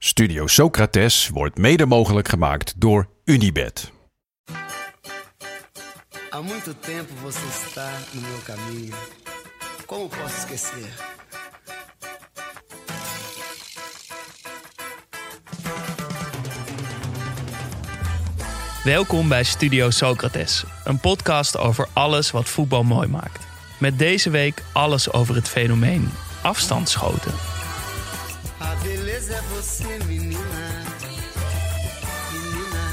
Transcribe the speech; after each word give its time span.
Studio 0.00 0.46
Socrates 0.46 1.28
wordt 1.28 1.58
mede 1.58 1.86
mogelijk 1.86 2.28
gemaakt 2.28 2.80
door 2.80 3.08
Unibed. 3.24 3.92
Há 6.30 6.40
muito 6.42 6.74
tempo 6.74 7.14
você 7.22 7.46
está 7.66 7.90
no 8.12 8.20
meu 8.20 8.38
caminho. 8.44 8.94
Como 9.86 10.08
posso 10.08 10.36
esquecer? 10.38 10.92
Welkom 18.84 19.28
bij 19.28 19.44
Studio 19.44 19.90
Socrates, 19.90 20.64
een 20.84 21.00
podcast 21.00 21.56
over 21.56 21.88
alles 21.92 22.30
wat 22.30 22.48
voetbal 22.48 22.82
mooi 22.82 23.08
maakt. 23.08 23.46
Met 23.78 23.98
deze 23.98 24.30
week 24.30 24.62
alles 24.72 25.12
over 25.12 25.34
het 25.34 25.48
fenomeen 25.48 26.10
afstandsschoten. 26.42 27.57
Beleza 29.28 29.44
é 29.44 29.54
você, 29.54 30.04
menina. 30.06 30.84
Menina, 32.32 32.84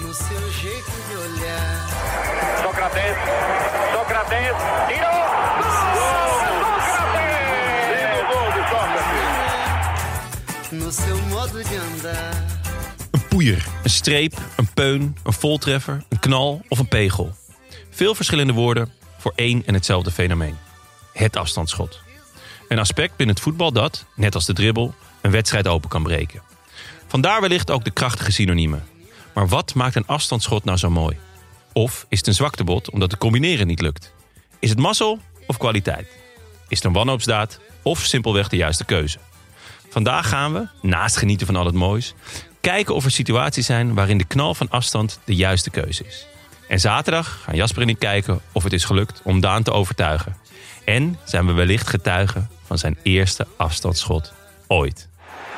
no 0.00 0.12
seu 0.12 0.50
jeito 0.52 0.90
de 1.08 1.16
olhar. 1.16 1.86
No 10.70 10.92
seu 10.92 11.22
modo 11.22 11.62
de 11.62 11.78
andar. 11.78 12.44
Een 13.10 13.28
poeier, 13.28 13.66
een 13.82 13.90
streep, 13.90 14.34
een 14.56 14.72
peun, 14.74 15.16
een 15.22 15.32
voltreffer, 15.32 16.02
een 16.08 16.18
knal 16.18 16.62
of 16.68 16.78
een 16.78 16.88
pegel. 16.88 17.34
Veel 17.90 18.14
verschillende 18.14 18.52
woorden 18.52 18.92
voor 19.18 19.32
één 19.34 19.62
en 19.66 19.74
hetzelfde 19.74 20.10
fenomeen. 20.10 20.56
Het 21.12 21.36
afstandsschot. 21.36 22.00
Een 22.68 22.78
aspect 22.78 23.16
binnen 23.16 23.34
het 23.34 23.44
voetbal 23.44 23.72
dat, 23.72 24.04
net 24.14 24.34
als 24.34 24.46
de 24.46 24.52
dribbel, 24.52 24.94
een 25.20 25.30
wedstrijd 25.30 25.68
open 25.68 25.88
kan 25.88 26.02
breken. 26.02 26.42
Vandaar 27.06 27.40
wellicht 27.40 27.70
ook 27.70 27.84
de 27.84 27.90
krachtige 27.90 28.32
synoniemen. 28.32 28.84
Maar 29.34 29.48
wat 29.48 29.74
maakt 29.74 29.94
een 29.96 30.06
afstandsschot 30.06 30.64
nou 30.64 30.78
zo 30.78 30.90
mooi? 30.90 31.18
Of 31.72 32.06
is 32.08 32.18
het 32.18 32.26
een 32.26 32.34
zwaktebod 32.34 32.90
omdat 32.90 33.10
het 33.10 33.20
combineren 33.20 33.66
niet 33.66 33.80
lukt? 33.80 34.12
Is 34.58 34.70
het 34.70 34.78
mazzel 34.78 35.18
of 35.46 35.56
kwaliteit? 35.56 36.08
Is 36.68 36.76
het 36.76 36.84
een 36.86 36.92
wanhoopsdaad 36.92 37.60
of 37.82 38.04
simpelweg 38.04 38.48
de 38.48 38.56
juiste 38.56 38.84
keuze? 38.84 39.18
Vandaag 39.90 40.28
gaan 40.28 40.52
we, 40.52 40.66
naast 40.82 41.16
genieten 41.16 41.46
van 41.46 41.56
al 41.56 41.66
het 41.66 41.74
moois, 41.74 42.14
kijken 42.60 42.94
of 42.94 43.04
er 43.04 43.10
situaties 43.10 43.66
zijn 43.66 43.94
waarin 43.94 44.18
de 44.18 44.24
knal 44.24 44.54
van 44.54 44.70
afstand 44.70 45.20
de 45.24 45.34
juiste 45.34 45.70
keuze 45.70 46.06
is. 46.06 46.26
En 46.68 46.80
zaterdag 46.80 47.40
gaan 47.42 47.56
Jasper 47.56 47.82
en 47.82 47.88
ik 47.88 47.98
kijken 47.98 48.40
of 48.52 48.62
het 48.62 48.72
is 48.72 48.84
gelukt 48.84 49.20
om 49.24 49.40
Daan 49.40 49.62
te 49.62 49.72
overtuigen. 49.72 50.36
En 50.84 51.18
zijn 51.24 51.46
we 51.46 51.52
wellicht 51.52 51.88
getuigen 51.88 52.50
van 52.64 52.78
zijn 52.78 52.98
eerste 53.02 53.46
afstandsschot 53.56 54.32
ooit. 54.66 55.09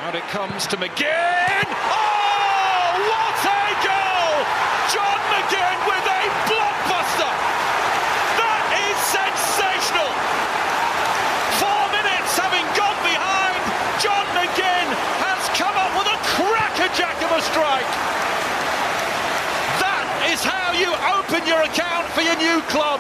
Out 0.03 0.17
it 0.17 0.27
comes 0.35 0.67
to 0.67 0.77
McGinn. 0.77 1.63
Oh, 1.63 2.91
what 3.07 3.39
a 3.39 3.63
goal! 3.87 4.35
John 4.91 5.21
McGinn 5.31 5.79
with 5.87 6.03
a 6.11 6.23
blockbuster. 6.51 7.31
That 8.35 8.67
is 8.83 8.99
sensational. 9.15 10.11
Four 11.63 11.87
minutes 11.95 12.35
having 12.35 12.67
gone 12.75 12.99
behind, 13.07 13.63
John 14.03 14.27
McGinn 14.35 14.91
has 15.23 15.43
come 15.55 15.79
up 15.79 15.95
with 15.95 16.11
a 16.11 16.19
crackerjack 16.35 17.23
of 17.23 17.39
a 17.39 17.43
strike. 17.47 17.93
That 19.79 20.03
is 20.35 20.43
how 20.43 20.75
you 20.75 20.91
open 21.15 21.47
your 21.47 21.63
account 21.63 22.11
for 22.11 22.27
your 22.27 22.35
new 22.43 22.59
club. 22.67 22.99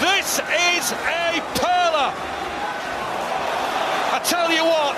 This 0.00 0.40
is 0.40 0.96
a 1.04 1.44
perler. 1.52 2.33
Tell 4.24 4.50
you 4.50 4.64
what, 4.64 4.96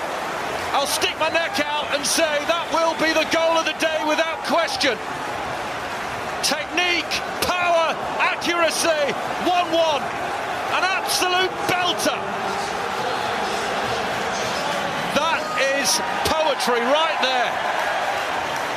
I'll 0.71 0.87
stick 0.87 1.19
my 1.19 1.27
neck 1.27 1.59
out 1.59 1.91
and 1.91 2.05
say 2.05 2.23
that 2.47 2.71
will 2.71 2.95
be 2.95 3.11
the 3.11 3.27
goal 3.27 3.59
of 3.59 3.67
the 3.67 3.75
day 3.75 3.99
without 4.07 4.39
question. 4.47 4.95
Technique, 6.47 7.11
power, 7.43 7.91
accuracy, 8.23 9.11
1 9.43 9.51
1. 9.51 10.01
An 10.79 10.83
absolute 10.87 11.51
belter. 11.67 12.19
That 15.19 15.43
is 15.75 15.99
poetry 16.31 16.79
right 16.87 17.19
there. 17.19 17.51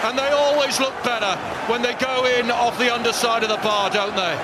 And 0.03 0.19
they 0.19 0.35
always 0.35 0.81
look 0.81 0.99
better 1.05 1.39
when 1.71 1.83
they 1.83 1.95
go 1.95 2.27
in 2.27 2.51
off 2.51 2.79
the 2.79 2.93
underside 2.93 3.43
of 3.43 3.51
the 3.51 3.63
bar, 3.63 3.91
don't 3.91 4.17
they? 4.17 4.35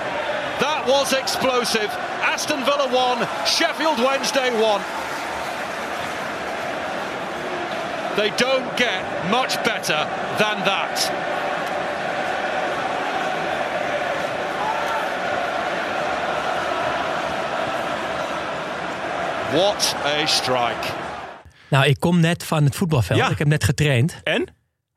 That 0.63 0.85
was 0.87 1.11
explosive. 1.11 1.91
Aston 2.23 2.63
Villa 2.63 2.87
1, 2.87 3.45
Sheffield 3.45 3.99
Wednesday 3.99 4.55
1. 4.55 5.06
They 8.17 8.31
don't 8.35 8.65
get 8.75 9.01
much 9.29 9.61
better 9.63 10.07
than 10.37 10.63
that. 10.63 11.11
What 19.51 19.95
a 20.05 20.25
strike. 20.25 20.87
Nou, 21.69 21.85
ik 21.85 21.99
kom 21.99 22.19
net 22.19 22.43
van 22.43 22.63
het 22.63 22.75
voetbalveld. 22.75 23.19
Ja. 23.19 23.29
Ik 23.29 23.37
heb 23.37 23.47
net 23.47 23.63
getraind. 23.63 24.19
En? 24.23 24.47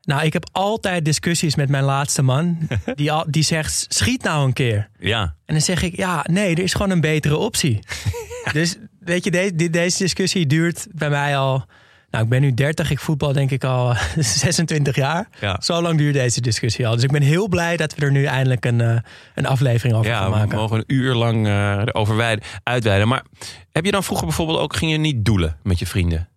Nou, 0.01 0.25
ik 0.25 0.33
heb 0.33 0.49
altijd 0.51 1.05
discussies 1.05 1.55
met 1.55 1.69
mijn 1.69 1.83
laatste 1.83 2.21
man. 2.21 2.57
Die, 2.95 3.11
al, 3.11 3.25
die 3.27 3.43
zegt, 3.43 3.85
schiet 3.89 4.23
nou 4.23 4.45
een 4.45 4.53
keer. 4.53 4.89
Ja. 4.99 5.21
En 5.21 5.53
dan 5.53 5.61
zeg 5.61 5.81
ik, 5.81 5.95
ja, 5.95 6.25
nee, 6.29 6.55
er 6.55 6.63
is 6.63 6.73
gewoon 6.73 6.89
een 6.89 7.01
betere 7.01 7.37
optie. 7.37 7.79
Dus 8.53 8.75
weet 8.99 9.23
je, 9.23 9.31
de- 9.31 9.55
de- 9.55 9.69
deze 9.69 9.97
discussie 9.97 10.45
duurt 10.47 10.87
bij 10.91 11.09
mij 11.09 11.37
al... 11.37 11.65
Nou, 12.11 12.23
ik 12.23 12.29
ben 12.29 12.41
nu 12.41 12.53
30, 12.53 12.91
ik 12.91 12.99
voetbal 12.99 13.33
denk 13.33 13.51
ik 13.51 13.63
al 13.63 13.95
26 14.17 14.95
jaar. 14.95 15.27
Ja. 15.39 15.59
Zo 15.61 15.81
lang 15.81 15.97
duurt 15.97 16.13
deze 16.13 16.41
discussie 16.41 16.87
al. 16.87 16.93
Dus 16.95 17.03
ik 17.03 17.11
ben 17.11 17.21
heel 17.21 17.47
blij 17.47 17.77
dat 17.77 17.95
we 17.95 18.05
er 18.05 18.11
nu 18.11 18.23
eindelijk 18.25 18.65
een, 18.65 18.81
eh, 18.81 18.95
een 19.35 19.45
aflevering 19.45 19.95
over 19.97 20.11
Ja, 20.11 20.17
gaan 20.17 20.31
we 20.31 20.37
maken. 20.37 20.57
mogen 20.57 20.77
een 20.77 20.83
uur 20.87 21.13
lang 21.15 21.47
eh 21.47 21.77
erover 21.85 22.15
wijden- 22.15 22.43
uitweiden. 22.63 23.07
Maar 23.07 23.23
heb 23.71 23.85
je 23.85 23.91
dan 23.91 24.03
vroeger 24.03 24.25
bijvoorbeeld 24.27 24.59
ook, 24.59 24.75
ging 24.75 24.91
je 24.91 24.97
niet 24.97 25.25
doelen 25.25 25.57
met 25.63 25.79
je 25.79 25.85
vrienden? 25.87 26.29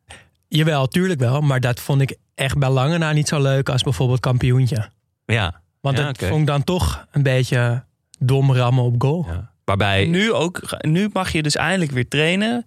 Jawel, 0.49 0.87
tuurlijk 0.89 1.21
wel. 1.21 1.41
Maar 1.41 1.61
dat 1.61 1.81
vond 1.81 2.01
ik 2.01 2.17
echt 2.35 2.59
bij 2.59 2.69
lange 2.71 2.99
na 2.99 3.13
niet 3.13 3.29
zo 3.29 3.43
leuk 3.43 3.69
als 3.69 3.83
bijvoorbeeld 3.83 4.21
kampioentje. 4.21 4.89
Ja. 5.27 5.61
Want 5.81 5.99
Ja, 5.99 6.05
dat 6.05 6.19
vond 6.29 6.41
ik 6.41 6.47
dan 6.47 6.65
toch 6.65 7.07
een 7.13 7.23
beetje 7.23 7.85
dom 8.19 8.53
rammen 8.53 8.85
op 8.85 8.95
goal. 9.03 9.27
ja. 9.29 9.53
Waarbij, 9.65 10.05
Nu, 10.07 10.33
ook, 10.33 10.77
nu 10.81 11.09
mag 11.13 11.33
je 11.33 11.43
dus 11.43 11.57
eindelijk 11.57 11.91
weer 11.91 12.09
trainen. 12.09 12.67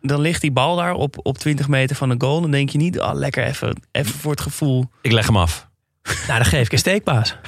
Dan 0.00 0.20
ligt 0.20 0.40
die 0.40 0.52
bal 0.52 0.76
daar 0.76 0.94
op, 0.94 1.16
op 1.22 1.38
20 1.38 1.68
meter 1.68 1.96
van 1.96 2.08
de 2.08 2.14
goal. 2.18 2.40
Dan 2.40 2.50
denk 2.50 2.70
je 2.70 2.78
niet, 2.78 3.00
ah, 3.00 3.14
lekker 3.14 3.44
even, 3.44 3.82
even 3.92 4.14
voor 4.14 4.30
het 4.30 4.40
gevoel. 4.40 4.90
ik 5.02 5.12
leg 5.12 5.26
hem 5.26 5.36
af. 5.36 5.68
Nou, 6.02 6.38
dan 6.38 6.44
geef 6.44 6.66
ik 6.66 6.72
een 6.72 6.78
steekpaas. 6.78 7.36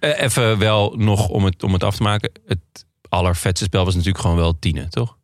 Eh, 0.00 0.20
even 0.20 0.58
wel 0.58 0.94
nog 0.96 1.28
om 1.28 1.44
het, 1.44 1.62
om 1.62 1.72
het 1.72 1.84
af 1.84 1.96
te 1.96 2.02
maken. 2.02 2.32
Het 2.46 2.86
allervetste 3.08 3.64
spel 3.64 3.84
was 3.84 3.94
natuurlijk 3.94 4.22
gewoon 4.22 4.36
wel 4.36 4.58
tienen, 4.58 4.90
toch? 4.90 5.16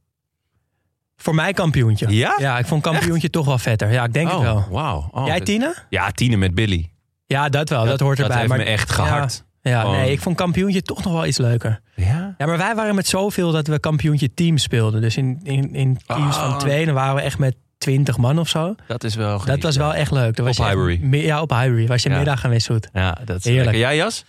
Voor 1.17 1.35
mij 1.35 1.53
kampioentje. 1.53 2.15
Ja? 2.15 2.35
Ja, 2.39 2.59
ik 2.59 2.67
vond 2.67 2.83
kampioentje 2.83 3.31
toch 3.31 3.47
wel 3.47 3.59
vetter. 3.59 3.93
Ja, 3.93 4.05
ik 4.05 4.13
denk 4.13 4.31
het 4.31 4.41
wel. 4.41 4.67
wauw. 4.71 5.09
Oh, 5.11 5.27
Jij 5.27 5.41
Tine? 5.41 5.75
Ja, 5.89 6.11
tienen 6.11 6.39
met 6.39 6.55
Billy. 6.55 6.91
Ja, 7.27 7.49
dat 7.49 7.69
wel. 7.69 7.85
Dat, 7.85 8.01
hoort 8.01 8.19
erbij. 8.19 8.29
Dat 8.29 8.37
heeft 8.37 8.49
maar 8.49 8.59
me 8.59 8.65
echt 8.65 8.91
gehard. 8.91 9.35
Ja, 9.35 9.48
ja, 9.69 9.81
Gewoon- 9.81 9.97
nee, 9.97 10.13
ik 10.13 10.21
vond 10.21 10.37
kampioentje 10.37 10.83
toch 10.83 11.05
nog 11.05 11.13
wel 11.13 11.27
iets 11.27 11.39
leuker. 11.39 11.81
Ja? 11.95 12.35
Ja, 12.39 12.47
maar 12.47 12.59
wij 12.59 12.75
waren 12.75 12.95
met 12.95 13.07
zoveel 13.07 13.53
dat 13.53 13.67
we 13.67 13.79
kampioentje 13.81 14.35
teams 14.35 14.63
speelden. 14.63 15.01
Dus 15.01 15.17
in, 15.17 15.41
in, 15.43 15.75
in 15.75 15.99
teams 16.07 16.37
Ah. 16.37 16.51
van 16.51 16.59
twee, 16.59 16.85
dan 16.85 16.95
waren 16.95 17.15
we 17.15 17.21
echt 17.21 17.39
met 17.39 17.57
20 17.79 18.17
man 18.17 18.39
of 18.39 18.49
zo. 18.49 18.75
Dat 18.87 19.05
is 19.05 19.15
wel 19.15 19.45
Dat 19.45 19.63
was 19.63 19.77
wel 19.77 19.95
echt 19.95 20.11
leuk. 20.11 20.37
Dat 20.37 20.47
was 20.47 20.59
Op 20.59 20.65
je 20.65 20.71
echt 20.71 20.81
Highbury. 20.81 21.09
mi- 21.09 21.25
Ja, 21.25 21.41
op 21.43 21.51
Highbury. 21.51 21.87
Was 21.87 22.03
je 22.03 22.09
Ja. 22.11 22.17
middag 22.17 22.41
gewisseld. 22.41 22.89
Ja, 22.93 23.19
dat 23.25 23.37
is 23.37 23.45
Heerlijk. 23.45 23.65
lekker. 23.65 23.81
Jij, 23.83 23.97
Jas? 23.97 24.25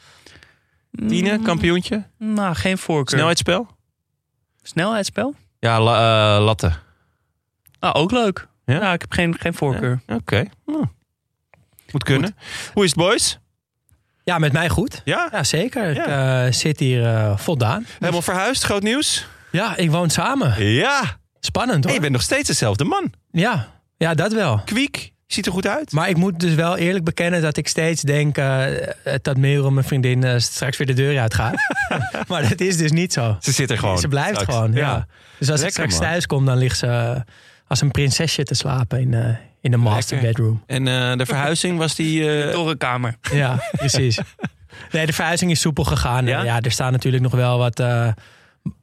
Tienen, 1.07 1.41
kampioentje? 1.41 2.03
Nou, 2.17 2.55
geen 2.55 2.77
voorkeur. 2.77 3.09
Snelheidsspel? 3.13 3.67
Snelheidsspel? 4.61 5.35
Ja, 5.59 5.81
la, 5.81 6.35
eh, 6.37 6.43
latten. 6.43 6.73
Ah, 7.79 7.95
ook 8.01 8.11
leuk. 8.11 8.47
Ja? 8.65 8.73
Ja, 8.73 8.93
ik 8.93 9.01
heb 9.01 9.11
geen, 9.11 9.35
geen 9.39 9.53
voorkeur. 9.53 10.01
Ja, 10.07 10.15
Oké. 10.15 10.43
Hm. 10.65 10.71
Moet 11.91 12.03
kunnen. 12.03 12.35
Hoe 12.73 12.83
is 12.83 12.89
het, 12.89 12.99
boys? 12.99 13.39
Ja, 14.29 14.37
met 14.37 14.51
mij 14.51 14.69
goed. 14.69 15.01
Ja? 15.03 15.29
Ja, 15.31 15.43
zeker. 15.43 15.89
Ik 15.89 16.05
eh, 16.05 16.45
zit 16.49 16.79
hier 16.79 17.05
eh, 17.05 17.37
voldaan. 17.37 17.85
Helemaal 17.99 18.21
verhuisd, 18.21 18.63
groot 18.63 18.83
nieuws? 18.83 19.27
Ja, 19.51 19.75
ik 19.75 19.91
woon 19.91 20.09
samen. 20.09 20.63
Ja. 20.63 21.17
Spannend 21.39 21.83
hoor. 21.83 21.93
je 21.93 21.99
bent 21.99 22.11
nog 22.11 22.21
steeds 22.21 22.47
dezelfde 22.47 22.83
man. 22.83 23.13
Ja. 23.31 23.67
ja, 23.97 24.13
dat 24.13 24.33
wel. 24.33 24.61
Kwiek, 24.65 25.13
ziet 25.27 25.45
er 25.45 25.51
goed 25.51 25.67
uit. 25.67 25.91
Maar 25.91 26.09
ik 26.09 26.17
moet 26.17 26.39
dus 26.39 26.53
wel 26.53 26.77
eerlijk 26.77 27.05
bekennen 27.05 27.41
dat 27.41 27.57
ik 27.57 27.67
steeds 27.67 28.01
denk 28.01 28.37
eh, 28.37 28.65
dat 29.21 29.37
Merel, 29.37 29.71
mijn 29.71 29.85
vriendin, 29.85 30.41
straks 30.41 30.77
weer 30.77 30.87
de 30.87 30.93
deur 30.93 31.19
uitgaat. 31.19 31.55
maar 32.27 32.49
dat 32.49 32.61
is 32.61 32.77
dus 32.77 32.91
niet 32.91 33.13
zo. 33.13 33.37
Ze 33.39 33.51
zit 33.51 33.69
er 33.69 33.77
gewoon. 33.77 33.99
Ze 33.99 34.07
blijft 34.07 34.39
straks. 34.39 34.53
gewoon, 34.53 34.73
ja. 34.73 35.07
Dus 35.39 35.49
als 35.51 35.61
ik 35.61 35.69
straks 35.69 35.93
man. 35.93 36.01
thuis 36.01 36.25
kom, 36.25 36.45
dan 36.45 36.57
ligt 36.57 36.77
ze 36.77 37.23
als 37.67 37.81
een 37.81 37.91
prinsesje 37.91 38.43
te 38.43 38.53
slapen 38.53 38.99
in, 38.99 39.37
in 39.61 39.71
de 39.71 39.77
master 39.77 40.21
Lekker. 40.21 40.43
bedroom. 40.43 40.63
En 40.65 40.87
eh, 40.87 41.17
de 41.17 41.25
verhuizing 41.25 41.77
was 41.77 41.95
die... 41.95 42.31
eh, 42.43 42.51
Door 42.53 42.69
een 42.69 42.77
kamer. 42.77 43.15
Ja, 43.33 43.63
precies. 43.71 44.19
Nee, 44.91 45.05
de 45.05 45.13
verhuizing 45.13 45.51
is 45.51 45.59
soepel 45.59 45.83
gegaan. 45.83 46.25
Ja? 46.25 46.43
Ja, 46.43 46.61
er 46.61 46.71
staan 46.71 46.91
natuurlijk 46.91 47.23
nog 47.23 47.31
wel 47.31 47.57
wat, 47.57 47.79
eh, 47.79 48.07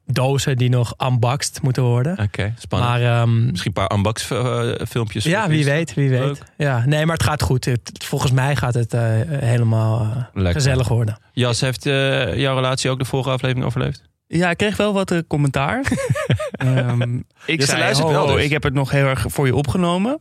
dozen 0.06 0.56
die 0.56 0.68
nog 0.68 0.94
unboxed 1.04 1.62
moeten 1.62 1.82
worden. 1.82 2.18
Oké, 2.18 2.54
spannend. 2.58 2.90
Maar 2.90 3.02
ehm, 3.20 3.46
Misschien 3.50 3.72
een 3.76 3.86
paar 3.86 3.96
unbox 3.96 4.30
eh, 4.30 4.62
filmpjes. 4.88 5.24
ja, 5.24 5.48
wie 5.48 5.64
weet, 5.64 5.94
wie 5.94 6.10
weet. 6.10 6.20
Leuk. 6.20 6.38
Ja, 6.56 6.82
nee, 6.86 7.06
maar 7.06 7.16
het 7.16 7.24
gaat 7.24 7.42
goed. 7.42 7.64
Het- 7.64 8.04
volgens 8.04 8.32
mij 8.32 8.56
gaat 8.56 8.74
het 8.74 8.94
eh, 8.94 9.02
helemaal 9.28 10.08
eh, 10.34 10.52
gezellig 10.52 10.88
worden. 10.88 11.18
Jas, 11.32 11.60
heeft 11.60 11.86
eh, 11.86 12.36
jouw 12.36 12.54
relatie 12.54 12.90
ook 12.90 12.98
de 12.98 13.04
vorige 13.04 13.30
aflevering 13.30 13.66
overleefd? 13.66 14.02
Ja, 14.28 14.50
ik 14.50 14.56
kreeg 14.56 14.76
wel 14.76 14.92
wat 14.92 15.10
eh, 15.10 15.18
commentaar. 15.28 15.80
Ehm, 16.50 17.20
ik 17.46 17.60
ze 17.60 17.66
zei, 17.66 17.94
ho, 17.94 18.08
wel 18.10 18.26
dus. 18.26 18.44
ik 18.44 18.50
heb 18.50 18.62
het 18.62 18.74
nog 18.74 18.90
heel 18.90 19.06
erg 19.06 19.24
voor 19.28 19.46
je 19.46 19.54
opgenomen. 19.54 20.20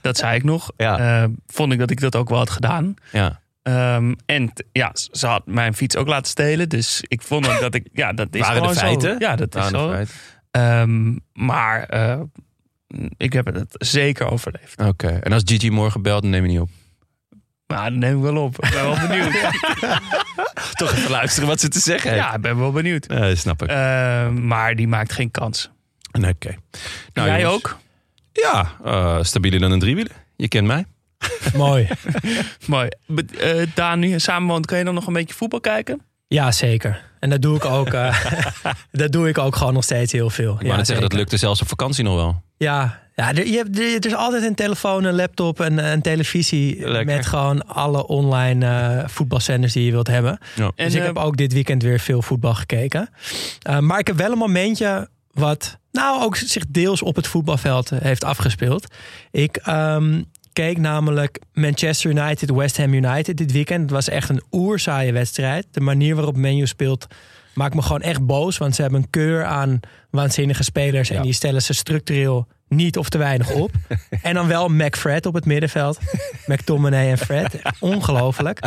Dat 0.00 0.16
zei 0.16 0.36
ik 0.36 0.44
nog. 0.44 0.70
Ja. 0.76 1.22
Eh, 1.22 1.28
vond 1.46 1.72
ik 1.72 1.78
dat 1.78 1.90
ik 1.90 2.00
dat 2.00 2.16
ook 2.16 2.28
wel 2.28 2.38
had 2.38 2.50
gedaan. 2.50 2.94
Ja. 3.12 3.40
Ehm, 3.62 4.14
en 4.26 4.52
ja, 4.72 4.90
ze 4.94 5.26
had 5.26 5.46
mijn 5.46 5.74
fiets 5.74 5.96
ook 5.96 6.06
laten 6.06 6.30
stelen. 6.30 6.68
Dus 6.68 7.04
ik 7.08 7.22
vond 7.22 7.48
ook 7.48 7.60
dat 7.60 7.74
ik... 7.74 7.88
Ja, 7.92 8.12
dat 8.12 8.34
is 8.34 8.40
Waren 8.40 8.62
de 8.62 8.68
zo. 8.68 8.74
feiten? 8.74 9.16
Ja, 9.18 9.36
dat 9.36 9.54
is 9.56 9.68
zo. 9.68 10.04
Ehm, 10.50 11.16
maar 11.32 11.82
eh, 11.84 12.20
ik 13.16 13.32
heb 13.32 13.46
het 13.46 13.74
zeker 13.78 14.30
overleefd. 14.30 14.80
Oké, 14.80 15.08
en 15.08 15.32
als 15.32 15.42
Gigi 15.46 15.70
morgen 15.70 16.02
belt, 16.02 16.22
dan 16.22 16.30
neem 16.30 16.42
je 16.42 16.48
niet 16.48 16.60
op. 16.60 16.70
Maar 17.70 17.90
dat 17.90 17.98
neem 17.98 18.16
ik 18.16 18.22
wel 18.22 18.36
op. 18.36 18.64
Ik 18.64 18.70
ben 18.70 18.82
wel 18.82 19.08
benieuwd. 19.08 19.32
Toch 20.78 20.92
even 20.92 21.10
luisteren 21.10 21.48
wat 21.48 21.60
ze 21.60 21.68
te 21.68 21.78
zeggen 21.80 22.10
heeft. 22.10 22.22
ja, 22.22 22.34
ik 22.34 22.40
ben 22.40 22.58
wel 22.58 22.72
benieuwd. 22.72 23.06
Eh, 23.06 23.34
snap 23.34 23.62
ik. 23.62 23.68
Ehm, 23.68 24.46
maar 24.46 24.74
die 24.76 24.88
maakt 24.88 25.12
geen 25.12 25.30
kans. 25.30 25.70
Nee, 26.12 26.30
Oké. 26.34 26.56
Nou, 27.12 27.28
Jij 27.28 27.40
jongens. 27.40 27.56
ook? 27.64 27.78
Ja, 28.32 28.70
eh, 28.84 29.18
stabieler 29.22 29.60
dan 29.60 29.70
een 29.70 29.78
driewieler. 29.78 30.12
Je 30.36 30.48
kent 30.48 30.66
mij. 30.66 30.84
Mooi. 31.54 31.88
Mooi. 32.66 32.88
Be- 33.06 33.24
eh, 33.40 33.66
Daan, 33.74 33.98
nu 33.98 34.08
je 34.08 34.18
kun 34.66 34.78
je 34.78 34.84
dan 34.84 34.94
nog 34.94 35.06
een 35.06 35.12
beetje 35.12 35.34
voetbal 35.34 35.60
kijken? 35.60 36.00
Ja, 36.34 36.52
zeker. 36.52 37.02
En 37.18 37.30
dat 37.30 37.42
doe 37.42 37.56
ik 37.56 37.64
ook, 37.64 37.88
eh, 37.88 38.24
dat 38.92 39.12
doe 39.12 39.28
ik 39.28 39.38
ook 39.38 39.56
gewoon 39.56 39.72
nog 39.72 39.84
steeds 39.84 40.12
heel 40.12 40.30
veel. 40.30 40.52
Ik 40.52 40.56
wou 40.56 40.68
ja, 40.68 40.76
net 40.76 40.86
zeggen, 40.86 41.08
dat 41.08 41.18
lukte 41.18 41.36
zelfs 41.36 41.60
op 41.60 41.68
vakantie 41.68 42.04
nog 42.04 42.14
wel. 42.14 42.42
Ja, 42.56 43.00
ja 43.14 43.28
er, 43.34 43.46
je 43.46 43.56
hebt, 43.56 43.78
er, 43.78 43.94
er 43.94 44.06
is 44.06 44.14
altijd 44.14 44.42
een 44.42 44.54
telefoon, 44.54 45.04
een 45.04 45.14
laptop 45.14 45.60
en 45.60 45.78
een 45.78 46.02
televisie 46.02 46.88
Lekker. 46.88 47.16
met 47.16 47.26
gewoon 47.26 47.66
alle 47.66 48.06
online 48.06 48.66
eh, 48.66 49.08
voetbalzenders 49.08 49.72
die 49.72 49.84
je 49.84 49.90
wilt 49.90 50.06
hebben. 50.06 50.38
Ja. 50.54 50.64
En, 50.64 50.84
dus 50.84 50.94
ik 50.94 51.00
eh, 51.00 51.06
heb 51.06 51.16
ook 51.16 51.36
dit 51.36 51.52
weekend 51.52 51.82
weer 51.82 52.00
veel 52.00 52.22
voetbal 52.22 52.54
gekeken. 52.54 53.08
Uh, 53.68 53.78
maar 53.78 53.98
ik 53.98 54.06
heb 54.06 54.16
wel 54.16 54.32
een 54.32 54.38
momentje 54.38 55.08
wat 55.32 55.78
nou 55.92 56.22
ook 56.22 56.36
zich 56.36 56.64
deels 56.68 57.02
op 57.02 57.16
het 57.16 57.26
voetbalveld 57.26 57.90
eh, 57.90 57.98
heeft 58.00 58.24
afgespeeld. 58.24 58.94
Ik 59.30 59.56
ehm, 59.56 60.22
keek 60.60 60.78
namelijk 60.78 61.38
Manchester 61.52 62.10
United, 62.10 62.50
West 62.50 62.76
Ham 62.76 62.94
United 62.94 63.36
dit 63.36 63.52
weekend. 63.52 63.80
Het 63.80 63.90
was 63.90 64.08
echt 64.08 64.28
een 64.28 64.42
oerzaaie 64.52 65.12
wedstrijd. 65.12 65.66
De 65.70 65.80
manier 65.80 66.14
waarop 66.14 66.36
Menu 66.36 66.66
speelt 66.66 67.06
maakt 67.54 67.74
me 67.74 67.82
gewoon 67.82 68.00
echt 68.00 68.26
boos. 68.26 68.58
Want 68.58 68.74
ze 68.74 68.82
hebben 68.82 69.00
een 69.00 69.10
keur 69.10 69.44
aan 69.44 69.80
waanzinnige 70.10 70.62
spelers. 70.62 71.08
Ja. 71.08 71.16
En 71.16 71.22
die 71.22 71.32
stellen 71.32 71.62
ze 71.62 71.72
structureel 71.72 72.46
niet 72.68 72.98
of 72.98 73.08
te 73.08 73.18
weinig 73.18 73.50
op. 73.50 73.70
en 74.22 74.34
dan 74.34 74.46
wel 74.46 74.68
McFred 74.68 75.26
op 75.26 75.34
het 75.34 75.44
middenveld. 75.44 75.98
McTominay 76.46 77.10
en 77.10 77.18
Fred. 77.18 77.60
Ongelooflijk. 77.78 78.60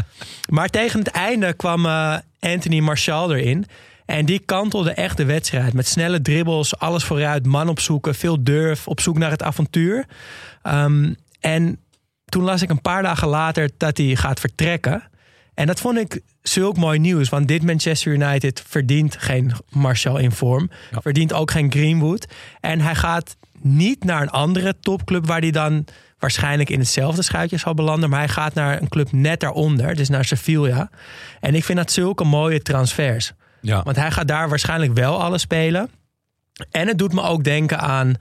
Maar 0.50 0.70
tegen 0.70 1.00
het 1.00 1.08
einde 1.08 1.54
kwam 1.54 1.86
eh, 1.86 2.18
Anthony 2.40 2.80
Martial 2.80 3.36
erin. 3.36 3.66
En 4.06 4.26
die 4.26 4.40
kantelde 4.40 4.92
echt 4.92 5.18
de 5.18 5.26
wedstrijd. 5.26 5.74
Met 5.74 5.88
snelle 5.88 6.22
dribbles, 6.22 6.78
alles 6.78 7.04
vooruit, 7.04 7.46
man 7.46 7.70
opzoeken, 7.70 8.16
veel 8.16 8.44
durf, 8.44 8.88
op 8.88 9.00
zoek 9.00 9.18
naar 9.18 9.32
het 9.32 9.44
avontuur. 9.44 10.06
Ehm, 10.62 11.14
en 11.40 11.78
toen 12.34 12.44
las 12.44 12.62
ik 12.62 12.70
een 12.70 12.82
paar 12.82 13.04
dagen 13.04 13.28
later 13.28 13.70
dat 13.78 13.98
hij 13.98 14.16
gaat 14.16 14.40
vertrekken. 14.40 15.04
En 15.54 15.68
dat 15.68 15.80
vond 15.80 15.98
ik 15.98 16.22
zulk 16.42 16.78
mooi 16.78 17.00
nieuws. 17.00 17.30
Want 17.30 17.48
dit 17.48 17.64
Manchester 17.64 18.12
United 18.12 18.64
verdient 18.68 19.16
geen 19.20 19.52
Martial 19.70 20.18
in 20.18 20.32
vorm. 20.32 20.70
Verdient 20.92 21.34
ook 21.34 21.52
geen 21.52 21.72
Greenwood. 21.72 22.28
En 22.60 22.82
hij 22.82 22.96
gaat 22.96 23.36
niet 23.62 24.04
naar 24.04 24.22
een 24.22 24.30
andere 24.30 24.76
topclub 24.80 25.26
waar 25.28 25.40
hij 25.40 25.52
dan 25.52 25.86
waarschijnlijk 26.20 26.70
in 26.70 26.80
hetzelfde 26.80 27.22
schuitje 27.22 27.58
zal 27.58 27.74
belanden. 27.74 28.10
Maar 28.10 28.20
hij 28.20 28.28
gaat 28.28 28.54
naar 28.54 28.82
een 28.82 28.90
club 28.90 29.12
net 29.12 29.40
daaronder. 29.40 29.96
Dus 29.96 30.10
naar 30.10 30.26
Sevilla. 30.26 30.90
En 31.40 31.56
ik 31.56 31.64
vind 31.64 31.78
dat 31.78 31.92
zulke 31.92 32.24
mooie 32.24 32.62
transfers. 32.62 33.32
Ja. 33.62 33.84
Want 33.84 33.96
hij 33.96 34.12
gaat 34.12 34.28
daar 34.28 34.50
waarschijnlijk 34.50 34.94
wel 34.94 35.22
alles 35.22 35.42
spelen. 35.42 35.90
En 36.72 36.88
het 36.88 36.98
doet 36.98 37.14
me 37.14 37.22
ook 37.22 37.44
denken 37.44 37.80
aan 37.80 38.16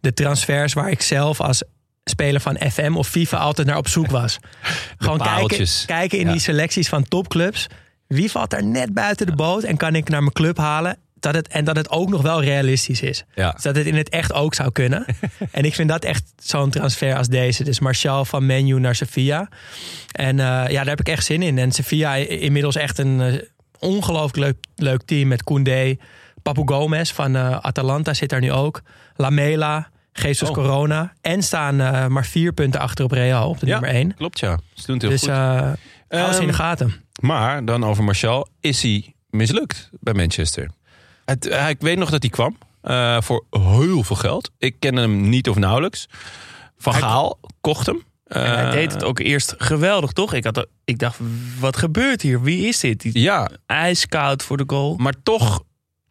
de 0.00 0.12
transfers 0.12 0.72
waar 0.72 0.90
ik 0.90 1.02
zelf 1.02 1.40
als 1.40 1.62
speler 2.10 2.40
van 2.40 2.58
FM 2.70 2.94
of 2.96 3.08
FIFA 3.08 3.36
altijd 3.36 3.66
naar 3.66 3.76
op 3.76 3.88
zoek 3.88 4.10
was. 4.10 4.38
Gewoon 4.98 5.18
kijken, 5.18 5.66
kijken 5.86 6.18
in 6.18 6.26
Ja. 6.26 6.32
die 6.32 6.40
selecties 6.40 6.88
van 6.88 7.08
topclubs. 7.08 7.66
Wie 8.06 8.30
valt 8.30 8.52
er 8.52 8.64
net 8.64 8.94
buiten 8.94 9.26
de 9.26 9.34
boot 9.34 9.62
en 9.62 9.76
kan 9.76 9.94
ik 9.94 10.08
naar 10.08 10.20
mijn 10.20 10.32
club 10.32 10.56
halen? 10.56 10.96
Dat 11.20 11.34
het, 11.34 11.48
en 11.48 11.64
dat 11.64 11.76
het 11.76 11.90
ook 11.90 12.08
nog 12.08 12.22
wel 12.22 12.42
realistisch 12.42 13.00
is. 13.00 13.24
Ja. 13.34 13.50
Dus 13.50 13.62
dat 13.62 13.76
het 13.76 13.86
in 13.86 13.94
het 13.94 14.08
echt 14.08 14.32
ook 14.32 14.54
zou 14.54 14.72
kunnen. 14.72 15.04
en 15.50 15.64
ik 15.64 15.74
vind 15.74 15.88
dat 15.88 16.04
echt 16.04 16.24
zo'n 16.36 16.70
transfer 16.70 17.16
als 17.16 17.28
deze. 17.28 17.64
Dus 17.64 17.80
Martial 17.80 18.24
van 18.24 18.46
Menu 18.46 18.80
naar 18.80 18.94
Sevilla. 18.94 19.48
En 20.12 20.40
eh, 20.40 20.46
ja, 20.46 20.66
daar 20.68 20.86
heb 20.86 21.00
ik 21.00 21.08
echt 21.08 21.24
zin 21.24 21.42
in. 21.42 21.58
En 21.58 21.72
Sevilla 21.72 22.14
inmiddels 22.14 22.76
echt 22.76 22.98
een 22.98 23.20
eh, 23.20 23.34
ongelooflijk 23.78 24.36
leuk, 24.36 24.56
leuk 24.76 25.02
team 25.02 25.28
met 25.28 25.44
Koundé. 25.44 25.96
Papu 26.42 26.62
Gomez 26.64 27.12
van 27.12 27.36
eh, 27.36 27.58
Atalanta 27.60 28.14
zit 28.14 28.28
daar 28.28 28.40
nu 28.40 28.52
ook. 28.52 28.82
Lamela, 29.16 29.88
Jesus 30.22 30.48
Oh. 30.48 30.54
Corona. 30.54 31.12
En 31.20 31.42
staan 31.42 31.80
eh, 31.80 32.06
maar 32.06 32.26
vier 32.26 32.52
punten 32.52 32.80
achter 32.80 33.04
op 33.04 33.10
Real, 33.10 33.48
op 33.48 33.58
de 33.60 33.66
Ja, 33.66 33.72
nummer 33.72 33.90
één. 33.90 34.14
Klopt, 34.14 34.38
ja. 34.40 34.58
Ze 34.74 34.86
doen 34.86 34.94
het 34.94 35.02
heel 35.02 35.10
Dus 35.10 35.20
goed. 35.20 35.30
eh 35.30 35.72
ze 36.08 36.40
in 36.40 36.46
de 36.46 36.52
Ehm, 36.52 36.52
gaten. 36.52 36.94
Maar 37.20 37.64
dan 37.64 37.84
over 37.84 38.04
Martial. 38.04 38.48
Is 38.60 38.82
hij 38.82 39.14
mislukt 39.30 39.90
bij 40.00 40.14
Manchester? 40.14 40.70
Het, 41.24 41.46
eh, 41.46 41.68
ik 41.68 41.80
weet 41.80 41.98
nog 41.98 42.10
dat 42.10 42.22
hij 42.22 42.30
kwam. 42.30 42.56
eh, 42.80 43.20
voor 43.20 43.44
heel 43.50 44.02
veel 44.02 44.16
geld. 44.16 44.50
Ik 44.58 44.76
ken 44.78 44.96
hem 44.96 45.28
niet 45.28 45.48
of 45.48 45.56
nauwelijks. 45.56 46.06
Van 46.78 46.92
Hij- 46.92 47.02
Gaal 47.02 47.38
kocht 47.60 47.86
hem. 47.86 48.02
En 48.26 48.54
hij 48.58 48.70
deed 48.70 48.92
het 48.92 49.04
ook 49.04 49.18
eerst 49.18 49.54
geweldig, 49.58 50.12
toch? 50.12 50.32
Ik, 50.32 50.44
had, 50.44 50.66
ik 50.84 50.98
dacht, 50.98 51.18
wat 51.60 51.76
gebeurt 51.76 52.22
hier? 52.22 52.42
Wie 52.42 52.66
is 52.68 52.80
dit? 52.80 53.00
Die 53.00 53.20
Ja, 53.20 53.50
ijskoud 53.66 54.42
voor 54.42 54.56
de 54.56 54.64
goal. 54.66 54.96
maar 54.96 55.14
toch... 55.22 55.62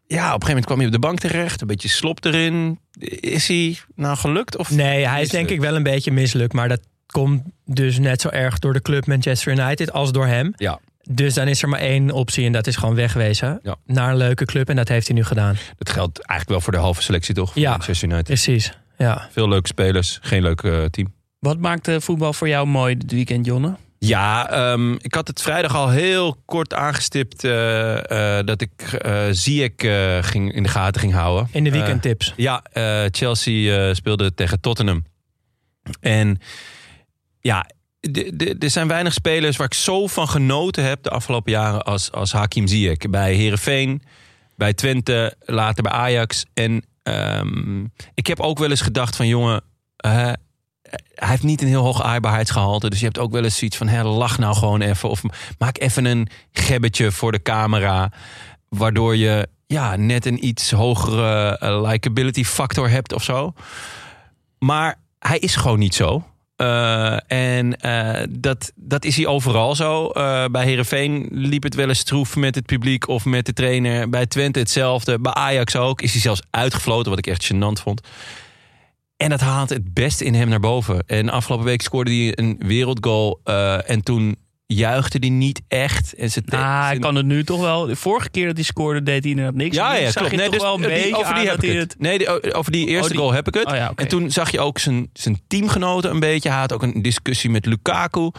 Ja, 0.07 0.17
op 0.33 0.41
een 0.41 0.47
gegeven 0.47 0.47
moment 0.47 0.65
kwam 0.65 0.77
hij 0.77 0.85
op 0.87 0.93
de 0.93 0.99
bank 0.99 1.19
terecht. 1.19 1.61
Een 1.61 1.67
beetje 1.67 1.89
slop 1.89 2.25
erin. 2.25 2.79
Is 3.19 3.47
hij 3.47 3.77
nou 3.95 4.17
gelukt? 4.17 4.57
Of 4.57 4.69
Nee, 4.71 5.07
hij 5.07 5.21
is 5.21 5.29
denk 5.29 5.49
ik 5.49 5.59
wel 5.59 5.75
een 5.75 5.83
beetje 5.83 6.11
mislukt. 6.11 6.53
Maar 6.53 6.67
dat 6.69 6.79
komt 7.07 7.41
dus 7.65 7.99
net 7.99 8.21
zo 8.21 8.29
erg 8.29 8.59
door 8.59 8.73
de 8.73 8.81
club 8.81 9.05
Manchester 9.05 9.51
United 9.51 9.91
als 9.91 10.11
door 10.11 10.25
hem. 10.27 10.53
Ja, 10.55 10.79
Dus 11.03 11.33
dan 11.33 11.47
is 11.47 11.61
er 11.61 11.69
maar 11.69 11.79
één 11.79 12.11
optie 12.11 12.45
en 12.45 12.51
dat 12.51 12.67
is 12.67 12.75
gewoon 12.75 12.95
wegwezen. 12.95 13.59
Ja. 13.63 13.75
Naar 13.85 14.09
een 14.09 14.17
leuke 14.17 14.45
club 14.45 14.69
en 14.69 14.75
dat 14.75 14.87
heeft 14.87 15.07
hij 15.07 15.15
nu 15.15 15.23
gedaan. 15.23 15.55
dat 15.77 15.89
geldt 15.89 16.17
eigenlijk 16.19 16.49
wel 16.49 16.61
voor 16.61 16.73
de 16.73 16.79
halve 16.79 17.01
selectie 17.01 17.33
toch? 17.35 17.53
Van 17.53 17.61
Ja. 17.61 17.69
Manchester 17.69 18.07
United. 18.07 18.25
Precies, 18.27 18.71
ja. 18.97 19.27
Veel 19.31 19.47
leuke 19.49 19.67
spelers. 19.67 20.19
Geen 20.21 20.41
leuk 20.41 20.61
eh, 20.63 20.83
team. 20.83 21.13
Wat 21.39 21.59
maakt 21.59 21.88
eh, 21.88 21.95
voetbal 22.00 22.33
voor 22.33 22.47
jou 22.47 22.67
mooi 22.67 22.97
dit 22.97 23.12
weekend, 23.12 23.45
Jonne? 23.45 23.75
Ja, 24.07 24.50
ehm, 24.50 24.93
ik 24.93 25.13
had 25.13 25.27
het 25.27 25.41
vrijdag 25.41 25.75
al 25.75 25.89
heel 25.89 26.38
kort 26.45 26.74
aangestipt 26.74 27.43
eh, 27.43 28.38
eh, 28.38 28.45
dat 28.45 28.62
ik 28.62 29.00
Ziyech 29.31 29.75
eh, 29.75 30.17
ging, 30.21 30.53
in 30.53 30.63
de 30.63 30.69
gaten 30.69 31.01
ging 31.01 31.13
houden. 31.13 31.47
In 31.51 31.63
de 31.63 31.71
weekendtips. 31.71 32.33
ja, 32.35 32.63
Chelsea 33.12 33.93
speelde 33.93 34.33
tegen 34.33 34.59
Tottenham. 34.59 35.05
En 36.00 36.39
ja, 37.39 37.69
er 38.59 38.69
zijn 38.69 38.88
weinig 38.88 39.13
spelers 39.13 39.57
waar 39.57 39.67
ik 39.67 39.74
zo 39.74 40.07
van 40.07 40.27
genoten 40.27 40.83
heb 40.83 41.03
de 41.03 41.09
afgelopen 41.09 41.51
jaren 41.51 41.83
als, 41.83 42.12
als 42.12 42.31
Hakim 42.31 42.67
Ziyech. 42.67 42.97
Bij 42.97 43.33
Herenveen, 43.33 44.01
bij 44.55 44.74
Twente, 44.74 45.35
later 45.39 45.83
bij 45.83 45.91
Ajax. 45.91 46.45
En 46.53 46.85
ehm, 47.03 47.83
ik 48.13 48.27
heb 48.27 48.39
ook 48.39 48.59
wel 48.59 48.69
eens 48.69 48.81
gedacht 48.81 49.15
van 49.15 49.27
jongen, 49.27 49.63
hij 51.15 51.29
heeft 51.29 51.43
niet 51.43 51.61
een 51.61 51.67
heel 51.67 51.83
hoog 51.83 52.01
aaibaarheidsgehalte. 52.01 52.89
Dus 52.89 52.99
je 52.99 53.05
hebt 53.05 53.19
ook 53.19 53.31
wel 53.31 53.43
eens 53.43 53.57
zoiets 53.57 53.77
van, 53.77 53.87
hè, 53.87 54.03
lach 54.03 54.37
nou 54.37 54.55
gewoon 54.55 54.81
even. 54.81 55.09
Of 55.09 55.21
maak 55.57 55.79
even 55.79 56.05
een 56.05 56.27
gebbetje 56.51 57.11
voor 57.11 57.31
de 57.31 57.41
camera. 57.41 58.11
Waardoor 58.69 59.15
je 59.15 59.47
ja, 59.67 59.95
net 59.95 60.25
een 60.25 60.45
iets 60.45 60.71
hogere 60.71 61.57
eh, 61.57 61.81
likability 61.91 62.43
factor 62.43 62.89
hebt 62.89 63.13
of 63.13 63.23
zo. 63.23 63.53
Maar 64.59 64.99
hij 65.19 65.37
is 65.39 65.55
gewoon 65.55 65.79
niet 65.79 65.95
zo. 65.95 66.23
Eh, 66.55 67.31
en 67.31 67.77
eh, 67.77 68.23
dat, 68.29 68.71
dat 68.75 69.05
is 69.05 69.15
hij 69.15 69.25
overal 69.25 69.75
zo. 69.75 70.07
Eh, 70.07 70.45
bij 70.45 70.65
Herenveen 70.65 71.27
liep 71.31 71.63
het 71.63 71.75
wel 71.75 71.87
eens 71.87 71.99
stroef 71.99 72.35
met 72.35 72.55
het 72.55 72.65
publiek 72.65 73.07
of 73.07 73.25
met 73.25 73.45
de 73.45 73.53
trainer. 73.53 74.09
Bij 74.09 74.25
Twente 74.25 74.59
hetzelfde. 74.59 75.19
Bij 75.19 75.33
Ajax 75.33 75.75
ook. 75.75 76.01
Is 76.01 76.11
hij 76.11 76.21
zelfs 76.21 76.41
uitgefloten, 76.49 77.09
wat 77.09 77.19
ik 77.19 77.27
echt 77.27 77.53
gênant 77.53 77.81
vond. 77.81 78.01
En 79.17 79.29
dat 79.29 79.39
haalt 79.39 79.69
het 79.69 79.93
beste 79.93 80.25
in 80.25 80.34
hem 80.34 80.50
naar 80.50 80.60
boven. 80.60 81.03
En 81.07 81.29
afgelopen 81.29 81.65
week 81.65 81.81
scoorde 81.81 82.12
hij 82.12 82.31
een 82.38 82.55
wereldgoal. 82.60 83.39
eh, 83.43 83.89
en 83.89 84.03
toen 84.03 84.36
juichte 84.67 85.17
hij 85.19 85.29
niet 85.29 85.62
echt. 85.67 86.13
En 86.13 86.31
ze 86.31 86.41
Ah, 86.50 86.86
hij 86.86 87.00
kan 87.00 87.15
het 87.15 87.25
nu 87.25 87.43
toch 87.43 87.60
wel. 87.62 87.86
De 87.86 87.95
vorige 87.95 88.29
keer 88.29 88.45
dat 88.45 88.55
hij 88.55 88.63
scoorde, 88.63 89.03
deed 89.03 89.22
hij 89.22 89.31
inderdaad 89.31 89.55
niks. 89.55 89.75
ja, 89.75 89.95
ja, 89.95 90.03
zag 90.05 90.13
klopt. 90.13 90.31
je 90.31 90.38
Nee, 90.38 90.45
toch 90.45 90.53
dus, 90.55 90.63
wel 90.63 90.74
een 90.75 90.81
die- 90.81 90.89
beetje 90.89 91.15
over 91.17 91.36
die 91.36 91.48
heb 91.48 91.63
ik 91.63 91.74
het. 91.79 91.95
Nee, 92.00 92.17
die- 92.17 92.53
over 92.53 92.72
die 92.72 92.88
eerste 92.88 93.10
die- 93.12 93.17
goal 93.19 93.31
heb 93.34 93.48
ik 93.48 93.53
het. 93.53 93.65
Oh 93.65 93.75
ja. 93.75 93.91
En 93.95 94.07
toen 94.07 94.31
zag 94.31 94.51
je 94.51 94.60
ook 94.60 94.79
zijn, 94.79 95.10
zijn 95.13 95.41
teamgenoten 95.48 96.12
een 96.12 96.19
beetje. 96.19 96.50
Hij 96.50 96.60
had 96.60 96.74
ook 96.74 96.84
een 96.84 97.01
discussie 97.01 97.50
met 97.50 97.65
Lukaku. 97.65 98.31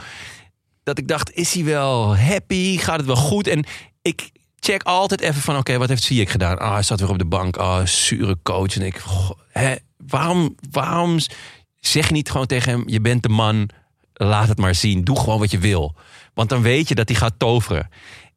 Dat 0.82 0.98
ik 0.98 1.08
dacht, 1.08 1.32
is 1.32 1.54
hij 1.54 1.64
wel 1.64 2.16
happy? 2.16 2.78
Gaat 2.78 2.96
het 2.96 3.06
wel 3.06 3.16
goed? 3.16 3.46
En 3.46 3.64
ik, 4.02 4.30
check 4.60 4.82
altijd 4.82 5.20
even 5.20 5.42
van, 5.42 5.56
oké, 5.56 5.78
wat 5.78 5.88
heeft 5.88 6.02
Ziyech 6.02 6.30
gedaan? 6.30 6.58
Ah, 6.58 6.72
hij 6.72 6.82
zat 6.82 7.00
weer 7.00 7.08
op 7.10 7.18
de 7.18 7.24
bank. 7.26 7.56
Ah, 7.56 7.86
zure 7.86 8.36
coach. 8.42 8.76
En 8.76 8.82
ik, 8.82 8.96
goh, 8.98 9.30
hè, 9.48 9.74
waarom, 10.08 10.54
waarom 10.70 11.18
zeg 11.80 12.06
je 12.06 12.12
niet 12.12 12.30
gewoon 12.30 12.46
tegen 12.46 12.72
hem, 12.72 12.88
je 12.88 13.00
bent 13.00 13.22
de 13.22 13.28
man, 13.28 13.68
laat 14.12 14.48
het 14.48 14.58
maar 14.58 14.74
zien. 14.74 15.04
Doe 15.04 15.18
gewoon 15.18 15.38
wat 15.38 15.50
je 15.50 15.58
wil. 15.58 15.94
Want 16.34 16.48
dan 16.48 16.62
weet 16.62 16.88
je 16.88 16.94
dat 16.94 17.08
hij 17.08 17.18
gaat 17.18 17.38
toveren. 17.38 17.88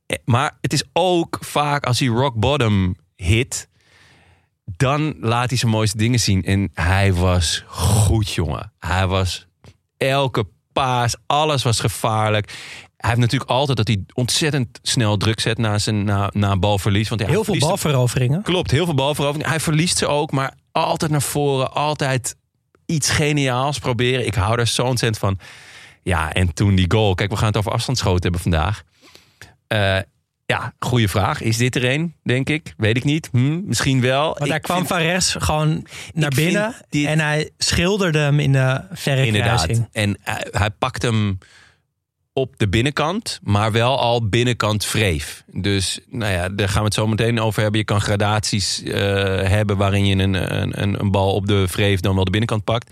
Eh, 0.05 0.17
Maar 0.25 0.57
het 0.61 0.73
is 0.73 0.83
ook 0.93 1.38
vaak 1.41 1.85
als 1.85 1.99
hij 1.99 2.07
rock 2.07 2.35
bottom 2.35 2.95
hit, 3.15 3.67
dan 4.65 5.15
laat 5.19 5.49
hij 5.49 5.57
zijn 5.57 5.71
mooiste 5.71 5.97
dingen 5.97 6.19
zien. 6.19 6.43
En 6.43 6.69
hij 6.73 7.13
was 7.13 7.63
goed, 7.67 8.29
jongen. 8.29 8.71
Hij 8.79 9.07
was 9.07 9.47
elke 9.97 10.47
paas, 10.73 11.15
alles 11.25 11.63
was 11.63 11.79
gevaarlijk. 11.79 12.47
Hij 12.97 13.09
heeft 13.09 13.21
natuurlijk 13.21 13.49
altijd 13.49 13.77
dat 13.77 13.88
hij 13.88 14.03
ontzettend 14.13 14.79
snel 14.81 15.17
druk 15.17 15.39
zet 15.39 15.57
na, 15.57 15.77
zijn, 15.77 16.03
na, 16.03 16.29
na 16.33 16.57
balverlies. 16.57 17.09
Want 17.09 17.21
ja, 17.21 17.27
Heel 17.27 17.43
veel 17.43 17.57
balveroveringen. 17.57 18.41
Klopt, 18.41 18.71
heel 18.71 18.85
veel 18.85 18.93
balverovering. 18.93 19.49
Hij 19.49 19.59
verliest 19.59 19.97
ze 19.97 20.07
ook, 20.07 20.31
maar 20.31 20.53
altijd 20.86 21.12
naar 21.12 21.21
voren. 21.21 21.74
Altijd 21.74 22.36
iets 22.86 23.09
geniaals 23.09 23.79
proberen. 23.79 24.25
Ik 24.25 24.33
hou 24.36 24.55
daar 24.55 24.67
zo 24.67 24.83
ontzettend 24.83 25.17
van. 25.24 25.39
Ja, 26.03 26.33
en 26.33 26.53
toen 26.53 26.75
die 26.75 26.91
goal. 26.91 27.15
Kijk, 27.15 27.29
we 27.29 27.36
gaan 27.38 27.48
het 27.48 27.57
over 27.57 27.71
afstandsschoten 27.71 28.21
hebben 28.21 28.41
vandaag. 28.41 28.83
Eh, 29.67 29.98
ja, 30.45 30.74
goede 30.79 31.07
vraag. 31.07 31.41
Is 31.41 31.57
dit 31.57 31.75
er 31.75 31.86
een, 31.89 32.15
denk 32.24 32.50
ik? 32.50 32.74
Weet 32.77 32.98
ik 32.98 33.03
niet. 33.03 33.29
Hm, 33.31 33.65
misschien 33.65 34.01
wel. 34.01 34.24
Want 34.25 34.41
Ik 34.45 34.50
hij 34.50 34.59
kwam 34.59 34.88
vind- 34.88 35.00
rechts 35.00 35.36
gewoon 35.39 35.86
naar 36.13 36.29
Ik 36.29 36.36
binnen. 36.36 36.75
dit- 36.89 37.05
En 37.05 37.19
hij 37.19 37.50
schilderde 37.57 38.19
hem 38.19 38.39
in 38.39 38.51
de 38.51 38.81
verre 38.91 39.25
Inderdaad. 39.25 39.62
kruising. 39.62 39.88
En 39.91 40.17
hij, 40.21 40.48
hij 40.51 40.69
pakt 40.69 41.01
hem 41.01 41.38
op 42.39 42.53
de 42.58 42.69
binnenkant, 42.69 43.39
maar 43.43 43.72
wel 43.72 44.00
al 44.00 44.29
binnenkant 44.29 44.86
vreef. 44.86 45.43
Dus 45.51 46.00
nou 46.10 46.34
ja, 46.34 46.50
daar 46.50 46.69
gaan 46.69 46.79
we 46.79 46.86
het 46.86 46.93
zo 46.93 47.08
meteen 47.08 47.39
over 47.39 47.62
hebben. 47.62 47.79
Je 47.79 47.86
kan 47.86 48.01
gradaties 48.01 48.84
eh, 48.84 48.93
hebben 49.43 49.77
waarin 49.77 50.05
je 50.05 50.15
een, 50.15 50.34
een, 50.62 50.81
een, 50.81 51.00
een 51.00 51.12
bal 51.12 51.34
op 51.34 51.48
de 51.48 51.67
vreef 51.67 52.00
dan 52.00 52.15
wel 52.15 52.24
de 52.24 52.31
binnenkant 52.31 52.63
pakt. 52.63 52.91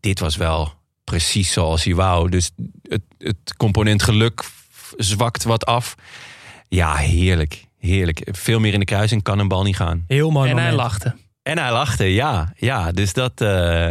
Dit 0.00 0.20
was 0.20 0.36
wel 0.36 0.72
precies 1.04 1.52
zoals 1.52 1.84
hij 1.84 1.94
wou. 1.94 2.30
Dus 2.30 2.50
het, 2.82 3.02
het 3.18 3.56
component 3.56 4.02
geluk 4.02 4.42
zwakt 4.96 5.44
wat 5.44 5.66
af. 5.66 5.94
Ja, 6.68 6.94
heerlijk. 6.94 7.66
Heerlijk. 7.78 8.28
Veel 8.30 8.60
meer 8.60 8.72
in 8.72 8.78
de 8.78 8.84
kruising 8.84 9.22
kan 9.22 9.38
een 9.38 9.48
bal 9.48 9.62
niet 9.62 9.76
gaan. 9.76 10.04
Heel 10.06 10.30
mooi 10.30 10.50
En 10.50 10.58
hij 10.58 10.72
lachte. 10.72 11.14
En 11.48 11.58
hij 11.58 11.72
lachte, 11.72 12.14
ja. 12.14 12.52
ja 12.56 12.92
dus 12.92 13.12
dat, 13.12 13.40
eh, 13.40 13.86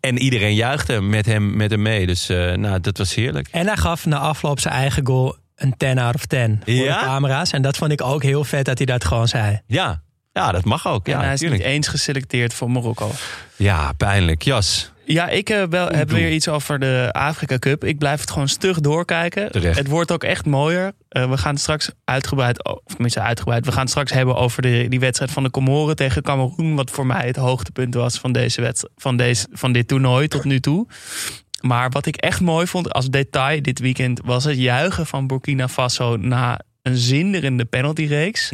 en 0.00 0.18
iedereen 0.18 0.54
juichte 0.54 1.00
met 1.00 1.26
hem, 1.26 1.56
met 1.56 1.70
hem 1.70 1.82
mee. 1.82 2.06
Dus 2.06 2.28
eh, 2.28 2.52
nou, 2.52 2.80
dat 2.80 2.98
was 2.98 3.14
heerlijk. 3.14 3.48
En 3.50 3.66
hij 3.66 3.76
gaf 3.76 4.06
na 4.06 4.18
afloop 4.18 4.60
zijn 4.60 4.74
eigen 4.74 5.06
goal 5.06 5.36
een 5.56 5.76
10 5.76 5.98
out 5.98 6.14
of 6.14 6.26
10 6.26 6.60
voor 6.64 6.72
Ja? 6.74 6.98
de 6.98 7.04
camera's. 7.04 7.52
En 7.52 7.62
dat 7.62 7.76
vond 7.76 7.92
ik 7.92 8.02
ook 8.02 8.22
heel 8.22 8.44
vet 8.44 8.64
dat 8.64 8.78
hij 8.78 8.86
dat 8.86 9.04
gewoon 9.04 9.28
zei. 9.28 9.60
Ja, 9.66 10.02
ja 10.32 10.52
dat 10.52 10.64
mag 10.64 10.86
ook. 10.86 11.06
en 11.06 11.12
Ja, 11.12 11.18
hij 11.18 11.32
is 11.32 11.40
natuurlijk. 11.40 11.62
niet 11.62 11.72
eens 11.72 11.88
geselecteerd 11.88 12.54
voor 12.54 12.70
Marokko. 12.70 13.10
Ja, 13.56 13.92
pijnlijk. 13.92 14.42
Jas. 14.42 14.92
Ja, 15.12 15.28
ik 15.28 15.50
eh, 15.50 15.62
wel, 15.70 15.88
heb 15.88 16.10
weer 16.10 16.32
iets 16.32 16.48
over 16.48 16.78
de 16.78 17.08
Afrika 17.12 17.58
Cup. 17.58 17.84
Ik 17.84 17.98
blijf 17.98 18.20
het 18.20 18.30
gewoon 18.30 18.48
stug 18.48 18.80
doorkijken. 18.80 19.50
Terecht. 19.52 19.78
Het 19.78 19.88
wordt 19.88 20.12
ook 20.12 20.24
echt 20.24 20.46
mooier. 20.46 20.92
Eh, 21.08 21.30
we 21.30 21.36
gaan 21.38 21.52
het 21.52 21.60
straks 21.60 21.90
uitgebreid, 22.04 22.64
of 22.64 22.78
tenminste 22.86 23.20
uitgebreid, 23.20 23.64
we 23.64 23.70
gaan 23.72 23.80
het 23.80 23.90
straks 23.90 24.12
hebben 24.12 24.36
over 24.36 24.62
de, 24.62 24.86
die 24.88 25.00
wedstrijd 25.00 25.30
van 25.30 25.42
de 25.42 25.50
Comoren 25.50 25.96
tegen 25.96 26.22
Cameroen. 26.22 26.74
Wat 26.76 26.90
voor 26.90 27.06
mij 27.06 27.26
het 27.26 27.36
hoogtepunt 27.36 27.94
was 27.94 28.18
van, 28.18 28.32
deze 28.32 28.60
wedstrijd, 28.60 28.94
van, 28.96 29.16
deze, 29.16 29.46
van 29.52 29.72
dit 29.72 29.88
toernooi 29.88 30.28
tot 30.28 30.44
nu 30.44 30.60
toe. 30.60 30.86
Maar 31.60 31.90
wat 31.90 32.06
ik 32.06 32.16
echt 32.16 32.40
mooi 32.40 32.66
vond 32.66 32.92
als 32.92 33.10
detail 33.10 33.62
dit 33.62 33.78
weekend 33.78 34.20
was 34.24 34.44
het 34.44 34.56
juichen 34.58 35.06
van 35.06 35.26
Burkina 35.26 35.68
Faso 35.68 36.16
na 36.16 36.60
een 36.82 36.96
zinderende 36.96 37.64
penaltyreeks. 37.64 38.50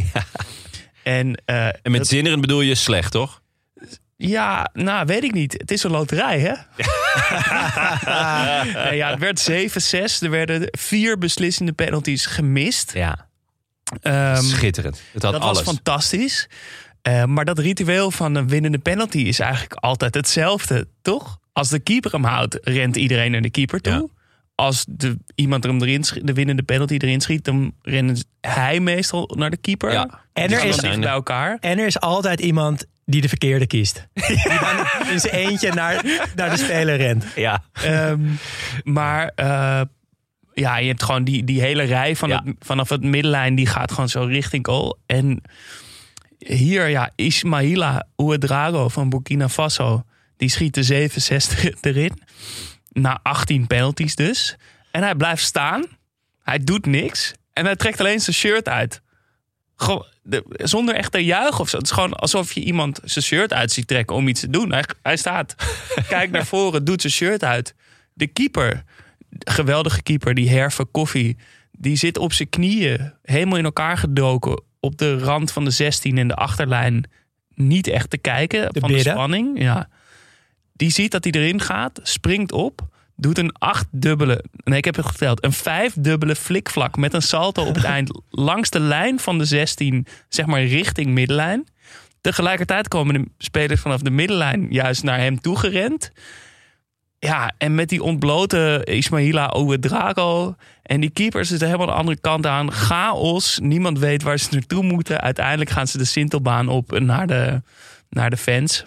En, 1.02 1.42
eh, 1.44 1.66
En 1.66 1.72
met 1.82 1.96
dat- 1.96 2.06
zinnerend 2.06 2.40
bedoel 2.40 2.60
je 2.60 2.74
slecht, 2.74 3.12
toch? 3.12 3.40
Ja, 4.16 4.70
nou, 4.72 5.06
weet 5.06 5.24
ik 5.24 5.32
niet. 5.32 5.52
Het 5.52 5.70
is 5.70 5.82
een 5.82 5.90
loterij, 5.90 6.40
hè? 6.40 6.52
Nee, 8.84 8.96
ja, 8.96 9.10
het 9.10 9.18
werd 9.18 9.50
7-6. 10.20 10.22
Er 10.22 10.30
werden 10.30 10.68
vier 10.70 11.18
beslissende 11.18 11.72
penalties 11.72 12.26
gemist. 12.26 12.92
Ja. 12.94 13.28
Ehm, 14.00 14.42
Schitterend. 14.42 15.02
Het 15.12 15.22
had 15.22 15.32
dat 15.32 15.40
alles. 15.42 15.56
was 15.62 15.74
fantastisch. 15.74 16.48
Eh, 17.02 17.24
maar 17.24 17.44
dat 17.44 17.58
ritueel 17.58 18.10
van 18.10 18.34
een 18.34 18.48
winnende 18.48 18.78
penalty 18.78 19.18
is 19.18 19.38
eigenlijk 19.38 19.72
altijd 19.74 20.14
hetzelfde, 20.14 20.88
toch? 21.02 21.38
Als 21.52 21.68
de 21.68 21.78
keeper 21.78 22.12
hem 22.12 22.24
houdt, 22.24 22.58
rent 22.62 22.96
iedereen 22.96 23.30
naar 23.30 23.40
de 23.40 23.50
keeper 23.50 23.80
toe. 23.80 23.92
Ja. 23.92 24.06
Als 24.54 24.84
de, 24.88 25.18
iemand 25.34 25.64
er 25.64 25.70
hem 25.70 25.82
erin 25.82 26.04
schiet, 26.04 26.26
de 26.26 26.32
winnende 26.32 26.62
penalty 26.62 26.94
erin 26.94 27.20
schiet, 27.20 27.44
dan 27.44 27.72
rent 27.82 28.24
hij 28.40 28.80
meestal 28.80 29.32
naar 29.36 29.50
de 29.50 29.56
keeper. 29.56 29.92
Ja. 29.92 30.20
En 30.32 30.48
Die 30.48 30.56
er 30.56 30.64
is, 30.64 30.80
bij 30.80 31.02
elkaar. 31.02 31.56
en 31.60 31.78
er 31.78 31.86
is 31.86 32.00
altijd 32.00 32.40
iemand 32.40 32.86
die 33.08 33.20
de 33.20 33.28
verkeerde 33.28 33.66
kiest. 33.66 34.06
Die 34.28 34.58
dan 34.60 34.86
in 35.12 35.20
zijn 35.20 35.32
eentje 35.34 35.72
naar, 35.72 36.04
naar 36.34 36.50
de 36.50 36.56
speler 36.56 36.96
rent. 36.96 37.24
Ja. 37.36 37.64
Ehm, 37.72 38.20
maar 38.84 39.32
eh, 39.34 39.80
ja, 40.54 40.76
je 40.76 40.88
hebt 40.88 41.02
gewoon 41.02 41.24
die, 41.24 41.44
die 41.44 41.60
hele 41.60 41.82
rij 41.82 42.16
van 42.16 42.28
Ja. 42.28 42.42
het, 42.44 42.54
vanaf 42.58 42.88
het 42.88 43.02
middenlijn, 43.02 43.54
die 43.54 43.66
gaat 43.66 43.92
gewoon 43.92 44.08
zo 44.08 44.22
richting 44.22 44.66
goal. 44.66 44.98
En 45.06 45.42
hier, 46.38 46.88
ja, 46.88 47.10
Ismaila 47.14 48.06
Ouedrago 48.16 48.88
van 48.88 49.08
Burkina 49.08 49.48
Faso, 49.48 50.04
die 50.36 50.48
schiet 50.48 50.74
de 50.74 50.82
67 50.82 51.64
erin. 51.80 52.22
Na 52.92 53.20
18 53.22 53.66
penalties 53.66 54.14
dus. 54.14 54.56
En 54.90 55.02
hij 55.02 55.14
blijft 55.14 55.42
staan. 55.44 55.84
Hij 56.42 56.58
doet 56.58 56.86
niks. 56.86 57.32
En 57.52 57.64
hij 57.64 57.76
trekt 57.76 58.00
alleen 58.00 58.20
zijn 58.20 58.36
shirt 58.36 58.68
uit. 58.68 59.02
De- 60.22 60.44
zonder 60.56 60.94
echt 60.94 61.12
te 61.12 61.24
juichen 61.24 61.60
of 61.60 61.68
zo. 61.68 61.76
Het 61.76 61.86
is 61.86 61.92
gewoon 61.92 62.12
alsof 62.12 62.52
je 62.52 62.60
iemand 62.60 63.00
zijn 63.04 63.24
shirt 63.24 63.52
uit 63.52 63.72
ziet 63.72 63.86
trekken 63.86 64.16
om 64.16 64.28
iets 64.28 64.40
te 64.40 64.50
doen. 64.50 64.72
Hij, 64.72 64.84
hij 65.02 65.16
staat, 65.16 65.54
kijkt 66.08 66.32
naar 66.32 66.46
voren, 66.46 66.84
doet 66.84 67.00
zijn 67.00 67.12
shirt 67.12 67.44
uit. 67.44 67.74
De 68.12 68.26
keeper, 68.26 68.84
geweldige 69.38 70.02
keeper, 70.02 70.34
die 70.34 70.48
Herve 70.48 70.84
Koffie, 70.84 71.36
die 71.72 71.96
zit 71.96 72.18
op 72.18 72.32
zijn 72.32 72.48
knieën, 72.48 73.12
helemaal 73.22 73.58
in 73.58 73.64
elkaar 73.64 73.98
gedoken, 73.98 74.62
op 74.80 74.98
de 74.98 75.18
rand 75.18 75.52
van 75.52 75.64
de 75.64 75.70
16 75.70 76.18
en 76.18 76.28
de 76.28 76.34
achterlijn. 76.34 77.10
Niet 77.54 77.86
echt 77.86 78.10
te 78.10 78.18
kijken 78.18 78.68
van 78.80 78.92
de 78.92 78.98
spanning. 78.98 79.60
Ja. 79.62 79.88
Die 80.72 80.90
ziet 80.90 81.10
dat 81.10 81.24
hij 81.24 81.32
erin 81.32 81.60
gaat, 81.60 82.00
springt 82.02 82.52
op, 82.52 82.88
doet 83.16 83.38
een 83.38 83.52
achtdubbele, 83.58 84.44
nee 84.64 84.78
ik 84.78 84.84
heb 84.84 84.96
het 84.96 85.06
geteld, 85.06 85.44
een 85.44 85.52
vijfdubbele 85.52 86.36
flikvlak 86.36 86.96
met 86.96 87.14
een 87.14 87.22
salto 87.22 87.64
op 87.64 87.74
het 87.74 87.84
eind 87.96 88.20
langs 88.30 88.70
de 88.70 88.80
lijn 88.80 89.18
van 89.18 89.38
de 89.38 89.44
16, 89.44 90.06
zeg 90.28 90.46
maar 90.46 90.64
richting 90.64 91.08
middenlijn. 91.08 91.66
Tegelijkertijd 92.20 92.88
komen 92.88 93.14
de 93.14 93.28
spelers 93.38 93.80
vanaf 93.80 94.00
de 94.00 94.10
middenlijn 94.10 94.66
juist 94.70 95.02
naar 95.02 95.18
hem 95.18 95.40
toe 95.40 95.58
gerend. 95.58 96.12
Ja, 97.18 97.52
en 97.58 97.74
met 97.74 97.88
die 97.88 98.02
ontblote 98.02 98.82
Ismaila 98.84 99.46
Ouedrago 99.46 100.54
en 100.82 101.00
die 101.00 101.10
keepers 101.10 101.48
zitten 101.48 101.66
helemaal 101.66 101.86
de 101.88 102.00
andere 102.00 102.20
kant 102.20 102.46
aan. 102.46 102.72
Chaos, 102.72 103.58
niemand 103.62 103.98
weet 103.98 104.22
waar 104.22 104.38
ze 104.38 104.48
naartoe 104.50 104.82
moeten. 104.82 105.20
Uiteindelijk 105.20 105.70
gaan 105.70 105.86
ze 105.86 105.98
de 105.98 106.04
Sintelbaan 106.04 106.68
op 106.68 106.98
naar 106.98 107.26
de, 107.26 107.62
naar 108.08 108.30
de 108.30 108.36
fans. 108.36 108.84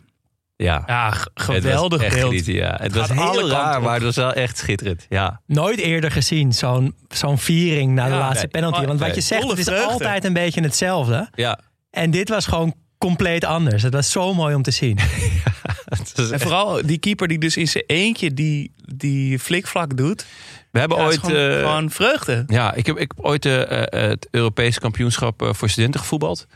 Ja. 0.63 0.83
Ja, 0.87 1.09
Het 1.09 1.29
geweldig 1.33 2.01
echt 2.01 2.15
beeld. 2.15 2.45
ja. 2.45 2.77
Het 2.81 2.93
was 2.95 3.07
heel 3.09 3.17
kanten 3.17 3.49
raar, 3.49 3.77
op. 3.77 3.83
maar 3.83 3.93
het 3.93 4.03
was 4.03 4.15
wel 4.15 4.33
echt 4.33 4.57
schitterend. 4.57 5.05
Ja. 5.09 5.41
Nooit 5.45 5.79
eerder 5.79 6.11
gezien 6.11 6.53
zo'n 6.53 6.95
zo'n 7.09 7.37
viering 7.37 7.93
na 7.93 8.05
de 8.05 8.11
Ja, 8.11 8.17
laatste 8.19 8.47
nee. 8.51 8.61
penalty. 8.61 8.85
Want 8.85 8.99
wat 8.99 9.15
je 9.15 9.21
zegt, 9.21 9.41
Volle 9.41 9.53
het 9.55 9.67
is 9.67 9.73
vreugde. 9.73 9.91
altijd 9.91 10.25
een 10.25 10.33
beetje 10.33 10.61
hetzelfde. 10.61 11.29
Ja. 11.35 11.59
En 11.91 12.11
dit 12.11 12.29
was 12.29 12.45
gewoon 12.45 12.73
compleet 12.97 13.45
anders. 13.45 13.83
Het 13.83 13.93
was 13.93 14.11
zo 14.11 14.33
mooi 14.33 14.55
om 14.55 14.61
te 14.61 14.71
zien. 14.71 14.97
Het 15.89 16.13
En 16.15 16.31
echt- 16.33 16.41
vooral 16.41 16.81
die 16.85 16.97
keeper 16.97 17.27
die 17.27 17.37
dus 17.39 17.57
in 17.57 17.67
zijn 17.67 17.83
eentje 17.87 18.33
die, 18.33 18.73
die 18.95 19.39
flikvlak 19.39 19.97
doet. 19.97 20.25
We 20.71 20.79
hebben 20.79 20.97
Ja, 20.97 21.03
het 21.03 21.13
is 21.13 21.19
ooit... 21.19 21.31
gewoon, 21.33 21.49
eh, 21.51 21.57
gewoon 21.57 21.89
vreugde. 21.91 22.43
Ja, 22.47 22.73
ik 22.73 22.85
heb, 22.85 22.97
ik 22.97 23.11
heb 23.15 23.25
ooit 23.25 23.45
eh, 23.45 23.71
eh, 23.71 24.09
het 24.09 24.27
Europese 24.31 24.79
kampioenschap 24.79 25.49
voor 25.51 25.69
studenten 25.69 25.99
gevoetbald. 25.99 26.47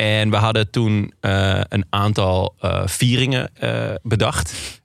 En 0.00 0.30
we 0.30 0.36
hadden 0.36 0.70
toen 0.70 1.12
eh, 1.20 1.60
een 1.68 1.86
aantal 1.90 2.54
eh, 2.60 2.82
vieringen 2.86 3.50
eh, 3.54 3.94
bedacht. 4.02 4.80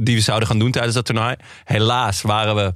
die 0.00 0.14
we 0.14 0.20
zouden 0.20 0.48
gaan 0.48 0.58
doen 0.58 0.70
tijdens 0.70 0.94
dat 0.94 1.04
toernooi. 1.04 1.36
Helaas 1.64 2.22
waren 2.22 2.54
we 2.54 2.74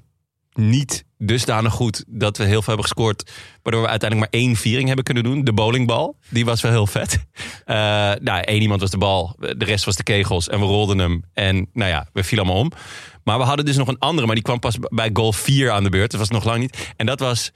niet 0.53 1.05
dusdanig 1.19 1.73
goed 1.73 2.05
dat 2.07 2.37
we 2.37 2.45
heel 2.45 2.63
veel 2.63 2.75
hebben 2.75 2.85
gescoord. 2.85 3.31
Waardoor 3.63 3.83
we 3.83 3.89
uiteindelijk 3.89 4.33
maar 4.33 4.41
één 4.41 4.57
viering 4.57 4.87
hebben 4.87 5.05
kunnen 5.05 5.23
doen. 5.23 5.45
De 5.45 5.53
bowlingbal. 5.53 6.17
Die 6.29 6.45
was 6.45 6.61
wel 6.61 6.71
heel 6.71 6.87
vet. 6.87 7.19
Nou, 8.21 8.41
één 8.41 8.61
iemand 8.61 8.81
was 8.81 8.91
de 8.91 8.99
bal. 8.99 9.37
De 9.39 9.65
rest 9.65 9.85
was 9.85 9.97
de 9.97 10.03
kegels. 10.03 10.49
En 10.49 10.61
we 10.61 10.67
rolden 10.67 10.99
hem. 10.99 11.25
En 11.35 11.69
nou 11.73 11.91
ja, 11.91 12.09
we 12.13 12.25
vielen 12.25 12.47
allemaal 12.47 12.63
om. 12.63 12.73
Maar 13.25 13.39
we 13.39 13.45
hadden 13.45 13.65
dus 13.65 13.77
nog 13.77 13.89
een 13.89 13.99
andere. 13.99 14.27
Maar 14.27 14.35
die 14.35 14.45
kwam 14.45 14.59
pas 14.59 14.77
bij 14.81 15.11
goal 15.13 15.33
4 15.33 15.71
aan 15.71 15.85
de 15.85 15.91
beurt. 15.91 16.11
Dat 16.11 16.21
was 16.21 16.31
nog 16.31 16.45
lang 16.45 16.59
niet. 16.59 16.93
En 16.97 17.07
dat 17.07 17.21
was... 17.21 17.51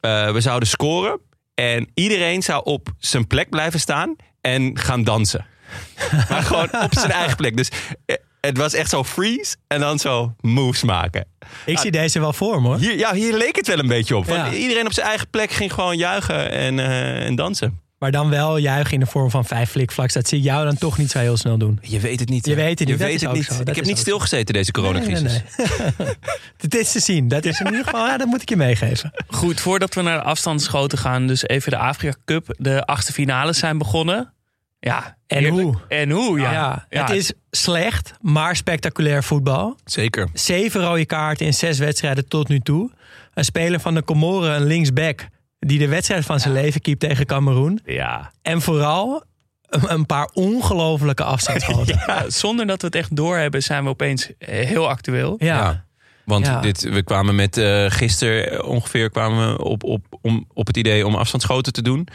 we 0.00 0.36
zouden 0.38 0.68
scoren. 0.68 1.20
En 1.54 1.90
iedereen 1.94 2.42
zou 2.42 2.64
op 2.64 2.88
zijn 2.98 3.26
plek 3.26 3.48
blijven 3.50 3.80
staan. 3.80 4.16
En 4.40 4.78
gaan 4.78 5.04
dansen. 5.04 5.46
maar 6.30 6.42
gewoon 6.42 6.82
op 6.82 6.94
zijn 6.94 7.10
eigen 7.10 7.36
plek. 7.36 7.56
Dus 7.56 7.68
eh, 8.06 8.16
het 8.40 8.58
was 8.58 8.74
echt 8.74 8.90
zo 8.90 9.04
freeze 9.04 9.56
en 9.66 9.80
dan 9.80 9.98
zo 9.98 10.34
moves 10.40 10.82
maken. 10.82 11.26
Ik 11.66 11.78
zie 11.78 11.90
deze 11.90 12.20
wel 12.20 12.32
voor 12.32 12.62
me 12.62 12.68
hoor. 12.68 12.78
Hier, 12.78 12.98
ja, 12.98 13.14
hier 13.14 13.36
leek 13.36 13.56
het 13.56 13.66
wel 13.66 13.78
een 13.78 13.86
beetje 13.86 14.16
op. 14.16 14.26
Want 14.26 14.52
Ja. 14.52 14.58
Iedereen 14.58 14.86
op 14.86 14.92
zijn 14.92 15.06
eigen 15.06 15.30
plek 15.30 15.50
ging 15.50 15.72
gewoon 15.72 15.96
juichen 15.96 16.50
en, 16.50 16.78
eh, 16.78 17.26
en 17.26 17.34
dansen. 17.34 17.80
Maar 18.04 18.12
dan 18.12 18.30
wel 18.30 18.56
juichen 18.56 18.92
in 18.92 19.00
de 19.00 19.06
vorm 19.06 19.30
van 19.30 19.44
vijf 19.44 19.70
flikvlaks. 19.70 20.12
Dat 20.12 20.28
zie 20.28 20.38
ik 20.38 20.44
jou 20.44 20.64
dan 20.64 20.78
toch 20.78 20.98
niet 20.98 21.10
zo 21.10 21.18
heel 21.18 21.36
snel 21.36 21.58
doen. 21.58 21.78
Je 21.82 22.00
weet 22.00 22.20
het 22.20 22.28
niet. 22.28 22.46
Je 22.46 22.50
hè? 22.50 22.56
weet 22.56 22.78
het 22.78 22.88
niet, 22.88 23.00
is 23.00 23.20
het 23.20 23.26
ook 23.26 23.34
niet. 23.34 23.44
zo, 23.44 23.58
dat 23.58 23.68
Ik 23.68 23.76
heb 23.76 23.84
niet 23.84 23.98
stilgezeten 23.98 24.54
deze 24.54 24.70
coronacrisis. 24.70 25.22
Nee, 25.22 25.42
nee, 25.56 25.66
nee. 25.98 26.14
Dit 26.68 26.74
is 26.74 26.92
te 26.92 27.00
zien. 27.00 27.28
Dat 27.28 27.44
is 27.44 27.60
in 27.60 27.66
ieder 27.66 27.84
geval, 27.84 28.06
ja, 28.06 28.16
dat 28.16 28.26
moet 28.26 28.42
ik 28.42 28.48
je 28.48 28.56
meegeven. 28.56 29.12
Goed, 29.26 29.60
voordat 29.60 29.94
we 29.94 30.02
naar 30.02 30.18
de 30.18 30.24
afstandsschoten 30.24 30.98
gaan, 30.98 31.26
dus 31.26 31.42
even 31.42 31.70
de 31.70 31.76
Afrika 31.76 32.16
Cup. 32.24 32.54
De 32.58 32.86
achtste 32.86 33.12
finales 33.12 33.58
zijn 33.58 33.78
begonnen. 33.78 34.32
Ja, 34.80 35.16
En 35.26 35.38
heerlijk. 35.38 35.62
hoe? 35.62 35.76
En 35.88 36.10
hoe, 36.10 36.40
ja. 36.40 36.52
Ja, 36.52 36.86
Ja, 36.90 37.00
het 37.00 37.16
is 37.16 37.32
slecht, 37.50 38.12
maar 38.20 38.56
spectaculair 38.56 39.24
voetbal. 39.24 39.76
Zeker. 39.84 40.28
Zeven 40.32 40.80
rode 40.80 41.06
kaarten 41.06 41.46
in 41.46 41.54
zes 41.54 41.78
wedstrijden 41.78 42.28
tot 42.28 42.48
nu 42.48 42.60
toe. 42.60 42.90
Een 43.34 43.44
speler 43.44 43.80
van 43.80 43.94
de 43.94 44.04
Comoren, 44.04 44.54
een 44.54 44.66
linksback, 44.66 45.28
die 45.66 45.78
de 45.78 45.88
wedstrijd 45.88 46.24
van 46.24 46.40
zijn 46.40 46.52
leven 46.52 46.80
keept 46.80 47.00
tegen 47.00 47.26
Cameroen. 47.26 47.80
Ja. 47.84 48.32
En 48.42 48.62
vooral 48.62 49.24
een 49.68 50.06
paar 50.06 50.28
ongelofelijke 50.32 51.24
afstandsschoten. 51.24 52.02
Ja, 52.06 52.30
zonder 52.30 52.66
dat 52.66 52.80
we 52.80 52.86
het 52.86 52.96
echt 52.96 53.16
doorhebben, 53.16 53.62
zijn 53.62 53.84
we 53.84 53.90
opeens 53.90 54.36
eh, 54.38 54.66
heel 54.66 54.88
actueel. 54.88 55.34
Ja. 55.38 55.84
Want 56.24 56.46
Ja. 56.46 56.60
dit, 56.60 56.82
we 56.82 57.02
kwamen 57.02 57.34
met 57.34 57.56
eh 57.56 57.84
gisteren 57.90 58.64
ongeveer 58.66 59.10
kwamen 59.10 59.52
we 59.56 59.64
op, 59.64 59.84
op, 59.84 60.04
om, 60.22 60.44
op 60.52 60.66
het 60.66 60.76
idee 60.76 61.06
om 61.06 61.14
afstandsschoten 61.14 61.72
te 61.72 61.82
doen. 61.82 62.08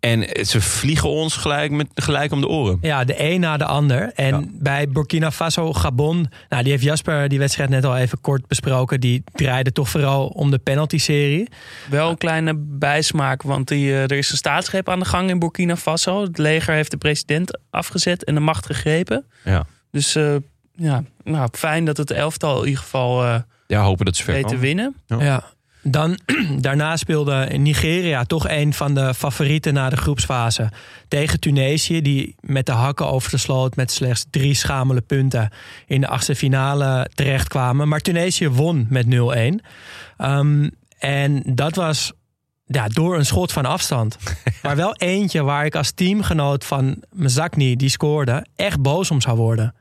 En 0.00 0.46
ze 0.46 0.60
vliegen 0.60 1.08
ons 1.08 1.36
gelijk, 1.36 1.70
met, 1.70 1.86
gelijk 1.94 2.32
om 2.32 2.40
de 2.40 2.48
oren. 2.48 2.78
Ja, 2.80 3.04
de 3.04 3.14
een 3.30 3.40
na 3.40 3.56
de 3.56 3.64
ander. 3.64 4.12
En 4.14 4.34
Ja. 4.40 4.44
bij 4.52 4.88
Burkina 4.88 5.30
Faso, 5.30 5.72
Gabon, 5.72 6.26
nou, 6.48 6.62
die 6.62 6.72
heeft 6.72 6.84
Jasper 6.84 7.28
die 7.28 7.38
wedstrijd 7.38 7.70
net 7.70 7.84
al 7.84 7.96
even 7.96 8.20
kort 8.20 8.46
besproken. 8.46 9.00
Die 9.00 9.22
draaide 9.32 9.72
toch 9.72 9.88
vooral 9.88 10.26
om 10.26 10.50
de 10.50 10.58
penalty-serie. 10.58 11.48
Wel 11.90 12.10
een 12.10 12.18
kleine 12.18 12.54
bijsmaak, 12.56 13.42
want 13.42 13.68
die, 13.68 13.90
eh, 13.92 14.02
er 14.02 14.12
is 14.12 14.30
een 14.30 14.36
staatsgreep 14.36 14.88
aan 14.88 14.98
de 14.98 15.04
gang 15.04 15.30
in 15.30 15.38
Burkina 15.38 15.76
Faso. 15.76 16.22
Het 16.22 16.38
leger 16.38 16.74
heeft 16.74 16.90
de 16.90 16.96
president 16.96 17.58
afgezet 17.70 18.24
en 18.24 18.34
de 18.34 18.40
macht 18.40 18.66
gegrepen. 18.66 19.24
Ja. 19.44 19.66
Dus 19.90 20.14
eh, 20.14 20.34
ja, 20.78 21.02
nou, 21.24 21.48
fijn 21.52 21.84
dat 21.84 21.96
het 21.96 22.10
elftal 22.10 22.60
in 22.60 22.68
ieder 22.68 22.82
geval 22.82 23.24
eh 23.24 23.40
Ja, 23.66 23.82
hopen 23.82 24.04
dat 24.04 24.16
ze 24.16 24.24
ver 24.24 24.34
weet 24.34 24.48
te 24.48 24.56
winnen. 24.56 24.96
Ja. 25.06 25.22
Ja. 25.22 25.44
Dan, 25.82 26.18
daarna 26.60 26.96
speelde 26.96 27.48
Nigeria 27.56 28.24
toch 28.24 28.48
een 28.48 28.74
van 28.74 28.94
de 28.94 29.14
favorieten 29.14 29.74
na 29.74 29.88
de 29.88 29.96
groepsfase 29.96 30.70
tegen 31.08 31.40
Tunesië. 31.40 32.02
Die 32.02 32.34
met 32.40 32.66
de 32.66 32.72
hakken 32.72 33.06
over 33.06 33.30
de 33.30 33.36
sloot 33.36 33.76
met 33.76 33.90
slechts 33.90 34.26
drie 34.30 34.54
schamele 34.54 35.00
punten 35.00 35.50
in 35.86 36.00
de 36.00 36.08
achtste 36.08 36.34
finale 36.34 37.10
terechtkwamen. 37.14 37.88
Maar 37.88 38.00
Tunesië 38.00 38.48
won 38.48 38.86
met 38.88 39.06
0-1. 39.06 39.64
Ehm, 40.16 40.68
en 40.98 41.42
dat 41.44 41.74
was 41.74 42.12
ja, 42.64 42.88
door 42.88 43.16
een 43.16 43.26
schot 43.26 43.52
van 43.52 43.64
afstand. 43.64 44.16
maar 44.62 44.76
wel 44.76 44.96
eentje 44.96 45.42
waar 45.42 45.64
ik 45.64 45.74
als 45.74 45.90
teamgenoot 45.90 46.64
van 46.64 47.02
Mzakni, 47.12 47.76
die 47.76 47.88
scoorde, 47.88 48.46
echt 48.56 48.80
boos 48.80 49.10
om 49.10 49.20
zou 49.20 49.36
worden. 49.36 49.74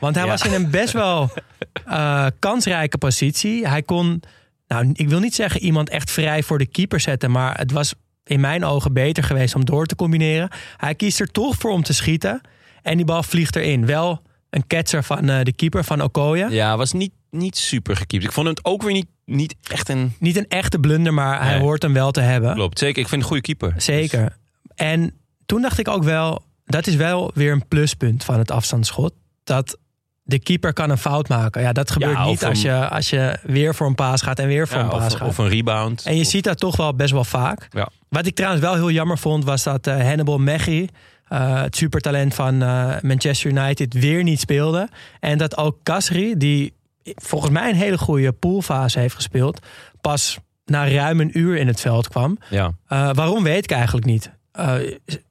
Want 0.00 0.14
hij 0.14 0.24
Ja. 0.24 0.30
was 0.30 0.42
in 0.44 0.52
een 0.52 0.70
best 0.70 0.92
wel 0.92 1.30
eh, 1.86 2.26
kansrijke 2.38 2.98
positie. 2.98 3.68
Hij 3.68 3.82
kon, 3.82 4.22
nou, 4.66 4.90
ik 4.92 5.08
wil 5.08 5.20
niet 5.20 5.34
zeggen 5.34 5.60
iemand 5.60 5.88
echt 5.90 6.10
vrij 6.10 6.42
voor 6.42 6.58
de 6.58 6.66
keeper 6.66 7.00
zetten, 7.00 7.30
maar 7.30 7.58
het 7.58 7.70
was 7.72 7.94
in 8.24 8.40
mijn 8.40 8.64
ogen 8.64 8.92
beter 8.92 9.24
geweest 9.24 9.54
om 9.54 9.64
door 9.64 9.86
te 9.86 9.96
combineren. 9.96 10.48
Hij 10.76 10.94
kiest 10.94 11.20
er 11.20 11.30
toch 11.30 11.56
voor 11.58 11.70
om 11.70 11.82
te 11.82 11.92
schieten 11.94 12.40
en 12.82 12.96
die 12.96 13.06
bal 13.06 13.22
vliegt 13.22 13.56
erin. 13.56 13.86
Wel 13.86 14.22
een 14.50 14.66
ketser 14.66 15.02
van 15.04 15.28
eh, 15.28 15.42
de 15.42 15.52
keeper 15.52 15.84
van 15.84 16.02
Okoye. 16.02 16.46
Ja, 16.50 16.76
was 16.76 16.92
niet, 16.92 17.12
niet 17.30 17.56
super 17.56 17.96
gekiept. 17.96 18.24
Ik 18.24 18.32
vond 18.32 18.48
het 18.48 18.64
ook 18.64 18.82
weer 18.82 18.92
niet, 18.92 19.06
niet 19.24 19.54
echt 19.70 19.88
een... 19.88 20.12
Niet 20.18 20.36
een 20.36 20.48
echte 20.48 20.78
blunder, 20.78 21.14
maar 21.14 21.42
hij 21.42 21.58
hoort 21.58 21.82
hem 21.82 21.92
wel 21.92 22.10
te 22.10 22.20
hebben. 22.20 22.54
Klopt, 22.54 22.78
zeker. 22.78 23.02
Ik 23.02 23.08
vind 23.08 23.20
een 23.22 23.26
goede 23.26 23.42
keeper. 23.42 23.74
Zeker. 23.76 24.36
En 24.74 25.14
toen 25.46 25.62
dacht 25.62 25.78
ik 25.78 25.88
ook 25.88 26.04
wel, 26.04 26.42
dat 26.64 26.86
is 26.86 26.94
wel 26.94 27.30
weer 27.34 27.52
een 27.52 27.68
pluspunt 27.68 28.24
van 28.24 28.38
het 28.38 28.50
afstandsschot. 28.50 29.12
Dat 29.44 29.78
de 30.26 30.38
keeper 30.38 30.72
kan 30.72 30.90
een 30.90 30.98
fout 30.98 31.28
maken. 31.28 31.62
Ja, 31.62 31.72
dat 31.72 31.90
gebeurt 31.90 32.24
niet 32.24 32.44
als 32.44 32.62
je, 32.62 32.88
als 32.88 33.10
je 33.10 33.38
weer 33.42 33.74
voor 33.74 33.86
een 33.86 33.94
paas 33.94 34.22
gaat 34.22 34.38
en 34.38 34.46
weer 34.46 34.68
voor 34.68 34.76
Ja, 34.78 34.82
een 34.82 34.88
paas 34.90 35.12
of, 35.12 35.18
gaat. 35.18 35.28
of 35.28 35.38
een 35.38 35.48
rebound. 35.48 36.04
En 36.04 36.14
je 36.16 36.20
Of- 36.22 36.26
ziet 36.28 36.44
dat 36.44 36.58
toch 36.58 36.76
wel 36.76 36.94
best 36.94 37.12
wel 37.12 37.24
vaak. 37.24 37.66
Ja. 37.70 37.88
Wat 38.08 38.26
ik 38.26 38.34
trouwens 38.34 38.62
wel 38.64 38.74
heel 38.74 38.90
jammer 38.90 39.18
vond, 39.18 39.44
was 39.44 39.62
dat 39.62 39.86
eh, 39.86 40.00
Hannibal 40.00 40.38
Mechie, 40.38 40.88
eh, 41.28 41.62
het 41.62 41.76
supertalent 41.76 42.34
van 42.34 42.62
eh, 42.62 42.94
Manchester 43.02 43.50
United, 43.50 43.94
weer 43.94 44.22
niet 44.22 44.40
speelde. 44.40 44.88
En 45.20 45.38
dat 45.38 45.56
ook 45.56 45.76
Kasri, 45.82 46.36
die 46.36 46.72
volgens 47.04 47.52
mij 47.52 47.68
een 47.70 47.76
hele 47.76 47.98
goede 47.98 48.32
poolfase 48.32 48.98
heeft 48.98 49.14
gespeeld, 49.14 49.66
pas 50.00 50.38
na 50.64 50.88
ruim 50.88 51.20
een 51.20 51.38
uur 51.38 51.56
in 51.56 51.66
het 51.66 51.80
veld 51.80 52.08
kwam. 52.08 52.38
Ja. 52.50 52.72
Waarom 52.88 53.42
weet 53.42 53.64
ik 53.64 53.70
eigenlijk 53.70 54.06
niet. 54.06 54.30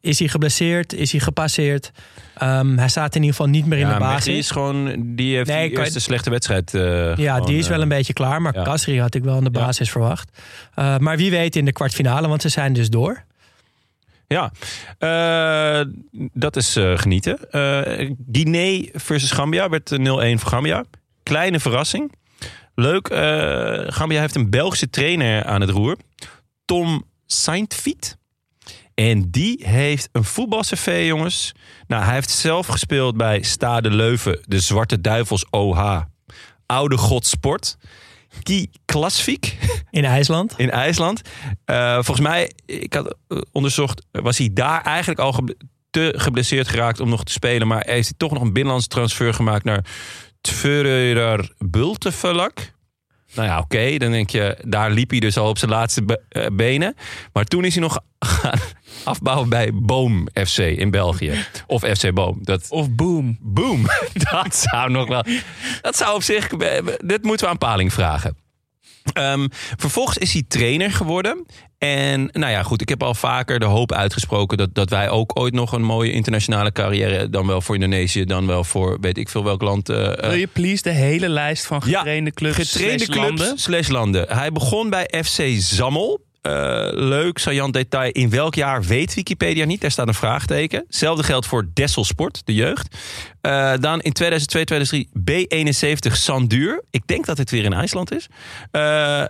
Is 0.01 0.19
hij 0.19 0.27
geblesseerd? 0.27 0.93
Is 0.93 1.12
hij 1.12 1.19
gepasseerd? 1.21 1.91
Ehm, 2.37 2.77
hij 2.77 2.87
staat 2.89 3.15
in 3.15 3.21
ieder 3.21 3.35
geval 3.35 3.51
niet 3.51 3.65
meer 3.65 3.79
in 3.79 3.87
ja, 3.87 3.93
de 3.93 3.99
basis. 3.99 4.37
is 4.37 4.51
gewoon... 4.51 4.93
Die 5.15 5.35
heeft 5.35 5.49
Nee, 5.49 5.69
die 5.69 5.77
eerste 5.79 5.99
slechte 5.99 6.29
wedstrijd. 6.29 6.73
eh, 6.73 7.15
Ja, 7.15 7.33
gewoon, 7.33 7.47
die 7.47 7.57
is 7.57 7.67
wel 7.67 7.77
eh, 7.77 7.83
een 7.83 7.89
beetje 7.89 8.13
klaar. 8.13 8.41
Maar 8.41 8.55
ja. 8.55 8.63
Kasri 8.63 8.99
had 8.99 9.15
ik 9.15 9.23
wel 9.23 9.37
in 9.37 9.43
de 9.43 9.49
Ja. 9.59 9.65
basis 9.65 9.91
verwacht. 9.91 10.41
Eh, 10.75 10.97
maar 10.97 11.17
wie 11.17 11.31
weet 11.31 11.55
in 11.55 11.65
de 11.65 11.71
kwartfinale, 11.71 12.27
want 12.27 12.41
ze 12.41 12.49
zijn 12.49 12.73
dus 12.73 12.89
door. 12.89 13.23
Ja, 14.27 14.51
dat 16.33 16.55
is 16.55 16.77
genieten. 16.95 17.37
Guinea 18.31 18.85
versus 18.93 19.31
Gambia 19.31 19.69
werd 19.69 19.91
eh, 19.91 19.99
0-1 19.99 20.39
voor 20.39 20.49
Gambia. 20.51 20.83
Kleine 21.23 21.59
verrassing. 21.59 22.11
Leuk, 22.75 23.07
Gambia 23.93 24.19
heeft 24.19 24.35
een 24.35 24.49
Belgische 24.49 24.89
trainer 24.89 25.43
aan 25.45 25.61
het 25.61 25.69
roer. 25.69 25.97
Tom 26.65 27.03
Saintfiet. 27.25 28.17
En 28.95 29.29
die 29.32 29.67
heeft 29.67 30.10
een 30.12 30.23
voetbalcv, 30.23 31.03
jongens. 31.08 31.51
Nou, 31.88 32.03
hij 32.03 32.13
heeft 32.13 32.29
zelf 32.29 32.67
gespeeld 32.67 33.17
bij 33.17 33.41
Stade 33.41 33.89
Leuven, 33.89 34.39
de 34.45 34.60
Zwarte 34.60 35.01
Duivels 35.01 35.45
OH. 35.49 36.01
Oude 36.65 36.97
God 36.97 37.25
Sport. 37.25 37.77
Kie 38.43 38.69
Klasvik 38.86 39.58
In 39.91 40.06
IJsland. 40.06 40.53
in 40.58 40.71
IJsland. 40.71 41.21
Eh, 41.65 41.93
volgens 41.93 42.19
mij, 42.19 42.51
ik 42.65 42.93
had 42.93 43.15
eh, 43.27 43.38
onderzocht, 43.51 44.06
was 44.12 44.38
hij 44.38 44.49
daar 44.53 44.82
eigenlijk 44.82 45.19
al 45.19 45.43
te 45.89 46.13
geblesseerd 46.17 46.67
geraakt 46.67 46.99
om 46.99 47.10
nog 47.10 47.23
te 47.23 47.32
spelen. 47.32 47.67
Maar 47.67 47.84
heeft 47.86 48.08
hij 48.08 48.17
toch 48.17 48.32
nog 48.32 48.41
een 48.41 48.53
binnenlandse 48.53 48.89
transfer 48.89 49.34
gemaakt 49.34 49.63
naar 49.63 49.86
Tvörer 50.41 51.51
Bultevelak. 51.58 52.72
Nou 53.35 53.47
ja, 53.47 53.59
oké, 53.59 53.97
dan 53.97 54.11
denk 54.11 54.29
je, 54.29 54.57
daar 54.61 54.91
liep 54.91 55.09
hij 55.09 55.19
dus 55.19 55.37
al 55.37 55.49
op 55.49 55.57
zijn 55.57 55.71
laatste 55.71 56.03
be- 56.03 56.21
eh, 56.29 56.45
benen. 56.53 56.95
Maar 57.33 57.45
toen 57.45 57.65
is 57.65 57.73
hij 57.73 57.83
nog 57.83 57.99
gaan 58.19 58.59
afbouwen 59.03 59.49
bij 59.49 59.71
Boom 59.73 60.27
FC 60.47 60.57
in 60.57 60.91
België. 60.91 61.45
Of 61.67 61.81
FC 61.81 62.13
Boom. 62.13 62.39
Dat, 62.41 62.65
Of 62.69 62.89
boom. 62.89 63.37
boom, 63.41 63.85
dat 64.31 64.55
zou 64.55 64.91
nog 64.91 65.07
wel... 65.07 65.23
Dat 65.81 65.97
zou 65.97 66.15
op 66.15 66.23
zich... 66.23 66.47
Dit 66.97 67.23
moeten 67.23 67.45
we 67.45 67.51
aan 67.51 67.57
Paling 67.57 67.93
vragen. 67.93 68.37
Ehm, 69.13 69.47
vervolgens 69.77 70.17
is 70.17 70.33
hij 70.33 70.43
trainer 70.47 70.91
geworden. 70.91 71.45
En 71.83 72.29
nou 72.31 72.51
ja, 72.51 72.63
goed, 72.63 72.81
ik 72.81 72.89
heb 72.89 73.03
al 73.03 73.13
vaker 73.13 73.59
de 73.59 73.65
hoop 73.65 73.91
uitgesproken 73.91 74.57
dat, 74.57 74.69
dat 74.75 74.89
wij 74.89 75.09
ook 75.09 75.39
ooit 75.39 75.53
nog 75.53 75.71
een 75.71 75.83
mooie 75.83 76.11
internationale 76.11 76.71
carrière, 76.71 77.29
dan 77.29 77.47
wel 77.47 77.61
voor 77.61 77.75
Indonesië, 77.75 78.25
dan 78.25 78.47
wel 78.47 78.63
voor 78.63 78.97
weet 79.01 79.17
ik 79.17 79.29
veel 79.29 79.43
welk 79.43 79.61
land. 79.61 79.89
eh, 79.89 80.11
eh, 80.11 80.19
Wil 80.29 80.33
je 80.33 80.47
please 80.47 80.81
de 80.83 80.89
hele 80.89 81.29
lijst 81.29 81.65
van 81.65 81.81
Ja, 81.85 81.97
getrainde 81.97 82.31
clubs 82.31 82.55
getrainde 82.55 83.03
slash 83.03 83.17
clubs 83.17 83.39
landen? 83.39 83.57
slash 83.59 83.87
landen. 83.87 84.25
Hij 84.29 84.51
begon 84.51 84.89
bij 84.89 85.09
FC 85.25 85.43
Zammel. 85.57 86.21
Eh, 86.41 86.51
leuk, 86.91 87.37
saillant 87.37 87.73
detail. 87.73 88.11
In 88.11 88.29
welk 88.29 88.55
jaar 88.55 88.83
weet 88.83 89.13
Wikipedia 89.13 89.65
niet. 89.65 89.81
Daar 89.81 89.91
staat 89.91 90.07
een 90.07 90.13
vraagteken. 90.13 90.83
Hetzelfde 90.87 91.23
geldt 91.23 91.45
voor 91.45 91.67
Dessel 91.73 92.03
Sport, 92.03 92.41
de 92.45 92.53
jeugd. 92.53 92.95
Dan 93.79 94.01
in 94.01 94.11
2002, 94.13 94.63
2003 94.63 95.09
B71 96.09 96.15
Sanduur. 96.17 96.83
Ik 96.91 97.07
denk 97.07 97.25
dat 97.25 97.37
het 97.37 97.49
weer 97.51 97.63
in 97.63 97.73
IJsland 97.73 98.13
is. 98.15 98.27
Eh, 98.71 99.23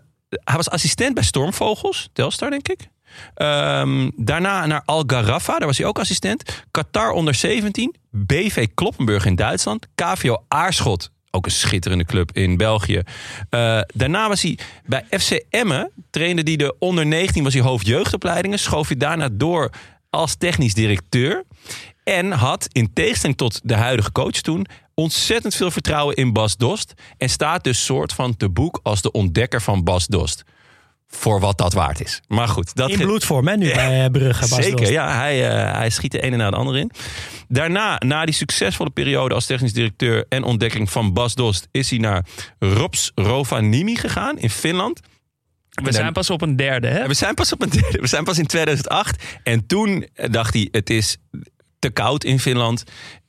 hij 0.44 0.56
was 0.56 0.70
assistent 0.70 1.14
bij 1.14 1.24
Stormvogels. 1.24 2.10
Telstar, 2.14 2.50
denk 2.50 2.68
ik. 2.68 2.92
Ehm, 3.36 4.10
daarna 4.16 4.66
naar 4.66 4.82
Al 4.86 5.06
daar 5.06 5.66
was 5.66 5.78
hij 5.78 5.88
ook 5.88 6.00
assistent. 6.00 6.64
Qatar 6.72 7.12
onder 7.12 7.34
17. 7.34 7.96
BV 8.10 8.68
Kloppenburg 8.74 9.26
in 9.26 9.36
Duitsland. 9.36 9.88
KVO 9.96 10.44
Aarschot, 10.48 11.12
ook 11.32 11.46
een 11.46 11.52
schitterende 11.52 12.06
club 12.06 12.32
in 12.32 12.58
België. 12.58 13.02
Eh, 13.50 13.80
daarna 13.94 14.28
was 14.28 14.42
hij 14.42 14.58
bij 14.86 15.06
FC 15.10 15.44
Emmen. 15.50 15.92
Trainde 16.10 16.42
hij 16.42 16.56
de 16.56 16.76
onder 16.80 17.06
19, 17.06 17.44
was 17.44 17.54
hij 17.54 17.64
hoofd 17.64 17.88
jeugdopleidingen. 17.88 18.60
Schoof 18.60 18.88
hij 18.88 18.98
daarna 18.98 19.30
door 19.32 19.70
als 20.10 20.36
technisch 20.36 20.74
directeur. 20.74 21.44
En 22.04 22.32
had, 22.32 22.68
in 22.72 22.94
tegenstelling 22.94 23.38
tot 23.38 23.60
de 23.64 23.76
huidige 23.76 24.12
coach 24.12 24.42
toen... 24.42 24.66
ontzettend 24.96 25.56
veel 25.56 25.72
vertrouwen 25.72 26.16
in 26.16 26.34
Bas 26.34 26.58
Dost. 26.58 26.94
En 27.18 27.30
staat 27.30 27.64
dus 27.64 27.86
soort 27.86 28.14
van 28.14 28.38
te 28.38 28.50
boek 28.50 28.80
als 28.84 29.02
de 29.02 29.12
ontdekker 29.12 29.62
van 29.62 29.84
Bas 29.84 30.08
Dost. 30.08 30.44
voor 31.08 31.40
wat 31.40 31.58
dat 31.58 31.74
waard 31.74 32.02
is. 32.04 32.22
Maar 32.28 32.48
goed, 32.48 32.76
dat 32.76 32.90
In 32.90 32.98
bloedvorm, 33.00 33.48
hè, 33.48 33.58
nu 33.58 33.74
bij 33.74 34.04
eh, 34.04 34.12
Brugge. 34.12 34.48
Bas 34.50 34.64
Zeker, 34.64 34.78
Dost. 34.78 34.90
ja. 34.92 35.18
Hij, 35.18 35.50
eh, 35.50 35.74
hij 35.78 35.90
schiet 35.90 36.12
de 36.12 36.22
ene 36.22 36.36
na 36.36 36.50
de 36.50 36.56
andere 36.56 36.80
in. 36.80 36.92
Daarna, 37.48 37.98
na 38.06 38.26
die 38.26 38.34
succesvolle 38.34 38.90
periode 38.90 39.34
als 39.34 39.46
technisch 39.46 39.74
directeur 39.74 40.26
en 40.30 40.44
ontdekking 40.44 40.92
van 40.92 41.14
Bas 41.14 41.36
Dost, 41.36 41.68
is 41.72 41.90
hij 41.90 42.00
naar 42.00 42.26
Rops 42.60 43.12
Rovaniemi 43.16 43.96
gegaan 43.96 44.38
in 44.40 44.50
Finland. 44.50 45.00
We 45.70 45.92
zijn 45.92 46.14
pas 46.14 46.30
op 46.30 46.42
een 46.42 46.56
derde, 46.56 46.88
hè? 46.88 47.08
We 47.08 47.14
zijn 47.14 47.34
pas 47.34 47.54
op 47.54 47.62
een 47.62 47.70
derde. 47.70 48.00
We 48.00 48.08
zijn 48.08 48.24
pas 48.24 48.38
in 48.38 48.46
2008. 48.48 49.24
En 49.44 49.66
toen 49.66 50.08
dacht 50.32 50.54
hij, 50.54 50.68
het 50.72 50.90
is 50.90 51.18
te 51.80 51.90
koud 51.90 52.24
in 52.24 52.40
Finland. 52.40 52.84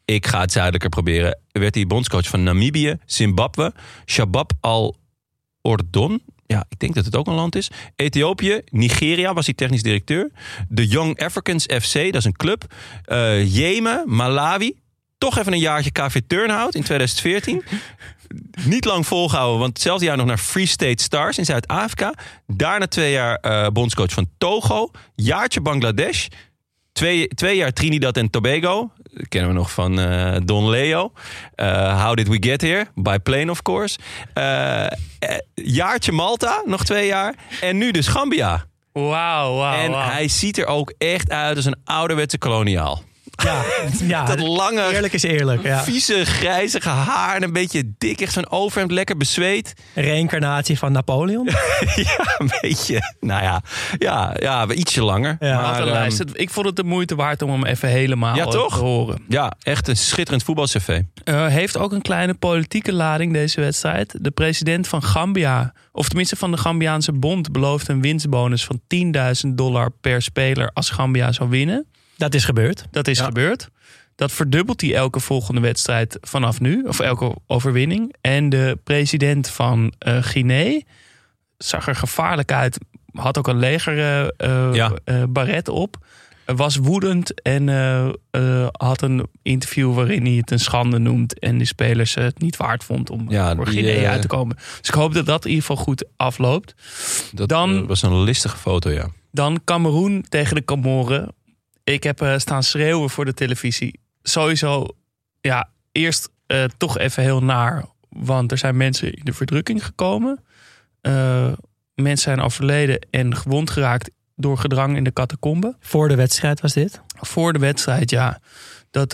Ik 0.05 0.27
ga 0.27 0.41
het 0.41 0.53
zuidelijker 0.53 0.89
proberen. 0.91 1.39
Werd 1.53 1.75
hij 1.75 1.87
bondscoach 1.87 2.29
van 2.29 2.43
Namibië, 2.43 2.97
Zimbabwe, 3.07 3.73
Shabab 4.07 4.53
al-Ordon. 4.61 6.23
Ja, 6.47 6.65
ik 6.69 6.79
denk 6.79 6.95
dat 6.95 7.05
het 7.05 7.17
ook 7.17 7.27
een 7.27 7.35
land 7.35 7.57
is. 7.57 7.71
Ethiopië, 7.97 8.61
Nigeria 8.71 9.35
was 9.35 9.47
hij 9.47 9.55
technisch 9.55 9.83
directeur. 9.83 10.31
De 10.69 10.87
Young 10.87 11.21
Africans 11.21 11.65
FC, 11.65 11.95
dat 11.95 12.15
is 12.15 12.25
een 12.25 12.37
club. 12.37 12.75
Eh, 13.05 13.55
Jemen, 13.55 14.03
Malawi. 14.07 14.75
Toch 15.19 15.39
even 15.39 15.53
een 15.53 15.59
jaartje 15.59 15.91
KV 15.91 16.21
Turnhout 16.27 16.75
in 16.75 16.83
2014. 16.83 17.63
Niet 18.65 18.85
lang 18.85 19.07
volgehouden, 19.07 19.59
want 19.59 19.73
hetzelfde 19.73 20.05
jaar 20.05 20.17
nog 20.17 20.27
naar 20.27 20.39
Free 20.39 20.67
State 20.67 21.03
Stars 21.03 21.39
in 21.39 21.45
Zuid-Afrika. 21.45 22.15
Daarna 22.47 22.87
twee 22.87 23.13
jaar 23.13 23.37
eh, 23.37 23.67
bondscoach 23.69 24.13
van 24.13 24.29
Togo. 24.39 24.91
Jaartje 25.15 25.61
Bangladesh. 25.61 26.27
Twee, 26.93 27.29
twee 27.29 27.57
jaar 27.57 27.73
Trinidad 27.73 28.17
en 28.17 28.31
Tobago. 28.31 28.91
Kennen 29.29 29.51
we 29.51 29.57
nog 29.57 29.71
van 29.71 30.01
eh, 30.01 30.37
Don 30.45 30.69
Leo. 30.69 31.13
Eh, 31.55 32.05
How 32.05 32.15
did 32.15 32.29
we 32.29 32.37
get 32.41 32.61
here? 32.61 32.87
By 32.95 33.17
plane, 33.19 33.51
of 33.51 33.63
course. 33.63 33.99
Eh, 34.33 34.87
jaartje 35.55 36.13
Malta, 36.13 36.63
nog 36.65 36.85
twee 36.85 37.07
jaar. 37.07 37.35
En 37.61 37.79
nu 37.79 37.91
dus 37.91 38.07
Gambia. 38.07 38.65
Wauw, 38.93 39.57
wauw, 39.57 39.79
en 39.79 39.93
hij 39.93 40.29
ziet 40.29 40.59
er 40.59 40.67
ook 40.67 40.93
echt 40.99 41.31
uit 41.31 41.57
als 41.57 41.65
een 41.65 41.81
ouderwetse 41.85 42.39
koloniaal. 42.39 43.03
Ja, 43.43 43.63
ja 44.15 44.25
Dat 44.25 44.41
lange, 44.41 44.93
eerlijk 44.93 45.13
is 45.13 45.23
eerlijk. 45.23 45.63
Ja. 45.63 45.83
vieze, 45.83 46.25
grijzige 46.25 46.89
haar 46.89 47.37
en 47.37 47.43
een 47.43 47.53
beetje 47.53 47.93
dik. 47.99 48.21
Echt 48.21 48.33
zo'n 48.33 48.51
overhemd, 48.51 48.91
lekker 48.91 49.17
bezweet. 49.17 49.73
Reïncarnatie 49.95 50.79
van 50.79 50.93
Napoleon. 50.93 51.45
ja, 51.95 52.35
een 52.39 52.51
beetje. 52.61 53.15
Nou 53.21 53.43
ja, 53.43 53.63
ja, 53.99 54.37
ja 54.39 54.69
ietsje 54.69 55.03
langer. 55.03 55.37
Ja. 55.41 55.81
Een 55.81 55.89
ehm, 55.89 56.29
Ik 56.33 56.51
vond 56.51 56.67
het 56.67 56.77
de 56.77 56.85
moeite 56.85 57.15
waard 57.15 57.43
om 57.43 57.51
hem 57.51 57.65
even 57.65 57.89
helemaal 57.89 58.37
Ja, 58.37 58.45
toch? 58.47 58.75
te 58.75 58.85
horen. 58.85 59.25
ja, 59.29 59.53
echt 59.63 59.89
een 59.89 59.97
schitterend 59.97 60.43
voetbalcv. 60.43 61.01
Eh, 61.25 61.47
heeft 61.47 61.77
ook 61.77 61.93
een 61.93 62.03
kleine 62.03 62.35
politieke 62.35 62.93
lading 62.93 63.33
deze 63.33 63.61
wedstrijd. 63.61 64.15
De 64.21 64.31
president 64.31 64.89
van 64.89 65.03
Gambia, 65.03 65.73
of 65.93 66.09
tenminste 66.09 66.37
van 66.37 66.51
de 66.51 66.57
Gambiaanse 66.57 67.13
bond, 67.13 67.53
belooft 67.53 67.89
een 67.89 68.01
winstbonus 68.01 68.65
van 68.65 68.81
10.000 69.47 69.55
dollar 69.55 69.91
per 70.01 70.23
speler 70.23 70.71
als 70.73 70.91
Gambia 70.91 71.33
zou 71.33 71.49
winnen. 71.51 71.87
Dat 72.17 72.35
is 72.35 72.45
gebeurd. 72.45 72.85
Dat 72.91 73.09
is 73.09 73.21
gebeurd. 73.21 73.69
Dat 74.17 74.33
verdubbelt 74.33 74.81
hij 74.81 74.95
elke 74.95 75.21
volgende 75.21 75.61
wedstrijd 75.61 76.19
vanaf 76.21 76.61
nu, 76.61 76.83
of 76.83 77.01
elke 77.01 77.35
overwinning. 77.47 78.15
En 78.21 78.49
de 78.49 78.79
president 78.85 79.49
van 79.49 79.93
eh 79.99 80.23
Guinea 80.23 80.81
zag 81.59 81.89
er 81.89 81.97
gevaarlijk 81.97 82.53
uit, 82.53 82.79
had 83.13 83.39
ook 83.39 83.49
een 83.49 83.59
leger 83.59 83.99
eh, 83.99 84.21
eh, 84.69 84.75
Ja. 84.75 84.93
eh, 85.05 85.23
baret 85.29 85.69
op. 85.69 85.97
Was 86.45 86.77
woedend 86.77 87.43
en 87.43 87.69
eh, 87.69 88.09
eh, 88.31 88.67
had 88.73 89.03
een 89.03 89.27
interview 89.43 89.95
waarin 89.95 90.25
hij 90.27 90.35
het 90.35 90.51
een 90.51 90.59
schande 90.61 90.99
noemt. 90.99 91.39
En 91.39 91.59
de 91.59 91.65
spelers 91.65 92.15
het 92.15 92.39
niet 92.41 92.57
waard 92.57 92.85
vond 92.85 93.11
om 93.11 93.31
Ja, 93.31 93.55
voor 93.57 93.65
die, 93.65 93.75
Guinea 93.83 94.11
uit 94.11 94.21
te 94.23 94.27
komen. 94.29 94.57
Dus 94.57 94.89
ik 94.89 94.95
hoop 94.95 95.15
dat 95.15 95.27
dat 95.27 95.45
in 95.45 95.51
ieder 95.51 95.67
geval 95.67 95.85
goed 95.85 96.05
afloopt. 96.17 96.75
Dat 97.33 97.49
Dan- 97.49 97.87
was 97.87 98.03
een 98.03 98.23
listige 98.23 98.57
foto, 98.57 98.91
ja. 98.91 99.09
Dan 99.31 99.61
Cameroen 99.65 100.25
tegen 100.29 100.55
de 100.55 100.65
Comoren. 100.65 101.35
Ik 101.85 102.03
heb 102.03 102.21
eh, 102.21 102.39
staan 102.39 102.63
schreeuwen 102.63 103.11
voor 103.11 103.25
de 103.25 103.35
televisie. 103.35 104.01
Sowieso, 104.23 104.87
ja, 105.41 105.71
eerst 105.93 106.29
eh, 106.47 106.65
toch 106.77 106.99
even 106.99 107.23
heel 107.23 107.43
naar. 107.43 107.85
Want 108.09 108.51
er 108.51 108.59
zijn 108.59 108.77
mensen 108.77 109.13
in 109.13 109.25
de 109.25 109.33
verdrukking 109.33 109.85
gekomen. 109.85 110.45
Eh, 111.01 111.53
mensen 111.95 112.25
zijn 112.25 112.41
overleden 112.41 113.07
en 113.11 113.37
gewond 113.37 113.71
geraakt 113.71 114.11
door 114.37 114.59
gedrang 114.59 114.97
in 114.97 115.05
de 115.05 115.13
catacombe. 115.13 115.77
Voor 115.81 116.09
de 116.09 116.15
wedstrijd 116.15 116.61
was 116.61 116.73
dit. 116.73 117.01
Voor 117.17 117.53
de 117.53 117.59
wedstrijd, 117.59 118.11
ja. 118.11 118.41
Dat, 118.91 119.13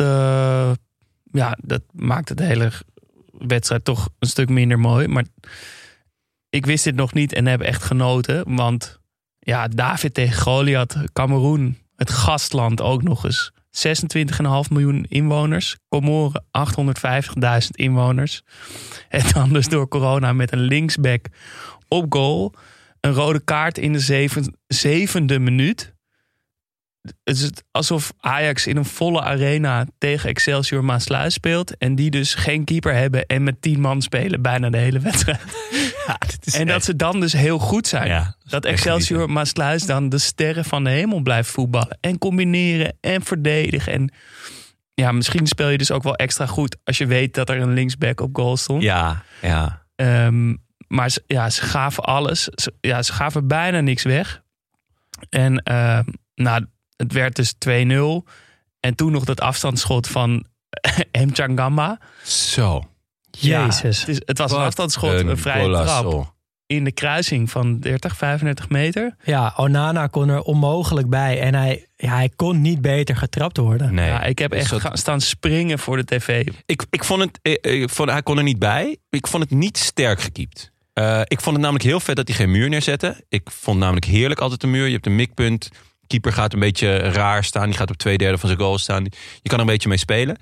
ja, 1.33 1.57
dat 1.63 1.83
maakt 1.93 2.37
de 2.37 2.45
hele 2.45 2.71
wedstrijd 3.39 3.85
toch 3.85 4.09
een 4.19 4.29
stuk 4.29 4.49
minder 4.49 4.79
mooi. 4.79 5.09
Maar 5.09 5.25
ik 6.51 6.67
wist 6.67 6.85
dit 6.85 6.95
nog 6.95 7.13
niet 7.13 7.33
en 7.33 7.47
heb 7.47 7.61
echt 7.61 7.83
genoten. 7.83 8.57
Want 8.57 9.01
ja, 9.39 9.69
David 9.69 10.15
tegen 10.15 10.43
Goliath, 10.43 10.97
Cameroen, 11.13 11.79
het 12.01 12.11
gastland 12.11 12.81
ook 12.81 13.03
nog 13.03 13.25
eens. 13.25 13.53
26,5 13.71 14.71
miljoen 14.71 15.07
inwoners. 15.09 15.77
Comoren 15.89 16.45
850.000 16.59 17.69
inwoners. 17.71 18.43
En 19.09 19.25
dan 19.33 19.53
dus 19.53 19.69
door 19.69 19.89
corona 19.89 20.33
met 20.33 20.53
een 20.53 20.61
linksback 20.61 21.27
op 21.89 22.13
goal. 22.13 22.55
Een 23.01 23.13
rode 23.13 23.41
kaart 23.41 23.79
in 23.79 23.93
de 23.93 23.99
zeven, 23.99 24.57
zevende 24.67 25.39
minuut. 25.39 25.95
Het 27.03 27.37
is 27.37 27.51
alsof 27.71 28.13
Ajax 28.19 28.67
in 28.67 28.77
een 28.77 28.85
volle 28.85 29.21
arena 29.23 29.87
tegen 29.99 30.29
Excelsior 30.29 30.85
Maasluis 30.85 31.35
speelt. 31.35 31.77
En 31.77 31.95
die 31.95 32.11
dus 32.11 32.35
geen 32.35 32.65
keeper 32.65 32.95
hebben 32.95 33.27
en 33.27 33.43
met 33.43 33.63
tien 33.63 33.81
man 33.81 34.03
spelen 34.03 34.43
bijna 34.43 34.71
de 34.71 34.79
hele 34.79 34.99
wedstrijd. 34.99 35.41
en 36.59 36.67
dat 36.67 36.85
ze 36.85 36.97
dan 36.97 37.21
dus 37.21 37.33
heel 37.33 37.59
goed 37.59 37.87
zijn. 37.87 38.07
Ja, 38.07 38.37
dat 38.45 38.65
Excelsior. 38.65 39.31
Maasluis 39.31 39.87
dan 39.87 40.09
de 40.09 40.19
sterren 40.19 40.65
van 40.65 40.85
de 40.85 40.91
hemel 40.91 41.21
blijft 41.21 41.51
voetballen. 41.51 41.99
En 42.01 42.19
combineren 42.19 42.97
en 43.01 43.23
verdedigen. 43.23 43.93
En 43.93 44.13
ja, 44.95 45.13
misschien 45.13 45.47
speel 45.47 45.69
je 45.69 45.79
dus 45.79 45.91
ook 45.91 46.03
wel 46.03 46.17
extra 46.17 46.47
goed 46.47 46.77
als 46.85 46.99
je 46.99 47.07
weet 47.07 47.35
dat 47.35 47.49
er 47.49 47.61
een 47.61 47.73
linksback 47.73 48.21
op 48.21 48.37
goal 48.37 48.57
stond. 48.57 48.83
Ja, 48.83 49.23
ja. 49.43 49.87
Ehm, 49.97 50.55
maar 50.87 51.11
ze, 51.11 51.23
ja, 51.27 51.51
ze 51.51 51.63
gaven 51.63 52.05
alles. 52.05 52.45
Ze, 52.45 52.73
ja, 52.81 53.03
ze 53.03 53.13
gaven 53.13 53.47
bijna 53.47 53.81
niks 53.81 54.03
weg. 54.03 54.43
En 55.29 55.63
ehm, 55.63 56.05
nou, 56.35 56.67
het 57.01 57.13
werd 57.13 57.37
dus 57.37 57.55
2-0. 57.69 58.31
En 58.81 58.95
toen 58.95 59.13
nog 59.13 59.25
dat 59.25 59.41
afstandsschot 59.41 60.07
van 60.07 60.45
Mchangamba. 61.27 61.99
Zo. 62.25 62.85
Jezus. 63.31 63.81
Ja, 63.81 63.89
het, 63.89 64.09
is, 64.09 64.21
het 64.25 64.39
was 64.39 64.53
een 64.53 64.59
afstandsschot, 64.59 65.11
een, 65.11 65.39
vrije 65.39 65.63
golazo. 65.63 66.11
trap. 66.11 66.35
In 66.67 66.85
de 66.85 66.93
kruising 66.93 67.51
van 67.51 67.79
30, 67.81 68.17
35 68.17 68.69
meter. 68.69 69.17
Ja, 69.23 69.55
Onana 69.57 70.07
kon 70.07 70.29
er 70.29 70.43
onmogelijk 70.43 71.09
bij. 71.09 71.41
En 71.41 71.55
hij, 71.55 71.87
ja, 71.97 72.15
hij 72.15 72.31
kon 72.37 72.61
niet 72.61 72.81
beter 72.81 73.17
getrapt 73.17 73.57
worden. 73.57 73.95
Nee. 73.95 74.09
Ja, 74.09 74.23
ik 74.23 74.39
heb 74.39 74.53
echt 74.53 74.75
staan 74.93 75.21
springen 75.21 75.79
voor 75.79 75.97
de 75.97 76.05
tv. 76.05 76.47
Ik, 76.67 76.85
ik 76.91 77.05
vond 77.05 77.21
het, 77.21 77.39
eh, 77.43 77.81
ik 77.83 77.91
vond, 77.91 78.11
hij 78.11 78.23
kon 78.23 78.37
er 78.37 78.43
niet 78.43 78.59
bij. 78.59 78.97
Ik 79.09 79.27
vond 79.27 79.43
het 79.43 79.53
niet 79.53 79.79
sterk 79.79 80.21
gekiept. 80.21 80.73
Eh, 80.93 81.21
ik 81.25 81.41
vond 81.41 81.55
het 81.55 81.65
namelijk 81.65 81.85
heel 81.85 82.01
vet 82.01 82.17
dat 82.17 82.29
hij 82.29 82.37
geen 82.37 82.51
muur 82.51 82.69
neerzette. 82.69 83.25
Ik 83.29 83.51
vond 83.51 83.79
namelijk 83.79 84.07
heerlijk 84.07 84.41
altijd 84.41 84.63
een 84.63 84.71
muur. 84.71 84.87
Je 84.87 84.93
hebt 84.93 85.07
een 85.07 85.17
mikpunt. 85.17 85.69
Keeper 86.11 86.33
gaat 86.33 86.53
een 86.53 86.59
beetje 86.59 86.97
raar 86.99 87.45
staan. 87.45 87.67
Die 87.69 87.77
gaat 87.77 87.91
op 87.91 87.97
twee 87.97 88.19
derde 88.19 88.39
van 88.39 88.49
zijn 88.49 88.61
goal 88.61 88.79
staan. 88.79 89.05
Je 89.43 89.49
kan 89.49 89.59
er 89.59 89.61
een 89.61 89.71
beetje 89.71 89.89
mee 89.89 89.99
spelen. 89.99 90.37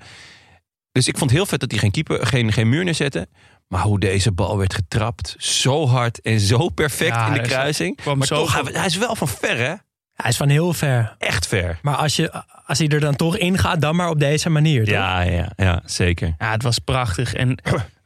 Dus 0.91 1.07
ik 1.07 1.17
vond 1.17 1.29
het 1.29 1.39
heel 1.39 1.47
vet 1.49 1.59
dat 1.59 1.71
hij 1.71 1.79
geen, 1.79 1.91
keeper, 1.91 2.27
geen, 2.27 2.51
geen 2.53 2.69
muur 2.69 2.83
neerzette. 2.83 3.27
Maar 3.67 3.81
hoe 3.81 3.99
deze 3.99 4.31
bal 4.31 4.57
werd 4.57 4.73
getrapt. 4.73 5.35
Zo 5.37 5.87
hard 5.87 6.21
en 6.21 6.39
zo 6.39 6.69
perfect 6.69 7.15
Ja, 7.15 7.27
in 7.27 7.33
de 7.33 7.39
is- 7.41 7.47
kruising. 7.47 7.99
Maar 8.15 8.27
zo 8.27 8.35
toch, 8.35 8.51
van- 8.51 8.63
hij, 8.65 8.73
hij 8.73 8.85
is 8.85 8.97
wel 8.97 9.15
van 9.15 9.27
ver 9.27 9.57
hè. 9.57 9.73
Hij 10.13 10.29
is 10.29 10.37
van 10.37 10.49
heel 10.49 10.73
ver. 10.73 11.15
Echt 11.17 11.47
ver. 11.47 11.79
Maar 11.81 11.95
als, 11.95 12.15
je, 12.15 12.43
als 12.65 12.77
hij 12.79 12.87
er 12.87 12.99
dan 12.99 13.15
toch 13.15 13.37
in 13.37 13.57
gaat, 13.57 13.81
dan 13.81 13.95
maar 13.95 14.09
op 14.09 14.19
deze 14.19 14.49
manier. 14.49 14.83
Toch? 14.85 14.93
Ja, 14.93 15.21
ja, 15.21 15.51
ja, 15.55 15.81
zeker. 15.85 16.35
Ja, 16.37 16.51
het 16.51 16.63
was 16.63 16.79
prachtig. 16.79 17.33
En 17.33 17.57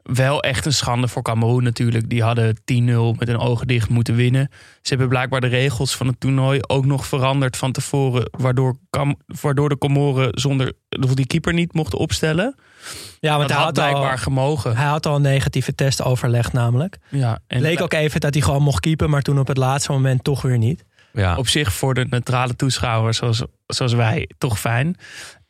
wel 0.03 0.41
echt 0.43 0.65
een 0.65 0.73
schande 0.73 1.07
voor 1.07 1.21
Cameroen 1.21 1.63
natuurlijk. 1.63 2.09
Die 2.09 2.23
hadden 2.23 2.55
10-0 2.57 2.61
met 3.17 3.27
hun 3.27 3.37
ogen 3.37 3.67
dicht 3.67 3.89
moeten 3.89 4.15
winnen. 4.15 4.49
Ze 4.81 4.89
hebben 4.89 5.07
blijkbaar 5.09 5.41
de 5.41 5.47
regels 5.47 5.95
van 5.95 6.07
het 6.07 6.19
toernooi 6.19 6.59
ook 6.67 6.85
nog 6.85 7.05
veranderd 7.05 7.57
van 7.57 7.71
tevoren. 7.71 8.29
Waardoor, 8.31 8.77
Cam- 8.89 9.17
waardoor 9.41 9.69
de 9.69 9.77
Comoren 9.77 10.29
zonder 10.31 10.73
die 11.13 11.27
keeper 11.27 11.53
niet 11.53 11.73
mochten 11.73 11.99
opstellen. 11.99 12.55
Ja, 13.19 13.37
want 13.37 13.47
Dat 13.49 13.57
hij 13.57 13.65
had 13.65 13.77
had, 13.77 13.85
al, 13.85 13.91
blijkbaar 13.91 14.17
gemogen. 14.17 14.75
hij 14.77 14.85
had 14.87 15.05
al 15.05 15.15
een 15.15 15.21
negatieve 15.21 15.75
test 15.75 16.01
overlegd 16.01 16.53
namelijk. 16.53 16.97
Ja, 17.09 17.39
en 17.47 17.61
leek 17.61 17.81
ook 17.81 17.93
even 17.93 18.19
dat 18.19 18.33
hij 18.33 18.43
gewoon 18.43 18.61
mocht 18.63 18.79
keepen, 18.79 19.09
maar 19.09 19.21
toen 19.21 19.39
op 19.39 19.47
het 19.47 19.57
laatste 19.57 19.91
moment 19.91 20.23
toch 20.23 20.41
weer 20.41 20.57
niet. 20.57 20.85
Ja. 21.13 21.35
op 21.37 21.47
zich 21.47 21.73
voor 21.73 21.93
de 21.93 22.05
neutrale 22.09 22.55
toeschouwers 22.55 23.17
zoals, 23.17 23.43
zoals 23.67 23.93
wij 23.93 24.29
toch 24.37 24.59
fijn. 24.59 24.95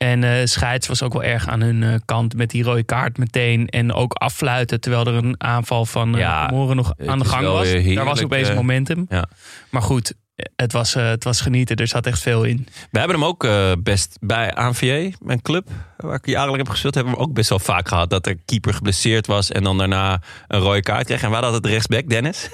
En 0.04 0.24
eh 0.24 0.46
scheids 0.46 0.88
was 0.88 1.02
ook 1.02 1.14
wel 1.14 1.24
erg 1.24 1.48
aan 1.48 1.62
hun 1.62 1.84
eh, 1.84 1.94
kant 2.06 2.36
met 2.36 2.50
die 2.50 2.64
rode 2.64 2.84
kaart 2.84 3.18
meteen. 3.18 3.68
En 3.68 3.94
ook 3.94 4.14
affluiten 4.14 4.82
terwijl 4.82 5.06
er 5.06 5.14
een 5.14 5.36
aanval 5.38 5.86
van 5.86 6.14
eh 6.14 6.20
Ja, 6.20 6.46
Comoren 6.48 6.76
nog 6.76 6.94
aan 7.06 7.20
de 7.20 7.26
gang 7.26 7.46
was. 7.46 7.72
Daar 7.72 8.06
was 8.06 8.24
opeens 8.24 8.50
eh, 8.50 8.56
momentum. 8.56 9.06
ja. 9.10 9.26
Maar 9.70 9.82
goed, 9.82 10.14
het 10.56 10.72
was, 10.72 10.96
eh, 10.96 11.08
het 11.08 11.24
was 11.24 11.42
genieten. 11.42 11.76
Er 11.76 11.88
zat 11.88 12.06
echt 12.06 12.20
veel 12.20 12.44
in. 12.44 12.68
We 12.92 13.00
hebben 13.00 13.18
hem 13.18 13.26
ook 13.26 13.44
eh, 13.44 13.72
best 13.80 14.18
bij 14.22 14.54
ANVA, 14.54 15.10
mijn 15.20 15.42
club, 15.42 15.70
waar 15.98 16.16
ik 16.16 16.26
jarenlang 16.28 16.58
heb 16.58 16.70
gespeeld, 16.70 16.96
hebben 16.96 17.14
we 17.14 17.20
hem 17.20 17.30
ook 17.30 17.36
best 17.36 17.50
wel 17.50 17.60
vaak 17.60 17.88
gehad 17.88 18.10
dat 18.10 18.24
de 18.24 18.38
keeper 18.46 18.74
geblesseerd 18.74 19.28
was 19.28 19.52
en 19.52 19.64
dan 19.64 19.78
daarna 19.78 20.22
een 20.48 20.60
rode 20.60 20.82
kaart 20.82 21.06
kreeg. 21.06 21.22
En 21.24 21.30
waar 21.30 21.44
had 21.44 21.54
het 21.54 21.66
rechtsback, 21.66 22.10
Dennis? 22.10 22.50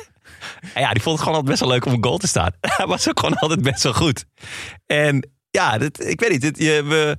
En 0.74 0.82
ja, 0.84 0.92
die 0.92 1.02
vond 1.02 1.16
het 1.16 1.28
gewoon 1.28 1.40
altijd 1.40 1.46
best 1.46 1.60
wel 1.60 1.70
leuk 1.70 1.86
om 1.86 1.94
een 1.94 2.04
goal 2.04 2.18
te 2.18 2.28
staan. 2.28 2.52
Hij 2.78 2.86
was 2.88 3.10
ook 3.10 3.20
gewoon 3.20 3.36
altijd 3.38 3.62
best 3.62 3.84
wel 3.84 3.94
goed. 3.94 4.26
En 4.86 5.30
ja, 5.52 5.78
dit, 5.78 6.06
ik 6.08 6.20
weet 6.20 6.30
niet. 6.32 6.42
Dit, 6.42 6.58
je, 6.58 6.84
we, 6.84 7.18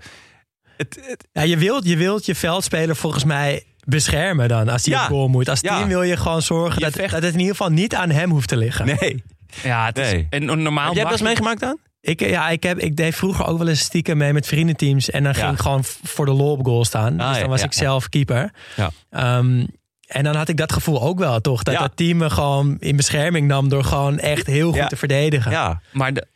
het, 0.76 0.98
het- 1.06 1.26
Ja, 1.32 1.42
je, 1.42 1.56
wilt, 1.56 1.84
je 1.84 1.96
wilt 1.96 2.26
je 2.26 2.34
veldspeler 2.34 2.96
volgens 2.96 3.24
mij 3.24 3.64
beschermen 3.84 4.48
dan 4.48 4.68
als 4.68 4.84
hij 4.84 4.94
Ja. 4.94 5.02
op 5.02 5.08
goal 5.08 5.28
moet. 5.28 5.48
Als 5.48 5.60
Ja. 5.60 5.76
team 5.76 5.88
wil 5.88 6.02
je 6.02 6.16
gewoon 6.16 6.42
zorgen 6.42 6.78
Je 6.78 6.84
dat, 6.84 6.92
vecht- 6.94 7.12
dat 7.12 7.22
het 7.22 7.32
in 7.32 7.38
ieder 7.38 7.56
geval 7.56 7.70
niet 7.72 7.94
aan 7.94 8.10
hem 8.10 8.30
hoeft 8.30 8.48
te 8.48 8.56
liggen. 8.56 8.86
nee. 8.86 9.22
Ja, 9.62 9.86
het 9.86 9.98
is, 9.98 10.10
Nee. 10.12 10.26
en 10.30 10.44
normaal 10.44 10.84
Heb 10.86 10.94
jij 10.94 11.02
mag 11.02 11.02
dat 11.02 11.10
eens 11.10 11.18
je- 11.20 11.24
meegemaakt 11.24 11.60
dan? 11.60 11.78
Ik, 12.00 12.20
ja, 12.20 12.48
ik, 12.48 12.62
heb, 12.62 12.78
ik 12.78 12.96
deed 12.96 13.14
vroeger 13.14 13.46
ook 13.46 13.58
wel 13.58 13.68
eens 13.68 13.80
stiekem 13.80 14.16
mee 14.16 14.32
met 14.32 14.46
vriendenteams. 14.46 15.10
En 15.10 15.22
dan 15.22 15.34
ging 15.34 15.46
Ja. 15.46 15.52
ik 15.52 15.58
gewoon 15.60 15.84
voor 15.84 16.24
de 16.24 16.32
lol 16.32 16.50
op 16.52 16.64
goal 16.64 16.84
staan. 16.84 17.20
Ah, 17.20 17.28
dus 17.30 17.38
dan 17.40 17.48
was 17.48 17.60
ja, 17.60 17.66
ik 17.66 17.72
zelf 17.72 18.08
keeper. 18.08 18.50
Ja. 18.76 18.90
Ehm, 19.10 19.66
en 20.10 20.24
dan 20.24 20.34
had 20.36 20.48
ik 20.48 20.56
dat 20.56 20.72
gevoel 20.72 21.02
ook 21.02 21.18
wel, 21.18 21.40
toch? 21.40 21.62
Dat 21.62 21.74
Ja. 21.74 21.80
dat 21.80 21.92
team 21.94 22.16
me 22.16 22.30
gewoon 22.30 22.76
in 22.78 22.96
bescherming 22.96 23.46
nam 23.48 23.68
door 23.68 23.84
gewoon 23.84 24.18
echt 24.18 24.46
heel 24.46 24.68
goed 24.68 24.76
Ja. 24.78 24.86
te 24.86 24.96
verdedigen. 24.96 25.50
Ja. 25.50 25.80
Maar 25.92 26.12
de- 26.12 26.26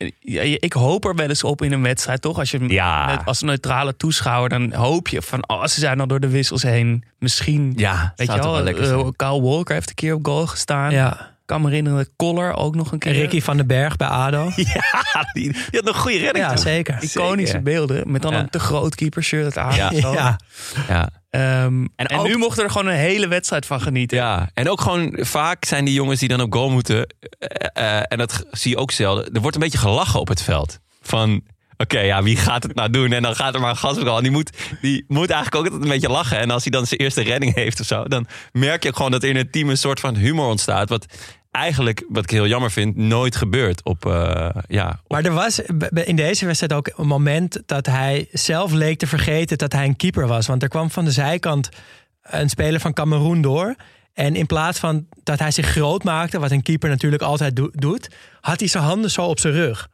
ik 0.59 0.73
hoop 0.73 1.05
er 1.05 1.15
wel 1.15 1.27
eens 1.29 1.43
op 1.43 1.61
in 1.61 1.71
een 1.71 1.81
wedstrijd, 1.81 2.21
toch? 2.21 2.39
Als 2.39 2.51
je 2.51 2.67
Ja. 2.67 3.05
net 3.05 3.19
als 3.25 3.41
neutrale 3.41 3.97
toeschouwer, 3.97 4.49
dan 4.49 4.73
hoop 4.73 5.07
je 5.07 5.21
van, 5.21 5.49
oh, 5.49 5.65
ze 5.65 5.79
zijn 5.79 5.99
al 5.99 6.07
door 6.07 6.19
de 6.19 6.29
wissels 6.29 6.63
heen. 6.63 7.03
Misschien, 7.19 7.73
Ja, 7.75 8.13
weet 8.15 8.31
je 8.31 8.39
wel, 8.39 8.63
lekker 8.63 8.91
eh. 8.93 9.07
Kyle 9.15 9.41
Walker 9.41 9.73
heeft 9.73 9.89
een 9.89 9.95
keer 9.95 10.13
op 10.13 10.25
goal 10.25 10.47
gestaan. 10.47 10.91
Ja. 10.91 11.11
Ik 11.19 11.51
kan 11.51 11.61
me 11.61 11.69
herinneren, 11.69 12.07
Koller 12.15 12.53
ook 12.55 12.75
nog 12.75 12.85
een 12.87 12.91
En 12.91 12.99
keer. 12.99 13.11
Ricky 13.13 13.41
van 13.41 13.57
den 13.57 13.67
Berg 13.67 13.95
bij 13.97 14.07
ADO. 14.07 14.51
Ja, 14.55 15.29
die, 15.33 15.51
die 15.51 15.61
had 15.71 15.83
nog 15.83 15.95
een 15.95 16.01
goede 16.01 16.17
redding. 16.17 16.45
Ja, 16.45 16.57
zeker. 16.57 16.97
Iconische 17.01 17.45
Zeker. 17.47 17.63
beelden, 17.63 18.11
met 18.11 18.21
dan 18.21 18.31
Ja. 18.33 18.39
een 18.39 18.49
te 18.49 18.59
groot 18.59 18.95
keepershirt 18.95 19.57
aan. 19.57 19.75
Ja. 19.75 20.37
Ja. 20.87 21.09
Ehm, 21.39 21.85
en 21.95 22.09
ook- 22.19 22.27
nu 22.27 22.37
mochten 22.37 22.57
we 22.57 22.63
er 22.63 22.71
gewoon 22.71 22.87
een 22.87 22.99
hele 22.99 23.27
wedstrijd 23.27 23.65
van 23.65 23.81
genieten. 23.81 24.17
Ja, 24.17 24.49
en 24.53 24.69
ook 24.69 24.81
gewoon 24.81 25.17
vaak 25.21 25.65
zijn 25.65 25.85
die 25.85 25.93
jongens 25.93 26.19
die 26.19 26.29
dan 26.29 26.41
op 26.41 26.53
goal 26.53 26.69
moeten. 26.69 27.07
eh, 27.39 27.97
eh, 27.97 28.03
en 28.07 28.17
dat 28.17 28.45
zie 28.51 28.71
je 28.71 28.77
ook 28.77 28.91
zelden. 28.91 29.33
Er 29.33 29.41
wordt 29.41 29.55
een 29.55 29.61
beetje 29.61 29.77
gelachen 29.77 30.19
op 30.19 30.27
het 30.27 30.41
veld. 30.41 30.79
Van, 31.01 31.41
oké, 31.77 31.99
ja, 31.99 32.23
wie 32.23 32.37
gaat 32.37 32.63
het 32.63 32.75
nou 32.75 32.89
doen? 32.89 33.11
En 33.11 33.21
dan 33.21 33.35
gaat 33.35 33.53
er 33.53 33.59
maar 33.61 33.69
een 33.83 33.95
goal. 33.95 34.17
En 34.17 34.23
die 34.23 34.31
moet, 34.31 34.49
die 34.81 35.05
moet 35.07 35.29
eigenlijk 35.29 35.55
ook 35.55 35.63
altijd 35.63 35.81
een 35.83 35.89
beetje 35.99 36.09
lachen. 36.09 36.39
En 36.39 36.51
als 36.51 36.63
hij 36.63 36.71
dan 36.71 36.85
zijn 36.87 36.99
eerste 36.99 37.21
redding 37.21 37.53
heeft 37.55 37.79
of 37.79 37.85
zo, 37.85 38.03
dan 38.03 38.27
merk 38.51 38.83
je 38.83 38.93
gewoon 38.95 39.11
dat 39.11 39.23
er 39.23 39.29
in 39.29 39.35
het 39.35 39.51
team 39.51 39.69
een 39.69 39.77
soort 39.77 39.99
van 39.99 40.15
humor 40.15 40.47
ontstaat. 40.47 40.89
Wat 40.89 41.05
eigenlijk, 41.55 42.05
wat 42.09 42.23
ik 42.23 42.29
heel 42.29 42.47
jammer 42.47 42.71
vind, 42.71 42.95
nooit 42.95 43.35
gebeurt 43.35 43.83
op, 43.83 44.05
eh, 44.05 44.49
ja, 44.67 44.99
Maar 45.07 45.25
er 45.25 45.33
was 45.33 45.59
in 45.93 46.15
deze 46.15 46.45
wedstrijd 46.45 46.73
ook 46.73 46.91
een 46.95 47.07
moment 47.07 47.61
dat 47.65 47.85
hij 47.85 48.27
zelf 48.31 48.71
leek 48.71 48.99
te 48.99 49.07
vergeten 49.07 49.57
dat 49.57 49.71
hij 49.71 49.85
een 49.85 49.95
keeper 49.95 50.27
was. 50.27 50.47
Want 50.47 50.63
er 50.63 50.69
kwam 50.69 50.91
van 50.91 51.05
de 51.05 51.11
zijkant 51.11 51.69
een 52.21 52.49
speler 52.49 52.79
van 52.79 52.93
Cameroen 52.93 53.41
door. 53.41 53.75
En 54.13 54.35
in 54.35 54.45
plaats 54.45 54.79
van 54.79 55.07
dat 55.23 55.39
hij 55.39 55.51
zich 55.51 55.65
groot 55.67 56.03
maakte, 56.03 56.39
wat 56.39 56.51
een 56.51 56.61
keeper 56.63 56.89
natuurlijk 56.89 57.21
altijd 57.23 57.55
do- 57.55 57.69
doet, 57.73 58.09
had 58.41 58.59
hij 58.59 58.69
zijn 58.69 58.83
handen 58.83 59.11
zo 59.11 59.21
op 59.21 59.39
zijn 59.39 59.53
rug. 59.53 59.87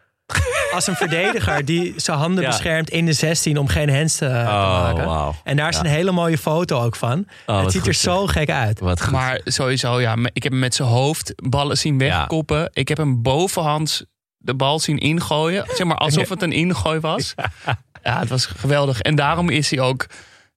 Als 0.74 0.88
een 0.88 0.96
verdediger 0.96 1.66
die 1.66 1.94
zijn 1.96 2.18
handen 2.18 2.44
Ja. 2.44 2.50
beschermt 2.50 2.90
in 2.90 3.06
de 3.06 3.14
16 3.14 3.58
om 3.58 3.68
geen 3.68 3.90
hands 3.96 4.16
te, 4.18 4.26
Oh, 4.26 4.94
maken. 4.94 5.36
En 5.44 5.56
daar 5.58 5.70
is 5.70 5.76
Ja. 5.76 5.82
een 5.82 5.90
hele 5.90 6.12
mooie 6.12 6.38
foto 6.38 6.82
ook 6.84 6.96
van. 6.96 7.26
Oh, 7.46 7.62
het 7.62 7.72
ziet 7.72 7.82
goed, 7.82 7.90
er 7.90 7.96
zo 7.96 8.26
gek 8.28 8.50
uit. 8.50 8.80
Wat 8.80 9.02
goed. 9.02 9.12
Maar 9.12 9.42
sowieso, 9.44 10.00
ja, 10.02 10.16
ik 10.34 10.44
heb 10.44 10.52
hem 10.52 10.62
met 10.62 10.76
zijn 10.76 10.88
hoofd 10.88 11.34
ballen 11.50 11.78
zien 11.78 11.98
wegkoppen. 11.98 12.70
Ik 12.74 12.88
heb 12.88 12.98
hem 12.98 13.22
bovenhands 13.22 14.04
de 14.38 14.56
bal 14.56 14.80
zien 14.80 14.98
ingooien. 14.98 15.66
Zeg 15.76 15.88
maar 15.88 15.98
alsof 15.98 16.30
het 16.30 16.42
een 16.42 16.52
ingooi 16.52 17.00
was. 17.00 17.34
Ja, 18.04 18.20
het 18.20 18.30
was 18.30 18.46
geweldig. 18.46 19.00
En 19.02 19.16
daarom 19.16 19.50
is 19.50 19.70
hij 19.70 19.80
ook 19.80 20.06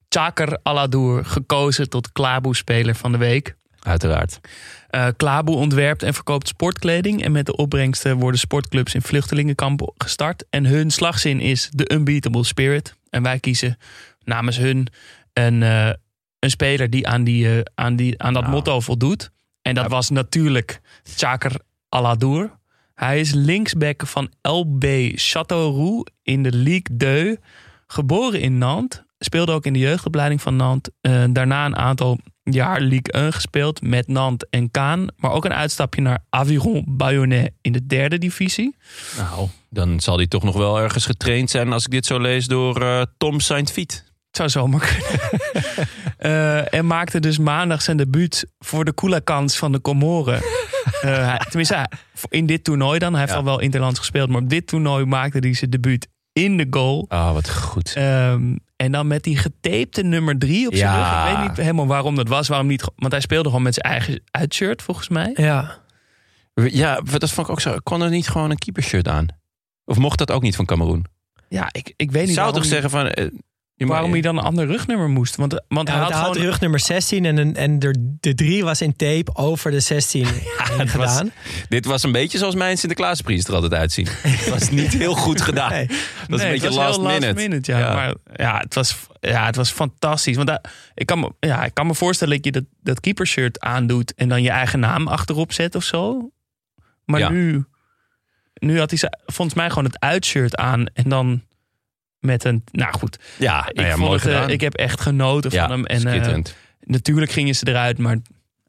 Chakar 0.09 0.59
Aladour 0.62 1.24
gekozen 1.24 1.88
tot 1.88 2.12
Klaboe-speler 2.12 2.94
van 2.94 3.12
de 3.12 3.18
week. 3.18 3.57
Uiteraard. 3.85 4.40
Eh 4.88 5.07
Klaboe 5.16 5.57
ontwerpt 5.57 6.03
en 6.03 6.14
verkoopt 6.14 6.49
sportkleding. 6.49 7.23
En 7.23 7.33
met 7.33 7.47
de 7.47 7.57
opbrengsten 7.57 8.16
worden 8.16 8.40
sportclubs 8.40 8.94
in 8.94 9.03
vluchtelingenkampen 9.03 9.92
gestart. 9.97 10.44
En 10.51 10.64
hun 10.66 10.90
slagzin 10.90 11.40
is 11.40 11.70
The 11.75 11.92
Unbeatable 11.94 12.44
Spirit. 12.44 12.97
En 13.11 13.23
wij 13.23 13.38
kiezen 13.40 13.77
namens 14.25 14.57
hun 14.57 14.87
een, 15.33 15.62
eh, 15.62 15.90
een 16.38 16.51
speler 16.51 16.90
die 16.90 17.09
aan, 17.09 17.25
die, 17.25 17.57
eh, 17.57 17.61
aan, 17.75 17.97
die, 17.97 18.23
aan 18.23 18.33
dat 18.33 18.42
Nou. 18.42 18.55
motto 18.55 18.81
voldoet. 18.81 19.31
En 19.62 19.75
dat 19.75 19.90
was 19.90 20.11
natuurlijk 20.11 20.81
Chakar 21.03 21.53
Aladour. 21.88 22.59
Hij 22.94 23.20
is 23.20 23.33
linksback 23.33 24.07
van 24.07 24.31
LB 24.42 25.12
Châteauroux 25.16 26.12
in 26.23 26.42
de 26.42 26.53
Ligue 26.53 26.97
2. 26.97 27.38
Geboren 27.87 28.40
in 28.40 28.59
Nantes. 28.59 29.03
Speelde 29.18 29.53
ook 29.53 29.66
in 29.66 29.73
de 29.73 29.79
jeugdopleiding 29.79 30.42
van 30.42 30.57
Nantes. 30.57 30.92
Daarna 31.33 31.64
een 31.64 31.77
aantal 31.77 32.18
jaar 32.50 32.80
Ligue 32.80 33.12
1 33.12 33.33
gespeeld 33.33 33.83
met 33.83 34.09
Nantes 34.09 34.48
en 34.50 34.70
Kaan. 34.70 35.07
Maar 35.16 35.30
ook 35.30 35.44
een 35.44 35.52
uitstapje 35.54 36.00
naar 36.00 36.24
Aviron 36.30 36.85
Bayonnais 36.88 37.48
in 37.61 37.72
de 37.72 37.87
derde 37.87 38.18
divisie. 38.18 38.76
Nou, 39.16 39.48
dan 39.70 40.00
zal 40.00 40.16
hij 40.16 40.26
toch 40.26 40.42
nog 40.42 40.57
wel 40.57 40.80
ergens 40.80 41.07
getraind 41.07 41.50
zijn 41.50 41.72
als 41.72 41.85
ik 41.85 41.90
dit 41.90 42.07
zo 42.07 42.20
lees 42.20 42.46
door 42.46 42.83
eh, 42.83 43.02
Tom 43.16 43.40
Saint-Fiet. 43.40 43.92
Het 44.26 44.37
zou 44.37 44.48
zomaar 44.48 44.80
kunnen. 44.80 45.40
Eh, 46.18 46.74
en 46.74 46.87
maakte 46.87 47.20
dus 47.20 47.38
maandag 47.38 47.83
zijn 47.83 47.96
debuut 47.96 48.46
voor 48.59 48.85
de 48.85 48.92
Koelakans 48.92 49.57
van 49.57 49.72
de 49.72 49.80
Comoren. 49.80 50.40
Hij- 51.00 51.40
tenminste, 51.48 51.88
in 52.28 52.46
dit 52.46 52.64
toernooi 52.64 52.98
dan. 52.98 53.11
Hij 53.11 53.20
heeft 53.20 53.33
Ja. 53.33 53.38
al 53.38 53.44
wel 53.44 53.61
Interlands 53.61 53.98
gespeeld. 53.98 54.28
Maar 54.28 54.42
op 54.42 54.48
dit 54.48 54.66
toernooi 54.66 55.04
maakte 55.04 55.38
hij 55.38 55.54
zijn 55.54 55.70
debuut 55.70 56.09
in 56.33 56.57
de 56.57 56.66
goal. 56.70 57.04
Ah, 57.09 57.33
wat 57.33 57.50
goed. 57.50 57.92
Ehm, 57.96 58.57
en 58.85 58.92
dan 58.92 59.07
met 59.07 59.23
die 59.23 59.37
getapte 59.38 60.03
nummer 60.03 60.38
drie 60.38 60.66
op 60.66 60.75
zijn 60.75 60.90
Ja. 60.90 61.25
rug. 61.25 61.33
Ik 61.33 61.38
weet 61.38 61.49
niet 61.49 61.57
helemaal 61.57 61.87
waarom 61.87 62.14
dat 62.14 62.29
was. 62.29 62.49
Waarom 62.49 62.66
niet, 62.66 62.85
want 62.97 63.12
hij 63.12 63.20
speelde 63.20 63.49
gewoon 63.49 63.62
met 63.64 63.75
zijn 63.75 63.92
eigen 63.92 64.23
uitshirt 64.31 64.83
volgens 64.83 65.09
mij. 65.09 65.33
Ja. 65.37 65.83
Ja, 66.55 67.01
dat 67.01 67.31
vond 67.31 67.47
ik 67.47 67.53
ook 67.53 67.61
zo. 67.61 67.77
Kon 67.83 68.03
er 68.03 68.11
niet 68.11 68.29
gewoon 68.29 68.51
een 68.51 68.59
keepershirt 68.59 69.09
aan? 69.09 69.27
Of 69.85 69.99
mocht 69.99 70.18
dat 70.18 70.31
ook 70.31 70.42
niet 70.42 70.57
van 70.57 70.64
Cameroen? 70.64 71.05
Ja, 71.49 71.68
ik, 71.73 71.92
ik 71.97 72.11
weet 72.11 72.20
Je 72.20 72.27
niet 72.27 72.35
zou 72.37 72.47
waarom, 72.47 72.62
toch 72.62 72.70
zeggen 72.70 72.90
van... 72.90 73.31
eh, 73.76 73.87
waarom 73.88 74.12
hij 74.12 74.20
dan 74.20 74.37
een 74.38 74.44
ander 74.44 74.66
rugnummer 74.66 75.08
moest. 75.08 75.37
Want, 75.37 75.62
want 75.68 75.88
Ja, 75.88 75.94
hij 75.94 76.02
had 76.04 76.14
gewoon... 76.14 76.37
rug 76.37 76.60
nummer 76.60 76.80
16 76.80 77.24
en, 77.24 77.37
een- 77.37 77.54
en 77.56 77.78
de 77.78 78.34
3 78.34 78.64
was 78.64 78.80
in 78.82 78.96
tape 78.96 79.34
over 79.34 79.70
de 79.70 79.80
16 79.80 80.26
heen 80.26 80.34
het 80.78 80.92
was- 80.92 81.10
gedaan. 81.12 81.32
Dit 81.68 81.84
was 81.84 82.02
een 82.02 82.12
beetje 82.12 82.38
zoals 82.38 82.54
mijn 82.54 82.78
Sinterklaasprijs 82.78 83.44
er 83.44 83.54
altijd 83.54 83.74
uitzien. 83.74 84.06
Het 84.10 84.48
was 84.48 84.70
niet 84.70 84.92
heel 85.02 85.14
goed 85.14 85.40
gedaan. 85.40 85.70
Nee. 85.70 85.87
Dat 85.87 85.96
was 86.28 86.38
Nee, 86.38 86.38
een 86.38 86.52
het 86.52 86.62
beetje 86.62 86.66
was 86.78 86.96
last, 86.96 87.22
heel 87.24 87.34
minute. 87.34 87.72
ja. 87.72 87.78
Ja. 87.78 87.94
Maar 87.94 88.14
ja 88.34 88.58
het, 88.58 88.74
was, 88.74 88.96
ja, 89.20 89.46
het 89.46 89.56
was 89.56 89.70
fantastisch. 89.70 90.37
Want 90.37 90.48
daar- 90.48 90.64
ik, 90.94 91.06
kan 91.06 91.18
me, 91.20 91.32
ja, 91.40 91.64
ik 91.64 91.74
kan 91.74 91.87
me 91.87 91.94
voorstellen 91.94 92.34
dat 92.37 92.44
je 92.44 92.52
dat, 92.52 92.64
dat 92.82 93.00
keepershirt 93.00 93.60
aandoet... 93.60 94.14
en 94.14 94.28
dan 94.28 94.42
je 94.42 94.50
eigen 94.50 94.80
naam 94.80 95.08
achterop 95.08 95.52
zet 95.52 95.74
of 95.74 95.84
zo. 95.84 96.30
Maar 97.04 97.20
Ja. 97.20 97.28
nu, 97.28 97.64
nu 98.54 98.78
had 98.78 98.90
hij 98.90 99.10
volgens 99.26 99.56
mij 99.56 99.68
gewoon 99.68 99.84
het 99.84 100.00
uitshirt 100.00 100.56
aan... 100.56 100.87
en 100.87 101.08
dan 101.08 101.42
met 102.24 102.44
een... 102.44 102.64
Nou 102.72 102.92
goed, 102.92 103.18
Ja, 103.38 103.68
ik, 103.68 103.74
nou 103.74 103.87
ja, 103.88 103.94
vond 103.94 104.06
mooi 104.06 104.18
het, 104.18 104.28
eh, 104.28 104.34
gedaan. 104.34 104.50
ik 104.50 104.60
heb 104.60 104.74
echt 104.74 105.00
genoten 105.00 105.50
ja, 105.52 105.60
van 105.60 105.70
hem. 105.70 105.84
En 105.84 106.06
eh, 106.06 106.42
natuurlijk 106.80 107.32
gingen 107.32 107.54
ze 107.54 107.68
eruit... 107.68 107.98
maar 107.98 108.18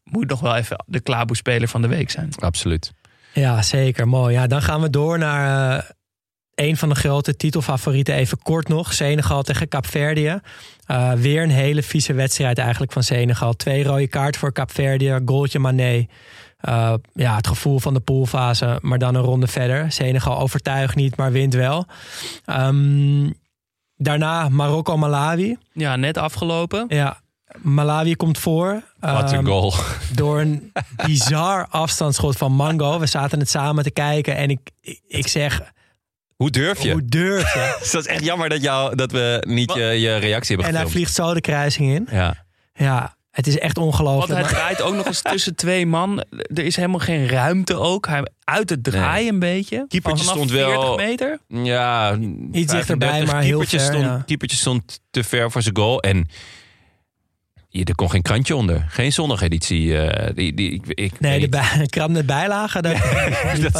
moet 0.04 0.30
nog 0.30 0.40
wel 0.40 0.56
even 0.56 0.84
de 0.86 1.00
Klaboe-speler 1.00 1.68
van 1.68 1.82
de 1.82 1.88
week 1.88 2.12
zijn. 2.12 2.30
Absoluut. 2.40 2.94
Ja, 3.34 3.62
zeker. 3.62 4.08
Mooi. 4.08 4.34
Ja, 4.34 4.48
dan 4.48 4.62
gaan 4.62 4.82
we 4.82 4.90
door 4.90 5.18
naar 5.18 5.78
eh, 5.78 5.84
een 6.68 6.78
van 6.78 6.90
de 6.90 6.96
grote 6.96 7.36
titelfavorieten. 7.36 8.14
Even 8.16 8.38
kort 8.42 8.68
nog. 8.68 8.94
Senegal 8.94 9.44
tegen 9.44 9.68
Kaapverdië. 9.68 10.40
Eh 10.86 11.14
weer 11.14 11.44
een 11.44 11.50
hele 11.50 11.84
vieze 11.84 12.14
wedstrijd 12.14 12.58
eigenlijk 12.58 12.92
van 12.92 13.04
Senegal. 13.04 13.54
Twee 13.54 13.84
rode 13.84 14.08
kaarten 14.08 14.40
voor 14.40 14.52
Kaapverdië. 14.52 15.20
Goaltje 15.26 15.60
Mané. 15.60 16.06
Eh, 16.66 16.94
ja, 17.14 17.36
het 17.36 17.48
gevoel 17.48 17.80
van 17.80 17.94
de 17.94 18.00
poolfase, 18.00 18.80
maar 18.82 18.98
dan 18.98 19.16
een 19.16 19.22
ronde 19.22 19.48
verder. 19.48 19.92
Senegal 19.92 20.40
overtuigt 20.40 20.96
niet, 20.96 21.16
maar 21.16 21.32
wint 21.32 21.54
wel. 21.54 21.86
Ehm, 22.46 23.30
daarna 24.06 24.50
Marokko-Malawi. 24.50 25.58
Ja, 25.74 25.96
net 25.96 26.18
afgelopen. 26.18 26.86
Ja, 26.88 27.20
Malawi 27.62 28.16
komt 28.16 28.38
voor. 28.40 28.82
Wat 29.00 29.32
een 29.32 29.38
Ehm, 29.38 29.46
goal. 29.46 29.74
door 30.14 30.40
een 30.40 30.72
bizar 31.06 31.68
afstandsschot 31.70 32.38
van 32.38 32.52
Mango. 32.52 33.00
We 33.00 33.06
zaten 33.06 33.40
het 33.40 33.50
samen 33.50 33.84
te 33.84 33.92
kijken 33.92 34.36
en 34.36 34.50
ik, 34.50 34.60
ik, 34.82 35.02
ik 35.08 35.28
zeg, 35.28 35.62
Hoe 36.36 36.50
durf 36.50 36.82
je? 36.84 36.92
hoe 36.92 37.06
durf 37.06 37.54
je? 37.54 37.60
Het 37.80 37.94
is 37.94 38.06
echt 38.08 38.24
jammer 38.24 38.50
dat, 38.50 38.62
jou, 38.62 38.96
dat 38.96 39.12
we 39.12 39.44
niet 39.48 39.74
je, 39.74 39.84
je 39.84 40.16
reactie 40.16 40.56
hebben 40.56 40.74
En 40.76 40.82
hij 40.82 40.90
vliegt 40.92 41.14
zo 41.14 41.34
de 41.34 41.42
kruising 41.42 41.92
in. 41.94 42.08
Ja. 42.12 42.44
Ja, 42.74 43.15
het 43.36 43.48
is 43.48 43.58
echt 43.60 43.78
Want 43.78 43.88
ongelooflijk. 43.88 44.32
hij 44.32 44.42
Maar- 44.42 44.50
draait 44.50 44.82
ook 44.82 44.96
nog 44.96 45.06
eens 45.06 45.22
tussen 45.32 45.56
twee 45.56 45.86
man. 45.86 46.24
Er 46.54 46.66
is 46.66 46.76
helemaal 46.76 47.00
geen 47.00 47.28
ruimte 47.28 47.76
ook. 47.76 48.08
Hij 48.08 48.28
uit 48.44 48.70
het 48.70 48.84
draaien 48.84 49.34
een 49.34 49.40
beetje. 49.40 49.86
Keepertje 49.88 50.24
Vanaf 50.26 50.36
stond 50.36 50.52
wel- 50.52 50.96
40 50.96 51.06
meter. 51.08 51.40
Ja, 51.48 52.18
Iets 52.52 52.72
dichterbij, 52.74 53.26
maar 53.26 53.42
heel 53.42 53.62
ver, 53.64 53.80
Stond, 53.80 54.04
ja. 54.04 54.24
keepertje 54.26 54.58
stond 54.58 55.00
te 55.12 55.24
ver 55.24 55.52
voor 55.52 55.62
zijn 55.62 55.76
goal. 55.78 56.02
En 56.02 56.28
er 57.84 57.96
kon 57.96 58.10
geen 58.10 58.22
krantje 58.22 58.56
onder. 58.56 58.86
Geen 58.90 59.14
zondageditie. 59.14 59.98
eh 59.98 60.36
die, 60.36 60.54
die, 60.54 60.72
ik, 60.72 60.86
ik 60.88 61.20
Nee, 61.20 61.40
de 61.40 61.50
bij, 61.50 61.86
krab 61.90 62.10
met 62.10 62.26
bijlagen. 62.26 62.84
Dat, 62.84 62.98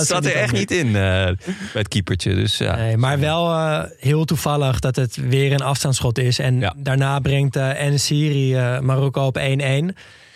zat 0.08 0.26
er 0.26 0.36
echt 0.36 0.54
niet 0.54 0.72
in 0.72 0.88
eh, 0.88 0.94
bij 0.94 1.36
het 1.74 1.88
keepertje. 1.88 2.36
Dus 2.36 2.58
ja. 2.58 2.76
Nee, 2.76 2.98
maar 2.98 3.20
wel 3.20 3.52
eh, 3.54 3.84
heel 4.00 4.26
toevallig 4.26 4.80
dat 4.80 4.96
het 4.96 5.16
weer 5.16 5.52
een 5.52 5.62
afstandsschot 5.62 6.18
is. 6.18 6.40
En 6.40 6.60
Ja. 6.60 6.74
daarna 6.78 7.20
brengt 7.20 7.56
uh, 7.56 7.82
Ensiri 7.82 8.56
eh 8.56 8.80
Marokko 8.80 9.26
op 9.26 9.38
1-1. 9.40 9.42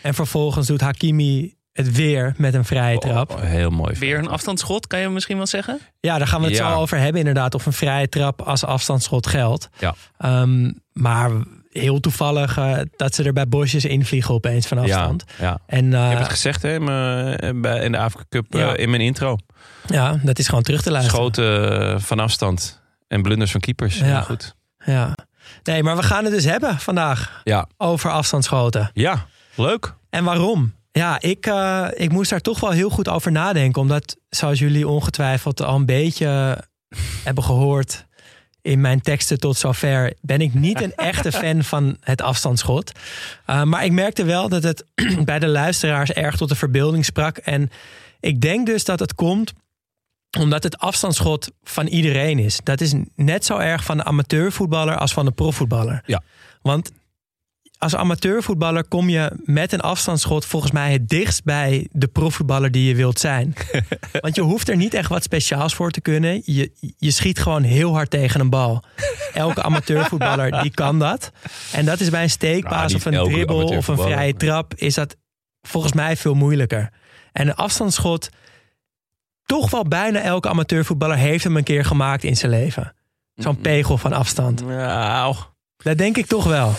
En 0.02 0.14
vervolgens 0.14 0.68
doet 0.68 0.82
Hakimi 0.82 1.58
het 1.74 1.92
weer 1.96 2.34
met 2.38 2.54
een 2.54 2.66
vrije 2.66 2.98
trap. 2.98 3.32
Oh, 3.32 3.42
heel 3.42 3.70
mooi. 3.70 3.96
Weer 4.00 4.18
een 4.18 4.30
afstandsschot, 4.30 4.88
kan 4.88 5.00
je 5.00 5.10
misschien 5.10 5.38
wel 5.38 5.48
zeggen? 5.48 5.80
Ja, 6.00 6.18
daar 6.18 6.28
gaan 6.28 6.42
we 6.42 6.48
het 6.48 6.56
Ja. 6.58 6.72
zo 6.74 6.80
over 6.80 6.98
hebben 6.98 7.20
inderdaad. 7.20 7.56
Of 7.56 7.66
een 7.66 7.74
vrije 7.74 8.10
trap 8.10 8.42
als 8.42 8.64
afstandsschot 8.64 9.28
geldt. 9.28 9.70
Ja. 9.80 9.96
Ehm, 10.18 10.72
maar 10.94 11.32
heel 11.72 12.00
toevallig 12.00 12.58
eh, 12.58 12.78
dat 12.96 13.16
ze 13.16 13.24
er 13.24 13.34
bij 13.34 13.48
bosjes 13.48 13.86
invliegen 13.86 14.34
opeens 14.34 14.68
van 14.68 14.78
afstand. 14.78 15.24
Ja, 15.40 15.46
ja. 15.46 15.60
En 15.66 15.94
eh, 15.94 16.04
Ik 16.04 16.10
heb 16.10 16.20
het 16.20 16.30
gezegd 16.30 16.62
hè, 16.62 16.74
in, 16.76 17.62
bij- 17.62 17.84
in 17.84 17.92
de 17.92 17.98
Afrika 17.98 18.26
Cup 18.30 18.56
eh, 18.56 18.60
Ja. 18.62 18.76
in 18.76 18.90
mijn 18.90 19.02
intro. 19.02 19.38
ja, 19.88 20.20
dat 20.24 20.40
is 20.40 20.48
gewoon 20.48 20.64
terug 20.64 20.82
te 20.82 20.92
luisteren. 20.92 21.20
Schoten 21.20 21.82
eh, 21.94 22.00
van 22.00 22.20
afstand 22.20 22.82
en 23.08 23.22
blunders 23.22 23.52
van 23.52 23.60
keepers. 23.62 23.98
Ja. 24.00 24.22
Goed. 24.22 24.56
Ja. 24.86 25.16
Nee, 25.64 25.84
maar 25.84 25.96
we 25.96 26.04
gaan 26.04 26.24
het 26.24 26.34
dus 26.34 26.46
hebben 26.46 26.80
vandaag 26.80 27.42
Ja. 27.44 27.68
over 27.78 28.12
afstandsschoten. 28.12 28.90
ja, 28.94 29.26
leuk. 29.56 29.94
En 30.10 30.24
waarom? 30.24 30.74
Ja, 30.92 31.20
ik, 31.22 31.46
eh, 31.46 31.88
ik 31.94 32.12
moest 32.12 32.30
daar 32.30 32.40
toch 32.42 32.60
wel 32.60 32.72
heel 32.72 32.90
goed 32.90 33.08
over 33.10 33.32
nadenken. 33.32 33.82
Omdat, 33.82 34.18
zoals 34.30 34.60
jullie 34.60 34.88
ongetwijfeld 34.88 35.62
al 35.62 35.76
een 35.76 35.86
beetje 35.86 36.58
hebben 37.24 37.44
gehoord 37.44 38.06
in 38.62 38.82
mijn 38.82 39.02
teksten 39.02 39.40
tot 39.40 39.58
zover, 39.58 40.14
ben 40.22 40.42
ik 40.42 40.54
niet 40.54 40.82
een 40.82 40.96
echte 40.96 41.32
fan 41.32 41.64
van 41.74 41.98
het 42.00 42.22
afstandsschot. 42.22 42.92
Uh, 43.50 43.64
maar 43.64 43.86
ik 43.86 43.92
merkte 43.92 44.24
wel 44.24 44.50
dat 44.50 44.64
het 44.64 44.86
bij 45.26 45.40
de 45.40 45.48
luisteraars 45.48 46.12
erg 46.12 46.36
tot 46.36 46.50
de 46.50 46.56
verbeelding 46.56 47.06
sprak. 47.06 47.38
En 47.38 47.72
ik 48.20 48.42
denk 48.42 48.66
dus 48.66 48.84
dat 48.84 49.00
het 49.00 49.16
komt 49.16 49.54
omdat 50.38 50.64
het 50.64 50.78
afstandsschot 50.78 51.52
van 51.64 51.88
iedereen 51.88 52.40
is. 52.40 52.60
Dat 52.64 52.82
is 52.82 52.94
net 53.16 53.46
zo 53.46 53.58
erg 53.58 53.84
van 53.84 53.98
de 53.98 54.04
amateurvoetballer 54.04 54.98
als 54.98 55.14
van 55.14 55.26
de 55.26 55.32
profvoetballer. 55.32 56.02
Ja. 56.06 56.24
Want 56.62 56.92
als 57.80 57.96
amateurvoetballer 57.96 58.84
kom 58.88 59.10
je 59.10 59.32
met 59.44 59.74
een 59.74 59.82
afstandsschot 59.82 60.46
volgens 60.46 60.72
mij 60.72 60.92
het 60.92 61.10
dichtst 61.10 61.44
bij 61.44 61.88
de 61.92 62.08
profvoetballer 62.08 62.72
die 62.72 62.88
je 62.88 62.96
wilt 62.96 63.20
zijn. 63.20 63.54
Want 64.22 64.36
je 64.36 64.42
hoeft 64.42 64.70
er 64.70 64.76
niet 64.76 64.94
echt 64.94 65.10
wat 65.10 65.24
speciaals 65.24 65.76
voor 65.76 65.92
te 65.92 66.02
kunnen. 66.02 66.42
Je, 66.46 66.72
je 66.98 67.12
schiet 67.12 67.40
gewoon 67.40 67.64
heel 67.64 67.94
hard 67.94 68.10
tegen 68.10 68.40
een 68.40 68.50
bal. 68.50 68.84
Elke 69.34 69.64
amateurvoetballer 69.64 70.62
die 70.62 70.72
kan 70.72 71.00
dat. 71.00 71.32
En 71.72 71.86
dat 71.86 72.00
is 72.00 72.10
bij 72.10 72.24
een 72.24 72.30
steekpaas 72.30 72.92
Nou, 72.92 72.96
of 72.96 73.06
een 73.06 73.34
dribbel 73.34 73.64
of 73.64 73.88
een 73.88 73.98
vrije 73.98 74.36
trap 74.36 74.74
is 74.76 74.94
dat 74.94 75.16
volgens 75.62 75.94
mij 75.94 76.18
veel 76.18 76.34
moeilijker. 76.34 76.90
En 77.32 77.48
een 77.48 77.56
afstandsschot, 77.56 78.30
toch 79.44 79.70
wel 79.70 79.88
bijna 79.88 80.22
elke 80.22 80.50
amateurvoetballer 80.50 81.18
heeft 81.18 81.44
hem 81.44 81.58
een 81.58 81.64
keer 81.64 81.86
gemaakt 81.86 82.24
in 82.24 82.38
zijn 82.38 82.52
leven. 82.52 82.94
Zo'n 83.36 83.62
pegel 83.62 83.98
van 83.98 84.14
afstand. 84.14 84.66
Nou, 84.66 85.36
Dat 85.78 85.98
denk 85.98 86.18
ik 86.18 86.26
toch 86.26 86.44
wel. 86.46 86.74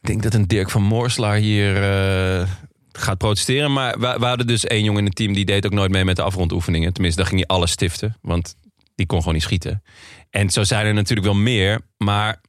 Ik 0.00 0.06
denk 0.06 0.22
dat 0.22 0.34
een 0.34 0.46
Dirk 0.46 0.70
van 0.70 0.82
Moorselaar 0.82 1.36
hier 1.36 1.76
eh, 1.76 2.48
gaat 2.92 3.18
protesteren. 3.18 3.72
Maar 3.72 4.00
we, 4.00 4.26
hadden 4.26 4.46
dus 4.46 4.64
één 4.64 4.84
jongen 4.84 5.00
in 5.00 5.06
het 5.06 5.16
team 5.16 5.32
die 5.32 5.44
deed 5.44 5.66
ook 5.66 5.72
nooit 5.72 5.90
mee 5.90 6.04
met 6.04 6.16
de 6.16 6.22
afrondoefeningen. 6.22 6.92
Tenminste, 6.92 7.20
daar 7.20 7.30
ging 7.30 7.46
hij 7.46 7.56
alles 7.56 7.70
stiften. 7.70 8.16
Want 8.22 8.56
die 8.94 9.06
kon 9.06 9.18
gewoon 9.18 9.34
niet 9.34 9.42
schieten. 9.42 9.82
En 10.30 10.50
zo 10.50 10.64
zijn 10.64 10.86
er 10.86 10.94
natuurlijk 10.94 11.26
wel 11.26 11.36
meer. 11.36 11.80
Maar 11.96 12.40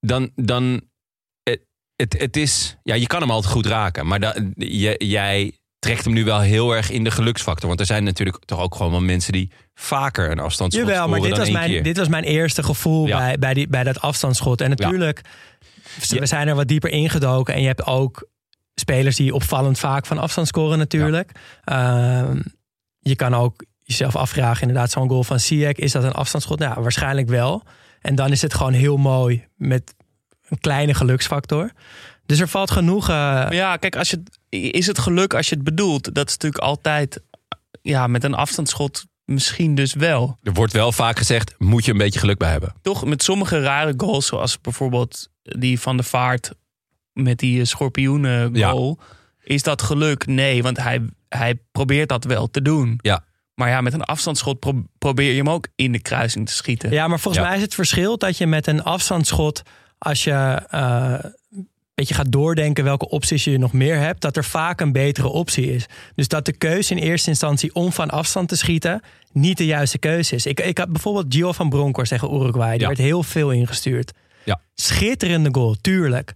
dan... 0.00 0.30
dan 0.34 0.80
het, 1.42 1.66
het, 1.96 2.18
het 2.18 2.36
is... 2.36 2.76
Ja, 2.82 2.94
je 2.94 3.06
kan 3.06 3.20
hem 3.20 3.30
altijd 3.30 3.52
goed 3.52 3.66
raken. 3.66 4.06
Maar 4.06 4.20
da, 4.20 4.36
je, 4.56 4.94
jij 4.98 5.58
trekt 5.84 6.04
hem 6.04 6.14
nu 6.14 6.24
wel 6.24 6.40
heel 6.40 6.72
erg 6.72 6.90
in 6.90 7.04
de 7.04 7.10
geluksfactor. 7.10 7.68
Want 7.68 7.80
er 7.80 7.86
zijn 7.86 8.04
natuurlijk 8.04 8.38
toch 8.44 8.60
ook 8.60 8.74
gewoon 8.74 8.92
wel 8.92 9.00
mensen 9.00 9.32
die 9.32 9.50
vaker 9.74 10.30
een 10.30 10.38
afstandsschot 10.38 10.86
Jawel, 10.86 11.08
maar 11.08 11.18
scoren 11.18 11.22
dit 11.22 11.30
dan 11.30 11.38
was, 11.38 11.48
één 11.48 11.58
mijn, 11.58 11.70
keer. 11.70 11.82
dit 11.82 11.96
was 11.96 12.08
mijn 12.08 12.24
eerste 12.24 12.62
gevoel 12.62 13.06
Ja. 13.06 13.18
bij, 13.18 13.38
bij, 13.38 13.54
die, 13.54 13.68
bij 13.68 13.84
dat 13.84 14.00
afstandsschot. 14.00 14.60
En 14.60 14.70
natuurlijk, 14.70 15.20
we 16.08 16.26
zijn 16.26 16.48
er 16.48 16.54
wat 16.54 16.68
dieper 16.68 16.90
ingedoken. 16.90 17.54
En 17.54 17.60
je 17.60 17.66
hebt 17.66 17.86
ook 17.86 18.28
spelers 18.74 19.16
die 19.16 19.34
opvallend 19.34 19.78
vaak 19.78 20.06
van 20.06 20.18
afstand 20.18 20.46
scoren 20.46 20.78
natuurlijk. 20.78 21.32
Ehm, 21.64 22.40
je 22.98 23.16
kan 23.16 23.34
ook 23.34 23.64
jezelf 23.82 24.16
afvragen, 24.16 24.60
inderdaad, 24.60 24.90
zo'n 24.90 25.08
goal 25.08 25.24
van 25.24 25.40
Ziyech, 25.40 25.76
is 25.76 25.92
dat 25.92 26.04
een 26.04 26.12
afstandsschot? 26.12 26.58
Nou, 26.58 26.82
waarschijnlijk 26.82 27.28
wel. 27.28 27.62
En 28.00 28.14
dan 28.14 28.30
is 28.30 28.42
het 28.42 28.54
gewoon 28.54 28.72
heel 28.72 28.96
mooi 28.96 29.46
met 29.56 29.94
een 30.48 30.58
kleine 30.60 30.94
geluksfactor. 30.94 31.70
Dus 32.26 32.40
er 32.40 32.48
valt 32.48 32.70
genoeg... 32.70 33.06
Ja, 33.08 33.76
kijk, 33.76 33.96
als 33.96 34.10
je, 34.10 34.22
is 34.60 34.86
het 34.86 34.98
geluk 34.98 35.34
als 35.34 35.48
je 35.48 35.54
het 35.54 35.64
bedoelt? 35.64 36.14
Dat 36.14 36.26
is 36.28 36.32
natuurlijk 36.32 36.62
altijd, 36.62 37.22
ja, 37.82 38.06
met 38.06 38.24
een 38.24 38.34
afstandsschot 38.34 39.04
misschien 39.24 39.74
dus 39.74 39.94
wel. 39.94 40.38
Er 40.42 40.52
wordt 40.52 40.72
wel 40.72 40.92
vaak 40.92 41.18
gezegd, 41.18 41.54
moet 41.58 41.84
je 41.84 41.90
een 41.92 41.98
beetje 41.98 42.18
geluk 42.18 42.38
bij 42.38 42.50
hebben. 42.50 42.74
Toch 42.82 43.04
met 43.04 43.22
sommige 43.22 43.60
rare 43.60 43.94
goals, 43.96 44.26
zoals 44.26 44.60
bijvoorbeeld 44.60 45.28
die 45.42 45.80
van 45.80 45.96
de 45.96 46.02
Vaart 46.02 46.50
met 47.12 47.38
die 47.38 47.60
eh, 47.60 47.66
schorpioenen 47.66 48.56
goal. 48.56 48.98
Is 49.44 49.62
dat 49.62 49.82
geluk? 49.82 50.26
Nee, 50.26 50.62
want 50.62 50.76
hij, 50.76 51.02
hij 51.28 51.54
probeert 51.72 52.08
dat 52.08 52.24
wel 52.24 52.50
te 52.50 52.62
doen. 52.62 52.98
Ja. 53.02 53.24
Maar 53.54 53.68
ja, 53.68 53.80
met 53.80 53.92
een 53.92 54.02
afstandsschot 54.02 54.58
pro- 54.58 54.84
probeer 54.98 55.30
je 55.30 55.36
hem 55.36 55.50
ook 55.50 55.68
in 55.74 55.92
de 55.92 56.00
kruising 56.02 56.46
te 56.46 56.52
schieten. 56.52 56.90
Ja, 56.90 57.08
maar 57.08 57.20
volgens 57.20 57.42
Ja. 57.42 57.48
mij 57.48 57.58
is 57.58 57.64
het 57.64 57.74
verschil 57.74 58.18
dat 58.18 58.38
je 58.38 58.46
met 58.46 58.66
een 58.66 58.82
afstandsschot, 58.82 59.62
als 59.98 60.24
je 60.24 60.62
eh, 60.70 61.14
beetje 61.94 62.14
gaat 62.14 62.32
doordenken 62.32 62.84
welke 62.84 63.08
opties 63.08 63.44
je 63.44 63.58
nog 63.58 63.72
meer 63.72 63.96
hebt, 63.98 64.20
dat 64.20 64.36
er 64.36 64.44
vaak 64.44 64.80
een 64.80 64.92
betere 64.92 65.28
optie 65.28 65.72
is. 65.74 65.86
Dus 66.14 66.28
dat 66.28 66.44
de 66.46 66.52
keuze 66.52 66.94
in 66.94 67.02
eerste 67.02 67.28
instantie 67.30 67.74
om 67.74 67.92
van 67.92 68.10
afstand 68.10 68.48
te 68.48 68.56
schieten 68.56 69.02
niet 69.32 69.56
de 69.58 69.66
juiste 69.66 69.98
keuze 69.98 70.34
is. 70.34 70.46
Ik, 70.46 70.60
ik 70.60 70.78
had 70.78 70.92
bijvoorbeeld 70.92 71.26
Gio 71.34 71.52
van 71.52 71.68
Bronckhorst 71.68 72.10
tegen 72.10 72.34
Uruguay. 72.34 72.70
Die 72.72 72.80
Ja. 72.80 72.86
werd 72.86 72.98
heel 72.98 73.22
veel 73.22 73.50
ingestuurd. 73.50 74.12
Ja. 74.44 74.60
Schitterende 74.74 75.48
goal, 75.52 75.76
tuurlijk. 75.80 76.32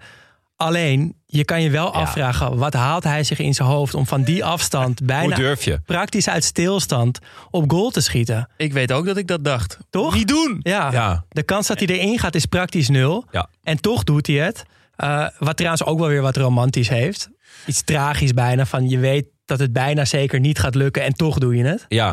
Alleen, 0.57 1.15
je 1.27 1.45
kan 1.45 1.63
je 1.63 1.71
wel 1.71 1.93
afvragen, 1.93 2.57
wat 2.57 2.75
haalt 2.75 3.05
hij 3.05 3.25
zich 3.25 3.39
in 3.39 3.55
zijn 3.55 3.69
hoofd 3.69 3.95
om 3.95 4.07
van 4.07 4.23
die 4.23 4.45
afstand 4.45 4.99
Hoe 4.99 5.07
bijna 5.07 5.37
durf 5.37 5.65
je? 5.65 5.81
praktisch 5.87 6.29
uit 6.29 6.45
stilstand 6.45 7.19
op 7.51 7.71
goal 7.71 7.91
te 7.91 8.01
schieten? 8.01 8.49
Ik 8.57 8.73
weet 8.73 8.93
ook 8.93 9.07
dat 9.07 9.17
ik 9.17 9.27
dat 9.27 9.45
dacht. 9.45 9.79
Toch? 9.91 10.15
Niet 10.15 10.29
doen! 10.29 10.61
Ja, 10.63 10.93
Ja. 10.93 11.25
de 11.29 11.43
kans 11.43 11.67
dat 11.67 11.79
hij 11.79 11.89
erin 11.89 12.19
gaat 12.19 12.35
is 12.35 12.47
praktisch 12.47 12.89
nul. 12.89 13.25
Ja. 13.31 13.49
En 13.63 13.81
toch 13.81 14.05
doet 14.05 14.27
hij 14.27 14.37
het. 14.37 14.65
Eh, 14.99 15.27
wat 15.39 15.57
trouwens 15.57 15.85
ook 15.85 15.99
wel 15.99 16.09
weer 16.09 16.23
wat 16.23 16.37
romantisch 16.37 16.89
heeft. 16.89 17.29
Iets 17.67 17.83
tragisch 17.83 18.33
bijna. 18.33 18.67
Van 18.67 18.89
je 18.89 18.99
weet 18.99 19.27
dat 19.45 19.59
het 19.59 19.73
bijna 19.73 20.05
zeker 20.05 20.41
niet 20.41 20.59
gaat 20.59 20.75
lukken 20.75 21.03
en 21.03 21.13
toch 21.13 21.39
doe 21.39 21.57
je 21.57 21.65
het. 21.65 21.85
Ja. 21.89 22.09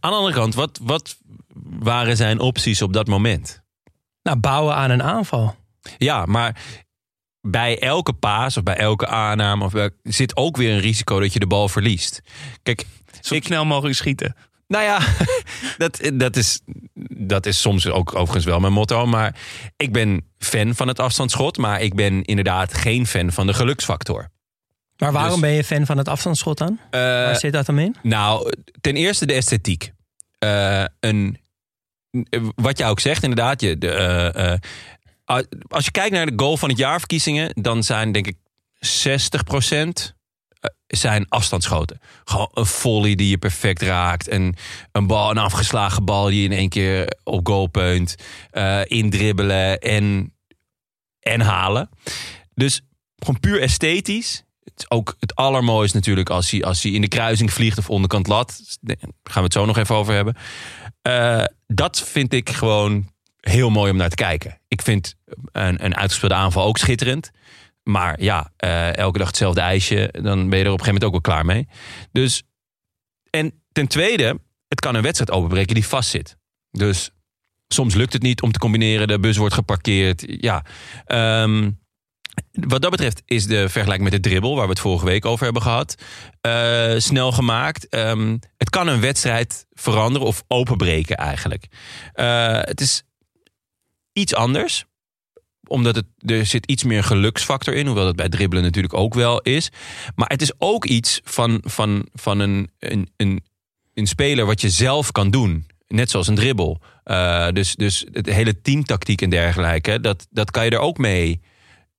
Aan 0.00 0.10
de 0.10 0.16
andere 0.16 0.34
kant, 0.34 0.54
wat, 0.54 0.78
wat 0.82 1.16
waren 1.80 2.16
zijn 2.16 2.38
opties 2.40 2.82
op 2.82 2.92
dat 2.92 3.06
moment? 3.06 3.62
Nou, 4.22 4.38
bouwen 4.38 4.74
aan 4.74 4.90
een 4.90 5.02
aanval. 5.02 5.56
Ja, 5.98 6.24
maar 6.26 6.56
bij 7.40 7.78
elke 7.78 8.12
paas 8.12 8.56
of 8.56 8.62
bij 8.62 8.76
elke 8.76 9.06
aanname 9.06 9.64
of 9.64 9.72
bij- 9.72 9.90
zit 10.02 10.36
ook 10.36 10.56
weer 10.56 10.72
een 10.74 10.80
risico 10.80 11.20
dat 11.20 11.32
je 11.32 11.38
de 11.38 11.46
bal 11.46 11.68
verliest. 11.68 12.20
Kijk, 12.62 12.86
Zo 13.20 13.34
Ik- 13.34 13.44
snel 13.44 13.64
mogelijk 13.64 13.96
schieten. 13.96 14.34
Nou 14.70 14.84
ja, 14.84 15.00
dat, 15.82 16.10
dat, 16.14 16.36
is, 16.36 16.60
dat 17.16 17.46
is 17.46 17.60
soms 17.60 17.86
ook 17.86 18.14
overigens 18.14 18.44
wel 18.44 18.60
mijn 18.60 18.72
motto. 18.72 19.06
Maar 19.06 19.36
ik 19.76 19.92
ben 19.92 20.24
fan 20.38 20.74
van 20.74 20.88
het 20.88 20.98
afstandsschot, 20.98 21.56
maar 21.58 21.80
ik 21.80 21.94
ben 21.94 22.22
inderdaad 22.24 22.74
geen 22.74 23.06
fan 23.06 23.32
van 23.32 23.46
de 23.46 23.54
geluksfactor. 23.54 24.30
Maar 24.96 25.12
waarom 25.12 25.32
Dus- 25.32 25.40
ben 25.40 25.50
je 25.50 25.64
fan 25.64 25.86
van 25.86 25.98
het 25.98 26.08
afstandsschot 26.08 26.58
dan? 26.58 26.78
Eh, 26.90 27.00
Waar 27.00 27.36
zit 27.36 27.52
dat 27.52 27.66
dan 27.66 27.78
in? 27.78 27.96
Nou, 28.02 28.52
ten 28.80 28.96
eerste 28.96 29.26
de 29.26 29.32
esthetiek. 29.32 29.92
Eh, 30.38 30.84
een, 31.00 31.38
wat 32.54 32.78
jij 32.78 32.88
ook 32.88 33.00
zegt, 33.00 33.22
inderdaad. 33.22 33.60
Je, 33.60 33.78
de, 33.78 33.90
eh, 35.24 35.38
als 35.68 35.84
je 35.84 35.90
kijkt 35.90 36.12
naar 36.14 36.26
de 36.26 36.32
goal 36.36 36.56
van 36.56 36.68
het 36.68 36.78
jaarverkiezingen, 36.78 37.50
dan 37.62 37.82
zijn 37.82 38.12
denk 38.12 38.26
ik 38.26 38.36
60% 38.80 40.14
zijn 40.86 41.28
afstandsschoten. 41.28 42.00
Gewoon 42.24 42.50
een 42.52 42.66
volley 42.66 43.14
die 43.14 43.28
je 43.28 43.38
perfect 43.38 43.82
raakt. 43.82 44.28
En 44.28 44.54
een, 44.92 45.06
bal, 45.06 45.30
een 45.30 45.38
afgeslagen 45.38 46.04
bal 46.04 46.24
die 46.24 46.38
je 46.38 46.48
in 46.48 46.56
één 46.56 46.68
keer 46.68 47.12
op 47.24 47.46
goal 47.46 47.66
peunt. 47.66 48.14
eh, 48.50 48.80
indribbelen 48.84 49.78
en, 49.78 50.34
en 51.20 51.40
halen. 51.40 51.90
Dus 52.54 52.80
gewoon 53.16 53.40
puur 53.40 53.60
esthetisch. 53.60 54.44
Het 54.64 54.72
is 54.76 54.90
ook 54.90 55.16
het 55.18 55.34
allermooiste 55.34 55.96
natuurlijk 55.96 56.30
als 56.30 56.50
hij, 56.50 56.64
als 56.64 56.82
hij 56.82 56.92
in 56.92 57.00
de 57.00 57.08
kruising 57.08 57.52
vliegt 57.52 57.78
of 57.78 57.90
onderkant 57.90 58.26
lat. 58.26 58.60
Daar 58.80 58.96
gaan 59.00 59.12
we 59.34 59.42
het 59.42 59.52
zo 59.52 59.64
nog 59.64 59.76
even 59.78 59.94
over 59.94 60.14
hebben. 60.14 60.36
Eh, 61.02 61.44
dat 61.66 62.00
vind 62.00 62.32
ik 62.32 62.50
gewoon 62.50 63.10
heel 63.40 63.70
mooi 63.70 63.90
om 63.90 63.96
naar 63.96 64.08
te 64.08 64.14
kijken. 64.14 64.60
Ik 64.68 64.82
vind 64.82 65.14
een, 65.52 65.84
een 65.84 65.96
uitgespeelde 65.96 66.34
aanval 66.34 66.64
ook 66.64 66.78
schitterend. 66.78 67.30
Maar 67.82 68.22
ja, 68.22 68.52
eh, 68.56 68.96
elke 68.96 69.18
dag 69.18 69.26
hetzelfde 69.26 69.60
ijsje. 69.60 70.14
Dan 70.22 70.48
ben 70.48 70.58
je 70.58 70.64
er 70.64 70.70
op 70.70 70.78
een 70.78 70.84
gegeven 70.84 70.86
moment 70.86 71.04
ook 71.04 71.10
wel 71.10 71.20
klaar 71.20 71.46
mee. 71.46 71.68
Dus, 72.12 72.42
en 73.30 73.62
ten 73.72 73.86
tweede, 73.86 74.40
het 74.68 74.80
kan 74.80 74.94
een 74.94 75.02
wedstrijd 75.02 75.30
openbreken 75.30 75.74
die 75.74 75.86
vastzit. 75.86 76.36
Dus 76.70 77.10
soms 77.68 77.94
lukt 77.94 78.12
het 78.12 78.22
niet 78.22 78.42
om 78.42 78.52
te 78.52 78.58
combineren. 78.58 79.08
De 79.08 79.20
bus 79.20 79.36
wordt 79.36 79.54
geparkeerd. 79.54 80.24
Ja, 80.26 80.64
ehm, 81.04 81.70
wat 82.52 82.82
dat 82.82 82.90
betreft 82.90 83.22
is 83.24 83.46
de 83.46 83.68
vergelijking 83.68 84.10
met 84.10 84.22
de 84.22 84.28
dribbel, 84.28 84.54
waar 84.54 84.64
we 84.64 84.70
het 84.70 84.80
vorige 84.80 85.04
week 85.04 85.24
over 85.24 85.44
hebben 85.44 85.62
gehad, 85.62 85.94
eh, 86.40 86.94
snel 86.96 87.32
gemaakt. 87.32 87.88
Ehm, 87.88 88.36
het 88.56 88.70
kan 88.70 88.86
een 88.86 89.00
wedstrijd 89.00 89.66
veranderen 89.70 90.28
of 90.28 90.44
openbreken 90.48 91.16
eigenlijk. 91.16 91.66
Eh, 92.12 92.58
het 92.60 92.80
is 92.80 93.02
iets 94.12 94.34
anders. 94.34 94.84
Omdat 95.70 95.94
het, 95.94 96.06
er 96.18 96.46
zit 96.46 96.66
iets 96.66 96.84
meer 96.84 97.04
geluksfactor 97.04 97.74
in. 97.74 97.86
Hoewel 97.86 98.04
dat 98.04 98.16
bij 98.16 98.28
dribbelen 98.28 98.64
natuurlijk 98.64 98.94
ook 98.94 99.14
wel 99.14 99.40
is. 99.40 99.70
Maar 100.14 100.28
het 100.28 100.42
is 100.42 100.52
ook 100.58 100.84
iets 100.84 101.20
van, 101.24 101.62
van, 101.64 102.06
van 102.12 102.38
een, 102.38 102.70
een, 102.78 103.10
een, 103.16 103.44
een 103.94 104.06
speler 104.06 104.46
wat 104.46 104.60
je 104.60 104.70
zelf 104.70 105.12
kan 105.12 105.30
doen. 105.30 105.66
Net 105.86 106.10
zoals 106.10 106.26
een 106.26 106.34
dribbel. 106.34 106.80
Uh, 107.04 107.48
dus, 107.50 107.74
dus 107.74 108.06
het 108.12 108.26
hele 108.26 108.60
teamtactiek 108.60 109.22
en 109.22 109.30
dergelijke. 109.30 110.00
Dat, 110.00 110.26
dat 110.30 110.50
kan 110.50 110.64
je 110.64 110.70
er 110.70 110.78
ook 110.78 110.98
mee. 110.98 111.40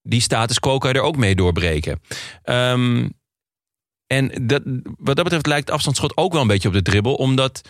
Die 0.03 0.21
status 0.21 0.59
quo 0.59 0.77
kan 0.77 0.91
je 0.91 0.99
er 0.99 1.05
ook 1.05 1.17
mee 1.17 1.35
doorbreken. 1.35 2.01
Um, 2.43 3.13
en 4.07 4.47
dat, 4.47 4.61
wat 4.97 5.15
dat 5.15 5.23
betreft 5.23 5.45
lijkt 5.45 5.71
afstandsschot 5.71 6.17
ook 6.17 6.31
wel 6.31 6.41
een 6.41 6.47
beetje 6.47 6.67
op 6.67 6.73
de 6.73 6.81
dribbel. 6.81 7.13
Omdat, 7.13 7.61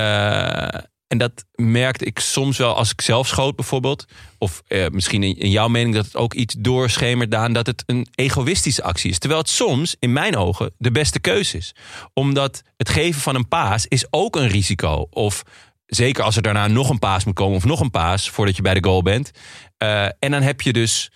uh, 0.00 0.68
en 1.08 1.18
dat 1.18 1.44
merkte 1.54 2.04
ik 2.04 2.18
soms 2.18 2.58
wel 2.58 2.76
als 2.76 2.90
ik 2.90 3.00
zelf 3.00 3.26
schoot 3.26 3.56
bijvoorbeeld. 3.56 4.04
Of 4.38 4.62
uh, 4.68 4.86
misschien 4.88 5.22
in, 5.22 5.50
jouw 5.50 5.68
mening 5.68 5.94
dat 5.94 6.04
het 6.04 6.16
ook 6.16 6.34
iets 6.34 6.54
doorschemert 6.58 7.34
aan 7.34 7.52
dat 7.52 7.66
het 7.66 7.82
een 7.86 8.06
egoïstische 8.14 8.82
actie 8.82 9.10
is. 9.10 9.18
Terwijl 9.18 9.40
het 9.40 9.50
soms, 9.50 9.96
in 9.98 10.12
mijn 10.12 10.36
ogen, 10.36 10.74
de 10.78 10.90
beste 10.90 11.20
keuze 11.20 11.56
is. 11.56 11.74
Omdat 12.12 12.62
het 12.76 12.88
geven 12.88 13.20
van 13.20 13.34
een 13.34 13.48
paas 13.48 13.86
is 13.86 14.06
ook 14.10 14.36
een 14.36 14.48
risico. 14.48 15.06
Of 15.10 15.42
zeker 15.86 16.24
als 16.24 16.36
er 16.36 16.42
daarna 16.42 16.66
nog 16.66 16.90
een 16.90 16.98
paas 16.98 17.24
moet 17.24 17.34
komen 17.34 17.56
of 17.56 17.64
nog 17.64 17.80
een 17.80 17.90
paas 17.90 18.30
voordat 18.30 18.56
je 18.56 18.62
bij 18.62 18.74
de 18.74 18.84
goal 18.84 19.02
bent. 19.02 19.30
Uh, 19.78 20.04
en 20.04 20.30
dan 20.30 20.42
heb 20.42 20.60
je 20.60 20.72
dus 20.72 21.10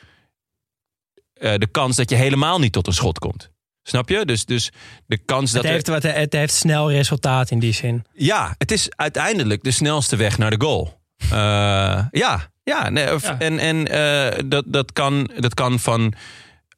de 1.32 1.68
kans 1.70 1.96
dat 1.96 2.10
je 2.10 2.16
helemaal 2.16 2.58
niet 2.58 2.72
tot 2.72 2.86
een 2.86 2.92
schot 2.92 3.18
komt. 3.18 3.51
Snap 3.82 4.08
je? 4.08 4.24
Dus, 4.24 4.44
dus 4.44 4.70
de 5.06 5.18
kans 5.18 5.52
dat. 5.52 5.62
Het 5.62 5.72
heeft, 5.72 5.88
wat, 5.88 6.02
het 6.02 6.32
heeft 6.32 6.54
snel 6.54 6.90
resultaat 6.90 7.50
in 7.50 7.58
die 7.58 7.72
zin. 7.72 8.04
Ja, 8.12 8.54
het 8.58 8.70
is 8.70 8.88
uiteindelijk 8.96 9.62
de 9.62 9.70
snelste 9.70 10.16
weg 10.16 10.38
naar 10.38 10.50
de 10.50 10.60
goal. 10.60 11.00
Uh, 11.24 11.30
ja, 12.10 12.50
ja, 12.62 12.88
nee, 12.88 13.04
ja, 13.04 13.38
En, 13.38 13.58
en 13.58 13.92
uh, 13.92 14.42
dat, 14.46 14.64
dat, 14.66 14.92
kan, 14.92 15.30
dat 15.36 15.54
kan 15.54 15.78
van 15.78 16.12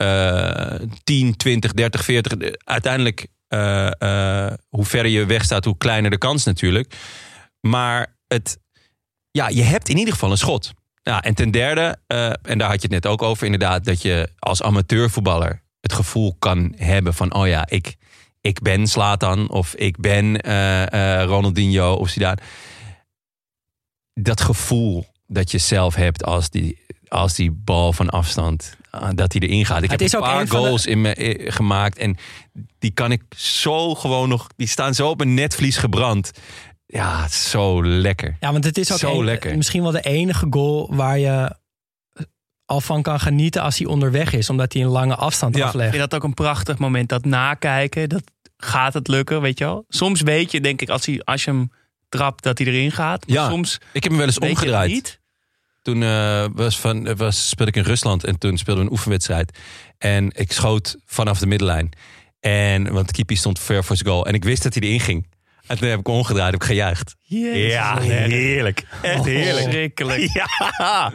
uh, 0.03 0.75
10, 1.05 1.37
20, 1.37 1.73
30, 1.73 2.05
40. 2.05 2.51
Uiteindelijk, 2.65 3.27
hoe 4.69 4.85
verder 4.85 5.11
je 5.11 5.27
weg 5.27 5.45
staat, 5.45 5.65
hoe 5.65 5.79
kleiner 5.79 6.11
de 6.11 6.19
kans 6.19 6.45
natuurlijk. 6.45 6.95
Maar 7.61 8.17
het, 8.27 8.59
ja, 9.31 9.49
je 9.49 9.63
hebt 9.63 9.89
in 9.89 9.99
ieder 9.99 10.13
geval 10.13 10.31
een 10.31 10.39
schot. 10.39 10.73
Ja, 11.03 11.23
en 11.23 11.35
ten 11.35 11.51
derde, 11.51 11.99
en 12.43 12.59
daar 12.59 12.69
had 12.69 12.83
je 12.83 12.89
het 12.89 13.05
net 13.05 13.07
ook 13.07 13.23
over, 13.23 13.45
inderdaad, 13.45 13.85
dat 13.85 14.03
je 14.03 14.29
als 14.39 14.63
amateurvoetballer 14.63 15.64
het 15.85 15.93
gevoel 15.93 16.37
kan 16.39 16.72
hebben 16.76 17.14
van... 17.14 17.35
oh 17.35 17.47
ja, 17.47 17.66
ik, 17.68 17.97
ik 18.41 18.62
ben 18.62 18.87
Slatan 18.87 19.51
of 19.51 19.74
ik 19.74 20.01
ben 20.01 20.47
uh, 20.49 20.87
uh, 20.87 21.24
Ronaldinho 21.24 21.95
of 21.95 22.09
Zidane. 22.09 22.39
Dat 24.14 24.41
gevoel 24.41 25.07
dat 25.26 25.51
je 25.51 25.59
zelf 25.59 25.95
hebt 25.95 26.24
als 26.24 26.51
die, 26.51 26.78
als 27.09 27.35
die 27.35 27.51
bal 27.51 27.93
van 27.93 28.11
afstand... 28.11 28.76
Uh, 28.95 29.09
dat 29.14 29.32
hij 29.32 29.43
erin 29.43 29.66
gaat. 29.66 29.82
Ik 29.82 29.91
het 29.91 30.01
heb 30.01 30.12
een 30.12 30.20
paar 30.20 30.49
goals 30.49 30.82
de... 30.82 30.91
in 30.91 31.01
me 31.01 31.41
gemaakt. 31.49 31.99
En 31.99 32.16
die 32.78 32.91
kan 32.91 33.12
ik 33.12 33.22
zo 33.37 33.95
gewoon 33.95 34.28
nog... 34.28 34.47
Die 34.57 34.68
staan 34.68 34.95
zo 34.95 35.09
op 35.09 35.20
een 35.20 35.35
netvlies 35.35 35.76
gebrand. 35.76 36.30
Ja, 36.87 37.28
zo 37.28 37.85
lekker. 37.85 38.37
Ja, 38.41 38.53
want 38.53 38.64
het 38.64 38.78
is 38.78 38.93
ook 38.93 38.99
zo 38.99 39.18
een, 39.18 39.24
lekker. 39.24 39.57
misschien 39.57 39.82
wel 39.82 39.91
de 39.91 40.01
enige 40.01 40.47
goal 40.51 40.95
waar 40.95 41.18
je 41.18 41.57
al 42.67 42.81
van 42.81 43.03
kan 43.03 43.21
genieten 43.21 43.62
als 43.62 43.79
hij 43.79 43.87
onderweg 43.87 44.33
is, 44.33 44.51
omdat 44.51 44.73
hij 44.73 44.83
een 44.83 44.89
lange 44.89 45.17
afstand 45.17 45.57
ja. 45.57 45.67
aflegt. 45.67 45.93
Ik 45.93 45.99
vind 45.99 46.11
dat 46.11 46.21
ook 46.21 46.29
een 46.29 46.35
prachtig 46.35 46.79
moment, 46.79 47.09
dat 47.09 47.25
nakijken, 47.25 48.09
dat 48.09 48.23
gaat 48.57 48.95
het 48.95 49.09
lukken, 49.09 49.41
weet 49.41 49.59
je 49.59 49.65
wel. 49.65 49.85
Soms 49.89 50.21
weet 50.21 50.51
je, 50.51 50.61
denk 50.61 50.81
ik, 50.81 50.89
als, 50.89 51.07
hij, 51.07 51.21
als 51.25 51.45
je 51.45 51.51
hem 51.51 51.71
trapt, 52.09 52.43
dat 52.43 52.59
hij 52.59 52.67
erin 52.67 52.93
gaat. 52.93 53.27
Maar 53.27 53.37
ja, 53.37 53.49
soms 53.49 53.75
ik 53.93 54.03
heb 54.03 54.12
hem 54.12 54.17
wel 54.17 54.27
eens 54.27 54.39
omgedraaid. 54.39 54.91
Niet. 54.91 55.21
Toen 55.83 56.03
uh, 56.03 56.47
was 56.53 56.79
van, 56.79 57.17
was, 57.17 57.49
speelde 57.49 57.71
ik 57.71 57.77
in 57.77 57.91
Rusland 57.91 58.25
en 58.25 58.39
toen 58.39 58.59
speelde 58.59 58.81
we 58.81 58.87
een 58.87 58.93
oefenwedstrijd. 58.93 59.59
En 59.99 60.31
ik 60.35 60.53
schoot 60.53 60.97
vanaf 61.05 61.39
de 61.39 61.47
middenlijn. 61.47 61.91
En, 62.41 62.93
want 62.93 63.11
Kipi 63.12 63.37
stond 63.37 63.59
ver 63.59 63.85
voor 63.85 63.97
zijn 63.97 64.09
goal. 64.09 64.27
En 64.27 64.35
ik 64.35 64.45
wist 64.45 64.62
dat 64.62 64.75
hij 64.75 64.83
erin 64.83 65.01
ging. 65.01 65.27
En 65.67 65.79
toen 65.79 65.89
heb 65.89 65.99
ik 65.99 66.09
omgedraaid, 66.09 66.53
heb 66.53 66.62
ik 66.62 66.67
gejuicht. 66.67 67.17
Jezus, 67.21 67.73
ja, 67.73 67.99
heerlijk. 68.01 68.85
Echt 69.03 69.25
heerlijk. 69.25 69.71
Schrikkelijk. 69.71 70.31
Ja. 70.79 71.12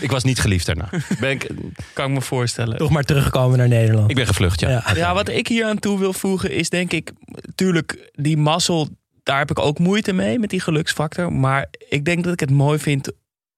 Ik 0.00 0.10
was 0.10 0.24
niet 0.24 0.40
geliefd 0.40 0.66
daarna. 0.66 0.88
Ben 1.20 1.30
ik, 1.30 1.50
kan 1.92 2.06
ik 2.06 2.12
me 2.12 2.20
voorstellen. 2.20 2.76
Toch 2.76 2.90
maar 2.90 3.02
teruggekomen 3.02 3.58
naar 3.58 3.68
Nederland. 3.68 4.10
Ik 4.10 4.16
ben 4.16 4.26
gevlucht, 4.26 4.60
ja. 4.60 4.68
Ja, 4.68 4.94
ja 4.94 5.14
wat 5.14 5.28
ik 5.28 5.48
hier 5.48 5.64
aan 5.64 5.78
toe 5.78 5.98
wil 5.98 6.12
voegen 6.12 6.50
is 6.50 6.70
denk 6.70 6.92
ik... 6.92 7.12
Tuurlijk, 7.54 8.10
die 8.12 8.36
mazzel, 8.36 8.88
daar 9.22 9.38
heb 9.38 9.50
ik 9.50 9.58
ook 9.58 9.78
moeite 9.78 10.12
mee 10.12 10.38
met 10.38 10.50
die 10.50 10.60
geluksfactor. 10.60 11.32
Maar 11.32 11.66
ik 11.88 12.04
denk 12.04 12.24
dat 12.24 12.32
ik 12.32 12.40
het 12.40 12.50
mooi 12.50 12.78
vind 12.78 13.12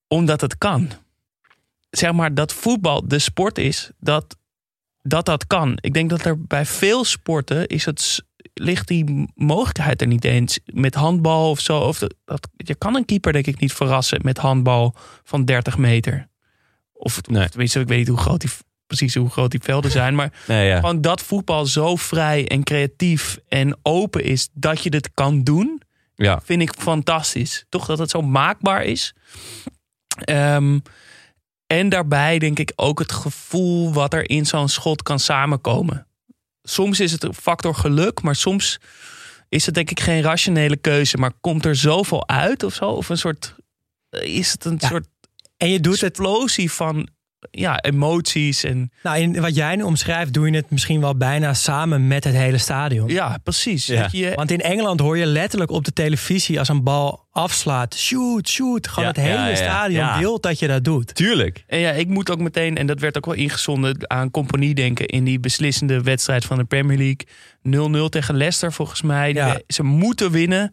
omdat 0.09 0.41
het 0.41 0.59
kan. 0.59 0.91
Zeg 1.91 2.13
maar 2.13 2.35
dat 2.35 2.53
voetbal 2.53 3.09
de 3.09 3.19
sport 3.19 3.59
is 3.59 3.91
dat 3.99 4.37
dat, 5.09 5.27
dat 5.27 5.47
kan. 5.47 5.79
Ik 5.81 5.95
denk 5.95 6.11
dat 6.11 6.25
er 6.25 6.43
bij 6.43 6.67
veel 6.67 7.05
sporten 7.05 7.67
is 7.67 7.85
het 7.85 8.25
ligt 8.61 8.89
die 8.89 9.29
mogelijkheid 9.35 10.01
er 10.01 10.07
niet 10.07 10.25
eens. 10.25 10.59
Met 10.65 10.95
handbal 10.95 11.51
of 11.51 11.61
zo. 11.61 11.79
Of 11.79 11.99
dat, 11.99 12.49
je 12.57 12.75
kan 12.75 12.97
een 12.97 13.05
keeper 13.05 13.33
denk 13.33 13.47
ik 13.47 13.61
niet 13.61 13.73
verrassen 13.73 14.21
met 14.23 14.39
handbal 14.39 14.95
van 15.25 15.45
30 15.45 15.79
meter. 15.79 16.29
Of, 16.93 17.21
nee. 17.27 17.49
tenminste, 17.49 17.81
ik 17.81 17.89
weet 17.89 17.99
niet 17.99 18.09
hoe 18.09 18.19
groot 18.19 18.41
die, 18.41 18.51
precies 18.87 19.15
hoe 19.15 19.31
groot 19.31 19.51
die 19.51 19.61
velden 19.63 19.91
zijn. 19.91 20.15
Maar 20.15 20.33
nee, 20.47 20.69
ja. 20.69 20.77
gewoon 20.77 21.01
dat 21.01 21.23
voetbal 21.23 21.67
zo 21.67 21.97
vrij 21.97 22.49
en 22.49 22.63
creatief 22.63 23.39
en 23.49 23.79
open 23.83 24.25
is 24.25 24.49
dat 24.53 24.83
je 24.83 24.91
dit 24.91 25.11
kan 25.15 25.43
doen. 25.43 25.83
Ja. 26.15 26.41
Vind 26.45 26.63
ik 26.63 26.73
fantastisch. 26.79 27.65
Toch 27.69 27.87
dat 27.87 27.99
het 27.99 28.11
zo 28.11 28.23
maakbaar 28.23 28.85
is. 28.85 29.15
Um, 30.31 30.83
en 31.67 31.89
daarbij 31.89 32.39
denk 32.39 32.59
ik 32.59 32.73
ook 32.77 32.99
het 32.99 33.13
gevoel 33.13 33.93
wat 33.93 34.15
er 34.15 34.31
in 34.31 34.47
zo'n 34.47 34.69
schot 34.69 35.03
kan 35.03 35.19
samenkomen 35.19 36.07
soms 36.69 37.01
is 37.01 37.13
het 37.13 37.23
een 37.23 37.35
factor 37.35 37.75
geluk, 37.75 38.23
maar 38.23 38.37
soms 38.37 38.79
is 39.49 39.67
het 39.67 39.75
denk 39.75 39.91
ik 39.91 40.01
geen 40.01 40.23
rationele 40.23 40.77
keuze. 40.77 41.17
Maar 41.17 41.33
komt 41.41 41.65
er 41.65 41.77
zoveel 41.77 42.29
uit 42.29 42.63
of 42.63 42.75
zo? 42.75 42.85
Of 42.85 43.09
een 43.09 43.19
soort. 43.19 43.55
Is 44.11 44.53
het 44.53 44.65
een 44.65 44.77
ja, 44.79 44.89
soort. 44.89 45.07
En 45.57 45.69
je 45.69 45.81
doet 45.81 46.03
explosie 46.03 46.73
van 46.73 47.09
ja, 47.51 47.81
emoties 47.81 48.65
en. 48.65 48.91
Nou, 49.03 49.19
in 49.19 49.41
wat 49.41 49.55
jij 49.55 49.77
nu 49.77 49.83
omschrijft, 49.83 50.33
doe 50.33 50.51
je 50.51 50.57
het 50.57 50.71
misschien 50.71 51.01
wel 51.01 51.17
bijna 51.17 51.55
samen 51.55 52.07
met 52.07 52.25
het 52.25 52.35
hele 52.35 52.59
stadion. 52.59 53.09
Ja, 53.09 53.39
precies. 53.43 53.87
Ja. 53.87 54.09
Je, 54.13 54.33
Want 54.35 54.51
in 54.51 54.61
Engeland 54.61 55.01
hoor 55.01 55.19
je 55.19 55.27
letterlijk 55.27 55.71
op 55.71 55.85
de 55.85 55.93
televisie 55.93 56.59
als 56.59 56.69
een 56.69 56.83
bal 56.83 57.27
afslaat, 57.31 57.97
shoot, 57.97 58.49
shoot. 58.49 58.89
Gewoon 58.89 59.05
Ja, 59.05 59.15
het 59.15 59.21
hele 59.21 59.39
ja, 59.39 59.49
ja, 59.49 59.57
stadion 59.57 60.05
ja. 60.05 60.19
wil 60.19 60.41
dat 60.41 60.59
je 60.59 60.67
dat 60.67 60.85
doet. 60.85 61.15
Tuurlijk. 61.15 61.65
En 61.67 61.79
ja, 61.79 61.91
ik 61.91 62.09
moet 62.09 62.31
ook 62.31 62.41
meteen, 62.41 62.77
en 62.77 62.87
dat 62.87 63.01
werd 63.01 63.17
ook 63.17 63.27
wel 63.27 63.35
ingezonden, 63.35 64.11
aan 64.11 64.31
compagnie 64.31 64.75
denken 64.75 65.07
in 65.07 65.25
die 65.25 65.41
beslissende 65.41 66.01
wedstrijd 66.01 66.45
van 66.45 66.59
de 66.59 66.65
Premier 66.65 66.97
League. 66.97 68.07
0-0 68.07 68.09
tegen 68.09 68.37
Leicester 68.37 68.73
volgens 68.73 69.03
mij. 69.03 69.63
Ze 69.67 69.83
moeten 69.83 70.31
winnen 70.31 70.73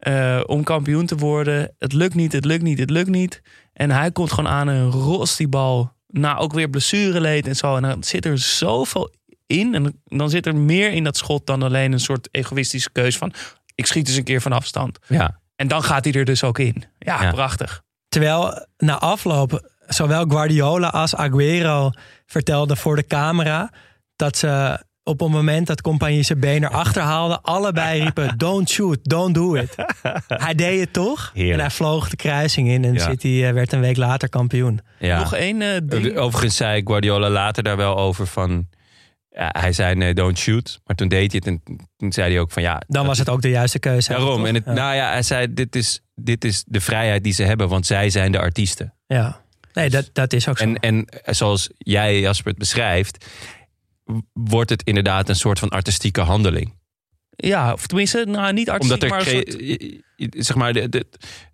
eh, 0.00 0.40
om 0.46 0.64
kampioen 0.64 1.06
te 1.06 1.16
worden. 1.16 1.74
Het 1.78 1.92
lukt 1.92 2.14
niet, 2.14 2.32
het 2.32 2.44
lukt 2.44 2.62
niet, 2.62 2.78
het 2.78 2.90
lukt 2.90 3.08
niet. 3.08 3.42
En 3.80 3.90
hij 3.90 4.10
komt 4.12 4.32
gewoon 4.32 4.50
aan 4.50 4.68
en 4.68 4.90
rost 4.90 5.36
die 5.36 5.48
bal. 5.48 5.92
Nou, 6.06 6.38
ook 6.38 6.52
weer 6.52 6.68
blessureleed 6.70 7.46
en 7.46 7.56
zo. 7.56 7.76
En 7.76 7.82
dan 7.82 8.02
zit 8.04 8.24
er 8.24 8.38
zoveel 8.38 9.14
in. 9.46 9.74
En 9.74 10.00
dan 10.04 10.30
zit 10.30 10.46
er 10.46 10.56
meer 10.56 10.92
in 10.92 11.04
dat 11.04 11.16
schot 11.16 11.46
dan 11.46 11.62
alleen 11.62 11.92
een 11.92 12.00
soort 12.00 12.28
egoïstische 12.30 12.90
keus 12.92 13.16
van... 13.18 13.32
ik 13.74 13.86
schiet 13.86 14.08
eens 14.08 14.16
een 14.16 14.24
keer 14.24 14.40
van 14.40 14.52
afstand. 14.52 14.98
Ja. 15.06 15.40
En 15.56 15.68
dan 15.68 15.82
gaat 15.82 16.04
hij 16.04 16.12
er 16.12 16.24
dus 16.24 16.44
ook 16.44 16.58
in. 16.58 16.84
Ja, 16.98 17.22
Ja. 17.22 17.30
prachtig. 17.30 17.82
Terwijl 18.08 18.66
na 18.76 18.98
afloop 18.98 19.70
zowel 19.86 20.24
Guardiola 20.28 20.88
als 20.88 21.14
Aguero 21.14 21.90
vertelden 22.26 22.76
voor 22.76 22.96
de 22.96 23.06
camera 23.06 23.72
dat 24.16 24.36
ze 24.36 24.82
op 25.02 25.20
het 25.20 25.28
moment 25.30 25.66
dat 25.66 25.80
compagnie 25.82 26.22
zijn 26.22 26.40
been 26.40 26.64
erachter 26.64 27.02
haalde, 27.02 27.38
allebei 27.42 28.02
riepen: 28.02 28.38
Don't 28.38 28.70
shoot, 28.70 28.98
don't 29.02 29.34
do 29.34 29.54
it. 29.54 29.74
Hij 30.28 30.54
deed 30.54 30.80
het 30.80 30.92
toch? 30.92 31.30
Heerlijk. 31.34 31.54
En 31.54 31.60
hij 31.60 31.70
vloog 31.70 32.08
de 32.08 32.16
kruising 32.16 32.68
in 32.68 32.84
en 32.84 32.94
Ja. 32.94 33.08
City 33.10 33.42
eh, 33.44 33.52
werd 33.52 33.72
een 33.72 33.80
week 33.80 33.96
later 33.96 34.28
kampioen. 34.28 34.80
ja. 34.98 35.18
Nog 35.18 35.34
één 35.34 35.62
eh, 35.62 35.68
ding. 35.82 36.16
Overigens 36.16 36.56
zei 36.56 36.82
Guardiola 36.84 37.28
later 37.30 37.62
daar 37.62 37.76
wel 37.76 37.98
over 37.98 38.26
van... 38.26 38.68
Ja, 39.30 39.54
hij 39.58 39.72
zei 39.72 39.94
nee, 39.94 40.14
don't 40.14 40.38
shoot. 40.38 40.80
Maar 40.84 40.96
toen 40.96 41.08
deed 41.08 41.32
hij 41.32 41.42
het 41.44 41.46
en 41.46 41.78
toen 41.96 42.12
zei 42.12 42.30
hij 42.32 42.40
ook 42.40 42.50
van 42.50 42.62
ja... 42.62 42.82
Dan 42.86 43.06
was 43.06 43.18
het 43.18 43.28
ook 43.28 43.42
de 43.42 43.48
juiste 43.48 43.78
keuze. 43.78 44.12
Daarom. 44.12 44.46
En 44.46 44.54
het, 44.54 44.64
ja. 44.64 44.72
nou 44.72 44.94
ja, 44.94 45.10
hij 45.10 45.22
zei 45.22 45.54
dit 45.54 45.76
is, 45.76 46.00
dit 46.14 46.44
is 46.44 46.64
de 46.66 46.80
vrijheid 46.80 47.24
die 47.24 47.32
ze 47.32 47.42
hebben. 47.42 47.68
Want 47.68 47.86
zij 47.86 48.10
zijn 48.10 48.32
de 48.32 48.38
artiesten. 48.38 48.94
ja. 49.06 49.40
Nee, 49.72 49.90
dat, 49.90 50.10
dat 50.12 50.32
is 50.32 50.48
ook 50.48 50.58
zo. 50.58 50.64
En, 50.64 50.76
en 50.78 51.06
zoals 51.24 51.70
jij 51.78 52.20
Jasper 52.20 52.50
het 52.50 52.58
beschrijft... 52.58 53.26
wordt 54.32 54.70
het 54.70 54.82
inderdaad 54.82 55.28
een 55.28 55.36
soort 55.36 55.58
van 55.58 55.68
artistieke 55.68 56.20
handeling. 56.20 56.78
Ja, 57.30 57.72
of 57.72 57.86
tenminste, 57.86 58.24
nou, 58.28 58.52
niet 58.52 58.70
artistiek, 58.70 59.02
Omdat 59.02 59.10
er 59.10 59.16
maar 59.16 59.44
soort... 60.16 60.44
zeg 60.46 60.56
maar 60.56 60.72
de, 60.72 60.88
de 60.88 61.06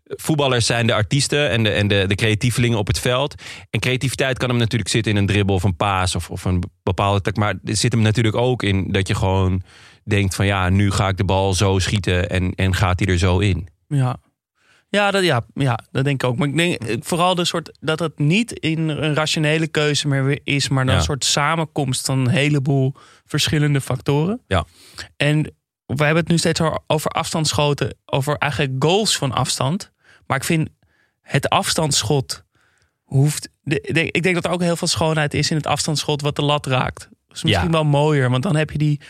voetballers 0.06 0.66
zijn 0.66 0.86
de 0.86 0.94
artiesten 0.94 1.50
en 1.50 1.62
de, 1.62 1.70
en 1.70 1.88
de, 1.88 2.04
de 2.08 2.14
creatievelingen 2.14 2.78
op 2.78 2.86
het 2.86 2.98
veld. 2.98 3.34
En 3.70 3.80
creativiteit 3.80 4.38
kan 4.38 4.48
hem 4.48 4.58
natuurlijk 4.58 4.90
zitten 4.90 5.12
in 5.12 5.18
een 5.18 5.26
dribbel 5.26 5.54
of 5.54 5.62
een 5.62 5.76
paas 5.76 6.14
of, 6.14 6.30
of 6.30 6.44
een 6.44 6.62
bepaalde 6.82 7.20
tak. 7.20 7.36
Maar 7.36 7.54
er 7.64 7.76
zit 7.76 7.92
hem 7.92 8.02
natuurlijk 8.02 8.36
ook 8.36 8.62
in 8.62 8.92
dat 8.92 9.08
je 9.08 9.14
gewoon 9.14 9.62
denkt 10.04 10.34
van 10.34 10.46
ja, 10.46 10.68
nu 10.68 10.90
ga 10.90 11.08
ik 11.08 11.16
de 11.16 11.24
bal 11.24 11.54
zo 11.54 11.78
schieten 11.78 12.30
en, 12.30 12.54
en 12.54 12.74
gaat 12.74 12.98
hij 12.98 13.08
er 13.08 13.18
zo 13.18 13.38
in. 13.38 13.68
Ja. 13.88 14.16
Ja, 14.88 15.10
dat, 15.10 15.24
ja, 15.24 15.46
ja, 15.54 15.78
dat 15.90 16.04
denk 16.04 16.22
ik 16.22 16.28
ook. 16.28 16.36
Maar 16.36 16.48
ik 16.48 16.56
denk 16.56 16.82
eh, 16.82 16.96
vooral 17.00 17.34
de 17.34 17.44
soort, 17.44 17.78
dat 17.80 17.98
het 17.98 18.18
niet 18.18 18.52
in 18.52 18.88
een 18.88 19.14
rationele 19.14 19.66
keuze 19.66 20.08
meer 20.08 20.40
is, 20.44 20.68
maar 20.68 20.84
dan 20.84 20.94
Ja. 20.94 21.00
een 21.00 21.06
soort 21.06 21.24
samenkomst 21.24 22.06
van 22.06 22.18
een 22.18 22.28
heleboel 22.28 22.94
verschillende 23.24 23.80
factoren. 23.80 24.40
Ja. 24.46 24.64
En 25.16 25.42
we 25.86 26.04
hebben 26.04 26.22
het 26.22 26.28
nu 26.28 26.38
steeds 26.38 26.60
over- 26.60 26.80
over 26.86 27.10
afstandsschoten, 27.10 27.96
over 28.04 28.36
eigenlijk 28.36 28.72
goals 28.84 29.16
van 29.16 29.32
afstand. 29.32 29.92
Maar 30.26 30.36
ik 30.36 30.44
vind 30.44 30.68
het 31.20 31.48
afstandsschot 31.48 32.44
hoeft. 33.02 33.48
de- 33.62 33.88
de- 33.92 34.10
ik 34.10 34.22
denk 34.22 34.34
dat 34.34 34.44
er 34.44 34.50
ook 34.50 34.62
heel 34.62 34.76
veel 34.76 34.88
schoonheid 34.88 35.34
is 35.34 35.50
in 35.50 35.56
het 35.56 35.66
afstandsschot 35.66 36.20
wat 36.20 36.36
de 36.36 36.42
lat 36.42 36.66
raakt. 36.66 36.98
Dat 37.26 37.36
is 37.36 37.42
misschien 37.42 37.66
Ja. 37.66 37.72
wel 37.72 37.84
mooier, 37.84 38.30
want 38.30 38.42
dan 38.42 38.56
heb 38.56 38.70
je 38.70 38.78
die, 38.78 39.00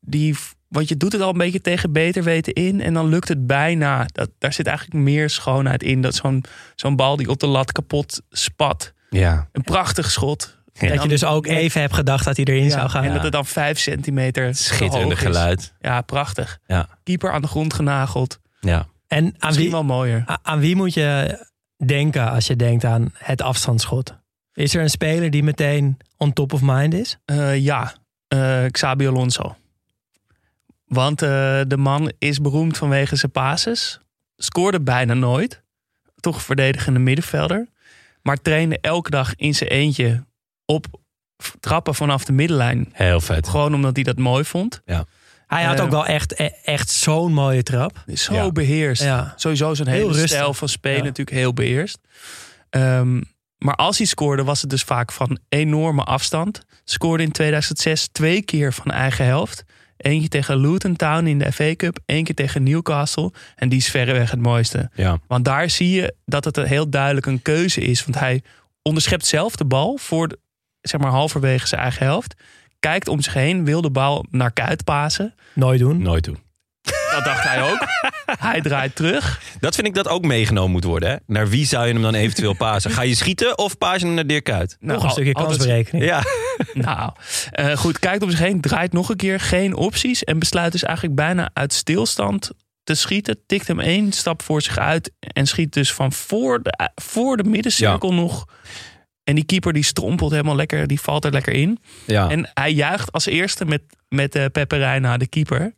die. 0.00 0.36
Want 0.68 0.88
je 0.88 0.96
doet 0.96 1.12
het 1.12 1.20
al 1.20 1.30
een 1.30 1.38
beetje 1.38 1.60
tegen 1.60 1.92
beter 1.92 2.22
weten 2.22 2.52
in. 2.52 2.80
En 2.80 2.94
dan 2.94 3.08
lukt 3.08 3.28
het 3.28 3.46
bijna. 3.46 4.06
Dat, 4.12 4.30
daar 4.38 4.52
zit 4.52 4.66
eigenlijk 4.66 4.98
meer 5.04 5.30
schoonheid 5.30 5.82
in. 5.82 6.00
Dat 6.00 6.14
zo'n 6.14 6.44
zo'n 6.74 6.96
bal 6.96 7.16
die 7.16 7.28
op 7.28 7.38
de 7.40 7.46
lat 7.46 7.72
kapot 7.72 8.20
spat. 8.30 8.92
Ja. 9.10 9.48
Een 9.52 9.62
prachtig 9.62 10.10
schot. 10.10 10.56
Dat 10.80 11.02
je 11.02 11.08
dus 11.08 11.24
ook 11.24 11.46
even 11.46 11.80
hebt 11.80 11.94
gedacht 11.94 12.24
dat 12.24 12.36
hij 12.36 12.44
erin 12.44 12.64
Ja, 12.64 12.70
zou 12.70 12.88
gaan. 12.88 13.04
En 13.04 13.12
dat 13.12 13.22
het 13.22 13.32
dan 13.32 13.46
vijf 13.46 13.78
centimeter 13.78 14.52
te 14.52 14.62
Schitterende 14.62 15.02
hoog 15.04 15.12
is. 15.12 15.26
geluid. 15.26 15.74
Ja, 15.80 16.00
prachtig. 16.00 16.58
Ja. 16.66 16.88
Keeper 17.02 17.32
aan 17.32 17.42
de 17.42 17.48
grond 17.48 17.74
genageld. 17.74 18.38
Ja. 18.60 18.86
En 19.06 19.24
aan 19.24 19.32
Misschien 19.38 19.54
wie, 19.62 19.70
wel 19.70 19.84
mooier. 19.84 20.38
aan 20.42 20.58
wie 20.60 20.76
moet 20.76 20.94
je 20.94 21.38
denken 21.86 22.30
als 22.30 22.46
je 22.46 22.56
denkt 22.56 22.84
aan 22.84 23.10
het 23.14 23.42
afstandsschot? 23.42 24.16
Is 24.52 24.74
er 24.74 24.82
een 24.82 24.90
speler 24.90 25.30
die 25.30 25.42
meteen 25.42 25.96
on 26.16 26.32
top 26.32 26.52
of 26.52 26.60
mind 26.62 26.94
is? 26.94 27.18
Eh, 27.24 27.56
ja, 27.58 27.92
eh, 28.28 28.64
Xabi 28.70 29.06
Alonso. 29.08 29.56
Want 30.88 31.22
eh, 31.22 31.28
de 31.66 31.76
man 31.76 32.12
is 32.18 32.40
beroemd 32.40 32.76
vanwege 32.76 33.16
zijn 33.16 33.32
passes. 33.32 34.00
Scoorde 34.36 34.80
bijna 34.80 35.14
nooit. 35.14 35.62
Toch 36.20 36.42
verdedigende 36.42 36.98
middenvelder. 36.98 37.68
Maar 38.22 38.36
trainde 38.42 38.78
elke 38.80 39.10
dag 39.10 39.34
in 39.36 39.54
zijn 39.54 39.70
eentje 39.70 40.24
op 40.64 40.86
trappen 41.60 41.94
vanaf 41.94 42.24
de 42.24 42.32
middenlijn. 42.32 42.88
Heel 42.92 43.20
vet. 43.20 43.48
Gewoon 43.48 43.74
omdat 43.74 43.94
hij 43.94 44.04
dat 44.04 44.18
mooi 44.18 44.44
vond. 44.44 44.80
Hij 45.46 45.64
had 45.64 45.78
Eh, 45.78 45.84
ook 45.84 45.90
wel 45.90 46.06
echt, 46.06 46.40
e- 46.40 46.50
echt 46.64 46.90
zo'n 46.90 47.32
mooie 47.32 47.62
trap. 47.62 48.04
Zo 48.14 48.34
Ja. 48.34 48.50
beheerst. 48.52 49.02
Ja. 49.02 49.32
Sowieso 49.36 49.74
zo'n 49.74 49.86
Heel 49.86 49.96
hele 49.96 50.08
rustig. 50.12 50.28
stijl 50.28 50.54
van 50.54 50.68
spelen 50.68 50.98
Ja. 50.98 51.04
natuurlijk 51.04 51.36
heel 51.36 51.52
beheerst. 51.52 51.98
Ehm, 52.70 53.20
maar 53.58 53.74
als 53.74 53.98
hij 53.98 54.06
scoorde 54.06 54.44
was 54.44 54.60
het 54.60 54.70
dus 54.70 54.82
vaak 54.82 55.12
van 55.12 55.38
enorme 55.48 56.02
afstand. 56.04 56.60
Scoorde 56.84 57.22
in 57.22 57.32
2006 57.32 58.08
twee 58.12 58.42
keer 58.42 58.72
van 58.72 58.90
eigen 58.90 59.24
helft. 59.24 59.64
Eentje 59.98 60.28
tegen 60.28 60.60
Luton 60.60 60.96
Town 60.96 61.26
in 61.26 61.38
de 61.38 61.52
FA 61.52 61.74
Cup. 61.76 61.98
één 62.06 62.24
keer 62.24 62.34
tegen 62.34 62.62
Newcastle. 62.62 63.32
En 63.56 63.68
die 63.68 63.78
is 63.78 63.88
verreweg 63.90 64.30
het 64.30 64.40
mooiste. 64.42 64.90
Ja. 64.94 65.18
Want 65.26 65.44
daar 65.44 65.70
zie 65.70 65.90
je 65.90 66.14
dat 66.24 66.44
het 66.44 66.56
een 66.56 66.66
heel 66.66 66.88
duidelijk 66.90 67.26
een 67.26 67.42
keuze 67.42 67.80
is. 67.80 68.04
Want 68.04 68.18
hij 68.18 68.42
onderschept 68.82 69.26
zelf 69.26 69.56
de 69.56 69.64
bal 69.64 69.96
voor 70.00 70.28
de, 70.28 70.38
zeg 70.80 71.00
maar 71.00 71.10
halverwege 71.10 71.66
zijn 71.66 71.80
eigen 71.80 72.06
helft. 72.06 72.34
Kijkt 72.80 73.08
om 73.08 73.20
zich 73.20 73.34
heen, 73.34 73.64
wil 73.64 73.80
de 73.80 73.90
bal 73.90 74.24
naar 74.30 74.52
Kuit 74.52 74.84
pasen. 74.84 75.34
Nooit 75.52 75.78
doen. 75.78 76.02
Nooit 76.02 76.24
doen. 76.24 76.38
Dat 77.10 77.24
dacht 77.24 77.42
hij 77.48 77.62
ook. 77.70 77.78
hij 78.48 78.60
draait 78.60 78.96
terug. 78.96 79.42
Dat 79.60 79.74
vind 79.74 79.86
ik 79.86 79.94
dat 79.94 80.08
ook 80.08 80.24
meegenomen 80.24 80.70
moet 80.70 80.84
worden. 80.84 81.08
Hè? 81.10 81.16
Naar 81.26 81.48
wie 81.48 81.66
zou 81.66 81.86
je 81.86 81.92
hem 81.92 82.02
dan 82.02 82.14
eventueel 82.14 82.52
pasen? 82.52 82.90
Ga 82.90 83.02
je 83.02 83.14
schieten 83.14 83.58
of 83.58 83.78
paas 83.78 84.00
je 84.00 84.06
hem 84.06 84.14
naar 84.14 84.26
Dirk 84.26 84.50
uit? 84.50 84.76
Nog 84.80 84.96
een 84.96 85.02
al- 85.06 85.10
stukje 85.10 85.32
altijd- 85.32 85.56
kansberekening. 85.56 86.04
Ja. 86.04 86.22
Nou, 86.74 87.12
eh, 87.50 87.76
goed, 87.76 87.98
kijkt 87.98 88.22
om 88.22 88.30
zich 88.30 88.38
heen, 88.38 88.60
draait 88.60 88.92
nog 88.92 89.08
een 89.08 89.16
keer, 89.16 89.40
geen 89.40 89.74
opties. 89.74 90.24
En 90.24 90.38
besluit 90.38 90.72
dus 90.72 90.82
eigenlijk 90.82 91.16
bijna 91.16 91.50
uit 91.52 91.72
stilstand 91.72 92.50
te 92.84 92.94
schieten. 92.94 93.38
Tikt 93.46 93.66
hem 93.66 93.80
één 93.80 94.12
stap 94.12 94.42
voor 94.42 94.62
zich 94.62 94.78
uit 94.78 95.12
en 95.20 95.46
schiet 95.46 95.72
dus 95.72 95.92
van 95.92 96.12
voor 96.12 96.62
de, 96.62 96.90
voor 96.94 97.36
de 97.36 97.44
middencirkel 97.44 98.14
nog. 98.14 98.44
En 99.24 99.34
die 99.34 99.44
keeper 99.44 99.72
die 99.72 99.82
strompelt 99.84 100.30
helemaal 100.30 100.56
lekker, 100.56 100.86
die 100.86 101.00
valt 101.00 101.24
er 101.24 101.32
lekker 101.32 101.52
in. 101.52 101.78
ja. 102.06 102.30
En 102.30 102.50
hij 102.54 102.72
juicht 102.72 103.12
als 103.12 103.26
eerste 103.26 103.64
met, 103.64 103.82
met 104.08 104.36
uh, 104.36 104.44
Pepe 104.52 104.76
Reina, 104.76 105.16
de 105.16 105.26
keeper. 105.26 105.74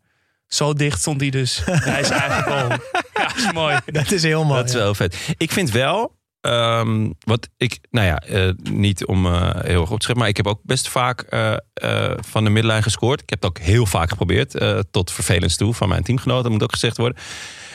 Zo 0.46 0.72
dicht 0.72 1.00
stond 1.00 1.20
hij 1.20 1.30
dus 1.30 1.62
bij 1.84 2.04
zijn 2.04 2.20
eigen 2.20 2.42
goal. 2.42 2.68
Ja, 3.14 3.36
is 3.36 3.52
mooi. 3.52 3.78
Dat 3.86 4.10
is 4.10 4.22
heel 4.22 4.44
mooi. 4.44 4.60
Dat 4.60 4.68
is 4.68 4.74
wel 4.74 4.94
vet. 4.94 5.34
Ik 5.36 5.50
vind 5.50 5.70
wel, 5.70 6.16
ehm, 6.40 7.10
wat 7.18 7.48
ik, 7.56 7.78
nou 7.90 8.06
ja, 8.06 8.18
eh, 8.18 8.50
niet 8.62 9.06
om 9.06 9.26
eh, 9.26 9.50
heel 9.54 9.80
erg 9.80 9.90
op 9.90 9.98
te 9.98 10.02
schrijven, 10.02 10.18
maar 10.18 10.28
ik 10.28 10.36
heb 10.36 10.46
ook 10.46 10.60
best 10.62 10.88
vaak 10.88 11.20
eh, 11.20 11.52
eh, 11.74 12.12
van 12.20 12.44
de 12.44 12.50
middenlijn 12.50 12.82
gescoord. 12.82 13.22
Ik 13.22 13.30
heb 13.30 13.42
het 13.42 13.50
ook 13.50 13.58
heel 13.58 13.86
vaak 13.86 14.08
geprobeerd, 14.10 14.54
eh, 14.54 14.78
tot 14.90 15.10
vervelend 15.12 15.56
toe 15.58 15.74
van 15.74 15.88
mijn 15.88 16.02
teamgenoten, 16.02 16.50
moet 16.50 16.62
ook 16.62 16.72
gezegd 16.72 16.96
worden. 16.96 17.18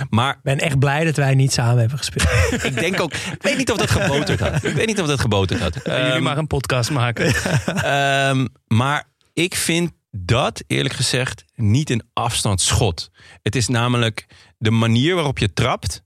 Maar 0.09 0.33
Ik 0.33 0.41
ben 0.43 0.59
echt 0.59 0.79
blij 0.79 1.03
dat 1.03 1.15
wij 1.15 1.35
niet 1.35 1.53
samen 1.53 1.79
hebben 1.79 1.97
gespeeld. 1.97 2.29
ik 2.69 2.75
denk 2.75 2.99
ook, 3.01 3.13
ik 3.13 3.41
weet 3.41 3.57
niet 3.57 3.71
of 3.71 3.77
dat 3.77 3.91
geboterd 3.91 4.39
had. 4.39 4.63
Ik 4.63 4.73
weet 4.73 4.87
niet 4.87 5.01
of 5.01 5.07
dat 5.07 5.19
geboterd 5.19 5.59
had. 5.59 5.73
Jullie 5.83 5.99
Ehm, 6.01 6.23
maar 6.23 6.37
een 6.37 6.47
podcast 6.47 6.91
maken. 6.91 7.33
Ehm, 7.65 8.45
maar 8.67 9.03
ik 9.33 9.55
vind 9.55 9.91
dat 10.11 10.63
eerlijk 10.67 10.93
gezegd 10.93 11.45
niet 11.55 11.89
een 11.89 12.03
afstandsschot. 12.13 13.09
Het 13.41 13.55
is 13.55 13.67
namelijk 13.67 14.25
de 14.57 14.71
manier 14.71 15.15
waarop 15.15 15.37
je 15.37 15.53
trapt. 15.53 16.03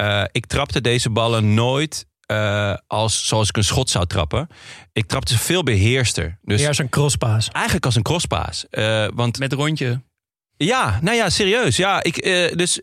Eh, 0.00 0.24
ik 0.32 0.46
trapte 0.46 0.80
deze 0.80 1.10
ballen 1.10 1.54
nooit 1.54 2.06
eh, 2.26 2.74
als, 2.86 3.26
zoals 3.26 3.48
ik 3.48 3.56
een 3.56 3.64
schot 3.64 3.90
zou 3.90 4.06
trappen. 4.06 4.48
Ik 4.92 5.06
trapte 5.06 5.32
ze 5.32 5.38
veel 5.38 5.62
beheerster. 5.62 6.38
Dus 6.42 6.58
Meer 6.58 6.68
als 6.68 6.78
een 6.78 6.88
crosspaas. 6.88 7.48
eigenlijk 7.48 7.84
als 7.84 7.94
een 7.96 8.02
crosspaas. 8.02 8.66
Eh, 8.70 9.06
want 9.14 9.38
Met 9.38 9.52
rondje. 9.52 10.02
ja, 10.56 10.98
nou 11.02 11.16
ja, 11.16 11.30
serieus. 11.30 11.76
Ja, 11.76 12.02
ik, 12.02 12.16
eh, 12.16 12.56
dus, 12.56 12.80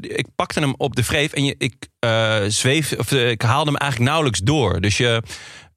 ik 0.00 0.26
pakte 0.36 0.60
hem 0.60 0.74
op 0.76 0.96
de 0.96 1.04
vreef 1.04 1.32
en 1.32 1.44
je, 1.44 1.54
ik 1.58 1.74
eh, 1.98 2.42
zweef, 2.46 2.92
of 2.92 3.12
ik 3.12 3.42
haalde 3.42 3.70
hem 3.70 3.80
eigenlijk 3.80 4.10
nauwelijks 4.10 4.40
door. 4.40 4.80
Dus 4.80 4.96
je, 4.96 5.22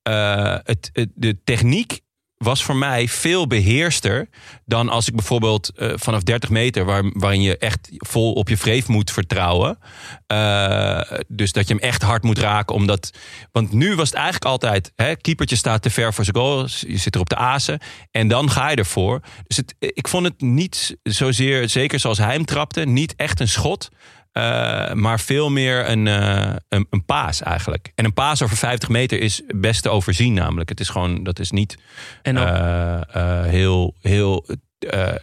eh, 0.02 0.56
het, 0.64 0.90
het- 0.94 1.12
de 1.16 1.38
techniek 1.44 2.00
was 2.38 2.64
voor 2.64 2.76
mij 2.76 3.08
veel 3.08 3.48
beheerster 3.48 4.30
dan 4.66 4.90
als 4.90 5.08
ik 5.08 5.16
bijvoorbeeld 5.16 5.72
eh, 5.76 5.92
vanaf 5.96 6.24
30 6.24 6.50
meter, 6.50 6.86
waar, 6.86 7.04
waarin 7.14 7.42
je 7.42 7.58
echt 7.58 7.90
vol 7.92 8.34
op 8.34 8.50
je 8.50 8.58
vreef 8.58 8.88
moet 8.88 9.12
vertrouwen. 9.12 9.80
Eh, 10.28 11.02
dus 11.28 11.52
dat 11.52 11.68
je 11.68 11.74
hem 11.74 11.84
echt 11.84 12.02
hard 12.02 12.24
moet 12.24 12.40
raken. 12.40 12.76
Omdat, 12.76 13.12
want 13.52 13.72
nu 13.72 13.96
was 13.96 14.10
het 14.10 14.18
eigenlijk 14.18 14.46
altijd: 14.46 14.92
hè, 14.96 15.16
keepertje 15.16 15.56
staat 15.56 15.82
te 15.82 15.90
ver 15.90 16.14
voor 16.14 16.24
zijn 16.24 16.36
goal. 16.36 16.66
Je 16.80 16.98
zit 16.98 17.16
er 17.16 17.22
op 17.22 17.30
de 17.30 17.36
azen. 17.36 17.80
En 18.12 18.28
dan 18.28 18.52
ga 18.52 18.70
je 18.70 18.76
ervoor. 18.76 19.22
Dus 19.48 19.58
het, 19.58 19.76
ik 19.80 20.08
vond 20.08 20.26
het 20.26 20.42
niet 20.42 20.98
zozeer, 21.04 21.70
zeker 21.70 22.00
zoals 22.00 22.18
hij 22.18 22.34
hem 22.34 22.46
trapte, 22.46 22.86
niet 22.86 23.14
echt 23.16 23.40
een 23.40 23.48
schot. 23.48 23.90
Eh, 24.38 24.94
maar 24.94 25.20
veel 25.20 25.50
meer 25.50 25.90
een, 25.90 26.08
eh, 26.08 26.56
een, 26.70 26.88
een 26.90 27.06
paas 27.06 27.42
eigenlijk. 27.42 27.92
En 27.96 28.06
een 28.06 28.14
paas 28.14 28.42
over 28.42 28.58
50 28.58 28.90
meter 28.90 29.20
is 29.20 29.42
best 29.56 29.82
te 29.84 29.90
overzien 29.90 30.34
namelijk. 30.34 30.70
Het 30.70 30.80
is 30.80 30.90
gewoon, 30.90 31.24
dat 31.24 31.40
is 31.40 31.52
niet 31.52 31.78
En 32.22 32.38
ook, 32.38 32.48
eh, 32.48 33.44
heel, 33.44 33.96
heel, 34.02 34.46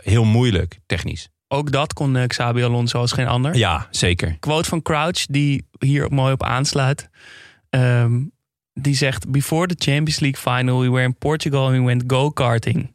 heel 0.03 0.25
moeilijk 0.25 0.79
technisch. 0.87 1.29
ook 1.49 1.73
dat 1.73 1.93
kon 1.93 2.27
Xabi 2.27 2.63
Alonso 2.63 2.99
als 2.99 3.13
geen 3.13 3.27
ander. 3.27 3.57
Ja, 3.57 3.87
zeker. 3.91 4.37
quote 4.41 4.69
van 4.69 4.83
Crouch, 4.83 5.27
die 5.27 5.69
hier 5.79 6.07
mooi 6.11 6.33
op 6.33 6.43
aansluit. 6.43 7.09
Ehm, 7.71 8.21
die 8.73 8.95
zegt: 8.95 9.31
Before 9.31 9.67
the 9.67 9.91
Champions 9.91 10.21
League 10.21 10.55
final, 10.55 10.81
we 10.81 10.91
were 10.91 11.03
in 11.03 11.19
Portugal 11.19 11.67
and 11.67 11.77
we 11.77 11.83
went 11.83 12.03
go-karting. 12.07 12.93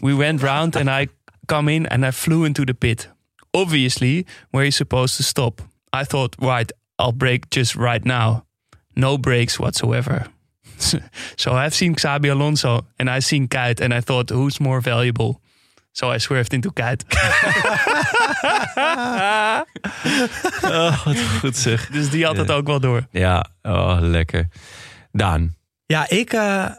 We 0.00 0.14
went 0.14 0.40
round 0.40 0.76
and 0.76 0.88
I 0.88 1.08
come 1.46 1.72
in 1.74 1.88
and 1.88 2.04
I 2.04 2.12
flew 2.12 2.44
into 2.44 2.64
the 2.64 2.74
pit. 2.74 3.16
Obviously, 3.60 4.24
where 4.50 4.64
you're 4.64 4.72
supposed 4.72 5.16
to 5.16 5.22
stop. 5.22 5.60
I 5.92 6.04
thought, 6.04 6.36
right, 6.40 6.72
I'll 6.98 7.16
break 7.16 7.50
just 7.50 7.74
right 7.74 8.04
now. 8.04 8.44
No 8.94 9.18
breaks 9.18 9.58
whatsoever. 9.58 10.26
so 11.36 11.52
I've 11.52 11.74
seen 11.74 11.94
Xabi 11.94 12.30
Alonso 12.30 12.86
and 12.98 13.08
I've 13.08 13.24
seen 13.24 13.48
Kuit 13.48 13.80
and 13.80 13.92
I 13.94 14.00
thought, 14.00 14.30
who's 14.30 14.60
more 14.60 14.80
valuable? 14.80 15.40
So 15.92 16.14
I 16.14 16.18
swerved 16.18 16.52
into 16.52 16.70
Kuit. 16.70 17.04
Oh, 20.62 21.04
wat 21.04 21.18
goed 21.40 21.56
zeg. 21.56 21.88
dus 21.90 22.10
die 22.10 22.24
had 22.24 22.36
het 22.36 22.50
ook 22.50 22.66
wel 22.66 22.80
door. 22.80 23.06
Ja, 23.10 23.46
oh, 23.62 23.96
lekker. 24.00 24.48
Daan. 25.12 25.56
Ja, 25.86 26.08
ik, 26.08 26.32
eh, 26.32 26.70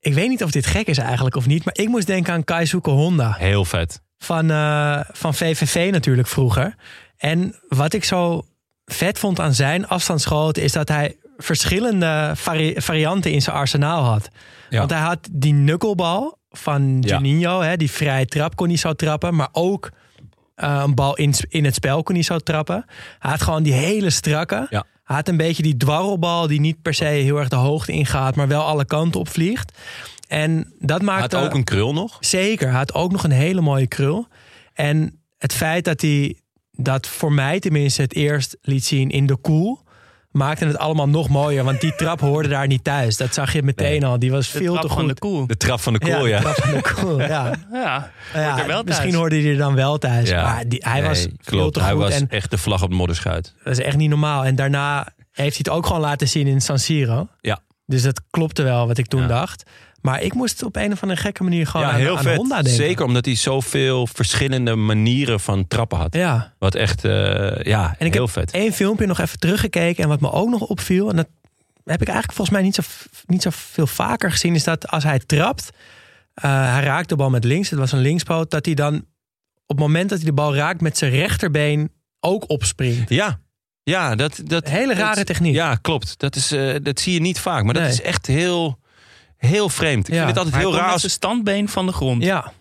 ik 0.00 0.14
weet 0.14 0.28
niet 0.28 0.42
of 0.42 0.50
dit 0.50 0.66
gek 0.66 0.86
is 0.86 0.98
eigenlijk 0.98 1.36
of 1.36 1.46
niet. 1.46 1.64
Maar 1.64 1.74
ik 1.76 1.88
moest 1.88 2.06
denken 2.06 2.32
aan 2.32 2.44
Kaisuke 2.44 2.90
Honda. 2.90 3.34
Heel 3.38 3.64
vet. 3.64 4.02
Van, 4.18 4.50
eh, 4.50 5.00
van 5.12 5.34
VVV 5.34 5.88
natuurlijk 5.92 6.28
vroeger. 6.28 6.74
En 7.16 7.54
wat 7.68 7.92
ik 7.92 8.04
zo 8.04 8.44
vet 8.84 9.18
vond 9.18 9.40
aan 9.40 9.54
zijn 9.54 9.86
afstandsschoten... 9.88 10.62
is 10.62 10.72
dat 10.72 10.88
hij 10.88 11.16
verschillende 11.36 12.32
vari- 12.34 12.74
varianten 12.80 13.32
in 13.32 13.42
zijn 13.42 13.56
arsenaal 13.56 14.02
had. 14.04 14.28
Ja. 14.70 14.78
Want 14.78 14.90
hij 14.90 15.00
had 15.00 15.28
die 15.30 15.52
knuckelbal 15.52 16.38
van 16.50 16.96
Ja. 17.00 17.16
Juninho. 17.18 17.60
Hè, 17.60 17.76
die 17.76 17.90
vrije 17.90 18.26
trap 18.26 18.56
kon 18.56 18.68
hij 18.68 18.76
zo 18.76 18.92
trappen. 18.92 19.34
Maar 19.34 19.48
ook 19.52 19.90
eh, 20.54 20.80
een 20.84 20.94
bal 20.94 21.16
in, 21.16 21.34
in 21.48 21.64
het 21.64 21.74
spel 21.74 22.02
kon 22.02 22.14
hij 22.14 22.24
zo 22.24 22.38
trappen. 22.38 22.84
Hij 23.18 23.30
had 23.30 23.42
gewoon 23.42 23.62
die 23.62 23.72
hele 23.72 24.10
strakke. 24.10 24.66
Ja. 24.70 24.84
Hij 25.04 25.16
had 25.16 25.28
een 25.28 25.36
beetje 25.36 25.62
die 25.62 25.76
dwarrelbal 25.76 26.46
die 26.46 26.60
niet 26.60 26.82
per 26.82 26.94
se 26.94 27.04
heel 27.04 27.36
erg 27.38 27.48
de 27.48 27.56
hoogte 27.56 27.92
ingaat... 27.92 28.34
maar 28.36 28.48
wel 28.48 28.62
alle 28.62 28.84
kanten 28.84 29.20
op 29.20 29.28
vliegt. 29.28 29.72
En 30.28 30.72
dat 30.78 30.90
Had 30.90 31.02
maakte... 31.02 31.36
ook 31.36 31.54
een 31.54 31.64
krul 31.64 31.92
nog. 31.92 32.16
Zeker, 32.20 32.68
hij 32.68 32.76
had 32.76 32.94
ook 32.94 33.12
nog 33.12 33.24
een 33.24 33.30
hele 33.30 33.60
mooie 33.60 33.86
krul. 33.86 34.26
En 34.74 35.20
het 35.38 35.52
feit 35.52 35.84
dat 35.84 36.00
hij 36.00 36.36
dat 36.72 37.06
voor 37.06 37.32
mij 37.32 37.60
tenminste 37.60 38.02
het 38.02 38.14
eerst 38.14 38.56
liet 38.62 38.84
zien 38.84 39.10
in 39.10 39.26
de 39.26 39.36
koel. 39.36 39.86
Maakte 40.30 40.64
het 40.66 40.78
allemaal 40.78 41.08
nog 41.08 41.28
mooier, 41.28 41.64
want 41.64 41.80
die 41.80 41.94
trap 41.94 42.20
hoorde 42.20 42.48
daar 42.48 42.66
niet 42.66 42.84
thuis. 42.84 43.16
Dat 43.16 43.34
zag 43.34 43.52
je 43.52 43.62
meteen 43.62 44.04
al. 44.04 44.18
Die 44.18 44.30
was 44.30 44.52
De 44.52 44.58
veel 44.58 44.78
te 44.78 44.88
goed. 44.88 45.08
de 45.08 45.14
koel. 45.14 45.46
De 45.46 45.56
trap 45.56 45.80
van 45.80 45.92
de 45.92 45.98
kool, 45.98 46.26
ja. 46.26 46.36
de 46.36 46.42
trap 46.42 46.56
van 46.56 46.72
de 46.72 46.82
koel, 46.94 47.20
ja. 47.34 47.52
Ja, 47.72 48.10
Ja, 48.34 48.54
hoort 48.54 48.66
wel 48.66 48.82
misschien 48.82 49.14
hoorde 49.14 49.40
hij 49.40 49.50
er 49.50 49.56
dan 49.56 49.74
wel 49.74 49.98
thuis. 49.98 50.28
Ja. 50.28 50.42
Maar 50.42 50.68
die, 50.68 50.82
hij 50.84 51.00
Nee, 51.00 51.08
was 51.08 51.20
veel 51.20 51.32
klopt. 51.44 51.74
te 51.74 51.80
Hij 51.80 51.90
goed. 51.92 52.00
was 52.00 52.12
en 52.14 52.28
echt 52.28 52.50
de 52.50 52.58
vlag 52.58 52.82
op 52.82 52.90
de 52.90 52.96
modderschuit. 52.96 53.54
dat 53.64 53.72
is 53.78 53.84
echt 53.84 53.96
niet 53.96 54.08
normaal. 54.10 54.44
En 54.44 54.54
daarna 54.54 54.98
heeft 55.32 55.56
hij 55.56 55.64
het 55.64 55.68
ook 55.68 55.86
gewoon 55.86 56.00
laten 56.00 56.28
zien 56.28 56.46
in 56.46 56.60
San 56.60 56.78
Siro. 56.78 57.28
Ja. 57.40 57.58
Dus 57.86 58.02
dat 58.02 58.20
klopte 58.30 58.62
wel 58.62 58.86
wat 58.86 58.98
ik 58.98 59.06
toen 59.06 59.20
Ja. 59.20 59.26
dacht. 59.26 59.62
Maar 60.00 60.22
ik 60.22 60.34
moest 60.34 60.62
op 60.62 60.76
een 60.76 60.92
of 60.92 61.02
andere 61.02 61.20
gekke 61.20 61.42
manier 61.42 61.66
gewoon 61.66 61.86
ja, 61.86 61.92
aan, 61.92 61.98
heel 61.98 62.16
aan 62.16 62.22
vet. 62.22 62.36
Honda 62.36 62.54
denken. 62.54 62.72
Zeker 62.72 63.04
omdat 63.04 63.24
hij 63.24 63.34
zoveel 63.34 64.06
verschillende 64.06 64.74
manieren 64.74 65.40
van 65.40 65.66
trappen 65.68 65.98
had. 65.98 66.14
Ja. 66.14 66.54
Wat 66.58 66.74
echt, 66.74 67.04
eh, 67.04 67.62
ja, 67.62 67.94
En 67.98 68.06
ik 68.06 68.12
heel 68.12 68.22
heb 68.24 68.32
vet. 68.32 68.50
één 68.50 68.72
filmpje 68.72 69.06
nog 69.06 69.18
even 69.20 69.38
teruggekeken. 69.38 70.02
En 70.02 70.08
wat 70.08 70.20
me 70.20 70.32
ook 70.32 70.48
nog 70.48 70.60
opviel. 70.60 71.10
En 71.10 71.16
dat 71.16 71.28
heb 71.84 72.00
ik 72.00 72.08
eigenlijk 72.08 72.36
volgens 72.36 72.56
mij 72.56 72.62
niet 72.66 72.74
zo, 72.74 72.82
niet 73.26 73.42
zo 73.42 73.50
veel 73.52 73.86
vaker 73.86 74.30
gezien. 74.30 74.54
Is 74.54 74.64
dat 74.64 74.88
als 74.88 75.04
hij 75.04 75.18
trapt. 75.18 75.70
eh, 76.34 76.72
hij 76.72 76.82
raakt 76.82 77.08
de 77.08 77.16
bal 77.16 77.30
met 77.30 77.44
links. 77.44 77.70
Het 77.70 77.78
was 77.78 77.92
een 77.92 77.98
linkspoot. 77.98 78.50
Dat 78.50 78.64
hij 78.66 78.74
dan 78.74 78.94
op 79.66 79.76
het 79.76 79.78
moment 79.78 80.08
dat 80.08 80.18
hij 80.18 80.26
de 80.26 80.34
bal 80.34 80.54
raakt 80.54 80.80
met 80.80 80.98
zijn 80.98 81.10
rechterbeen 81.10 81.90
ook 82.20 82.50
opspringt. 82.50 83.08
Ja, 83.10 83.40
ja 83.82 84.14
dat, 84.14 84.40
dat, 84.44 84.68
Hele 84.68 84.94
rare 84.94 85.16
dat- 85.16 85.26
techniek. 85.26 85.54
Ja, 85.54 85.74
klopt. 85.74 86.18
Dat, 86.18 86.36
is, 86.36 86.52
eh, 86.52 86.74
dat 86.82 87.00
zie 87.00 87.12
je 87.12 87.20
niet 87.20 87.38
vaak. 87.40 87.64
Maar 87.64 87.74
dat 87.74 87.86
is 87.88 88.02
echt 88.02 88.26
heel, 88.26 88.78
heel 89.38 89.68
vreemd. 89.68 90.08
Ik 90.08 90.14
Ja. 90.14 90.18
vind 90.24 90.28
het 90.28 90.38
altijd 90.38 90.54
Hij 90.54 90.64
heel 90.64 90.74
raar 90.80 90.90
als... 90.92 91.00
zijn 91.00 91.12
standbeen 91.12 91.68
van 91.68 91.86
de 91.86 91.92
grond. 91.92 92.22
Ja. 92.22 92.52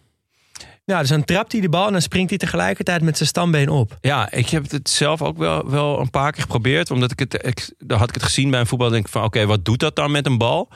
Ja, 0.85 0.99
dus 0.99 1.09
dan 1.09 1.23
trapt 1.23 1.51
hij 1.51 1.61
de 1.61 1.69
bal 1.69 1.85
en 1.85 1.91
dan 1.91 2.01
springt 2.01 2.29
hij 2.29 2.37
tegelijkertijd 2.39 3.01
met 3.01 3.17
zijn 3.17 3.29
stambeen 3.29 3.69
op. 3.69 3.97
Ja, 4.01 4.31
ik 4.31 4.49
heb 4.49 4.71
het 4.71 4.89
zelf 4.89 5.21
ook 5.21 5.37
wel, 5.37 5.69
wel 5.69 5.99
een 5.99 6.09
paar 6.09 6.31
keer 6.31 6.41
geprobeerd. 6.41 6.91
Omdat 6.91 7.11
ik 7.11 7.19
het, 7.19 7.33
ik, 7.45 7.73
dan 7.77 7.97
had 7.97 8.07
ik 8.09 8.13
het 8.13 8.23
gezien 8.23 8.49
bij 8.51 8.59
een 8.59 8.67
voetbal. 8.67 8.89
denk 8.89 9.05
ik 9.05 9.11
van, 9.11 9.23
oké, 9.23 9.45
wat 9.45 9.65
doet 9.65 9.79
dat 9.79 9.95
dan 9.95 10.11
met 10.11 10.25
een 10.25 10.37
bal? 10.37 10.69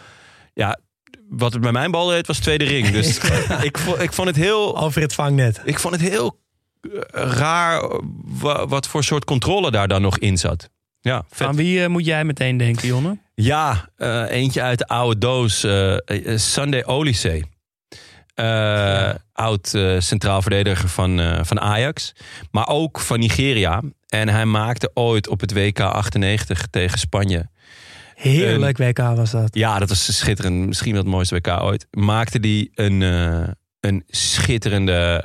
Ja, 0.54 0.80
wat 1.30 1.54
het 1.54 1.62
bij 1.62 1.72
mijn 1.72 1.92
bal 1.92 2.08
deed 2.08 2.28
was 2.28 2.40
tweede 2.40 2.66
ring. 2.66 2.90
Dus 2.90 3.18
ik, 3.62 3.78
vond, 3.78 4.00
ik 4.02 4.14
vond 4.14 4.28
het 4.28 4.38
heel... 4.38 4.78
Over 4.78 5.02
het 5.02 5.14
vangnet. 5.14 5.62
Ik 5.64 5.80
vond 5.80 5.94
het 5.94 6.10
heel 6.10 6.40
eh, 6.82 6.92
raar 7.12 8.00
wa- 8.24 8.68
wat 8.68 8.88
voor 8.88 9.04
soort 9.04 9.26
controle 9.26 9.72
daar 9.72 9.88
dan 9.88 10.02
nog 10.02 10.18
in 10.18 10.38
zat. 10.38 10.70
Ja, 11.02 11.26
vet. 11.30 11.48
Aan 11.48 11.56
wie 11.56 11.84
eh, 11.84 11.90
moet 11.90 12.06
jij 12.06 12.24
meteen 12.24 12.58
denken, 12.58 12.88
Jonne? 12.88 13.18
Ja, 13.42 13.90
eh, 13.96 14.30
eentje 14.30 14.62
uit 14.62 14.78
de 14.78 14.88
oude 14.88 15.18
doos. 15.20 15.64
eh, 15.64 15.98
Sunday 16.38 16.84
Olysee. 16.86 17.44
Oud 19.34 19.68
centraal 19.98 20.42
verdediger 20.42 20.90
van, 20.90 21.46
van 21.46 21.60
Ajax. 21.60 22.14
Maar 22.52 22.68
ook 22.68 23.00
van 23.00 23.20
Nigeria. 23.20 23.82
En 24.08 24.30
hij 24.30 24.46
maakte 24.46 24.92
ooit 24.94 25.28
op 25.28 25.40
het 25.40 25.54
WK 25.54 25.80
98 25.80 26.68
tegen 26.68 27.00
Spanje. 27.00 27.50
Heerlijk 28.16 28.78
WK 28.78 28.98
was 28.98 29.32
dat. 29.32 29.56
Ja, 29.56 29.80
dat 29.80 29.90
was 29.90 30.18
schitterend. 30.18 30.68
Misschien 30.68 30.92
wel 30.92 31.02
het 31.02 31.12
mooiste 31.12 31.36
WK 31.36 31.48
ooit. 31.48 31.88
Maakte 31.92 32.40
die 32.40 32.72
een, 32.76 33.02
een 33.80 34.04
schitterende 34.08 35.24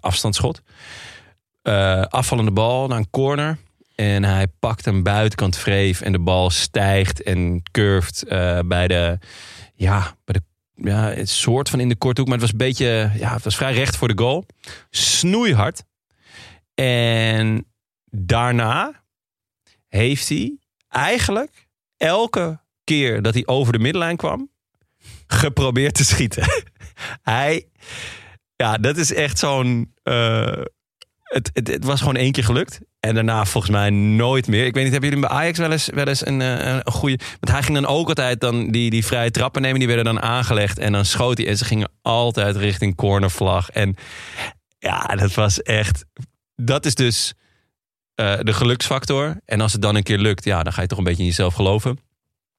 afstandsschot. 0.00 0.62
Afvallende 2.08 2.52
bal 2.52 2.86
naar 2.88 2.98
een 2.98 3.10
corner. 3.10 3.58
En 3.94 4.24
hij 4.24 4.46
pakt 4.58 4.86
een 4.86 5.02
buitenkant 5.02 5.56
vreef. 5.56 6.00
En 6.00 6.12
de 6.12 6.18
bal 6.18 6.50
stijgt 6.50 7.22
en 7.22 7.62
curft 7.70 8.24
eh, 8.24 8.58
bij 8.66 8.88
de... 8.88 9.18
Ja, 9.74 10.16
bij 10.24 10.34
de 10.34 10.42
ja, 10.88 11.10
het 11.10 11.28
soort 11.28 11.68
van 11.68 11.80
in 11.80 11.88
de 11.88 11.96
korte 11.96 12.20
hoek. 12.20 12.30
Maar 12.30 12.38
het 12.38 12.50
was 12.50 12.60
een 12.60 12.66
beetje... 12.66 13.10
Ja, 13.14 13.32
het 13.32 13.44
was 13.44 13.56
vrij 13.56 13.72
recht 13.72 13.96
voor 13.96 14.08
de 14.08 14.18
goal. 14.22 14.46
Snoeihard. 14.90 15.84
En 16.74 17.66
daarna 18.10 19.02
heeft 19.88 20.28
hij 20.28 20.58
eigenlijk 20.88 21.68
elke 21.96 22.60
keer 22.84 23.22
dat 23.22 23.34
hij 23.34 23.46
over 23.46 23.72
de 23.72 23.78
middenlijn 23.78 24.16
kwam, 24.16 24.50
geprobeerd 25.26 25.94
te 25.94 26.04
schieten. 26.04 26.64
hij, 27.22 27.68
ja, 28.56 28.76
dat 28.76 28.96
is 28.96 29.12
echt 29.12 29.38
zo'n. 29.38 29.94
eh, 30.02 30.62
het, 31.22 31.50
het, 31.52 31.68
het 31.68 31.84
was 31.84 31.98
gewoon 31.98 32.16
één 32.16 32.32
keer 32.32 32.44
gelukt. 32.44 32.80
En 33.04 33.14
daarna 33.14 33.44
volgens 33.44 33.72
mij 33.72 33.90
nooit 33.90 34.46
meer. 34.46 34.66
Ik 34.66 34.74
weet 34.74 34.82
niet, 34.82 34.92
hebben 34.92 35.10
jullie 35.10 35.26
bij 35.26 35.36
Ajax 35.36 35.58
wel 35.58 35.72
eens, 35.72 35.88
wel 35.94 36.06
eens 36.06 36.26
een, 36.26 36.40
eh, 36.40 36.66
een 36.66 36.92
goede... 36.92 37.18
Want 37.40 37.52
hij 37.52 37.62
ging 37.62 37.74
dan 37.74 37.86
ook 37.86 38.08
altijd 38.08 38.40
dan 38.40 38.70
die, 38.70 38.90
die 38.90 39.04
vrije 39.04 39.30
trappen 39.30 39.62
nemen. 39.62 39.78
Die 39.78 39.88
werden 39.88 40.04
dan 40.04 40.22
aangelegd. 40.22 40.78
En 40.78 40.92
dan 40.92 41.04
schoot 41.04 41.38
hij. 41.38 41.46
En 41.46 41.56
ze 41.56 41.64
gingen 41.64 41.90
altijd 42.02 42.56
richting 42.56 42.94
cornervlag. 42.94 43.70
En 43.70 43.96
ja, 44.78 45.06
dat 45.06 45.34
was 45.34 45.62
echt... 45.62 46.04
Dat 46.56 46.86
is 46.86 46.94
dus 46.94 47.34
eh, 48.14 48.38
de 48.40 48.52
geluksfactor. 48.52 49.36
En 49.44 49.60
als 49.60 49.72
het 49.72 49.82
dan 49.82 49.94
een 49.94 50.02
keer 50.02 50.18
lukt, 50.18 50.44
ja, 50.44 50.62
dan 50.62 50.72
ga 50.72 50.82
je 50.82 50.88
toch 50.88 50.98
een 50.98 51.04
beetje 51.04 51.22
in 51.22 51.28
jezelf 51.28 51.54
geloven. 51.54 51.98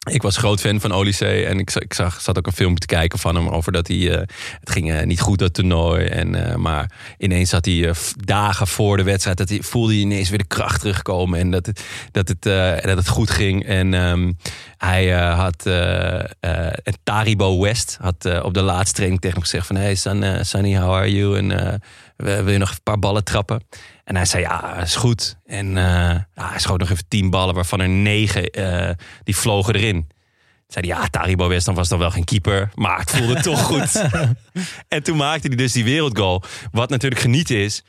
Ik 0.05 0.21
was 0.21 0.37
groot 0.37 0.59
fan 0.59 0.79
van 0.79 0.91
Olysee 0.91 1.45
en 1.45 1.59
ik, 1.59 1.75
ik 1.75 1.93
zag, 1.93 2.21
zat 2.21 2.37
ook 2.37 2.47
een 2.47 2.53
filmpje 2.53 2.79
te 2.79 2.95
kijken 2.95 3.19
van 3.19 3.35
hem 3.35 3.47
over 3.47 3.71
dat 3.71 3.87
hij. 3.87 4.11
eh, 4.11 4.17
het 4.59 4.69
ging 4.69 4.91
eh, 4.91 5.05
niet 5.05 5.19
goed 5.21 5.39
dat 5.39 5.53
toernooi. 5.53 6.05
En, 6.05 6.49
eh, 6.49 6.55
maar 6.55 6.91
ineens 7.17 7.51
had 7.51 7.65
hij 7.65 7.93
dagen 8.15 8.67
voor 8.67 8.97
de 8.97 9.03
wedstrijd. 9.03 9.37
Dat 9.37 9.49
hij, 9.49 9.59
voelde 9.61 9.93
hij 9.93 10.01
ineens 10.01 10.29
weer 10.29 10.37
de 10.37 10.47
kracht 10.47 10.79
terugkomen. 10.79 11.39
En 11.39 11.51
dat 11.51 11.65
het, 11.65 11.83
dat 12.11 12.27
het, 12.27 12.43
dat 12.83 12.97
het 12.97 13.07
goed 13.07 13.29
ging. 13.29 13.65
En 13.65 13.93
ehm, 13.93 14.31
hij 14.77 15.11
had. 15.11 15.69
Taribo 17.03 17.59
West 17.61 17.97
had 18.01 18.41
op 18.43 18.53
de 18.53 18.61
laatste 18.61 18.93
training 18.95 19.21
tegen 19.21 19.37
hem 19.37 19.45
gezegd: 19.45 19.67
van 19.67 19.75
Hey 19.75 19.95
Sun, 19.95 20.45
Sunny, 20.45 20.77
how 20.77 20.93
are 20.93 21.15
you? 21.15 21.37
En 21.37 21.81
wil 22.15 22.49
je 22.49 22.57
nog 22.57 22.69
een 22.69 22.83
paar 22.83 22.99
ballen 22.99 23.23
trappen? 23.23 23.63
En 24.03 24.15
hij 24.15 24.25
zei, 24.25 24.43
ja, 24.43 24.75
is 24.75 24.95
goed. 24.95 25.37
En 25.45 25.77
eh, 25.77 26.19
ja, 26.33 26.49
hij 26.49 26.59
schoot 26.59 26.79
nog 26.79 26.89
even 26.89 27.07
tien 27.07 27.29
ballen, 27.29 27.55
waarvan 27.55 27.79
er 27.79 27.89
negen, 27.89 28.49
eh, 28.49 28.89
die 29.23 29.35
vlogen 29.35 29.75
erin. 29.75 30.07
Toen 30.07 30.83
zei 30.83 30.87
hij, 30.87 30.97
ja, 30.97 31.07
Taribo 31.07 31.47
West, 31.47 31.65
dan 31.65 31.75
was 31.75 31.89
dan 31.89 31.99
wel 31.99 32.11
geen 32.11 32.23
keeper. 32.23 32.71
Maar 32.75 32.99
het 32.99 33.11
voelde 33.11 33.41
toch 33.41 33.61
goed. 33.71 34.01
en 34.87 35.03
toen 35.03 35.17
maakte 35.17 35.47
hij 35.47 35.55
dus 35.55 35.71
die 35.71 35.83
wereldgoal. 35.83 36.43
Wat 36.71 36.89
natuurlijk 36.89 37.21
genieten 37.21 37.57
is. 37.57 37.83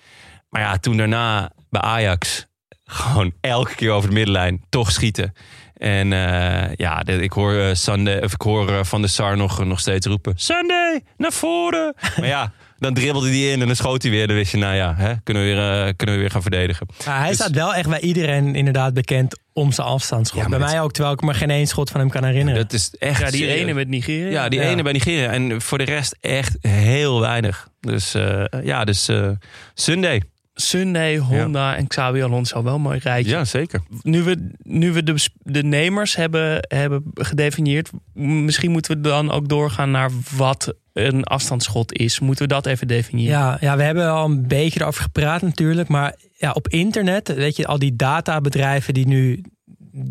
Maar 0.49 0.63
ja, 0.63 0.79
toen 0.79 0.97
daarna 0.97 1.53
bij 1.71 1.81
Ajax... 1.81 2.47
gewoon 2.85 3.33
elke 3.41 3.75
keer 3.75 3.91
over 3.91 4.09
de 4.09 4.15
middenlijn 4.15 4.65
toch 4.69 4.93
schieten. 4.93 5.33
En 5.75 6.13
eh, 6.13 6.75
ja, 6.75 7.07
ik 7.07 7.33
hoor, 7.33 7.77
Sunday, 7.77 8.23
of 8.23 8.33
ik 8.33 8.41
hoor 8.41 8.85
Van 8.85 9.03
de 9.03 9.09
Sar 9.09 9.37
nog, 9.37 9.65
nog 9.65 9.81
steeds 9.81 10.07
roepen... 10.07 10.33
Sunday, 10.37 11.03
naar 11.17 11.33
voren! 11.33 11.95
maar 12.17 12.27
ja, 12.27 12.53
dan 12.79 12.95
dribbelde 12.95 13.29
hij 13.29 13.53
in 13.53 13.61
en 13.61 13.67
dan 13.67 13.77
schoot 13.77 14.03
hij 14.03 14.11
weer. 14.11 14.27
Dan 14.27 14.37
wist 14.37 14.51
je, 14.51 14.59
nou 14.59 14.75
ja, 14.75 14.95
hè, 14.97 15.13
kunnen, 15.23 15.43
we 15.43 15.49
weer, 15.49 15.59
eh, 15.87 15.93
kunnen 15.97 16.15
we 16.15 16.21
weer 16.21 16.31
gaan 16.31 16.43
verdedigen. 16.43 16.87
Maar 17.07 17.19
hij 17.19 17.29
Dus- 17.29 17.37
staat 17.37 17.51
wel 17.51 17.75
echt 17.75 17.89
bij 17.89 18.01
iedereen 18.01 18.55
inderdaad 18.55 18.95
bekend 18.95 19.39
om 19.53 19.73
zijn 19.73 19.87
afstandsschot. 19.87 20.43
Ja, 20.43 20.49
bij 20.49 20.59
het- 20.59 20.69
mij 20.71 20.81
ook, 20.81 20.93
terwijl 20.93 21.15
ik 21.15 21.23
me 21.23 21.35
geen 21.35 21.51
één 21.51 21.67
schot 21.67 21.91
van 21.91 22.01
hem 22.01 22.11
kan 22.11 22.25
herinneren. 22.25 22.61
Dat 22.63 22.73
is 22.73 22.95
echt... 22.99 23.21
Ja, 23.21 23.31
die 23.31 23.41
serieus. 23.41 23.61
ene 23.61 23.73
met 23.75 23.89
Nigeria. 23.89 24.31
Ja, 24.31 24.49
die 24.49 24.61
Ja. 24.61 24.67
ene 24.69 24.83
bij 24.83 24.93
Nigeria. 24.93 25.31
En 25.31 25.61
voor 25.63 25.79
de 25.79 25.85
rest 25.85 26.17
echt 26.21 26.57
heel 26.61 27.21
weinig. 27.21 27.69
Dus 27.81 28.15
eh, 28.15 28.45
ja, 28.63 28.85
dus 28.85 29.09
eh, 29.09 29.29
Sunday. 29.75 30.23
Sunday, 30.59 31.19
Honda 31.19 31.77
en 31.77 31.87
Xabi 31.87 32.23
Alonso. 32.23 32.63
Wel 32.63 32.75
een 32.75 32.81
mooi 32.81 32.99
rijtje. 32.99 33.33
Ja, 33.33 33.45
zeker. 33.45 33.81
Nu 34.03 34.23
we, 34.23 34.49
nu 34.63 34.93
we 34.93 35.03
de, 35.03 35.29
de 35.43 35.63
nemers 35.63 36.17
hebben, 36.17 36.59
hebben 36.69 37.05
gedefinieerd, 37.15 37.91
misschien 38.15 38.71
moeten 38.71 38.97
we 38.97 39.01
dan 39.01 39.31
ook 39.31 39.49
doorgaan 39.49 39.91
naar 39.91 40.11
wat 40.37 40.75
een 40.93 41.25
afstandsschot 41.25 41.93
is. 41.93 42.21
Moeten 42.21 42.49
we 42.49 42.55
dat 42.55 42.67
even 42.67 42.89
definiëren? 42.89 43.39
Ja, 43.39 43.57
ja, 43.61 43.77
we 43.77 43.83
hebben 43.83 44.11
al 44.11 44.25
een 44.25 44.49
beetje 44.49 44.81
erover 44.81 45.03
gepraat 45.03 45.43
natuurlijk. 45.43 45.89
Maar 45.89 46.15
ja, 46.37 46.53
op 46.53 46.69
internet, 46.69 47.35
weet 47.35 47.57
je, 47.57 47.67
al 47.67 47.79
die 47.79 47.97
databedrijven 47.97 48.95
die 48.95 49.07
nu 49.07 49.43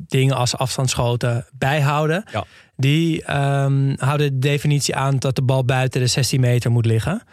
dingen 0.08 0.36
als 0.36 0.58
afstandsschoten 0.58 1.46
bijhouden. 1.58 2.24
Ja. 2.32 2.46
Die 2.78 3.24
ehm, 3.24 3.94
houden 3.98 4.34
de 4.34 4.40
definitie 4.40 4.96
aan 4.96 5.20
dat 5.20 5.36
de 5.36 5.42
bal 5.42 5.66
buiten 5.66 6.02
de 6.02 6.08
16 6.08 6.40
meter 6.40 6.72
moet 6.72 6.86
liggen. 6.86 7.24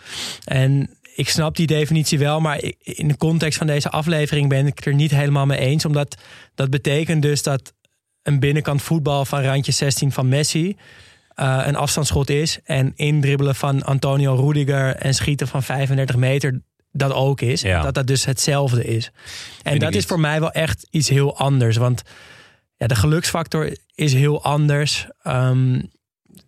En 0.44 0.90
ik 1.14 1.28
snap 1.28 1.56
die 1.56 1.66
definitie 1.66 2.18
wel, 2.18 2.40
maar 2.40 2.62
in 2.78 3.08
de 3.08 3.16
context 3.16 3.58
van 3.58 3.66
deze 3.66 3.90
aflevering 3.90 4.48
ben 4.48 4.66
ik 4.66 4.86
er 4.86 4.94
niet 4.94 5.10
helemaal 5.10 5.46
mee 5.46 5.58
eens. 5.58 5.84
Omdat 5.84 6.16
dat 6.54 6.70
betekent 6.70 7.22
dus 7.22 7.42
dat 7.42 7.72
een 8.22 8.40
binnenkant 8.40 8.82
voetbal 8.82 9.24
van 9.24 9.42
randje 9.42 9.72
16 9.72 10.12
van 10.12 10.28
Messi 10.28 10.76
eh, 11.28 11.62
een 11.66 11.76
afstandsschot 11.76 12.30
is. 12.30 12.58
En 12.64 12.92
indribbelen 12.96 13.54
van 13.54 13.82
Antonio 13.82 14.34
Rudiger 14.34 14.96
en 14.96 15.14
schieten 15.14 15.48
van 15.48 15.62
35 15.62 16.16
meter 16.16 16.62
dat 16.92 17.12
ook 17.12 17.40
is. 17.40 17.60
Ja. 17.60 17.82
Dat 17.82 17.94
dat 17.94 18.06
dus 18.06 18.24
hetzelfde 18.24 18.84
is. 18.84 19.10
En 19.62 19.78
dat 19.78 19.94
is 19.94 20.04
voor 20.04 20.20
mij 20.20 20.40
wel 20.40 20.52
echt 20.52 20.86
iets 20.90 21.08
heel 21.08 21.36
anders. 21.36 21.76
Want 21.76 22.02
ja, 22.76 22.86
de 22.86 22.94
geluksfactor 22.94 23.76
is 23.94 24.12
heel 24.12 24.42
anders. 24.42 25.06
Ehm, 25.22 25.80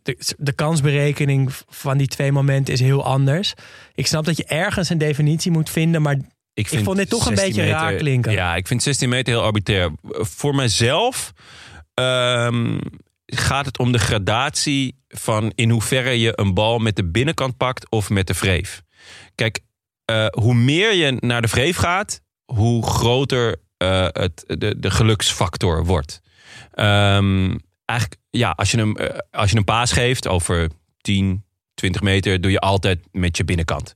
de, 0.03 0.35
de 0.39 0.53
kansberekening 0.53 1.53
van 1.69 1.99
die 1.99 2.07
twee 2.07 2.33
momenten 2.33 2.75
is 2.75 2.81
heel 2.81 3.05
anders. 3.05 3.55
Ik 3.95 4.07
snap 4.07 4.25
dat 4.25 4.37
je 4.37 4.45
ergens 4.45 4.89
een 4.89 4.99
definitie 4.99 5.51
moet 5.51 5.71
vinden, 5.71 6.03
maar 6.03 6.17
Ik, 6.55 6.69
vond 6.69 6.97
dit 6.97 7.09
toch 7.09 7.27
een 7.27 7.37
16 7.37 7.57
beetje 7.57 7.73
raar 7.73 7.95
klinken. 7.95 8.33
Ja, 8.33 8.55
ik 8.55 8.67
vind 8.67 8.83
16 8.83 9.09
meter 9.09 9.33
heel 9.33 9.43
arbitrair. 9.43 9.93
Voor 10.03 10.55
mijzelf 10.55 11.33
ehm, 11.95 12.79
gaat 13.27 13.67
het 13.67 13.79
om 13.79 13.93
de 13.93 13.99
gradatie 13.99 14.97
van 15.09 15.53
in 15.55 15.71
hoeverre 15.71 16.21
je 16.21 16.33
een 16.35 16.55
bal 16.55 16.79
met 16.79 16.97
de 16.97 17.05
binnenkant 17.05 17.57
pakt 17.57 17.91
of 17.91 18.11
met 18.11 18.27
de 18.27 18.35
vreef. 18.35 18.83
Kijk, 19.35 19.61
eh, 20.05 20.27
hoe 20.31 20.55
meer 20.55 20.95
je 20.95 21.17
naar 21.21 21.43
de 21.43 21.49
vreef 21.49 21.77
gaat, 21.77 22.21
hoe 22.45 22.87
groter 22.87 23.57
eh, 23.77 24.07
het, 24.11 24.45
de, 24.47 24.79
de 24.79 24.91
geluksfactor 24.91 25.85
wordt. 25.85 26.21
Ehm, 26.71 27.57
eigenlijk, 27.85 28.21
ja, 28.31 28.51
als 28.51 28.71
je, 28.71 28.77
hem, 28.77 28.97
eh, 28.97 29.19
als 29.31 29.51
je 29.51 29.57
een 29.57 29.65
paas 29.65 29.93
geeft 29.93 30.29
over 30.29 30.71
10, 31.01 31.45
20 31.75 32.03
meter, 32.03 32.41
doe 32.41 32.51
je 32.51 32.61
altijd 32.61 32.99
met 33.13 33.37
je 33.37 33.45
binnenkant. 33.45 33.95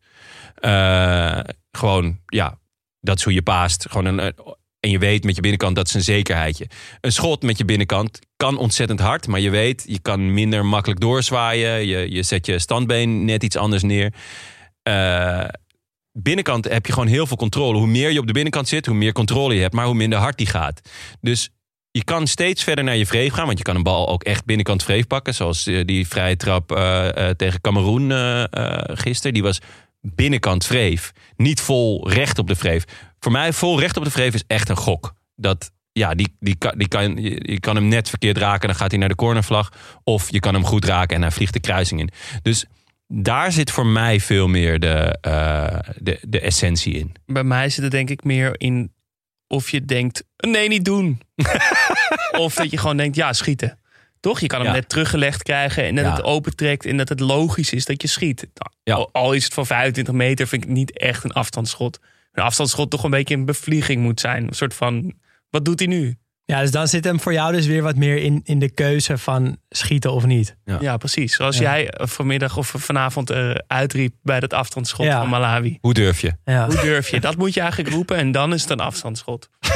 Eh, 0.54 1.40
gewoon, 1.70 2.20
ja, 2.26 2.58
dat 3.00 3.18
is 3.18 3.24
hoe 3.24 3.32
je 3.32 3.42
paast. 3.42 3.86
Gewoon 3.90 4.04
een, 4.04 4.20
eh, 4.20 4.52
en 4.80 4.90
je 4.90 4.98
weet 4.98 5.24
met 5.24 5.34
je 5.34 5.40
binnenkant, 5.40 5.76
dat 5.76 5.86
is 5.86 5.94
een 5.94 6.02
zekerheidje. 6.02 6.66
Een 7.00 7.12
schot 7.12 7.42
met 7.42 7.58
je 7.58 7.64
binnenkant 7.64 8.18
kan 8.36 8.58
ontzettend 8.58 9.00
hard, 9.00 9.26
maar 9.26 9.40
je 9.40 9.50
weet, 9.50 9.84
je 9.86 9.98
kan 9.98 10.34
minder 10.34 10.66
makkelijk 10.66 11.00
doorzwaaien. 11.00 11.86
Je, 11.86 12.10
je 12.10 12.22
zet 12.22 12.46
je 12.46 12.58
standbeen 12.58 13.24
net 13.24 13.42
iets 13.42 13.56
anders 13.56 13.82
neer. 13.82 14.12
Binnenkant 16.12 16.68
heb 16.68 16.86
je 16.86 16.92
gewoon 16.92 17.08
heel 17.08 17.26
veel 17.26 17.36
controle. 17.36 17.78
Hoe 17.78 17.86
meer 17.86 18.10
je 18.10 18.18
op 18.18 18.26
de 18.26 18.32
binnenkant 18.32 18.68
zit, 18.68 18.86
hoe 18.86 18.94
meer 18.94 19.12
controle 19.12 19.54
je 19.54 19.60
hebt, 19.60 19.74
maar 19.74 19.86
hoe 19.86 19.94
minder 19.94 20.18
hard 20.18 20.38
die 20.38 20.46
gaat. 20.46 20.80
Dus 21.20 21.50
je 21.98 22.04
kan 22.04 22.26
steeds 22.26 22.64
verder 22.64 22.84
naar 22.84 22.96
je 22.96 23.06
vreef 23.06 23.32
gaan, 23.32 23.46
want 23.46 23.58
je 23.58 23.64
kan 23.64 23.76
een 23.76 23.82
bal 23.82 24.08
ook 24.08 24.22
echt 24.22 24.44
binnenkant 24.44 24.82
vreef 24.82 25.06
pakken. 25.06 25.34
Zoals 25.34 25.66
eh, 25.66 25.84
die 25.84 26.08
vrije 26.08 26.36
trap 26.36 26.72
eh, 26.72 27.28
eh, 27.28 27.36
tegen 27.36 27.60
Cameroen 27.60 28.10
gisteren. 28.96 29.34
Die 29.34 29.42
was 29.42 29.60
binnenkant 30.00 30.66
vreef. 30.66 31.12
Niet 31.36 31.60
vol 31.60 32.10
recht 32.10 32.38
op 32.38 32.46
de 32.46 32.56
vreef. 32.56 32.84
Voor 33.18 33.32
mij 33.32 33.52
vol 33.52 33.80
recht 33.80 33.96
op 33.96 34.04
de 34.04 34.10
vreef 34.10 34.34
is 34.34 34.44
echt 34.46 34.68
een 34.68 34.76
gok. 34.76 35.14
Dat, 35.36 35.70
ja, 35.92 36.14
die, 36.14 36.36
die, 36.40 36.56
kan, 36.56 36.72
die 36.76 36.88
kan, 36.88 37.16
je, 37.16 37.60
kan 37.60 37.76
hem 37.76 37.88
net 37.88 38.08
verkeerd 38.08 38.36
raken, 38.36 38.68
dan 38.68 38.76
gaat 38.76 38.90
hij 38.90 39.00
naar 39.00 39.08
de 39.08 39.14
cornervlag. 39.14 39.72
Of 40.04 40.30
je 40.30 40.40
kan 40.40 40.54
hem 40.54 40.64
goed 40.64 40.84
raken 40.84 41.16
en 41.16 41.22
hij 41.22 41.30
vliegt 41.30 41.52
de 41.52 41.60
kruising 41.60 42.00
in. 42.00 42.10
Dus 42.42 42.66
daar 43.06 43.52
zit 43.52 43.70
voor 43.70 43.86
mij 43.86 44.20
veel 44.20 44.48
meer 44.48 44.80
de, 44.80 45.18
de, 46.00 46.18
de 46.28 46.40
essentie 46.40 46.94
in. 46.94 47.14
Bij 47.26 47.44
mij 47.44 47.68
zit 47.68 47.82
het 47.82 47.92
denk 47.92 48.10
ik 48.10 48.24
meer 48.24 48.54
in 48.60 48.92
of 49.48 49.70
je 49.70 49.84
denkt, 49.84 50.24
nee, 50.36 50.68
niet 50.68 50.84
doen. 50.84 51.20
of 52.38 52.54
dat 52.54 52.70
je 52.70 52.76
gewoon 52.78 52.96
denkt, 52.96 53.16
ja, 53.16 53.32
schieten. 53.32 53.78
Toch? 54.20 54.40
Je 54.40 54.46
kan 54.46 54.58
hem 54.58 54.68
Ja. 54.68 54.74
net 54.74 54.88
teruggelegd 54.88 55.42
krijgen 55.42 55.84
en 55.84 55.94
dat 55.94 56.04
Ja. 56.04 56.10
het 56.10 56.22
opentrekt 56.22 56.84
en 56.86 56.96
dat 56.96 57.08
het 57.08 57.20
logisch 57.20 57.72
is 57.72 57.84
dat 57.84 58.02
je 58.02 58.08
schiet. 58.08 58.46
Ja. 58.82 58.94
Al, 58.94 59.08
al 59.12 59.32
is 59.32 59.44
het 59.44 59.54
van 59.54 59.66
25 59.66 60.14
meter, 60.14 60.46
vind 60.46 60.64
ik 60.64 60.68
niet 60.70 60.98
echt 60.98 61.24
een 61.24 61.32
afstandsschot. 61.32 61.98
Een 62.32 62.42
afstandsschot 62.42 62.90
toch 62.90 63.04
een 63.04 63.10
beetje 63.10 63.34
een 63.34 63.44
bevlieging 63.44 64.02
moet 64.02 64.20
zijn. 64.20 64.46
Een 64.48 64.54
soort 64.54 64.74
van, 64.74 65.12
wat 65.50 65.64
doet 65.64 65.78
hij 65.78 65.88
nu? 65.88 66.16
Ja, 66.44 66.60
dus 66.60 66.70
dan 66.70 66.88
zit 66.88 67.04
hem 67.04 67.20
voor 67.20 67.32
jou 67.32 67.52
dus 67.52 67.66
weer 67.66 67.82
wat 67.82 67.96
meer 67.96 68.16
in, 68.16 68.40
in 68.44 68.58
de 68.58 68.70
keuze 68.70 69.18
van 69.18 69.58
schieten 69.68 70.12
of 70.12 70.24
niet. 70.26 70.56
Ja. 70.64 70.76
Ja, 70.80 70.96
precies. 70.96 71.34
Zoals 71.34 71.56
Ja. 71.58 71.62
jij 71.62 71.90
eh, 71.90 72.06
vanmiddag 72.06 72.56
of 72.56 72.74
vanavond 72.76 73.30
eh, 73.30 73.50
uitriep 73.66 74.14
bij 74.22 74.40
dat 74.40 74.52
afstandsschot 74.52 75.06
Ja. 75.06 75.18
van 75.20 75.28
Malawi. 75.28 75.78
Hoe 75.80 75.94
durf 75.94 76.20
je? 76.20 76.32
Ja. 76.44 76.66
Hoe 76.66 76.80
durf 76.80 77.08
je? 77.08 77.20
Dat 77.20 77.36
moet 77.36 77.54
je 77.54 77.60
eigenlijk 77.60 77.90
roepen 77.94 78.16
en 78.16 78.32
dan 78.32 78.52
is 78.52 78.60
het 78.62 78.70
een 78.70 78.80
afstandsschot. 78.80 79.48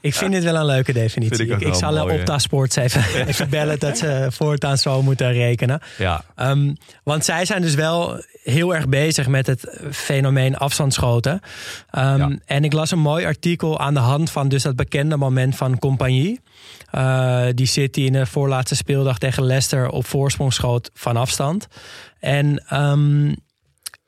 Ik 0.00 0.14
vind 0.14 0.32
dit 0.32 0.42
wel 0.44 0.54
een 0.56 0.64
leuke 0.66 0.92
definitie. 0.92 1.36
Vind 1.36 1.50
ik 1.62 1.68
ik, 1.68 1.74
zal 1.74 1.92
mooi, 1.92 2.04
eh, 2.08 2.12
hè? 2.14 2.18
Opta 2.20 2.38
Sports 2.38 2.76
even, 2.76 3.04
even 3.28 3.48
bellen 3.48 3.78
dat 3.78 3.98
ze 3.98 4.26
voortaan 4.30 4.78
zo 4.78 5.02
moeten 5.02 5.32
rekenen. 5.32 5.80
Ja. 5.98 6.24
Ehm, 6.34 6.74
want 7.04 7.24
zij 7.24 7.44
zijn 7.44 7.62
dus 7.62 7.74
wel 7.74 8.22
heel 8.42 8.74
erg 8.74 8.88
bezig 8.88 9.28
met 9.28 9.46
het 9.46 9.78
fenomeen 9.90 10.56
afstandsschoten. 10.56 11.40
Ehm, 11.90 12.18
Ja. 12.18 12.30
En 12.44 12.64
ik 12.64 12.72
las 12.72 12.90
een 12.90 12.98
mooi 12.98 13.24
artikel 13.26 13.80
aan 13.80 13.94
de 13.94 14.00
hand 14.00 14.30
van 14.30 14.48
dus 14.48 14.62
dat 14.62 14.76
bekende 14.76 15.16
moment 15.16 15.56
van 15.56 15.78
Compagnie. 15.78 16.40
Eh, 16.90 17.46
die 17.54 17.66
City 17.66 18.00
in 18.00 18.12
de 18.12 18.26
voorlaatste 18.26 18.76
speeldag 18.76 19.18
tegen 19.18 19.44
Leicester 19.44 19.88
op 19.88 20.06
voorsprong 20.06 20.52
schoot 20.52 20.90
van 20.94 21.16
afstand. 21.16 21.66
En 22.20 22.64
ehm, 22.68 23.34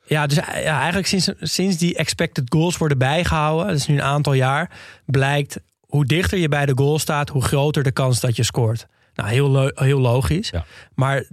ja, 0.05 0.27
dus 0.27 0.37
ja, 0.37 0.79
eigenlijk 0.79 1.07
sinds, 1.07 1.31
sinds 1.39 1.77
die 1.77 1.95
expected 1.95 2.43
goals 2.49 2.77
worden 2.77 2.97
bijgehouden, 2.97 3.67
dat 3.67 3.75
is 3.75 3.87
nu 3.87 3.95
een 3.95 4.01
aantal 4.01 4.33
jaar, 4.33 4.71
blijkt 5.05 5.59
hoe 5.79 6.05
dichter 6.05 6.37
je 6.37 6.49
bij 6.49 6.65
de 6.65 6.73
goal 6.75 6.99
staat, 6.99 7.29
hoe 7.29 7.43
groter 7.43 7.83
de 7.83 7.91
kans 7.91 8.19
dat 8.19 8.35
je 8.35 8.43
scoort. 8.43 8.87
Nou, 9.15 9.29
heel, 9.29 9.71
heel 9.75 9.99
logisch. 9.99 10.49
Ja. 10.49 10.65
Maar 10.93 11.23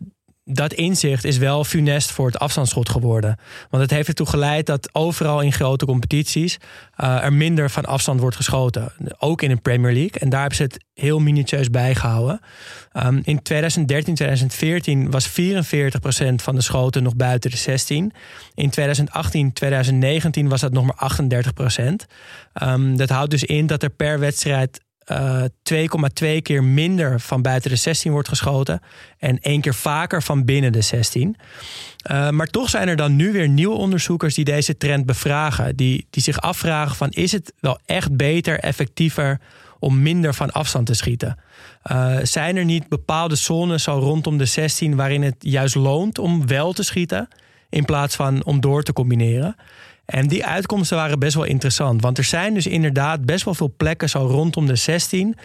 dat 0.44 0.72
inzicht 0.72 1.24
is 1.24 1.38
wel 1.38 1.64
funest 1.64 2.10
voor 2.10 2.26
het 2.26 2.38
afstandsschot 2.38 2.88
geworden. 2.88 3.36
Want 3.70 3.82
het 3.82 3.92
heeft 3.92 4.08
ertoe 4.08 4.26
geleid 4.26 4.66
dat 4.66 4.88
overal 4.92 5.40
in 5.40 5.52
grote 5.52 5.86
competities 5.86 6.58
eh, 6.96 7.24
er 7.24 7.32
minder 7.32 7.70
van 7.70 7.84
afstand 7.84 8.20
wordt 8.20 8.36
geschoten. 8.36 8.92
Ook 9.18 9.42
in 9.42 9.48
de 9.48 9.56
Premier 9.56 9.92
League. 9.92 10.20
En 10.20 10.28
daar 10.28 10.40
hebben 10.40 10.56
ze 10.56 10.62
het 10.62 10.84
heel 10.94 11.18
minutieus 11.18 11.70
bijgehouden. 11.70 12.40
Um, 12.92 13.20
in 13.24 13.42
2013, 13.42 14.14
2014 14.14 15.10
was 15.10 15.28
44% 15.28 15.32
van 16.34 16.54
de 16.54 16.62
schoten 16.62 17.02
nog 17.02 17.16
buiten 17.16 17.50
de 17.50 17.56
16. 17.56 18.12
In 18.54 18.70
2018, 18.70 19.52
2019 19.52 20.48
was 20.48 20.60
dat 20.60 20.72
nog 20.72 20.84
maar 20.84 21.12
38%. 21.16 21.92
Um, 22.62 22.96
dat 22.96 23.08
houdt 23.08 23.30
dus 23.30 23.44
in 23.44 23.66
dat 23.66 23.82
er 23.82 23.90
per 23.90 24.18
wedstrijd 24.18 24.80
2,2 25.12 26.42
keer 26.42 26.64
minder 26.64 27.20
van 27.20 27.42
buiten 27.42 27.70
de 27.70 27.76
16 27.76 28.12
wordt 28.12 28.28
geschoten. 28.28 28.80
En 29.18 29.38
één 29.38 29.60
keer 29.60 29.74
vaker 29.74 30.22
van 30.22 30.44
binnen 30.44 30.72
de 30.72 30.80
16. 30.80 31.36
Uh, 32.10 32.30
maar 32.30 32.46
toch 32.46 32.70
zijn 32.70 32.88
er 32.88 32.96
dan 32.96 33.16
nu 33.16 33.32
weer 33.32 33.48
nieuwe 33.48 33.76
onderzoekers 33.76 34.34
die 34.34 34.44
deze 34.44 34.76
trend 34.76 35.06
bevragen. 35.06 35.76
Die, 35.76 36.06
die 36.10 36.22
zich 36.22 36.40
afvragen 36.40 36.96
van 36.96 37.10
is 37.10 37.32
het 37.32 37.52
wel 37.60 37.78
echt 37.86 38.16
beter, 38.16 38.58
effectiever 38.58 39.40
om 39.78 40.02
minder 40.02 40.34
van 40.34 40.50
afstand 40.50 40.86
te 40.86 40.94
schieten? 40.94 41.38
Uh, 41.92 42.16
zijn 42.22 42.56
er 42.56 42.64
niet 42.64 42.88
bepaalde 42.88 43.34
zones 43.34 43.82
zo 43.82 43.92
rondom 43.92 44.38
de 44.38 44.44
16 44.44 44.96
waarin 44.96 45.22
het 45.22 45.36
juist 45.38 45.74
loont 45.74 46.18
om 46.18 46.46
wel 46.46 46.72
te 46.72 46.82
schieten 46.82 47.28
in 47.68 47.84
plaats 47.84 48.16
van 48.16 48.44
om 48.44 48.60
door 48.60 48.82
te 48.82 48.92
combineren? 48.92 49.56
En 50.04 50.28
die 50.28 50.46
uitkomsten 50.46 50.96
waren 50.96 51.18
best 51.18 51.34
wel 51.34 51.44
interessant. 51.44 52.02
Want 52.02 52.18
er 52.18 52.24
zijn 52.24 52.54
dus 52.54 52.66
inderdaad 52.66 53.24
best 53.24 53.44
wel 53.44 53.54
veel 53.54 53.74
plekken 53.76 54.08
zo 54.08 54.26
rondom 54.26 54.66
de 54.66 54.76
16... 54.76 55.36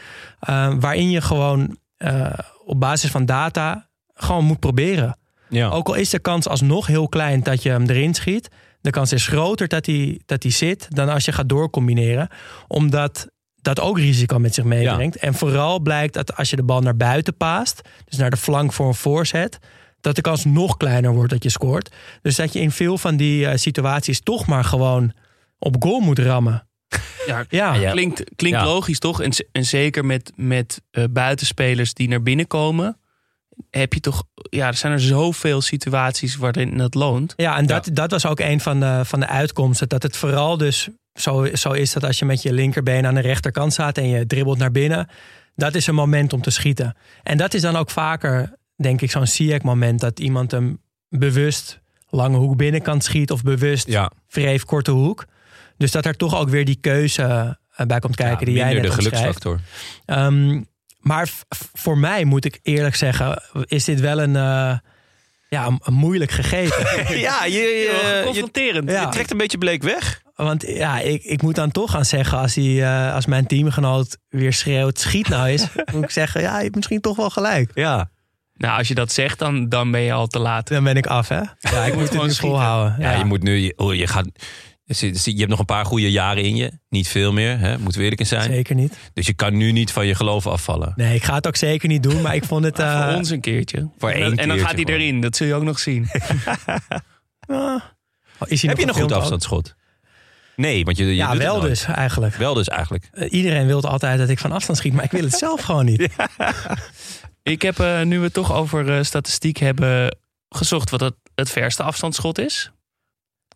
Uh, 0.50 0.74
waarin 0.80 1.10
je 1.10 1.22
gewoon 1.22 1.78
uh, 1.98 2.34
op 2.66 2.80
basis 2.80 3.12
van 3.12 3.26
data 3.26 3.90
gewoon 4.14 4.46
moet 4.46 4.60
proberen. 4.60 5.18
Ja. 5.50 5.70
Ook 5.70 5.88
al 5.88 5.94
is 5.94 6.10
de 6.10 6.20
kans 6.20 6.48
alsnog 6.48 6.88
heel 6.88 7.10
klein 7.10 7.44
dat 7.44 7.64
je 7.64 7.70
hem 7.70 7.86
erin 7.86 8.14
schiet... 8.14 8.50
de 8.82 8.90
kans 8.90 9.12
is 9.12 9.28
groter 9.28 9.68
dat 9.68 9.86
hij, 9.86 10.22
dat 10.26 10.44
hij 10.44 10.52
zit 10.52 10.88
dan 10.90 11.10
als 11.10 11.26
je 11.26 11.32
gaat 11.32 11.50
doorcombineren. 11.50 12.30
Omdat 12.68 13.28
dat 13.62 13.80
ook 13.80 13.98
risico 13.98 14.40
met 14.40 14.54
zich 14.54 14.64
meebrengt. 14.64 15.16
Ja. 15.16 15.28
En 15.28 15.34
vooral 15.34 15.80
blijkt 15.80 16.14
dat 16.14 16.36
als 16.36 16.50
je 16.50 16.56
de 16.56 16.64
bal 16.64 16.82
naar 16.82 16.98
buiten 16.98 17.38
paast... 17.38 17.82
dus 18.06 18.18
naar 18.18 18.30
de 18.30 18.38
flank 18.38 18.74
voor 18.74 18.88
een 18.88 18.94
voorzet 18.94 19.60
dat 20.08 20.16
de 20.16 20.22
kans 20.22 20.46
nog 20.46 20.78
kleiner 20.78 21.14
wordt 21.14 21.32
dat 21.32 21.44
je 21.44 21.50
scoort. 21.50 21.96
Dus 22.22 22.36
dat 22.36 22.54
je 22.54 22.60
in 22.60 22.72
veel 22.72 22.98
van 22.98 23.18
die 23.18 23.46
uh, 23.46 23.52
situaties 23.56 24.22
toch 24.22 24.46
maar 24.46 24.64
gewoon 24.64 25.14
op 25.60 25.76
goal 25.80 26.00
moet 26.00 26.20
rammen. 26.20 26.68
Ja, 27.50 27.74
ja. 27.74 27.92
klinkt, 27.92 28.24
klinkt 28.36 28.60
ja. 28.60 28.66
logisch 28.66 29.00
toch? 29.00 29.22
En, 29.22 29.32
en 29.52 29.66
zeker 29.66 30.06
met, 30.06 30.32
met 30.36 30.82
uh, 30.92 31.04
buitenspelers 31.10 31.94
die 31.94 32.08
naar 32.08 32.22
binnen 32.22 32.48
komen... 32.48 32.98
heb 33.70 33.94
je 33.94 34.00
toch... 34.00 34.24
Ja, 34.50 34.68
er 34.68 34.74
zijn 34.74 34.94
er 34.94 35.00
zoveel 35.00 35.62
situaties 35.62 36.36
waarin 36.36 36.78
dat 36.78 36.94
loont. 36.94 37.34
Ja, 37.36 37.58
en 37.58 37.66
dat, 37.66 37.86
ja. 37.86 37.94
dat 37.94 38.12
was 38.12 38.26
ook 38.26 38.40
een 38.40 38.60
van 38.60 38.80
de, 38.80 39.02
van 39.04 39.20
de 39.20 39.28
uitkomsten. 39.28 39.90
Dat 39.90 40.04
het 40.04 40.18
vooral 40.18 40.58
dus 40.58 40.90
zo, 41.14 41.48
zo 41.54 41.72
is 41.72 41.94
dat 41.94 42.04
als 42.04 42.20
je 42.20 42.26
met 42.26 42.42
je 42.42 42.54
linkerbeen 42.54 43.06
aan 43.06 43.16
de 43.16 43.22
rechterkant 43.22 43.74
staat... 43.74 43.98
en 43.98 44.10
je 44.10 44.26
dribbelt 44.26 44.58
naar 44.58 44.72
binnen... 44.72 45.08
dat 45.56 45.76
is 45.76 45.88
een 45.88 45.96
moment 45.96 46.34
om 46.34 46.42
te 46.42 46.52
schieten. 46.52 46.96
En 47.24 47.38
dat 47.38 47.54
is 47.54 47.62
dan 47.62 47.76
ook 47.76 47.90
vaker 47.90 48.58
denk 48.78 49.02
ik, 49.02 49.12
zo'n 49.12 49.28
Ziyech-moment 49.28 50.00
dat 50.00 50.20
iemand 50.20 50.52
hem 50.52 50.82
bewust 51.10 51.80
lange 52.10 52.38
hoek 52.38 52.58
binnenkant 52.58 53.04
schiet 53.04 53.32
of 53.32 53.44
bewust 53.44 53.88
ja. 53.88 54.12
vreef 54.28 54.64
korte 54.64 54.92
hoek. 54.92 55.26
Dus 55.78 55.92
dat 55.92 56.06
er 56.06 56.16
toch 56.16 56.36
ook 56.36 56.50
weer 56.50 56.66
die 56.66 56.78
keuze 56.82 57.58
bij 57.88 58.00
komt 58.00 58.16
kijken 58.16 58.40
ja, 58.40 58.46
die 58.46 58.56
jij 58.56 58.74
net 58.74 58.84
de 58.84 58.92
geluksfactor. 58.92 59.60
Um, 60.06 60.68
maar 61.00 61.30
voor 61.74 61.98
mij 61.98 62.26
moet 62.26 62.46
ik 62.46 62.60
eerlijk 62.64 62.96
zeggen, 62.96 63.44
is 63.66 63.84
dit 63.84 64.00
wel 64.00 64.22
een, 64.22 64.36
uh, 64.36 64.78
ja, 65.50 65.66
een, 65.66 65.80
een 65.84 65.94
moeilijk 65.94 66.32
gegeven. 66.32 66.86
ja, 67.20 67.46
je, 67.46 67.52
je, 67.52 68.22
confronterend. 68.26 68.90
Je, 68.90 68.98
je, 68.98 69.10
trekt 69.10 69.32
een 69.32 69.38
beetje 69.38 69.58
bleek 69.58 69.84
weg. 69.84 70.22
Want 70.36 70.68
ja, 70.68 71.00
ik, 71.00 71.24
ik 71.24 71.42
moet 71.42 71.56
dan 71.56 71.72
toch 71.72 71.92
gaan 71.92 72.06
zeggen, 72.06 72.38
als, 72.38 72.56
hij, 72.56 72.64
uh, 72.64 73.14
als 73.14 73.26
mijn 73.26 73.48
teamgenoot 73.48 74.18
weer 74.30 74.54
schreeuwt, 74.54 75.00
schiet 75.00 75.28
nou 75.28 75.48
eens. 75.48 75.68
moet 75.94 76.04
ik 76.04 76.12
zeggen, 76.12 76.42
ja, 76.42 76.58
je 76.58 76.64
hebt 76.64 76.76
misschien 76.76 77.02
toch 77.02 77.16
wel 77.16 77.30
gelijk. 77.30 77.72
Ja. 77.74 78.10
Nou, 78.58 78.78
als 78.78 78.88
je 78.88 78.96
dat 78.96 79.12
zegt, 79.12 79.40
dan, 79.40 79.70
dan 79.70 79.92
ben 79.92 80.02
je 80.02 80.14
al 80.14 80.28
te 80.28 80.40
laat. 80.40 80.68
Dan 80.68 80.84
ben 80.84 80.96
ik 80.96 81.06
af, 81.06 81.28
hè? 81.28 81.42
Ja, 81.60 81.86
ik 81.86 81.94
moet 81.94 82.10
het 82.14 82.24
nu 82.24 82.34
volhouden. 82.34 82.96
Ja, 83.00 83.12
ja, 83.12 83.18
je 83.18 83.26
moet 83.26 83.44
nu... 83.44 83.58
Je, 83.58 83.74
je, 83.96 84.08
gaat, 84.08 84.26
je 84.86 85.38
hebt 85.38 85.50
nog 85.50 85.60
een 85.60 85.66
paar 85.66 85.86
goede 85.86 86.12
jaren 86.12 86.44
in 86.44 86.56
je. 86.56 86.72
Niet 86.90 87.08
veel 87.08 87.34
meer, 87.34 87.60
hè? 87.60 87.78
moeten 87.78 87.98
we 87.98 88.02
eerlijk 88.02 88.22
in 88.22 88.28
zijn. 88.28 88.52
Zeker 88.52 88.76
niet. 88.76 88.98
Dus 89.14 89.26
je 89.26 89.34
kan 89.34 89.58
nu 89.58 89.72
niet 89.72 89.92
van 89.92 90.08
je 90.08 90.16
geloof 90.16 90.48
afvallen. 90.48 90.94
Nee, 90.96 91.16
ik 91.16 91.24
ga 91.24 91.36
het 91.36 91.48
ook 91.48 91.56
zeker 91.56 91.88
niet 91.88 92.04
doen. 92.04 92.22
Maar 92.22 92.36
ik 92.36 92.44
vond 92.44 92.64
het... 92.64 92.80
Uh, 92.80 93.08
voor 93.08 93.18
ons 93.18 93.30
een 93.30 93.42
keertje. 93.42 93.90
Voor 93.98 94.10
één 94.10 94.24
en, 94.24 94.38
en 94.38 94.48
dan 94.48 94.58
gaat 94.58 94.72
hij 94.72 94.84
gewoon. 94.84 95.00
erin. 95.00 95.22
Dat 95.22 95.36
zul 95.36 95.48
je 95.48 95.54
ook 95.54 95.64
nog 95.64 95.80
zien. 95.80 96.10
oh, 97.48 97.82
is 98.46 98.62
hij 98.62 98.70
Heb 98.70 98.80
je 98.80 98.88
een 98.88 98.94
goed 98.94 99.12
afstandsschot? 99.12 99.76
Nee, 100.58 100.86
want 100.86 100.98
je, 100.98 101.06
je 101.06 101.16
ja, 101.16 101.38
wel 101.38 101.60
dus 101.60 101.86
eigenlijk. 101.86 102.36
Wel 102.36 102.54
dus 102.54 102.68
eigenlijk. 102.68 103.10
Uh, 103.14 103.32
iedereen 103.32 103.68
wil 103.68 103.82
altijd 103.82 104.18
dat 104.18 104.30
ik 104.30 104.40
van 104.40 104.52
afstand 104.52 104.78
schiet, 104.78 104.94
maar 104.94 105.04
ik 105.04 105.12
wil 105.12 105.24
het 105.24 105.34
zelf 105.34 105.62
gewoon 105.62 105.86
niet. 105.86 106.08
Ja. 106.38 106.78
Ik 107.48 107.62
heb, 107.62 107.80
uh, 107.80 108.02
nu 108.02 108.18
we 108.18 108.24
het 108.24 108.34
toch 108.34 108.54
over 108.54 108.98
uh, 108.98 109.04
statistiek 109.04 109.58
hebben, 109.58 110.18
gezocht 110.50 110.90
wat 110.90 111.00
het, 111.00 111.16
het 111.36 111.50
verste 111.50 111.84
afstandsschot 111.84 112.38
is. 112.38 112.72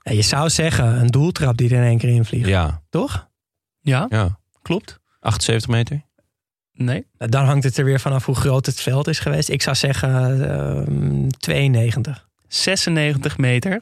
Ja, 0.04 0.12
je 0.12 0.22
zou 0.22 0.50
zeggen, 0.50 0.86
een 1.02 1.08
doeltrap 1.08 1.58
die 1.58 1.70
er 1.70 1.76
in 1.76 1.84
één 1.84 1.98
keer 1.98 2.10
in 2.10 2.26
vliegt. 2.26 2.48
Ja, 2.48 2.82
Toch? 2.90 3.30
Ja, 3.82 4.06
ja. 4.10 4.40
klopt. 4.62 5.00
78 5.20 5.70
meter. 5.70 6.06
Nee. 6.74 7.06
Dan 7.18 7.46
hangt 7.46 7.64
het 7.64 7.78
er 7.78 7.86
weer 7.86 8.00
vanaf 8.00 8.26
hoe 8.26 8.36
groot 8.36 8.66
het 8.66 8.82
veld 8.82 9.08
is 9.08 9.20
geweest. 9.20 9.50
Ik 9.50 9.62
zou 9.62 9.76
zeggen 9.76 10.50
ehm, 10.50 11.28
92. 11.28 12.30
96 12.48 13.38
meter. 13.38 13.82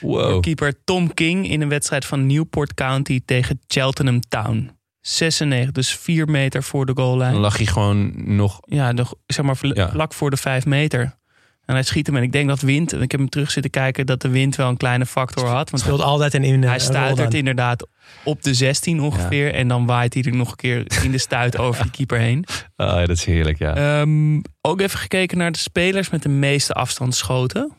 Door 0.00 0.30
Wow. 0.30 0.42
keeper 0.42 0.84
Tom 0.84 1.14
King 1.14 1.48
in 1.50 1.60
een 1.60 1.68
wedstrijd 1.68 2.04
van 2.04 2.26
Newport 2.26 2.74
County 2.74 3.20
tegen 3.24 3.60
Cheltenham 3.66 4.20
Town. 4.28 4.70
96, 5.16 5.72
dus 5.72 5.96
4 5.96 6.26
meter 6.28 6.62
voor 6.62 6.86
de 6.86 6.92
Dan 6.94 7.04
goallijn. 7.04 7.34
lag 7.34 7.56
hij 7.56 7.66
gewoon 7.66 8.12
nog... 8.36 8.58
Ja, 8.62 8.92
nog, 8.92 9.14
zeg 9.26 9.44
maar 9.44 9.56
Ja. 9.60 9.90
vlak 9.90 10.14
voor 10.14 10.30
de 10.30 10.36
5 10.36 10.66
meter. 10.66 11.18
En 11.64 11.76
hij 11.76 11.84
schiet 11.84 12.06
hem 12.06 12.16
en 12.16 12.22
ik 12.22 12.32
denk 12.32 12.48
dat 12.48 12.60
wind, 12.60 12.92
en 12.92 13.02
ik 13.02 13.10
heb 13.10 13.20
hem 13.20 13.28
terug 13.28 13.50
zitten 13.50 13.70
kijken, 13.70 14.06
dat 14.06 14.22
de 14.22 14.28
wind 14.28 14.56
wel 14.56 14.68
een 14.68 14.76
kleine 14.76 15.06
factor 15.06 15.46
had. 15.46 15.70
Want 15.70 15.82
Speelt 15.82 16.00
altijd 16.02 16.34
een 16.34 16.44
in 16.44 16.62
hij 16.62 16.78
stuitert 16.78 17.34
inderdaad 17.34 17.86
op 18.24 18.42
de 18.42 18.54
16 18.54 19.00
ongeveer. 19.00 19.54
En 19.54 19.68
dan 19.68 19.86
waait 19.86 20.14
hij 20.14 20.22
er 20.22 20.36
nog 20.36 20.50
een 20.50 20.56
keer 20.56 20.84
in 21.02 21.10
de 21.10 21.18
stuit 21.18 21.58
over 21.64 21.82
die 21.82 21.90
keeper 21.90 22.18
heen. 22.18 22.44
Ah, 22.76 22.96
dat 22.96 23.08
is 23.08 23.24
heerlijk, 23.24 23.58
ja. 23.58 23.74
Ehm, 24.00 24.40
ook 24.60 24.80
even 24.80 24.98
gekeken 24.98 25.38
naar 25.38 25.52
de 25.52 25.58
spelers 25.58 26.10
met 26.10 26.22
de 26.22 26.28
meeste 26.28 26.72
afstandsschoten. 26.72 27.72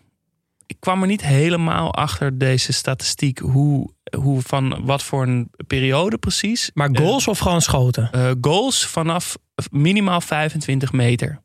Ik 0.71 0.79
kwam 0.79 1.01
er 1.01 1.07
niet 1.07 1.21
helemaal 1.21 1.93
achter 1.93 2.37
deze 2.37 2.73
statistiek. 2.73 3.39
Hoe, 3.39 3.93
hoe 4.17 4.41
van 4.41 4.85
wat 4.85 5.03
voor 5.03 5.23
een 5.27 5.51
periode 5.67 6.17
precies. 6.17 6.71
Maar 6.73 6.89
goals 6.93 7.27
of 7.27 7.39
gewoon 7.39 7.61
schoten? 7.61 8.11
Eh, 8.11 8.29
eh, 8.29 8.37
goals 8.41 8.87
vanaf 8.87 9.37
minimaal 9.71 10.21
25 10.21 10.91
meter. 10.91 11.41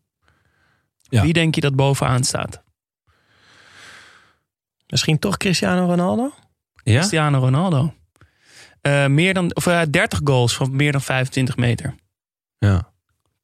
Ja. 1.03 1.23
Wie 1.23 1.33
denk 1.33 1.55
je 1.55 1.61
dat 1.61 1.77
bovenaan 1.77 2.25
staat? 2.25 2.63
Misschien 4.87 5.19
toch 5.19 5.37
Cristiano 5.37 5.87
Ronaldo? 5.87 6.35
ja? 6.83 6.99
Cristiano 6.99 7.39
Ronaldo. 7.39 7.95
Eh, 8.81 9.07
meer 9.07 9.35
dan, 9.35 9.55
of, 9.55 9.67
eh, 9.67 9.83
30 9.91 10.21
goals 10.25 10.57
van 10.57 10.77
meer 10.77 10.93
dan 10.93 11.01
25 11.01 11.57
meter. 11.57 11.95
ja. 12.59 12.95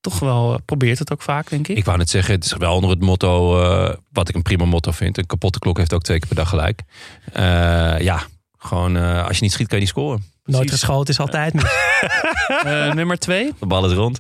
Toch 0.02 0.18
wel, 0.18 0.52
eh, 0.52 0.58
probeert 0.64 0.98
het 0.98 1.12
ook 1.12 1.22
vaak, 1.22 1.50
denk 1.50 1.68
ik. 1.68 1.76
Ik 1.76 1.84
wou 1.84 1.98
net 1.98 2.10
zeggen, 2.10 2.34
het 2.34 2.44
is 2.44 2.52
wel 2.52 2.74
onder 2.74 2.90
het 2.90 3.00
motto, 3.00 3.62
eh, 3.62 3.94
wat 4.12 4.28
ik 4.28 4.34
een 4.34 4.42
prima 4.42 4.64
motto 4.64 4.90
vind. 4.90 5.18
Een 5.18 5.26
kapotte 5.26 5.58
klok 5.58 5.78
heeft 5.78 5.92
ook 5.92 6.02
twee 6.02 6.18
keer 6.18 6.26
per 6.26 6.36
dag 6.36 6.48
gelijk. 6.48 6.80
Eh, 7.32 7.42
ja, 8.00 8.22
gewoon 8.58 8.96
als 8.96 9.36
je 9.36 9.42
niet 9.42 9.52
schiet, 9.52 9.66
kan 9.66 9.76
je 9.78 9.84
niet 9.84 9.92
scoren. 9.92 10.30
Nooit 10.44 10.66
Precies. 10.66 10.84
geschoten 10.84 11.12
is 11.14 11.20
altijd 11.20 11.54
mis. 11.54 11.64
Eh, 12.64 12.92
nummer 12.92 13.18
2. 13.18 13.52
De 13.60 13.66
bal 13.66 13.86
is 13.86 13.92
rond. 13.92 14.18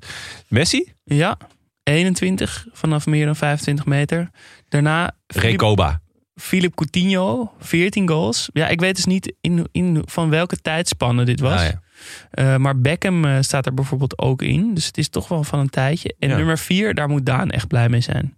Messi? 0.48 0.92
Ja, 1.04 1.36
21 1.82 2.66
vanaf 2.72 3.06
meer 3.06 3.26
dan 3.26 3.36
25 3.36 3.86
meter. 3.86 4.30
Daarna 4.68 5.14
Filip, 5.26 5.50
Recoba. 5.50 6.00
Philip 6.34 6.74
Coutinho, 6.74 7.52
14 7.58 8.08
goals. 8.08 8.48
Ja, 8.52 8.68
ik 8.68 8.80
weet 8.80 8.96
dus 8.96 9.04
niet 9.04 9.34
in, 9.40 9.68
in, 9.72 10.02
van 10.04 10.30
welke 10.30 10.56
tijdspanne 10.56 11.24
dit 11.24 11.40
was. 11.40 11.60
Ah, 11.60 11.66
ja. 11.66 11.81
Eh, 12.30 12.56
maar 12.56 12.80
Beckham 12.80 13.24
eh, 13.24 13.36
staat 13.40 13.66
er 13.66 13.74
bijvoorbeeld 13.74 14.18
ook 14.18 14.42
in. 14.42 14.74
Dus 14.74 14.86
het 14.86 14.98
is 14.98 15.08
toch 15.08 15.28
wel 15.28 15.44
van 15.44 15.58
een 15.58 15.70
tijdje. 15.70 16.14
En 16.18 16.28
Ja. 16.28 16.36
nummer 16.36 16.58
4, 16.58 16.94
daar 16.94 17.08
moet 17.08 17.26
Daan 17.26 17.50
echt 17.50 17.66
blij 17.68 17.88
mee 17.88 18.00
zijn. 18.00 18.36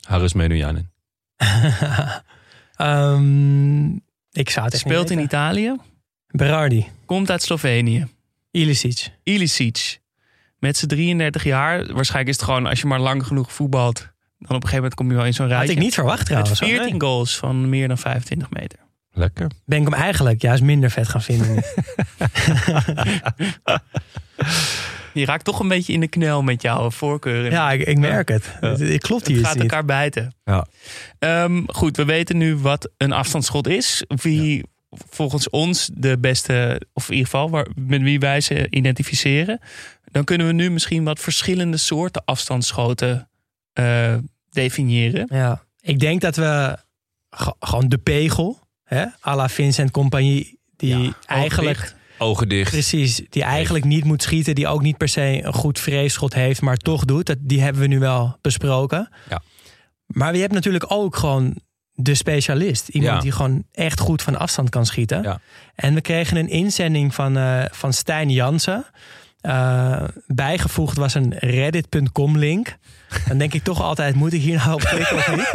Harris 0.00 0.32
Menujanen. 0.32 0.92
Ehm, 2.76 3.86
ik 4.30 4.50
zou 4.50 4.64
het 4.66 4.76
Speelt 4.78 5.10
in. 5.10 5.18
Italië. 5.20 5.76
Berardi. 6.26 6.86
Komt 7.06 7.30
uit 7.30 7.42
Slovenië. 7.42 8.06
Ilicic. 8.50 9.08
Ilicic. 9.22 10.00
Met 10.58 10.76
zijn 10.76 10.90
33 10.90 11.44
jaar. 11.44 11.78
Waarschijnlijk 11.92 12.28
is 12.28 12.36
het 12.36 12.44
gewoon 12.44 12.66
als 12.66 12.80
je 12.80 12.86
maar 12.86 13.00
lang 13.00 13.26
genoeg 13.26 13.52
voetbalt. 13.52 13.98
Dan 14.38 14.56
op 14.56 14.62
een 14.62 14.68
gegeven 14.68 14.74
moment 14.76 14.94
kom 14.94 15.08
je 15.10 15.14
wel 15.16 15.24
in 15.24 15.34
zo'n 15.34 15.46
Had 15.46 15.54
rijtje. 15.56 15.74
ik 15.74 15.78
niet 15.82 15.94
verwacht 15.94 16.18
Met 16.18 16.26
trouwens. 16.26 16.58
14 16.58 17.00
goals 17.00 17.36
van 17.36 17.68
meer 17.68 17.88
dan 17.88 17.98
25 17.98 18.50
meter. 18.50 18.78
Lekker. 19.12 19.50
Ben 19.64 19.78
ik 19.78 19.84
hem 19.84 19.94
eigenlijk 19.94 20.42
juist 20.42 20.62
minder 20.62 20.90
vet 20.90 21.08
gaan 21.08 21.22
vinden. 21.22 21.62
Je 25.14 25.24
raakt 25.24 25.44
toch 25.44 25.60
een 25.60 25.68
beetje 25.68 25.92
in 25.92 26.00
de 26.00 26.08
knel 26.08 26.42
met 26.42 26.62
jouw 26.62 26.90
voorkeuren. 26.90 27.50
ja, 27.50 27.70
ik, 27.72 27.86
ik 27.86 27.98
merk 27.98 28.28
het. 28.28 28.46
Het, 28.60 28.78
het 28.78 29.02
klopt 29.02 29.26
hier 29.26 29.36
Het 29.36 29.46
gaat 29.46 29.54
niet. 29.54 29.62
elkaar 29.62 29.84
bijten. 29.84 30.34
Ja. 30.44 30.66
Ehm, 31.18 31.62
goed, 31.66 31.96
we 31.96 32.04
weten 32.04 32.36
nu 32.38 32.56
wat 32.56 32.90
een 32.96 33.12
afstandsschot 33.12 33.66
is. 33.68 34.04
Wie 34.08 34.62
volgens 34.90 35.50
ons 35.50 35.90
de 35.94 36.18
beste, 36.18 36.80
of 36.92 37.06
in 37.08 37.14
ieder 37.14 37.30
geval 37.30 37.50
waar, 37.50 37.66
met 37.74 38.02
wie 38.02 38.18
wij 38.18 38.40
ze 38.40 38.66
identificeren. 38.70 39.60
Dan 40.04 40.24
kunnen 40.24 40.46
we 40.46 40.52
nu 40.52 40.70
misschien 40.70 41.04
wat 41.04 41.20
verschillende 41.20 41.76
soorten 41.76 42.22
afstandsschoten 42.24 43.28
eh, 43.72 44.14
definiëren. 44.50 45.26
Ja, 45.30 45.62
ik 45.80 45.98
denk 46.00 46.20
dat 46.20 46.36
we 46.36 46.76
ge- 47.30 47.54
gewoon 47.60 47.88
de 47.88 47.98
pegel, 47.98 48.60
hè, 48.94 49.04
à 49.26 49.34
la 49.36 49.48
Vincent 49.48 49.90
Compagnie, 49.90 50.58
die 50.76 51.12
eigenlijk. 51.26 51.94
Ogen 52.18 52.48
dicht. 52.48 52.70
precies, 52.70 53.22
die 53.28 53.42
eigenlijk 53.42 53.84
niet 53.84 54.04
moet 54.04 54.22
schieten, 54.22 54.54
die 54.54 54.66
ook 54.68 54.82
niet 54.82 54.96
per 54.96 55.08
se 55.08 55.40
een 55.44 55.52
goed 55.52 55.78
vreesschot 55.80 56.34
heeft, 56.34 56.60
maar 56.60 56.76
toch 56.76 57.04
doet. 57.04 57.26
Dat, 57.26 57.36
die 57.40 57.60
hebben 57.60 57.82
we 57.82 57.88
nu 57.88 57.98
wel 57.98 58.36
besproken. 58.40 59.08
Ja. 59.28 59.42
Maar 60.06 60.34
je 60.34 60.40
hebt 60.40 60.52
natuurlijk 60.52 60.84
ook 60.88 61.16
gewoon 61.16 61.56
de 61.92 62.14
specialist, 62.14 62.88
iemand 62.88 63.14
Ja. 63.14 63.20
die 63.20 63.32
gewoon 63.32 63.64
echt 63.72 64.00
goed 64.00 64.22
van 64.22 64.38
afstand 64.38 64.68
kan 64.68 64.86
schieten. 64.86 65.22
Ja. 65.22 65.40
En 65.74 65.94
we 65.94 66.00
kregen 66.00 66.36
een 66.36 66.48
inzending 66.48 67.14
van, 67.14 67.36
eh, 67.36 67.64
van 67.70 67.92
Stijn 67.92 68.30
Jansen. 68.30 68.84
Eh, 69.42 70.02
bijgevoegd 70.26 70.96
was 70.96 71.14
een 71.14 71.34
reddit.com 71.38 72.38
link. 72.38 72.76
Dan 73.28 73.38
denk 73.38 73.54
ik 73.54 73.62
toch 73.62 73.82
altijd, 73.82 74.14
moet 74.14 74.32
ik 74.32 74.40
hier 74.40 74.56
nou 74.56 74.72
op 74.72 74.80
klikken 74.80 75.16
of 75.16 75.30
niet? 75.36 75.54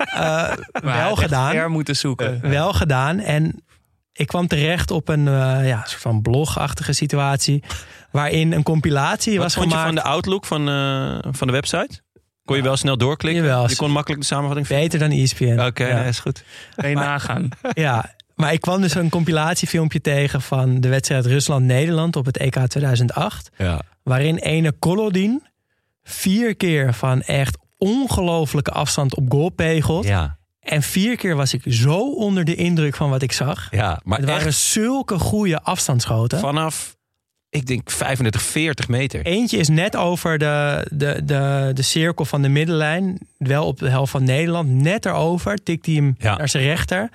Eh, 0.00 0.52
wel 0.82 1.16
gedaan. 1.16 1.52
ver 1.52 1.70
moeten 1.70 1.96
zoeken. 1.96 2.40
Wel 2.40 2.72
gedaan. 2.72 3.18
En 3.18 3.64
ik 4.12 4.26
kwam 4.26 4.46
terecht 4.46 4.90
op 4.90 5.08
een 5.08 5.28
eh, 5.28 5.68
ja, 5.68 5.84
soort 5.84 6.00
van 6.02 6.22
blogachtige 6.22 6.92
situatie. 6.92 7.62
Waarin 8.10 8.52
een 8.52 8.62
compilatie 8.62 9.34
Wat 9.34 9.42
was 9.42 9.54
vond 9.54 9.64
je 9.66 9.70
gemaakt. 9.70 9.94
van 9.94 10.02
de 10.02 10.10
outlook 10.10 10.46
van, 10.46 10.68
eh, 10.68 11.32
van 11.32 11.46
de 11.46 11.52
website? 11.52 12.00
Kon 12.44 12.56
je 12.56 12.62
wel 12.62 12.76
snel 12.76 12.96
doorklikken? 12.96 13.44
Jawel. 13.44 13.68
Je 13.68 13.76
kon 13.76 13.90
makkelijk 13.90 14.20
de 14.20 14.26
samenvatting 14.26 14.66
vinden? 14.66 14.88
Beter 14.88 15.08
dan 15.08 15.18
ESPN. 15.18 15.60
Oké, 15.66 15.86
ja. 15.86 15.98
nee, 15.98 16.08
is 16.08 16.18
goed. 16.18 16.44
Kan 16.76 16.88
je 16.88 16.94
nagaan. 16.96 17.48
ja, 17.72 18.14
maar 18.40 18.52
ik 18.52 18.60
kwam 18.60 18.80
dus 18.80 18.94
een 18.94 19.08
compilatiefilmpje 19.10 20.00
tegen 20.00 20.40
van 20.42 20.80
de 20.80 20.88
wedstrijd 20.88 21.26
Rusland-Nederland 21.26 22.16
op 22.16 22.24
het 22.26 22.36
EK 22.36 22.56
2008. 22.66 23.50
Ja. 23.56 23.80
Waarin 24.02 24.36
ene 24.36 24.72
Kolodin 24.72 25.42
vier 26.02 26.56
keer 26.56 26.94
van 26.94 27.22
echt 27.22 27.58
ongelofelijke 27.78 28.70
afstand 28.70 29.14
op 29.16 29.30
goal 29.32 29.48
pegelt. 29.50 30.04
Ja. 30.06 30.38
En 30.60 30.82
vier 30.82 31.16
keer 31.16 31.36
was 31.36 31.54
ik 31.54 31.62
zo 31.66 31.98
onder 32.12 32.44
de 32.44 32.54
indruk 32.54 32.96
van 32.96 33.10
wat 33.10 33.22
ik 33.22 33.32
zag. 33.32 33.68
ja, 33.70 34.00
maar 34.04 34.18
Het 34.18 34.28
waren 34.28 34.54
zulke 34.54 35.18
goede 35.18 35.62
afstandsschoten. 35.62 36.38
vanaf, 36.38 36.96
ik 37.50 37.66
denk 37.66 37.90
35, 37.90 38.42
40 38.42 38.88
meter. 38.88 39.26
Eentje 39.26 39.56
is 39.58 39.68
net 39.68 39.96
over 39.96 40.38
de, 40.38 40.86
de, 40.92 41.20
de, 41.24 41.70
de 41.74 41.82
cirkel 41.82 42.24
van 42.24 42.42
de 42.42 42.48
middenlijn. 42.48 43.18
Wel 43.38 43.66
op 43.66 43.78
de 43.78 43.88
helft 43.88 44.10
van 44.10 44.24
Nederland. 44.24 44.68
Net 44.68 45.06
erover 45.06 45.62
tikt 45.62 45.86
hij 45.86 45.94
hem 45.94 46.14
Ja. 46.18 46.36
naar 46.36 46.48
zijn 46.48 46.64
rechter. 46.64 47.08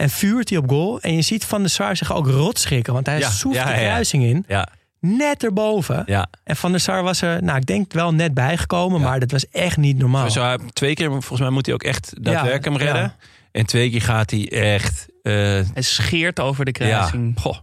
En 0.00 0.10
vuurt 0.10 0.48
hij 0.48 0.58
op 0.58 0.68
goal. 0.68 1.00
En 1.00 1.14
je 1.14 1.22
ziet 1.22 1.44
Van 1.44 1.60
der 1.60 1.70
Sar 1.70 1.96
zich 1.96 2.12
ook 2.14 2.26
rot 2.26 2.58
schrikken. 2.58 2.92
Want 2.92 3.06
hij 3.06 3.18
Ja, 3.18 3.30
soeft 3.30 3.54
ja, 3.56 3.64
de 3.64 3.72
kruising 3.72 4.24
in. 4.24 4.44
Ja, 4.48 4.68
Net 5.00 5.44
erboven. 5.44 6.02
ja. 6.06 6.26
En 6.44 6.56
Van 6.56 6.70
der 6.70 6.80
Sar 6.80 7.02
was 7.02 7.22
er, 7.22 7.42
nou 7.42 7.58
ik 7.58 7.66
denk 7.66 7.92
wel 7.92 8.14
net 8.14 8.34
bijgekomen. 8.34 9.00
Maar 9.00 9.20
dat 9.20 9.30
was 9.30 9.48
echt 9.48 9.76
niet 9.76 9.98
normaal. 9.98 10.30
Zo, 10.30 10.42
hij- 10.42 10.58
twee 10.72 10.94
keer, 10.94 11.08
volgens 11.10 11.40
mij 11.40 11.50
moet 11.50 11.66
hij 11.66 11.74
ook 11.74 11.82
echt 11.82 12.12
daadwerkelijk 12.24 12.64
hem 12.64 12.72
ja. 12.78 12.84
redden. 12.84 13.14
En 13.52 13.66
twee 13.66 13.90
keer 13.90 14.02
gaat 14.02 14.30
hij 14.30 14.48
echt... 14.52 15.06
eh, 15.22 15.32
Hij 15.32 15.66
scheert 15.82 16.40
over 16.40 16.64
de 16.64 16.74
ja, 16.78 16.86
kruising. 16.86 17.40
goh, 17.40 17.56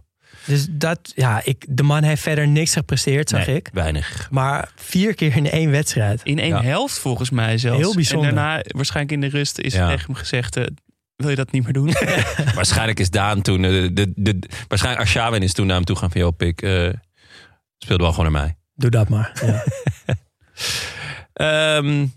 Dus 0.46 0.66
dat, 0.70 1.12
ja, 1.14 1.40
ik, 1.44 1.64
de 1.68 1.82
man 1.82 2.02
heeft 2.02 2.22
verder 2.22 2.48
niks 2.48 2.72
gepresteerd, 2.72 3.28
zag 3.28 3.46
nee, 3.46 3.56
ik. 3.56 3.70
weinig. 3.72 4.28
Maar 4.30 4.70
vier 4.76 5.14
keer 5.14 5.36
in 5.36 5.50
één 5.50 5.70
wedstrijd. 5.70 6.20
In 6.24 6.38
één 6.38 6.48
Ja. 6.48 6.62
helft 6.62 6.98
volgens 6.98 7.30
mij 7.30 7.58
zelfs. 7.58 7.78
Heel 7.80 7.94
bijzonder. 7.94 8.28
En 8.28 8.34
daarna, 8.34 8.62
waarschijnlijk 8.66 9.14
in 9.14 9.20
de 9.30 9.36
rust, 9.36 9.58
is 9.58 9.74
Ja. 9.74 9.88
tegen 9.88 10.06
hem 10.06 10.14
gezegd... 10.14 10.58
wil 11.18 11.30
je 11.30 11.36
dat 11.36 11.52
niet 11.52 11.62
meer 11.64 11.72
doen? 11.72 11.92
Waarschijnlijk 12.54 13.00
is 13.00 13.10
Daan 13.10 13.42
toen... 13.42 13.64
eh, 13.64 13.70
De, 13.70 13.92
de, 13.92 14.12
de, 14.16 14.38
waarschijnlijk 14.68 15.04
Arshavin 15.06 15.42
is 15.42 15.52
toen 15.52 15.66
naar 15.66 15.76
hem 15.76 15.84
toe 15.84 15.96
gaan 15.96 16.10
van... 16.10 16.20
Joh, 16.20 16.36
pik, 16.36 16.62
eh, 16.62 16.88
speelde 17.78 18.02
wel 18.02 18.12
gewoon 18.12 18.32
naar 18.32 18.42
mij. 18.42 18.56
Doe 18.74 18.90
dat 18.90 19.08
maar. 19.08 19.32
Ja. 19.46 19.64
Ehm, 21.32 21.98
nog 21.98 22.08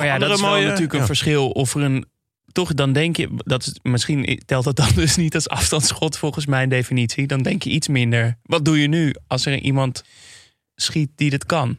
maar 0.00 0.04
ja, 0.06 0.12
andere 0.12 0.30
dat 0.30 0.38
is 0.40 0.44
wel 0.44 0.60
natuurlijk 0.60 0.92
een 0.92 0.98
Ja. 0.98 1.06
verschil 1.06 1.50
of 1.50 1.74
er 1.74 1.82
een... 1.82 2.10
Toch, 2.52 2.74
dan 2.74 2.92
denk 2.92 3.16
je, 3.16 3.28
dat 3.36 3.62
is, 3.66 3.78
misschien 3.82 4.42
telt 4.46 4.64
dat 4.64 4.76
dan 4.76 4.88
dus 4.94 5.16
niet 5.16 5.34
als 5.34 5.48
afstandsschot 5.48 6.16
volgens 6.18 6.46
mijn 6.46 6.68
definitie. 6.68 7.26
Dan 7.26 7.42
denk 7.42 7.62
je 7.62 7.70
iets 7.70 7.88
minder. 7.88 8.38
Wat 8.42 8.64
doe 8.64 8.80
je 8.80 8.88
nu 8.88 9.14
als 9.26 9.46
er 9.46 9.58
iemand 9.58 10.04
schiet 10.74 11.10
die 11.14 11.30
dit 11.30 11.46
kan? 11.46 11.78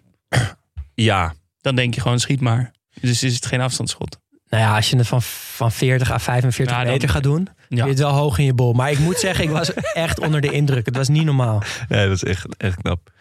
Ja, 0.94 1.34
Dan 1.62 1.76
denk 1.76 1.94
je 1.96 2.02
gewoon 2.02 2.20
schiet 2.20 2.40
maar. 2.42 2.72
Dus 3.02 3.24
is 3.24 3.36
het 3.36 3.46
geen 3.46 3.62
afstandsschot. 3.62 4.18
Nou 4.54 4.66
ja, 4.66 4.76
als 4.76 4.90
je 4.90 4.98
het 4.98 5.08
van, 5.08 5.22
van 5.22 5.72
40 5.72 6.12
à 6.12 6.18
45 6.20 6.76
Ja, 6.76 6.84
dan- 6.84 6.92
meter 6.92 7.10
gaat 7.10 7.24
doen, 7.24 7.48
Ja. 7.70 7.84
je 7.84 7.90
het 7.90 8.00
wel 8.00 8.12
hoog 8.12 8.38
in 8.38 8.46
je 8.46 8.54
bol. 8.54 8.74
Maar 8.74 8.92
ik 8.92 9.00
moet 9.00 9.18
zeggen, 9.20 9.44
ik 9.44 9.50
was 9.50 9.74
echt 9.94 10.20
onder 10.20 10.42
de 10.42 10.52
indruk. 10.52 10.86
Het 10.86 10.96
was 10.96 11.08
niet 11.08 11.26
normaal. 11.26 11.62
nee, 11.88 12.08
dat 12.08 12.16
is 12.16 12.24
echt, 12.24 12.46
echt 12.58 12.82
knap. 12.82 13.12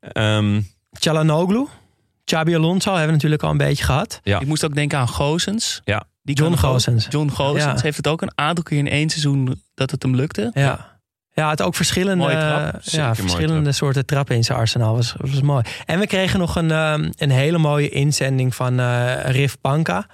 Ehm, 0.00 0.60
Chalanoglu, 0.92 1.66
Xabi 2.24 2.54
Alonso 2.56 2.88
hebben 2.90 3.06
we 3.06 3.12
natuurlijk 3.12 3.42
al 3.42 3.50
een 3.50 3.56
beetje 3.56 3.84
gehad. 3.84 4.20
Ja. 4.22 4.40
Ik 4.40 4.46
moest 4.46 4.64
ook 4.64 4.74
denken 4.74 4.98
aan 4.98 5.08
Gozens. 5.08 5.80
Ja. 5.84 6.04
Die 6.22 6.36
John. 6.36 6.54
Goossens. 6.56 7.06
John 7.10 7.28
Goossens 7.28 7.64
Ja. 7.76 7.82
heeft 7.82 7.96
het 7.96 8.06
ook 8.08 8.22
een 8.22 8.32
aantal 8.34 8.64
keer 8.64 8.78
in 8.78 8.88
één 8.88 9.08
seizoen 9.10 9.62
dat 9.74 9.90
het 9.90 10.02
hem 10.02 10.14
lukte. 10.14 10.50
Ja. 10.54 10.94
Ja, 11.32 11.50
het 11.50 11.62
ook 11.62 11.74
verschillende, 11.74 12.30
ja, 12.30 13.14
verschillende 13.14 13.62
trap. 13.62 13.74
soorten 13.74 14.06
trappen 14.06 14.36
in 14.36 14.44
zijn 14.44 14.58
arsenaal. 14.58 14.94
Was, 14.94 15.14
was 15.18 15.40
mooi. 15.40 15.64
En 15.86 15.98
we 15.98 16.06
kregen 16.06 16.38
nog 16.38 16.56
een, 16.56 16.70
ehm, 16.70 17.10
een 17.16 17.30
hele 17.30 17.58
mooie 17.58 17.88
inzending 17.88 18.54
van 18.54 18.80
eh 18.80 19.24
Riff 19.30 19.56
Panka. 19.60 20.06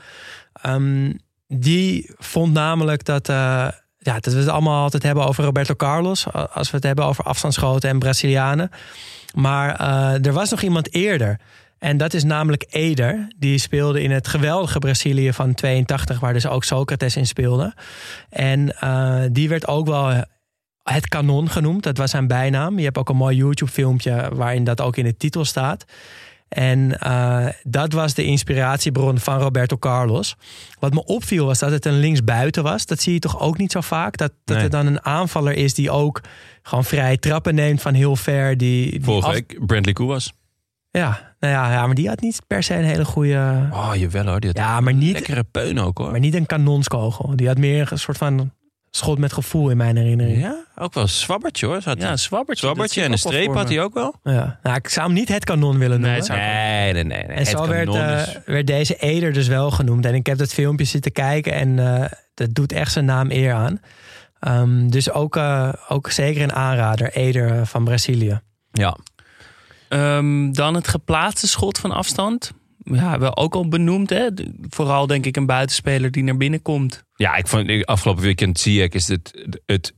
Ehm, 0.63 1.13
die 1.47 2.11
vond 2.19 2.53
namelijk 2.53 3.05
dat, 3.05 3.29
eh, 3.29 3.69
ja, 3.99 4.21
dat 4.21 4.33
we 4.33 4.39
het 4.39 4.49
allemaal 4.49 4.83
altijd 4.83 5.03
hebben 5.03 5.27
over 5.27 5.45
Roberto 5.45 5.75
Carlos. 5.75 6.33
Als 6.33 6.71
we 6.71 6.77
het 6.77 6.87
hebben 6.87 7.05
over 7.05 7.25
afstandsschoten 7.25 7.91
en 7.91 7.99
Brazilianen. 7.99 8.71
Maar 9.35 9.77
eh, 9.77 10.27
er 10.27 10.33
was 10.33 10.51
nog 10.51 10.63
iemand 10.63 10.95
eerder. 10.95 11.41
En 11.79 11.97
dat 11.97 12.15
is 12.15 12.25
namelijk 12.25 12.67
Eder. 12.71 13.29
Die 13.39 13.59
speelde 13.59 14.03
in 14.03 14.11
het 14.11 14.29
geweldige 14.29 14.79
Brazilië 14.79 15.33
van 15.33 15.55
82, 15.55 16.21
waar 16.21 16.33
dus 16.33 16.47
ook 16.47 16.65
Socrates 16.65 17.17
in 17.17 17.27
speelde. 17.27 17.75
En 18.29 18.79
eh, 18.81 19.21
die 19.31 19.49
werd 19.49 19.69
ook 19.69 19.87
wel 19.87 20.25
het 20.83 21.09
kanon 21.09 21.51
genoemd. 21.51 21.83
Dat 21.83 21.97
was 21.97 22.11
zijn 22.11 22.27
bijnaam. 22.27 22.79
Je 22.79 22.85
hebt 22.85 22.99
ook 22.99 23.09
een 23.09 23.17
mooi 23.17 23.37
YouTube-filmpje 23.37 24.31
waarin 24.35 24.65
dat 24.65 24.81
ook 24.81 24.97
in 24.97 25.05
de 25.05 25.17
titel 25.17 25.45
staat. 25.45 25.85
En 26.53 26.99
eh, 26.99 27.47
dat 27.63 27.93
was 27.93 28.15
de 28.15 28.25
inspiratiebron 28.25 29.19
van 29.19 29.39
Roberto 29.39 29.77
Carlos. 29.79 30.37
Wat 30.79 30.93
me 30.95 31.05
opviel 31.05 31.47
was 31.47 31.59
dat 31.59 31.71
het 31.71 31.85
een 31.87 31.99
linksbuiten 31.99 32.63
was. 32.63 32.87
Dat 32.87 33.01
zie 33.01 33.13
je 33.13 33.19
toch 33.19 33.41
ook 33.41 33.59
niet 33.59 33.73
zo 33.73 33.81
vaak. 33.81 34.17
Dat, 34.17 34.33
dat 34.45 34.57
Nee. 34.57 34.65
er 34.65 34.71
dan 34.71 34.87
een 34.87 35.05
aanvaller 35.05 35.53
is 35.55 35.75
die 35.75 35.91
ook 35.91 36.21
gewoon 36.63 36.85
vrije 36.85 37.19
trappen 37.19 37.55
neemt 37.55 37.83
van 37.83 37.95
heel 37.95 38.17
ver. 38.17 38.57
Die, 38.57 38.91
die 38.91 39.05
Vorige 39.05 39.27
af- 39.27 39.33
week 39.33 39.67
Brandley 39.67 39.93
Koewas. 39.95 40.33
Ja, 40.91 41.35
nou 41.41 41.53
ja, 41.53 41.73
ja, 41.73 41.87
maar 41.87 41.95
die 41.95 42.09
had 42.09 42.21
niet 42.21 42.41
per 42.47 42.63
se 42.63 42.75
een 42.75 42.85
hele 42.85 43.05
goede... 43.05 43.69
Oh, 43.73 43.91
jawel 43.95 44.27
hoor. 44.27 44.41
Die 44.41 44.49
had 44.49 44.59
Ja, 44.59 44.81
maar 44.81 44.95
niet, 44.95 45.13
lekkere 45.13 45.45
peun 45.45 45.79
ook 45.81 45.99
hoor. 45.99 46.11
maar 46.11 46.21
niet 46.21 46.35
een 46.35 46.47
kanonskogel. 46.47 47.37
Die 47.37 47.47
had 47.47 47.59
meer 47.59 47.93
een 47.93 47.99
soort 47.99 48.19
van 48.19 48.53
schot 48.97 49.18
met 49.18 49.32
gevoel 49.32 49.70
in 49.70 49.76
mijn 49.76 49.97
herinnering. 49.97 50.40
Ja, 50.40 50.64
ook 50.76 50.95
wel 50.95 51.03
een 51.03 51.09
zwabbertje 51.09 51.66
hoor. 51.66 51.82
Zat 51.82 52.01
Ja, 52.01 52.11
een 52.11 52.18
zwabbertje. 52.18 53.03
en 53.03 53.12
een 53.12 53.18
streep 53.18 53.55
had 53.55 53.68
hij 53.68 53.82
ook 53.82 53.95
wel. 53.95 54.14
Ja. 54.22 54.59
Nou, 54.62 54.76
ik 54.76 54.88
zou 54.88 55.07
hem 55.07 55.14
niet 55.14 55.28
het 55.28 55.45
kanon 55.45 55.78
willen 55.78 56.01
noemen. 56.01 56.22
zou- 56.22 56.38
Nee, 56.38 56.93
nee, 56.93 57.05
nee. 57.05 57.24
nee. 57.26 57.36
En 57.36 57.47
zo 57.47 57.59
Het 57.61 57.68
werd, 57.68 57.88
kanon 57.90 58.07
eh, 58.09 58.20
is- 58.20 58.38
werd 58.47 58.66
deze 58.66 58.95
Eder 58.97 59.32
dus 59.32 59.47
wel 59.49 59.70
genoemd. 59.70 60.07
En 60.07 60.14
ik 60.14 60.26
heb 60.26 60.38
dat 60.38 60.53
filmpje 60.53 60.84
zitten 60.86 61.12
kijken 61.12 61.53
en 61.53 61.78
eh, 62.03 62.11
dat 62.34 62.55
doet 62.55 62.72
echt 62.72 62.93
zijn 62.93 63.05
naam 63.05 63.30
eer 63.30 63.53
aan. 63.53 63.80
Ehm, 64.40 64.88
dus 64.88 65.11
ook, 65.11 65.36
eh, 65.36 65.72
ook 65.88 66.11
zeker 66.11 66.43
een 66.43 66.53
aanrader, 66.53 67.12
Eder 67.12 67.66
van 67.66 67.84
Brazilië. 67.84 68.40
Ja, 68.72 68.97
Ehm, 69.88 70.53
dan 70.53 70.74
het 70.74 70.88
geplaatste 70.88 71.49
schot 71.49 71.78
van 71.78 71.90
afstand. 71.90 72.53
Ja, 72.85 73.18
wel 73.18 73.37
ook 73.37 73.55
al 73.55 73.68
benoemd. 73.68 74.11
Hè? 74.11 74.28
Vooral 74.68 75.07
denk 75.07 75.26
ik 75.26 75.37
een 75.37 75.47
buitenspeler 75.47 76.11
die 76.11 76.22
naar 76.22 76.37
binnen 76.37 76.62
komt. 76.62 77.05
Ja, 77.14 77.35
ik 77.37 77.47
vond 77.47 77.68
ik- 77.68 77.85
afgelopen 77.85 78.22
weekend 78.22 78.59
Ziyech 78.59 78.89
is 78.89 79.09
het, 79.09 79.47
het 79.66 79.95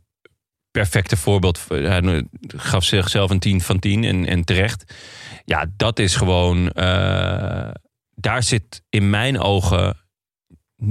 perfecte 0.70 1.16
voorbeeld. 1.16 1.64
Hij 1.68 2.24
gaf 2.46 2.84
zichzelf 2.84 3.30
een 3.30 3.38
10 3.38 3.60
van 3.60 3.78
10 3.78 4.04
en, 4.04 4.26
en 4.26 4.44
terecht. 4.44 4.94
Ja, 5.44 5.66
dat 5.76 5.98
is 5.98 6.16
gewoon. 6.16 6.68
eh, 6.70 7.70
daar 8.14 8.42
zit 8.42 8.82
in 8.88 9.10
mijn 9.10 9.38
ogen 9.40 9.96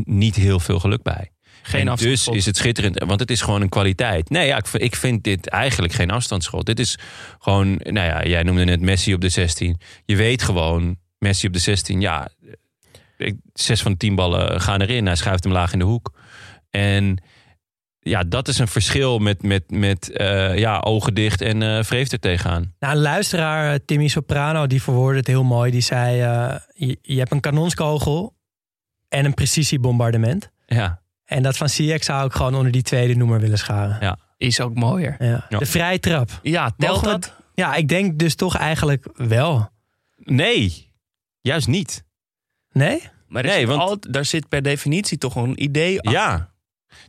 niet 0.06 0.36
heel 0.36 0.60
veel 0.60 0.80
geluk 0.80 1.02
bij. 1.04 1.32
Geen 1.62 1.88
en 1.88 1.96
dus 1.96 2.28
is 2.28 2.46
het 2.46 2.58
schitterend, 2.58 3.04
want 3.04 3.20
het 3.20 3.32
is 3.32 3.42
gewoon 3.42 3.62
een 3.62 3.70
kwaliteit. 3.70 4.30
Nee, 4.30 4.48
ja, 4.48 4.58
ik, 4.58 4.68
vind- 4.68 4.84
ik 4.84 4.96
vind 4.96 5.24
dit 5.24 5.48
eigenlijk 5.50 5.94
geen 5.94 6.12
afstandsschot. 6.12 6.66
Dit 6.66 6.80
is 6.80 6.98
gewoon, 7.40 7.68
nou 7.84 8.08
ja, 8.08 8.24
jij 8.26 8.44
noemde 8.44 8.64
net 8.66 8.82
Messi 8.82 9.14
op 9.14 9.22
de 9.22 9.30
16. 9.30 9.80
Je 10.06 10.16
weet 10.16 10.42
gewoon, 10.44 10.98
Messi 11.24 11.48
op 11.48 11.54
de 11.54 11.60
16, 11.60 12.02
ja, 12.02 12.28
ik- 13.18 13.38
zes 13.54 13.82
van 13.82 13.92
de 13.92 13.98
tien 13.98 14.16
ballen 14.16 14.62
gaan 14.62 14.82
erin. 14.82 15.06
Hij 15.06 15.16
schuift 15.16 15.44
hem 15.44 15.54
laag 15.54 15.74
in 15.74 15.80
de 15.80 15.86
hoek. 15.86 16.14
En 16.70 17.24
ja, 18.00 18.24
dat 18.24 18.48
is 18.48 18.60
een 18.60 18.68
verschil 18.68 19.20
met, 19.20 19.42
met, 19.44 19.64
met 19.72 20.12
eh, 20.12 20.58
ja, 20.58 20.80
ogen 20.80 21.14
dicht 21.14 21.42
en 21.42 21.62
eh 21.64 21.84
vreef 21.84 22.12
er 22.12 22.20
tegenaan. 22.20 22.74
Nou, 22.80 22.96
een 22.96 23.02
luisteraar, 23.02 23.74
eh, 23.74 23.80
Timmy 23.86 24.08
Soprano, 24.08 24.68
die 24.68 24.82
verwoordde 24.82 25.18
het 25.18 25.28
heel 25.28 25.44
mooi. 25.44 25.72
Die 25.72 25.82
zei, 25.82 26.22
eh, 26.22 26.56
je, 26.88 26.98
je 27.02 27.18
hebt 27.20 27.32
een 27.32 27.40
kanonskogel 27.40 28.36
en 29.10 29.26
een 29.26 29.34
precisiebombardement. 29.34 30.50
Ja, 30.66 31.02
En 31.26 31.44
dat 31.44 31.58
van 31.58 31.70
Ziyech 31.70 32.04
zou 32.04 32.26
ik 32.26 32.34
gewoon 32.34 32.56
onder 32.56 32.72
die 32.72 32.82
tweede 32.82 33.16
noemer 33.16 33.40
willen 33.40 33.58
scharen. 33.58 33.98
Ja. 34.02 34.18
Is 34.38 34.62
ook 34.62 34.74
mooier. 34.76 35.16
Ja. 35.20 35.46
Ja. 35.50 35.58
De 35.58 35.66
vrije 35.66 36.00
trap. 36.00 36.40
Ja, 36.42 36.72
telt 36.78 36.92
Mogen 36.92 37.06
we- 37.08 37.12
dat? 37.20 37.34
Ja, 37.56 37.74
ik 37.76 37.88
denk 37.88 38.20
dus 38.20 38.36
toch 38.36 38.58
eigenlijk 38.58 39.06
wel. 39.16 39.70
nee, 40.18 40.92
juist 41.44 41.68
niet. 41.68 42.04
Nee? 42.72 43.02
Maar 43.28 43.44
Nee, 43.44 43.68
want- 43.68 44.14
daar 44.14 44.26
zit 44.26 44.50
per 44.50 44.62
definitie 44.62 45.18
toch 45.18 45.36
een 45.36 45.64
idee 45.64 45.98
achter. 46.02 46.12
Ja, 46.22 46.50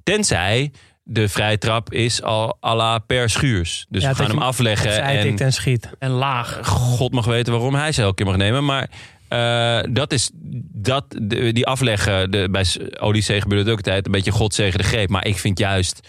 tenzij 0.03 0.73
de 1.03 1.29
vrije 1.29 1.59
trap 1.59 1.93
is 1.93 2.23
al 2.23 2.57
à 2.65 2.75
la 2.75 2.99
per 2.99 3.31
schuurs. 3.31 3.87
Dus 3.89 4.03
Ja, 4.03 4.09
we 4.09 4.15
gaan 4.15 4.27
hem 4.31 4.39
afleggen 4.39 5.03
en 5.03 5.39
en 5.39 5.53
schiet. 5.53 5.91
En 5.99 6.11
laag. 6.11 6.67
God 6.67 7.13
mag 7.13 7.25
weten 7.25 7.53
waarom 7.53 7.75
hij 7.75 7.93
ze 7.93 8.03
elke 8.03 8.15
keer 8.15 8.27
mag 8.27 8.37
nemen. 8.37 8.65
Maar 8.65 8.89
eh, 9.29 9.93
dat 9.93 10.13
is 10.13 10.31
dat, 10.73 11.05
de- 11.23 11.53
die 11.53 11.67
afleggen. 11.67 12.31
De, 12.31 12.49
bij 12.51 12.65
Odyssee 13.01 13.41
gebeurt 13.41 13.61
het 13.61 13.71
ook 13.71 13.77
altijd 13.77 14.07
een 14.07 14.13
beetje 14.13 14.31
God 14.31 14.55
zegen 14.55 14.79
de 14.79 14.85
greep. 14.85 15.09
Maar 15.09 15.27
ik 15.27 15.39
vind 15.39 15.59
juist 15.59 16.09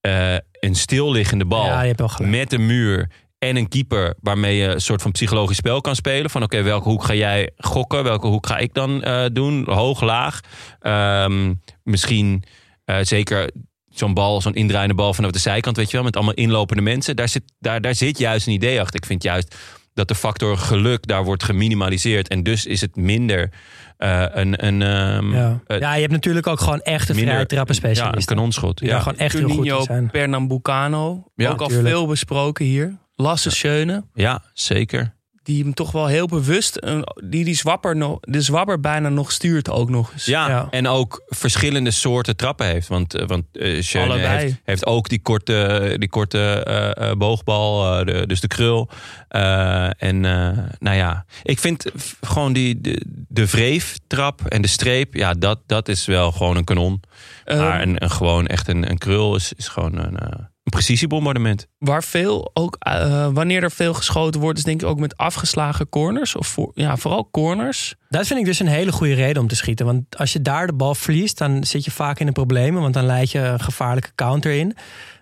eh, 0.00 0.34
een 0.60 0.74
stilliggende 0.74 1.44
bal 1.44 1.64
Ja, 1.66 1.80
je 1.80 1.86
hebt 1.86 1.98
wel 1.98 2.08
gelijk. 2.08 2.32
met 2.36 2.52
een 2.52 2.66
muur 2.66 3.10
en 3.40 3.56
een 3.56 3.68
keeper 3.68 4.14
waarmee 4.20 4.56
je 4.56 4.66
een 4.66 4.80
soort 4.80 5.02
van 5.02 5.10
psychologisch 5.12 5.56
spel 5.56 5.80
kan 5.80 5.94
spelen. 5.94 6.30
Van 6.30 6.42
oké, 6.42 6.62
welke 6.62 6.88
hoek 6.88 7.04
ga 7.04 7.14
jij 7.14 7.50
gokken? 7.56 8.04
Welke 8.04 8.26
hoek 8.26 8.46
ga 8.46 8.56
ik 8.58 8.74
dan 8.74 9.02
eh, 9.02 9.24
doen? 9.32 9.64
Hoog, 9.70 10.00
laag. 10.00 10.40
Ehm, 10.80 11.54
misschien 11.82 12.42
eh, 12.84 12.96
zeker 13.02 13.50
zo'n 13.88 14.14
bal, 14.14 14.40
zo'n 14.40 14.54
indraaiende 14.54 14.94
bal 14.94 15.14
vanaf 15.14 15.30
de 15.30 15.38
zijkant, 15.38 15.76
weet 15.76 15.90
je 15.90 15.96
wel, 15.96 16.04
met 16.04 16.16
allemaal 16.16 16.34
inlopende 16.34 16.82
mensen. 16.82 17.16
Daar 17.16 17.28
zit, 17.28 17.42
daar, 17.58 17.80
daar 17.80 17.94
zit 17.94 18.18
juist 18.18 18.46
een 18.46 18.52
idee 18.52 18.80
achter. 18.80 18.96
Ik 19.00 19.06
vind 19.06 19.22
juist 19.22 19.56
dat 19.94 20.08
de 20.08 20.14
factor 20.14 20.58
geluk 20.58 21.06
daar 21.06 21.24
wordt 21.24 21.44
geminimaliseerd. 21.44 22.28
En 22.28 22.42
dus 22.42 22.66
is 22.66 22.80
het 22.80 22.96
minder 22.96 23.50
eh, 23.96 24.24
een, 24.30 24.66
een, 24.66 24.82
ehm, 24.82 25.34
Ja. 25.34 25.60
ja, 25.66 25.94
je 25.94 26.00
hebt 26.00 26.12
natuurlijk 26.12 26.46
ook 26.46 26.60
gewoon 26.60 26.80
echte 26.80 27.12
vrije 27.12 27.26
minder- 27.26 27.46
trappen 27.46 27.92
ja, 27.92 28.14
een 28.16 28.24
kanonschot. 28.24 28.80
Ja. 28.80 28.98
gewoon 28.98 29.18
echt 29.18 29.38
heel 29.38 29.48
goed 29.48 29.84
zijn. 29.84 30.10
Pernambucano. 30.10 31.24
Ja, 31.34 31.50
ook 31.50 31.60
al 31.60 31.68
veel 31.70 32.06
besproken 32.06 32.64
hier. 32.64 32.98
Lasse 33.20 33.50
Schöne. 33.50 34.04
ja, 34.14 34.42
zeker. 34.54 35.18
Die 35.42 35.62
hem 35.62 35.74
toch 35.74 35.92
wel 35.92 36.06
heel 36.06 36.26
bewust... 36.26 36.76
een- 36.80 37.04
die 37.24 37.44
die 37.44 37.54
zwabber 37.54 37.96
nog, 37.96 38.18
de 38.20 38.40
zwabber 38.40 38.80
bijna 38.80 39.08
nog 39.08 39.32
stuurt 39.32 39.70
ook 39.70 39.88
nog 39.90 40.12
eens. 40.12 40.24
Ja, 40.24 40.48
Ja. 40.48 40.66
en 40.70 40.86
ook 40.88 41.22
verschillende 41.26 41.90
soorten 41.90 42.36
trappen 42.36 42.66
heeft. 42.66 42.88
Want, 42.88 43.14
eh, 43.14 43.26
want 43.26 43.44
eh 43.52 43.82
Schöne 43.82 44.18
heeft, 44.18 44.60
heeft 44.64 44.86
ook 44.86 45.08
die 45.08 45.22
korte, 45.22 45.94
die 45.98 46.08
korte 46.08 46.38
eh, 46.66 47.10
eh, 47.10 47.16
boogbal, 47.16 47.98
eh, 48.00 48.06
de, 48.06 48.26
dus 48.26 48.40
de 48.40 48.46
krul. 48.46 48.88
Eh, 49.28 49.84
en 50.02 50.24
eh, 50.24 50.58
nou 50.78 50.96
ja, 50.96 51.24
ik 51.42 51.58
vind 51.58 51.84
gewoon 52.20 52.52
die, 52.52 52.80
de, 52.80 53.02
de 53.28 53.48
vreeftrap 53.48 54.40
en 54.46 54.62
de 54.62 54.68
streep, 54.68 55.14
ja, 55.14 55.32
dat, 55.32 55.58
dat 55.66 55.88
is 55.88 56.06
wel 56.06 56.32
gewoon 56.32 56.56
een 56.56 56.64
kanon. 56.64 57.00
Ehm, 57.44 57.58
maar 57.58 57.82
een, 57.82 58.02
een, 58.02 58.10
gewoon 58.10 58.46
echt 58.46 58.68
een, 58.68 58.90
een 58.90 58.98
krul 58.98 59.34
is, 59.36 59.52
is 59.56 59.68
gewoon 59.68 59.98
een, 59.98 60.16
eh, 60.18 60.38
een 60.72 60.78
precisiebombardement. 60.78 61.66
Waar 61.78 62.04
veel 62.04 62.50
ook, 62.54 62.76
eh, 62.78 63.28
wanneer 63.32 63.62
er 63.62 63.70
veel 63.70 63.94
geschoten 63.94 64.40
wordt, 64.40 64.58
is 64.58 64.64
denk 64.64 64.82
ik 64.82 64.88
ook 64.88 64.98
met 64.98 65.16
afgeslagen 65.16 65.88
corners. 65.88 66.36
Of 66.36 66.46
voor, 66.46 66.70
ja, 66.74 66.96
vooral 66.96 67.28
corners. 67.30 67.94
Dat 68.08 68.26
vind 68.26 68.40
ik 68.40 68.44
dus 68.46 68.60
een 68.60 68.66
hele 68.66 68.92
goede 68.92 69.14
reden 69.14 69.42
om 69.42 69.48
te 69.48 69.56
schieten. 69.56 69.86
Want 69.86 70.04
als 70.16 70.32
je 70.32 70.42
daar 70.42 70.66
de 70.66 70.72
bal 70.72 70.94
verliest, 70.94 71.38
dan 71.38 71.64
zit 71.64 71.84
je 71.84 71.90
vaak 71.90 72.18
in 72.20 72.26
de 72.26 72.32
problemen. 72.32 72.82
Want 72.82 72.94
dan 72.94 73.06
leid 73.06 73.30
je 73.30 73.38
een 73.38 73.60
gevaarlijke 73.60 74.10
counter 74.14 74.52
in. 74.52 74.76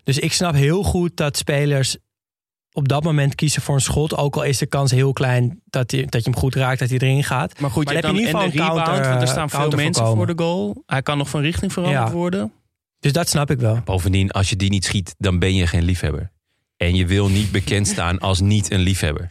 Dus 0.05 0.19
ik 0.19 0.33
snap 0.33 0.55
heel 0.55 0.83
goed 0.83 1.17
dat 1.17 1.37
spelers 1.37 1.97
op 2.73 2.89
dat 2.89 3.03
moment 3.05 3.35
kiezen 3.35 3.63
voor 3.63 3.75
een 3.75 3.81
schot. 3.81 4.17
Ook 4.17 4.37
al 4.37 4.43
is 4.43 4.59
de 4.59 4.67
kans 4.67 4.91
heel 4.91 5.13
klein 5.13 5.61
dat, 5.65 5.89
die, 5.91 6.07
dat 6.07 6.25
je 6.25 6.31
hem 6.31 6.39
goed 6.41 6.55
raakt, 6.55 6.79
dat 6.79 6.89
hij 6.89 6.99
erin 6.99 7.25
gaat. 7.25 7.61
Maar 7.61 7.71
goed, 7.71 7.85
Maar 7.85 7.95
je 7.95 8.01
hebt 8.01 8.13
je 8.13 8.21
in 8.21 8.27
ieder 8.27 8.41
de 8.41 8.51
geval 8.51 8.63
een 8.65 8.69
rebound, 8.69 8.89
counter, 8.89 9.09
want 9.11 9.23
er 9.23 9.29
staan 9.29 9.51
veel 9.51 9.71
mensen 9.71 9.95
voorkomen. 9.95 10.17
voor 10.17 10.37
de 10.37 10.43
goal. 10.43 10.83
Hij 10.87 11.03
kan 11.03 11.19
nog 11.19 11.29
van 11.29 11.41
richting 11.41 11.73
veranderd 11.73 12.07
Ja. 12.07 12.13
worden. 12.13 12.53
Dus 13.01 13.13
dat 13.13 13.29
snap 13.29 13.51
ik 13.51 13.59
wel. 13.59 13.81
Bovendien, 13.85 14.31
als 14.31 14.49
je 14.51 14.57
die 14.57 14.71
niet 14.71 14.85
schiet, 14.85 15.15
dan 15.19 15.39
ben 15.39 15.55
je 15.55 15.67
geen 15.67 15.83
liefhebber. 15.85 16.31
En 16.77 16.95
je 16.95 17.07
wil 17.07 17.29
niet 17.29 17.51
bekend 17.51 17.87
staan 17.95 18.19
als 18.19 18.41
niet 18.41 18.71
een 18.71 18.81
liefhebber. 18.81 19.29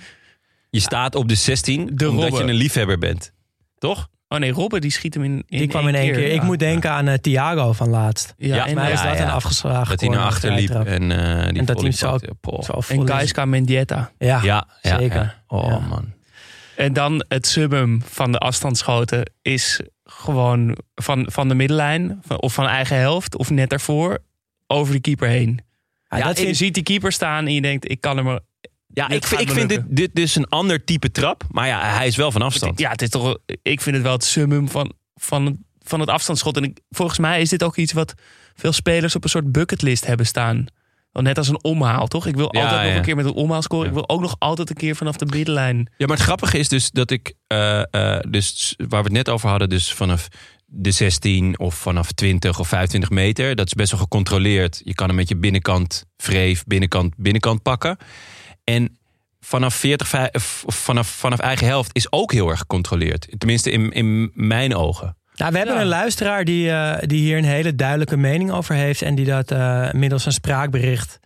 Je 0.70 0.80
staat 0.80 1.16
op 1.16 1.28
de 1.30 1.36
16 1.36 1.92
De 1.94 2.10
omdat 2.10 2.24
Robben. 2.30 2.46
je 2.46 2.52
een 2.52 2.58
liefhebber 2.58 2.98
bent. 2.98 3.34
Toch? 3.78 4.08
Oh 4.30 4.40
nee, 4.40 4.52
Robben 4.52 4.82
die 4.82 4.92
schiet 4.92 5.14
hem 5.14 5.24
in, 5.24 5.44
in 5.48 5.58
Die 5.58 5.68
kwam 5.68 5.88
in 5.88 5.96
één 5.96 6.14
keer. 6.14 6.32
Ik 6.32 6.42
moet 6.44 6.60
denken 6.60 6.92
aan 6.92 7.08
eh, 7.08 7.14
Thiago 7.18 7.74
van 7.74 7.90
laatst. 7.90 8.34
Ja, 8.38 8.56
Ja, 8.56 8.68
en, 8.68 8.76
Maar 8.76 8.92
is 8.92 9.02
ja, 9.02 9.08
dat 9.10 9.18
ja. 9.18 9.24
een 9.24 9.30
afgeslagen 9.32 9.90
Dat 9.90 10.00
hij 10.00 10.10
naar 10.10 10.20
achter 10.26 10.52
liep 10.52 10.70
en, 10.70 11.12
eh 11.12 11.48
die 11.48 11.60
En 11.60 11.66
dat 11.66 11.82
hij 11.82 11.92
zo-. 11.92 12.18
Poh. 12.42 12.62
Zo 12.64 12.80
en. 12.88 13.08
Gaiska 13.08 13.46
Mendieta. 13.46 14.12
Ja, 14.18 14.42
Ja, 14.44 14.68
ja, 14.82 14.98
zeker. 15.00 15.16
ja. 15.22 15.44
Oh 15.48 15.68
Ja. 15.70 15.80
man. 15.80 16.14
En 16.78 16.94
dan 16.94 17.26
het 17.28 17.48
summum 17.48 18.02
van 18.06 18.32
de 18.32 18.38
afstandsschoten 18.38 19.32
is 19.42 19.82
gewoon 20.04 20.78
van, 20.96 21.26
van 21.30 21.48
de 21.48 21.56
middenlijn 21.56 22.22
of 22.38 22.54
van 22.54 22.68
eigen 22.68 22.98
helft 22.98 23.38
of 23.38 23.50
net 23.50 23.70
daarvoor 23.70 24.20
over 24.68 24.94
de 24.94 25.00
keeper 25.00 25.28
heen. 25.28 25.60
Ja, 26.10 26.18
Ja, 26.18 26.26
dat 26.26 26.40
je 26.40 26.54
ziet 26.54 26.74
die 26.74 26.84
keeper 26.84 27.12
staan 27.12 27.46
en 27.46 27.54
je 27.54 27.62
denkt, 27.62 27.92
ik 27.92 28.02
kan 28.02 28.18
hem 28.18 28.28
er... 28.28 28.40
Ja, 28.88 29.08
Dit 29.08 29.32
ik, 29.32 29.40
ik 29.40 29.52
vind 29.52 29.70
dit, 29.70 29.84
dit 29.88 30.16
dus 30.16 30.36
een 30.36 30.48
ander 30.48 30.84
type 30.84 31.12
trap. 31.12 31.44
Maar 31.52 31.68
ja, 31.68 31.96
hij 31.96 32.08
is 32.08 32.16
wel 32.16 32.32
van 32.32 32.42
afstand. 32.42 32.80
Ja, 32.80 32.92
het 32.92 33.02
is 33.02 33.10
toch, 33.10 33.38
ik 33.62 33.82
vind 33.82 33.96
het 33.96 34.06
wel 34.06 34.14
het 34.14 34.24
summum 34.24 34.70
van, 34.70 34.94
van, 35.16 35.58
van 35.80 36.00
het 36.00 36.10
afstandsschot. 36.10 36.58
En 36.58 36.64
ik, 36.64 36.80
volgens 36.90 37.20
mij 37.20 37.42
is 37.42 37.50
dit 37.50 37.64
ook 37.64 37.76
iets 37.76 37.94
wat 37.94 38.14
veel 38.56 38.72
spelers 38.72 39.16
op 39.16 39.24
een 39.24 39.30
soort 39.30 39.52
bucketlist 39.52 40.06
hebben 40.06 40.26
staan. 40.26 40.66
Wel 41.18 41.26
Net 41.26 41.38
als 41.38 41.48
een 41.48 41.64
omhaal, 41.64 42.08
toch? 42.08 42.26
Ik 42.26 42.36
wil 42.36 42.48
Ja, 42.52 42.64
altijd 42.64 42.88
nog 42.88 42.96
een 42.96 43.02
keer 43.02 43.16
met 43.16 43.26
een 43.26 43.34
omhaal 43.34 43.62
scoren. 43.62 43.84
Ja. 43.84 43.90
Ik 43.90 43.96
wil 43.98 44.10
ook 44.10 44.22
nog 44.22 44.36
altijd 44.40 44.70
een 44.70 44.76
keer 44.76 44.96
vanaf 44.96 45.16
de 45.16 45.26
middenlijn. 45.26 45.92
Ja, 45.98 46.06
maar 46.06 46.16
het 46.16 46.26
grappige 46.26 46.58
is 46.58 46.70
dus 46.70 46.92
dat 46.92 47.12
ik, 47.12 47.34
eh, 47.48 47.80
eh, 47.80 48.22
dus 48.30 48.74
waar 48.78 49.04
we 49.04 49.08
het 49.08 49.12
net 49.12 49.30
over 49.30 49.50
hadden, 49.50 49.70
dus 49.70 49.94
vanaf 49.94 50.28
de 50.66 50.92
16 50.92 51.60
of 51.60 51.76
vanaf 51.76 52.12
20 52.12 52.60
of 52.60 52.68
25 52.68 53.10
meter, 53.10 53.56
dat 53.56 53.66
is 53.66 53.74
best 53.74 53.92
wel 53.92 54.00
gecontroleerd. 54.00 54.82
Je 54.84 54.94
kan 54.94 55.08
hem 55.08 55.16
met 55.16 55.30
je 55.30 55.38
binnenkant 55.38 56.06
vreef, 56.18 56.64
binnenkant, 56.64 57.14
binnenkant 57.18 57.62
pakken. 57.62 57.98
En 58.64 58.98
vanaf 59.40 59.76
40, 59.76 60.08
vij- 60.08 60.34
of 60.34 60.64
vanaf, 60.68 61.08
vanaf 61.08 61.40
eigen 61.40 61.68
helft 61.68 61.90
is 61.96 62.12
ook 62.12 62.32
heel 62.32 62.50
erg 62.50 62.60
gecontroleerd. 62.60 63.28
Tenminste, 63.38 63.72
in, 63.72 63.92
in 63.92 64.32
mijn 64.34 64.76
ogen. 64.76 65.18
Nou, 65.38 65.52
we 65.52 65.58
hebben 65.58 65.76
Ja. 65.76 65.82
een 65.82 65.88
luisteraar 65.88 66.46
die, 66.46 66.70
eh, 66.72 67.08
die 67.08 67.20
hier 67.22 67.38
een 67.38 67.44
hele 67.44 67.76
duidelijke 67.76 68.18
mening 68.18 68.52
over 68.52 68.76
heeft. 68.76 69.02
En 69.02 69.16
die 69.16 69.26
dat 69.26 69.52
eh, 69.52 69.92
middels 69.92 70.26
een 70.26 70.32
spraakbericht 70.32 71.20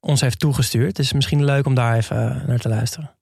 ons 0.00 0.20
heeft 0.20 0.38
toegestuurd. 0.38 0.86
Het 0.96 0.98
is 0.98 1.12
misschien 1.12 1.44
leuk 1.44 1.66
om 1.66 1.74
daar 1.74 1.96
even 1.96 2.16
eh, 2.40 2.46
naar 2.46 2.58
te 2.58 2.68
luisteren. 2.68 3.14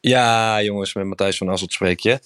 Ja, 0.00 0.62
jongens, 0.62 0.94
met 0.94 1.04
Matthijs 1.04 1.36
van 1.36 1.48
Asselt 1.48 1.72
spreek 1.72 2.00
je. 2.00 2.20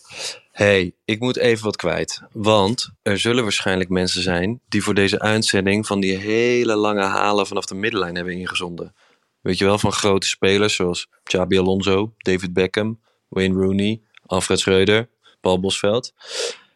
hey, 0.52 0.94
ik 1.04 1.20
moet 1.20 1.36
even 1.36 1.64
wat 1.64 1.76
kwijt. 1.76 2.22
Want 2.32 2.90
er 3.02 3.18
zullen 3.18 3.42
waarschijnlijk 3.42 3.90
mensen 3.90 4.22
zijn 4.22 4.60
die 4.68 4.82
voor 4.82 4.94
deze 4.94 5.20
uitzending 5.20 5.86
van 5.86 6.00
die 6.00 6.16
hele 6.16 6.74
lange 6.76 7.02
halen 7.04 7.46
vanaf 7.46 7.64
de 7.64 7.74
middenlijn 7.74 8.14
hebben 8.14 8.34
ingezonden. 8.34 8.94
Weet 9.40 9.58
je 9.58 9.64
wel, 9.64 9.78
van 9.78 9.92
grote 9.92 10.26
spelers 10.26 10.74
zoals 10.74 11.08
Xabi 11.22 11.58
Alonso, 11.58 12.14
David 12.18 12.52
Beckham, 12.52 13.00
Wayne 13.28 13.54
Rooney, 13.60 14.00
Alfred 14.26 14.58
Schreuder, 14.58 15.08
Paul 15.44 15.60
Bosveld. 15.60 16.12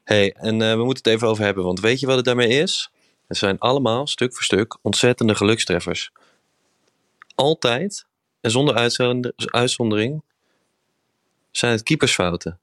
hey, 0.04 0.32
en 0.32 0.62
eh, 0.62 0.70
we 0.70 0.84
moeten 0.84 1.04
het 1.04 1.12
even 1.14 1.28
over 1.28 1.44
hebben, 1.44 1.64
want 1.64 1.80
weet 1.80 2.00
je 2.00 2.06
wat 2.06 2.16
het 2.16 2.24
daarmee 2.24 2.48
is? 2.48 2.90
Het 3.26 3.36
zijn 3.36 3.58
allemaal, 3.58 4.06
stuk 4.06 4.34
voor 4.34 4.42
stuk, 4.42 4.78
ontzettende 4.82 5.34
gelukstreffers. 5.34 6.10
Altijd, 7.34 8.06
en 8.40 8.50
zonder 8.50 8.74
uitzonder- 8.74 9.32
uitzondering, 9.36 10.22
zijn 11.50 11.72
het 11.72 11.82
keepersfouten. 11.82 12.58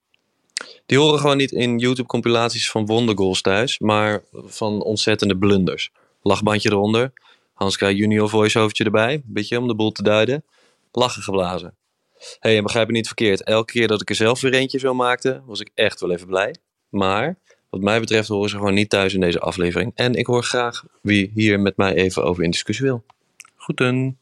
Die 0.86 0.98
horen 0.98 1.20
gewoon 1.20 1.38
niet 1.38 1.52
in 1.52 1.78
YouTube-compilaties 1.78 2.72
van 2.72 2.86
wondergoals 2.86 3.42
thuis, 3.42 3.80
maar 3.80 4.24
van 4.34 4.82
ontzettende 4.82 5.38
blunders. 5.38 5.92
Lachbandje 6.22 6.70
eronder, 6.70 7.14
Hans 7.54 7.78
K. 7.78 7.82
Junior 7.82 8.30
voice-overtje 8.30 8.84
erbij, 8.84 9.22
beetje 9.26 9.60
om 9.60 9.68
de 9.68 9.76
boel 9.76 9.92
te 9.92 10.04
duiden. 10.04 10.44
Lachen 10.92 11.22
geblazen. 11.22 11.76
Hé, 12.40 12.50
hey, 12.50 12.58
en 12.58 12.64
begrijp 12.64 12.88
me 12.88 12.94
niet 12.94 13.08
verkeerd. 13.08 13.44
Elke 13.44 13.72
keer 13.72 13.88
dat 13.88 14.02
ik 14.02 14.10
er 14.10 14.16
zelf 14.16 14.42
weer 14.42 14.54
eentje 14.54 14.80
zo 14.80 14.94
maakte, 14.94 15.42
was 15.46 15.60
ik 15.60 15.70
echt 15.74 16.00
wel 16.00 16.12
even 16.12 16.28
blij. 16.28 16.56
Maar 16.90 17.38
wat 17.70 17.82
mij 17.82 18.00
betreft 18.00 18.28
horen 18.28 18.50
ze 18.50 18.56
gewoon 18.56 18.74
niet 18.74 18.90
thuis 18.90 19.14
in 19.14 19.20
deze 19.20 19.40
aflevering. 19.40 19.92
En 19.96 20.14
ik 20.14 20.26
hoor 20.26 20.44
graag 20.44 20.84
wie 21.02 21.32
hier 21.34 21.60
met 21.60 21.78
mij 21.78 21.94
even 21.94 22.24
over 22.24 22.44
in 22.44 22.52
discussie 22.52 22.86
wil. 22.86 23.04
Goeden. 23.56 24.18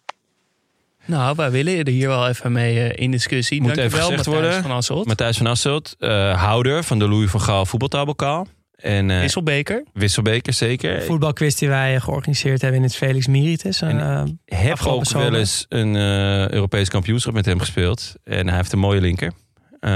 Nou, 1.06 1.36
wij 1.36 1.51
willen 1.51 1.78
er 1.78 1.88
hier 1.88 2.08
wel 2.08 2.28
even 2.28 2.51
mee 2.51 2.89
eh, 2.89 3.04
in 3.04 3.12
discussie. 3.12 3.62
Moet 3.62 3.78
even 3.78 3.91
gezegd 3.91 4.10
Matthijs 4.10 4.28
worden. 4.28 4.62
van 4.62 4.72
Asselt. 4.72 5.06
Matthijs 5.06 5.38
van 5.38 5.47
Asselt, 5.47 5.95
eh, 5.99 6.43
houder 6.43 6.84
van 6.84 6.99
de 6.99 7.08
Louis 7.08 7.30
van 7.30 7.41
Gaal 7.41 7.66
voetbaltabelkaal. 7.66 8.47
En 8.84 9.09
eh, 9.11 9.19
Wisselbeker. 9.19 9.84
wisselbeker 9.93 10.53
zeker. 10.53 11.01
Voetbalquiz 11.01 11.55
die 11.55 11.69
wij 11.69 11.99
georganiseerd 11.99 12.61
hebben 12.61 12.79
in 12.79 12.86
het 12.86 12.95
Felix 12.95 13.27
Meritus. 13.27 13.81
En- 13.81 13.99
eh, 13.99 14.23
heb 14.59 14.79
ook 14.86 15.05
zomer. 15.05 15.31
wel 15.31 15.39
eens 15.39 15.65
een 15.69 15.95
eh, 15.95 16.49
Europees 16.49 16.89
kampioenschap 16.89 17.34
met 17.34 17.45
hem 17.45 17.59
gespeeld. 17.59 18.13
En 18.23 18.47
hij 18.47 18.57
heeft 18.57 18.71
een 18.73 18.79
mooie 18.79 19.01
linker. 19.01 19.31
Eh, 19.79 19.89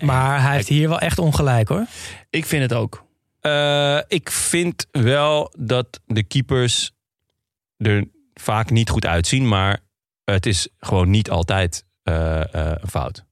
maar 0.00 0.42
hij 0.42 0.54
heeft 0.54 0.68
hier 0.68 0.88
wel 0.88 0.98
echt 0.98 1.18
ongelijk 1.18 1.68
hoor. 1.68 1.86
Ik 2.30 2.44
vind 2.46 2.62
het 2.62 2.72
ook. 2.74 3.04
eh, 3.40 3.98
ik 4.08 4.30
vind 4.30 4.86
wel 4.90 5.52
dat 5.58 6.00
de 6.06 6.22
keepers 6.22 6.92
er 7.76 8.04
vaak 8.34 8.70
niet 8.70 8.90
goed 8.90 9.06
uitzien. 9.06 9.48
Maar 9.48 9.78
het 10.24 10.46
is 10.46 10.68
gewoon 10.78 11.10
niet 11.10 11.30
altijd 11.30 11.84
eh, 12.02 12.40
eh, 12.40 12.72
een 12.80 12.88
fout. 12.88 13.24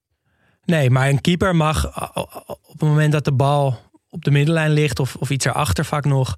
Nee, 0.65 0.91
maar 0.91 1.09
een 1.09 1.21
keeper 1.21 1.57
mag 1.57 1.87
op 2.17 2.73
het 2.73 2.81
moment 2.81 3.13
dat 3.13 3.25
de 3.25 3.33
bal 3.33 3.79
op 4.11 4.25
de 4.25 4.31
middenlijn 4.31 4.71
ligt 4.71 5.01
of, 5.01 5.15
of 5.17 5.31
iets 5.31 5.45
erachter 5.45 5.85
vaak 5.85 6.05
nog, 6.05 6.37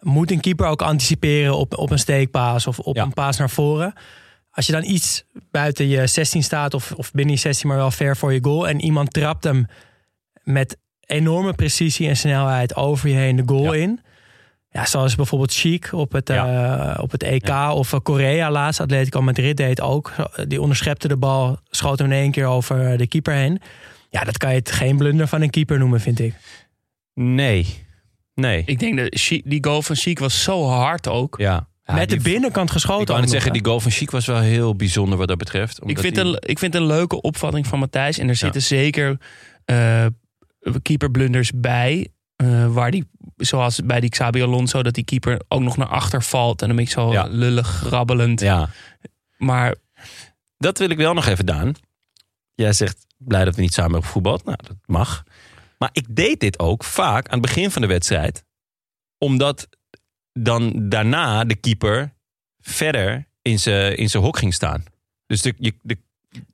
moet 0.00 0.30
een 0.30 0.40
keeper 0.40 0.66
ook 0.66 0.82
anticiperen 0.82 1.56
op, 1.56 1.76
op 1.78 1.90
een 1.90 1.98
steekpaas 1.98 2.66
of 2.66 2.78
op 2.78 2.96
Ja. 2.96 3.02
een 3.02 3.12
paas 3.12 3.36
naar 3.38 3.50
voren. 3.50 3.92
Als 4.50 4.66
je 4.66 4.72
dan 4.72 4.84
iets 4.84 5.24
buiten 5.50 5.88
je 5.88 6.06
16 6.06 6.42
staat 6.42 6.74
of, 6.74 6.92
of 6.92 7.10
binnen 7.12 7.34
je 7.34 7.40
16, 7.40 7.68
maar 7.68 7.76
wel 7.76 7.90
ver 7.90 8.16
voor 8.16 8.32
je 8.32 8.38
goal 8.44 8.68
en 8.68 8.80
iemand 8.80 9.12
trapt 9.12 9.44
hem 9.44 9.66
met 10.42 10.76
enorme 11.00 11.52
precisie 11.52 12.08
en 12.08 12.16
snelheid 12.16 12.76
over 12.76 13.08
je 13.08 13.14
heen 13.14 13.36
de 13.36 13.42
goal 13.46 13.74
Ja. 13.74 13.82
in. 13.82 14.00
Ja, 14.70 14.86
zoals 14.86 15.14
bijvoorbeeld 15.14 15.52
Chic 15.52 15.92
op 15.92 16.12
het, 16.12 16.30
eh, 16.30 16.98
op 17.00 17.10
het 17.10 17.22
EK 17.22 17.48
of 17.72 17.92
eh, 17.92 18.00
Korea 18.02 18.50
laatst. 18.50 18.80
Atletico 18.80 19.22
Madrid 19.22 19.56
deed 19.56 19.80
ook. 19.80 20.12
Die 20.46 20.60
onderschepte 20.60 21.08
de 21.08 21.16
bal, 21.16 21.58
schoot 21.70 21.98
hem 21.98 22.12
in 22.12 22.18
één 22.18 22.30
keer 22.30 22.46
over 22.46 22.96
de 22.98 23.06
keeper 23.06 23.34
heen. 23.34 23.60
Ja, 24.10 24.20
dat 24.24 24.38
kan 24.38 24.50
je 24.50 24.56
het 24.58 24.70
geen 24.70 24.96
blunder 24.96 25.26
van 25.28 25.42
een 25.42 25.50
keeper 25.50 25.78
noemen, 25.78 26.00
vind 26.00 26.18
ik. 26.20 26.34
Nee. 27.24 27.86
Nee. 28.34 28.62
Ik 28.66 28.78
denk 28.78 28.98
dat 28.98 29.06
Chic- 29.10 29.42
die 29.50 29.64
goal 29.64 29.82
van 29.82 29.96
Chic 29.96 30.18
was 30.18 30.42
zo 30.42 30.64
hard 30.66 31.08
ook. 31.08 31.34
ja. 31.38 31.68
Ja, 31.84 31.94
Met 31.94 32.08
de 32.08 32.14
die- 32.18 32.32
binnenkant 32.32 32.70
geschoten. 32.70 33.02
Ik 33.02 33.08
ook 33.08 33.14
net 33.14 33.24
nog, 33.24 33.30
zeggen, 33.32 33.50
hè? 33.52 33.56
die 33.58 33.66
goal 33.66 33.80
van 33.80 33.90
Chic 33.90 34.10
was 34.10 34.26
wel 34.26 34.38
heel 34.40 34.76
bijzonder 34.76 35.18
wat 35.18 35.28
dat 35.28 35.38
betreft. 35.38 35.76
Ik 35.76 35.82
omdat 35.82 36.00
vind, 36.00 36.14
die- 36.14 36.24
een, 36.24 36.38
ik 36.40 36.58
vind 36.58 36.74
een 36.74 36.86
leuke 36.86 37.20
opvatting 37.20 37.66
van 37.66 37.78
Matthijs. 37.78 38.18
En 38.18 38.28
er 38.28 38.36
zitten 38.36 38.62
zeker 38.62 39.20
eh 39.64 40.06
keeperblunders 40.82 41.50
bij. 41.54 42.08
eh, 42.36 42.72
waar 42.72 42.90
die, 42.90 43.04
zoals 43.36 43.80
bij 43.84 44.00
die 44.00 44.10
Xabi 44.10 44.42
Alonso, 44.42 44.82
dat 44.82 44.94
die 44.94 45.04
keeper 45.04 45.40
ook 45.48 45.60
nog 45.60 45.76
naar 45.76 45.86
achter 45.88 46.22
valt. 46.22 46.60
En 46.62 46.66
dan 46.66 46.76
ben 46.76 46.84
ik 46.84 46.90
zo 46.90 47.12
Ja. 47.12 47.26
lullig, 47.30 47.66
grabbelend. 47.66 48.40
Ja, 48.40 48.70
Maar 49.36 49.74
dat 50.56 50.78
wil 50.78 50.90
ik 50.90 50.96
wel 50.96 51.14
nog 51.14 51.26
even, 51.26 51.46
Daan. 51.46 51.72
Jij 52.54 52.72
zegt 52.72 53.06
blij 53.16 53.44
dat 53.44 53.54
we 53.54 53.60
niet 53.60 53.72
samen 53.72 53.90
hebben 53.90 54.06
gevoetbald. 54.08 54.44
Nou, 54.44 54.56
dat 54.62 54.76
mag. 54.86 55.24
Maar 55.78 55.88
ik 55.92 56.06
deed 56.16 56.40
dit 56.40 56.58
ook 56.58 56.84
vaak 56.84 57.26
aan 57.28 57.38
het 57.38 57.46
begin 57.46 57.70
van 57.70 57.82
de 57.82 57.88
wedstrijd. 57.88 58.44
Omdat 59.18 59.68
dan 60.32 60.88
daarna 60.88 61.44
de 61.44 61.54
keeper 61.54 62.14
verder 62.60 63.28
in 63.42 63.58
zijn 63.58 63.96
in 63.96 64.10
zijn 64.10 64.22
hok 64.22 64.38
ging 64.38 64.54
staan. 64.54 64.84
Dus 65.26 65.42
de, 65.42 65.54
je, 65.58 65.74
de, 65.82 65.98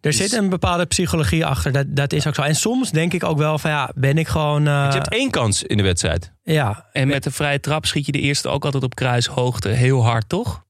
Er 0.01 0.13
zit 0.13 0.33
een 0.33 0.49
bepaalde 0.49 0.87
psychologie 0.87 1.47
achter. 1.47 1.73
Dat, 1.73 1.97
dat 1.97 2.13
is 2.13 2.27
ook 2.27 2.35
zo. 2.35 2.43
En 2.43 2.55
soms 2.57 2.91
denk 2.91 3.13
ik 3.13 3.25
ook 3.25 3.39
wel 3.39 3.59
van 3.59 3.71
ja, 3.71 3.91
ben 3.95 4.19
ik 4.19 4.29
gewoon. 4.29 4.67
eh, 4.67 4.87
je 4.89 4.95
hebt 4.97 5.09
één 5.13 5.31
kans 5.31 5.63
in 5.63 5.77
de 5.77 5.83
wedstrijd. 5.83 6.33
ja, 6.43 6.89
en 6.93 7.09
met 7.09 7.23
de 7.23 7.31
vrije 7.31 7.61
trap 7.61 7.87
schiet 7.87 8.07
je 8.07 8.13
de 8.13 8.21
eerste 8.21 8.49
ook 8.49 8.65
altijd 8.65 8.83
op 8.83 8.95
kruishoogte. 8.95 9.69
Heel 9.69 10.05
hard, 10.05 10.29
toch? 10.29 10.64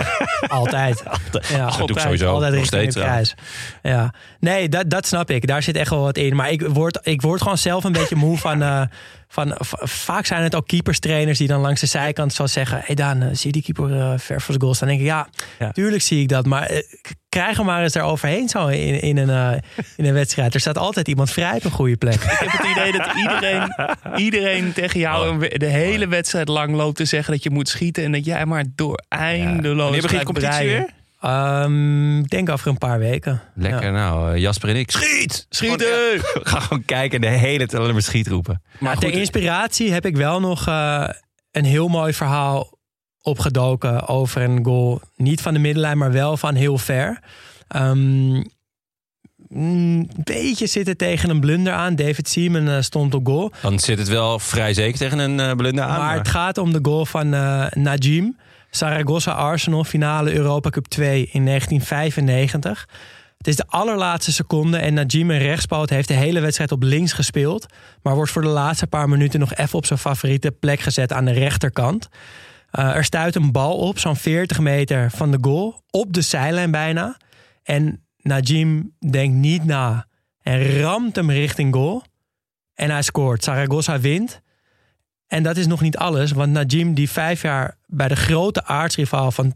Altijd. 0.48 1.02
Ja, 1.48 1.66
Dat 1.66 1.76
doe 1.78 1.96
ik 1.96 1.98
sowieso. 1.98 2.32
Altijd 2.32 2.54
Nog 2.54 2.64
steeds 2.66 2.96
kruis. 2.96 3.34
Ja. 3.82 4.12
Nee, 4.40 4.68
dat, 4.68 4.90
dat 4.90 5.06
snap 5.06 5.30
ik. 5.30 5.46
Daar 5.46 5.62
zit 5.62 5.76
echt 5.76 5.90
wel 5.90 6.02
wat 6.02 6.16
in. 6.16 6.36
Maar 6.36 6.50
ik 6.50 6.62
word, 6.68 6.98
ik 7.02 7.22
word 7.22 7.42
gewoon 7.42 7.58
zelf 7.58 7.84
een 7.84 7.92
beetje 7.92 8.16
moe 8.16 8.38
van... 8.38 8.62
eh, 8.62 8.82
van 9.32 9.54
vaak 9.82 10.26
zijn 10.26 10.42
het 10.42 10.54
ook 10.54 10.66
keeperstrainers 10.66 11.38
die 11.38 11.48
dan 11.48 11.60
langs 11.60 11.80
de 11.80 11.86
zijkant 11.86 12.32
zo 12.32 12.46
zeggen... 12.46 12.76
Hé 12.78 12.82
hey 12.86 12.94
Daan, 12.94 13.22
eh, 13.22 13.28
zie 13.32 13.46
je 13.46 13.52
die 13.52 13.62
keeper 13.62 14.00
eh, 14.00 14.18
ver 14.18 14.40
voor 14.40 14.54
de 14.54 14.60
goal 14.60 14.74
staan? 14.74 14.88
Dan 14.88 14.96
denk 14.96 15.08
ik, 15.08 15.14
ja, 15.14 15.28
Ja. 15.58 15.72
tuurlijk 15.72 16.02
zie 16.02 16.20
ik 16.22 16.28
dat. 16.28 16.46
Maar 16.46 16.62
eh, 16.66 16.78
k- 17.02 17.10
krijg 17.28 17.56
hem 17.56 17.66
maar 17.66 17.82
eens 17.82 17.92
daar 17.92 18.04
overheen 18.04 18.48
zo 18.48 18.66
in, 18.66 19.00
in, 19.00 19.16
een, 19.18 19.62
in 19.96 20.04
een 20.04 20.12
wedstrijd. 20.14 20.54
Er 20.54 20.60
staat 20.60 20.78
altijd 20.78 21.08
iemand 21.08 21.30
vrij 21.30 21.54
op 21.56 21.64
een 21.64 21.70
goede 21.70 21.96
plek. 21.96 22.14
Ik 22.14 22.22
heb 22.22 22.50
het 22.52 22.70
idee 22.70 22.92
dat 22.92 23.10
iedereen, 23.16 23.74
iedereen 24.16 24.72
tegen 24.72 25.00
jou 25.00 25.38
we- 25.38 25.58
de 25.58 25.66
hele 25.66 26.08
wedstrijd 26.08 26.48
lang 26.48 26.74
loopt 26.74 26.96
te 26.96 27.04
zeggen 27.04 27.32
dat 27.32 27.42
je 27.42 27.50
moet 27.50 27.68
schieten. 27.68 28.04
En 28.04 28.12
dat 28.12 28.24
jij 28.24 28.46
maar 28.46 28.64
door 28.74 29.02
eindeloos 29.08 29.82
Wanneer 29.82 30.02
begint 30.02 30.24
competitie 30.24 30.58
breien. 30.58 30.78
weer? 30.80 31.00
Ehm, 31.22 32.18
ik 32.18 32.28
denk 32.28 32.48
over 32.48 32.68
een 32.68 32.78
paar 32.78 32.98
weken. 32.98 33.42
Lekker 33.54 33.82
Ja. 33.82 33.90
nou, 33.90 34.32
eh, 34.34 34.40
Jasper 34.40 34.68
en 34.68 34.76
ik. 34.76 34.90
Schiet! 34.90 35.46
Schieten! 35.48 35.86
Gewoon, 35.86 36.40
ja, 36.44 36.50
Ga 36.50 36.60
gewoon 36.60 36.84
kijken 36.84 37.22
en 37.22 37.30
de 37.32 37.38
hele 37.38 37.66
tijd 37.66 37.74
alleen 37.82 37.92
maar 37.92 38.02
schiet 38.02 38.28
roepen. 38.28 38.62
Maar 38.78 38.98
ter 38.98 39.12
inspiratie 39.12 39.92
heb 39.92 40.06
ik 40.06 40.16
wel 40.16 40.40
nog 40.40 40.66
eh, 40.66 41.08
een 41.50 41.64
heel 41.64 41.88
mooi 41.88 42.12
verhaal 42.12 42.78
opgedoken 43.22 44.08
over 44.08 44.42
een 44.42 44.64
goal. 44.64 45.00
Niet 45.16 45.40
van 45.40 45.52
de 45.54 45.60
middenlijn, 45.60 45.98
maar 45.98 46.12
wel 46.12 46.36
van 46.36 46.54
heel 46.54 46.78
ver. 46.78 47.20
Ehm, 47.68 48.42
een 49.48 50.10
beetje 50.24 50.66
zitten 50.66 50.96
tegen 50.96 51.30
een 51.30 51.40
blunder 51.40 51.72
aan. 51.72 51.94
David 51.96 52.28
Seaman 52.28 52.68
eh, 52.68 52.80
stond 52.80 53.14
op 53.14 53.26
goal. 53.26 53.52
Dan 53.62 53.78
zit 53.78 53.98
het 53.98 54.08
wel 54.08 54.38
vrij 54.38 54.74
zeker 54.74 54.98
tegen 54.98 55.18
een 55.18 55.56
blunder 55.56 55.84
aan. 55.84 55.98
maar 55.98 56.16
het 56.18 56.28
gaat 56.28 56.58
om 56.58 56.72
de 56.72 56.78
goal 56.82 57.06
van 57.06 57.28
Najim. 57.74 58.36
Zaragoza 58.76 59.32
Arsenal, 59.32 59.84
finale 59.84 60.32
Europa 60.32 60.70
Cup 60.70 60.86
2 60.86 61.28
in 61.32 61.44
1995. 61.44 62.88
Het 63.38 63.46
is 63.46 63.56
de 63.56 63.66
allerlaatste 63.66 64.32
seconde 64.32 64.78
en 64.78 64.94
Najim 64.94 65.30
een 65.30 65.38
rechtspoot 65.38 65.90
heeft 65.90 66.08
de 66.08 66.14
hele 66.14 66.40
wedstrijd 66.40 66.72
op 66.72 66.82
links 66.82 67.12
gespeeld. 67.12 67.66
Maar 68.02 68.14
wordt 68.14 68.30
voor 68.30 68.42
de 68.42 68.48
laatste 68.48 68.86
paar 68.86 69.08
minuten 69.08 69.40
nog 69.40 69.54
even 69.54 69.78
op 69.78 69.86
zijn 69.86 69.98
favoriete 69.98 70.50
plek 70.50 70.80
gezet 70.80 71.12
aan 71.12 71.24
de 71.24 71.32
rechterkant. 71.32 72.08
Eh, 72.70 72.96
er 72.96 73.04
stuit 73.04 73.34
een 73.34 73.52
bal 73.52 73.76
op, 73.76 73.98
zo'n 73.98 74.16
40 74.16 74.58
meter 74.58 75.10
van 75.10 75.30
de 75.30 75.38
goal, 75.40 75.82
op 75.90 76.12
de 76.12 76.20
zijlijn 76.20 76.70
bijna. 76.70 77.16
En 77.62 78.04
Najim 78.16 78.94
denkt 79.10 79.36
niet 79.36 79.64
na 79.64 80.06
en 80.42 80.80
ramt 80.80 81.16
hem 81.16 81.30
richting 81.30 81.74
goal. 81.74 82.02
En 82.74 82.90
hij 82.90 83.02
scoort. 83.02 83.44
Zaragoza 83.44 84.00
wint. 84.00 84.40
En 85.32 85.42
dat 85.42 85.56
is 85.56 85.66
nog 85.66 85.80
niet 85.80 85.96
alles. 85.96 86.32
Want 86.32 86.52
Najim, 86.52 86.94
die 86.94 87.10
vijf 87.10 87.42
jaar 87.42 87.76
bij 87.86 88.08
de 88.08 88.16
grote 88.16 88.64
aardsrivaal 88.64 89.30
van 89.30 89.54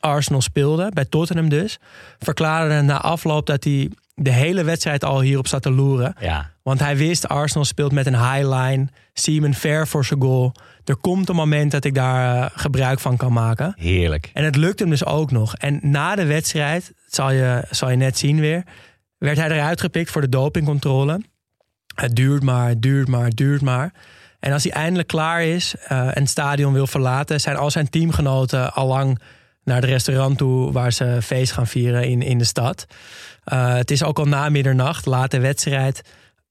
Arsenal 0.00 0.40
speelde, 0.40 0.90
bij 0.94 1.04
Tottenham 1.04 1.48
dus, 1.48 1.78
verklaarde 2.18 2.80
na 2.80 3.00
afloop 3.00 3.46
dat 3.46 3.64
hij 3.64 3.90
de 4.14 4.32
hele 4.32 4.64
wedstrijd 4.64 5.04
al 5.04 5.20
hierop 5.20 5.46
zat 5.46 5.62
te 5.62 5.70
loeren. 5.70 6.14
Ja. 6.20 6.50
Want 6.62 6.80
hij 6.80 6.96
wist, 6.96 7.28
Arsenal 7.28 7.64
speelt 7.64 7.92
met 7.92 8.06
een 8.06 8.32
high 8.32 8.48
line. 8.48 8.88
Simon 9.12 9.54
ver 9.54 9.86
voor 9.88 10.04
zijn 10.04 10.20
goal. 10.20 10.54
Er 10.84 10.96
komt 10.96 11.28
een 11.28 11.34
moment 11.34 11.70
dat 11.70 11.84
ik 11.84 11.94
daar 11.94 12.44
eh, 12.44 12.50
gebruik 12.54 13.00
van 13.00 13.16
kan 13.16 13.32
maken. 13.32 13.74
Heerlijk. 13.76 14.30
En 14.32 14.44
het 14.44 14.56
lukt 14.56 14.78
hem 14.78 14.90
dus 14.90 15.04
ook 15.04 15.30
nog. 15.30 15.56
En 15.56 15.78
na 15.82 16.14
de 16.14 16.26
wedstrijd, 16.26 16.92
zal 17.06 17.30
je, 17.30 17.64
zal 17.70 17.90
je 17.90 17.96
net 17.96 18.18
zien 18.18 18.40
weer, 18.40 18.62
werd 19.18 19.36
hij 19.36 19.50
eruit 19.50 19.80
gepikt 19.80 20.10
voor 20.10 20.20
de 20.20 20.28
dopingcontrole. 20.28 21.20
Het 21.94 22.16
duurt 22.16 22.42
maar, 22.42 22.68
het 22.68 22.82
duurt 22.82 23.08
maar, 23.08 23.24
het 23.24 23.36
duurt 23.36 23.62
maar. 23.62 23.92
En 24.40 24.52
als 24.52 24.62
hij 24.62 24.72
eindelijk 24.72 25.08
klaar 25.08 25.42
is 25.42 25.74
eh, 25.88 25.98
en 25.98 26.22
het 26.22 26.28
stadion 26.28 26.72
wil 26.72 26.86
verlaten, 26.86 27.40
zijn 27.40 27.56
al 27.56 27.70
zijn 27.70 27.90
teamgenoten 27.90 28.74
al 28.74 28.86
lang 28.86 29.20
naar 29.64 29.76
het 29.76 29.84
restaurant 29.84 30.38
toe 30.38 30.72
waar 30.72 30.92
ze 30.92 31.18
feest 31.22 31.52
gaan 31.52 31.66
vieren 31.66 32.08
in, 32.08 32.22
in 32.22 32.38
de 32.38 32.44
stad. 32.44 32.86
Uh, 33.52 33.74
het 33.74 33.90
is 33.90 34.02
ook 34.02 34.18
al 34.18 34.24
na 34.24 34.48
middernacht, 34.48 35.06
late 35.06 35.38
wedstrijd, 35.38 36.02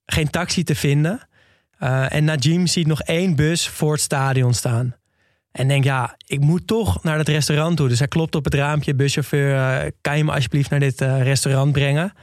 geen 0.06 0.30
taxi 0.30 0.64
te 0.64 0.76
vinden. 0.76 1.28
Uh, 1.80 2.14
en 2.14 2.24
Najim 2.24 2.68
ziet 2.68 2.88
nog 2.88 3.02
één 3.02 3.36
bus 3.36 3.68
voor 3.68 3.92
het 3.92 4.02
stadion 4.02 4.54
staan. 4.54 4.96
En 5.52 5.68
denkt, 5.68 5.86
ja, 5.86 6.16
ik 6.26 6.40
moet 6.40 6.68
toch 6.68 7.04
naar 7.04 7.18
het 7.18 7.28
restaurant 7.28 7.78
toe. 7.78 7.88
Dus 7.88 8.00
hij 8.00 8.08
klopt 8.08 8.36
op 8.36 8.44
het 8.44 8.54
raampje, 8.54 8.96
buschauffeur, 8.96 9.92
kan 10.02 10.18
je 10.18 10.24
me 10.24 10.32
alsjeblieft 10.32 10.70
naar 10.70 10.80
dit 10.80 11.02
restaurant 11.02 11.72
brengen? 11.72 12.14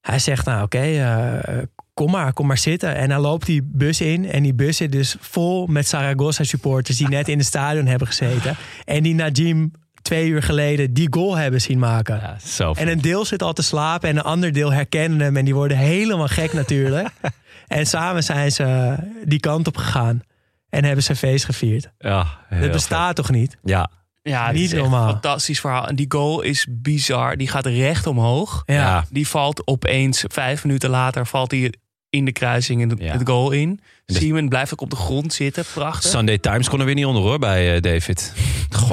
Hij 0.00 0.18
zegt, 0.18 0.46
nou 0.46 0.62
oké, 0.62 0.76
okay, 0.76 1.66
kom 1.94 2.10
maar, 2.10 2.32
kom 2.32 2.46
maar 2.46 2.58
zitten. 2.58 2.94
En 2.94 3.08
dan 3.08 3.20
loopt 3.20 3.46
die 3.46 3.62
bus 3.64 4.00
in. 4.00 4.30
En 4.30 4.42
die 4.42 4.54
bus 4.54 4.76
zit 4.76 4.92
dus 4.92 5.16
vol 5.20 5.66
met 5.66 5.88
Saragossa 5.88 6.44
supporters 6.44 6.96
die 6.96 7.08
net 7.08 7.28
in 7.28 7.38
het 7.38 7.46
stadion 7.46 7.86
hebben 7.86 8.06
gezeten. 8.06 8.56
En 8.84 9.02
die 9.02 9.14
Najim 9.14 9.72
twee 10.02 10.28
uur 10.28 10.42
geleden 10.42 10.92
die 10.92 11.06
goal 11.10 11.36
hebben 11.36 11.60
zien 11.60 11.78
maken. 11.78 12.16
Ja, 12.16 12.36
zo 12.44 12.72
en 12.72 12.88
een 12.88 13.00
deel 13.00 13.24
zit 13.24 13.42
al 13.42 13.52
te 13.52 13.62
slapen 13.62 14.08
en 14.08 14.16
een 14.16 14.22
ander 14.22 14.52
deel 14.52 14.72
herkennen 14.72 15.20
hem. 15.20 15.36
En 15.36 15.44
die 15.44 15.54
worden 15.54 15.76
helemaal 15.76 16.28
gek 16.28 16.52
natuurlijk. 16.52 17.08
en 17.66 17.86
samen 17.86 18.22
zijn 18.22 18.52
ze 18.52 18.96
die 19.24 19.40
kant 19.40 19.66
op 19.66 19.76
gegaan. 19.76 20.22
En 20.68 20.84
hebben 20.84 21.04
ze 21.04 21.16
feest 21.16 21.44
gevierd. 21.44 21.90
Ja, 21.98 22.26
dat 22.60 22.72
bestaat 22.72 23.06
vet. 23.06 23.16
toch 23.16 23.30
niet? 23.30 23.56
Ja. 23.62 23.90
Ja, 24.22 24.50
Niet 24.52 24.72
normaal. 24.74 25.04
Een 25.06 25.10
fantastisch 25.12 25.60
verhaal. 25.60 25.88
En 25.88 25.96
die 25.96 26.06
goal 26.08 26.40
is 26.42 26.66
bizar. 26.70 27.36
Die 27.36 27.48
gaat 27.48 27.66
recht 27.66 28.06
omhoog. 28.06 28.62
Ja. 28.66 28.74
Ja. 28.74 29.04
Die 29.10 29.28
valt 29.28 29.66
opeens, 29.66 30.24
vijf 30.28 30.64
minuten 30.64 30.90
later, 30.90 31.26
valt 31.26 31.50
hij 31.50 31.72
in 32.10 32.24
de 32.24 32.32
kruising 32.32 32.80
in 32.80 32.90
het, 32.90 32.98
Ja. 33.00 33.12
het 33.12 33.28
goal 33.28 33.50
in. 33.50 33.80
dus- 34.06 34.16
Simon 34.16 34.48
blijft 34.48 34.72
ook 34.72 34.80
op 34.80 34.90
de 34.90 34.96
grond 34.96 35.32
zitten. 35.32 35.64
Prachtig. 35.74 36.10
Sunday 36.10 36.38
Times 36.38 36.68
kon 36.68 36.78
er 36.80 36.84
weer 36.86 36.94
niet 36.94 37.04
onder 37.04 37.22
hoor 37.22 37.38
bij 37.38 37.74
eh, 37.74 37.80
David. 37.80 38.32
Goh, 38.70 38.90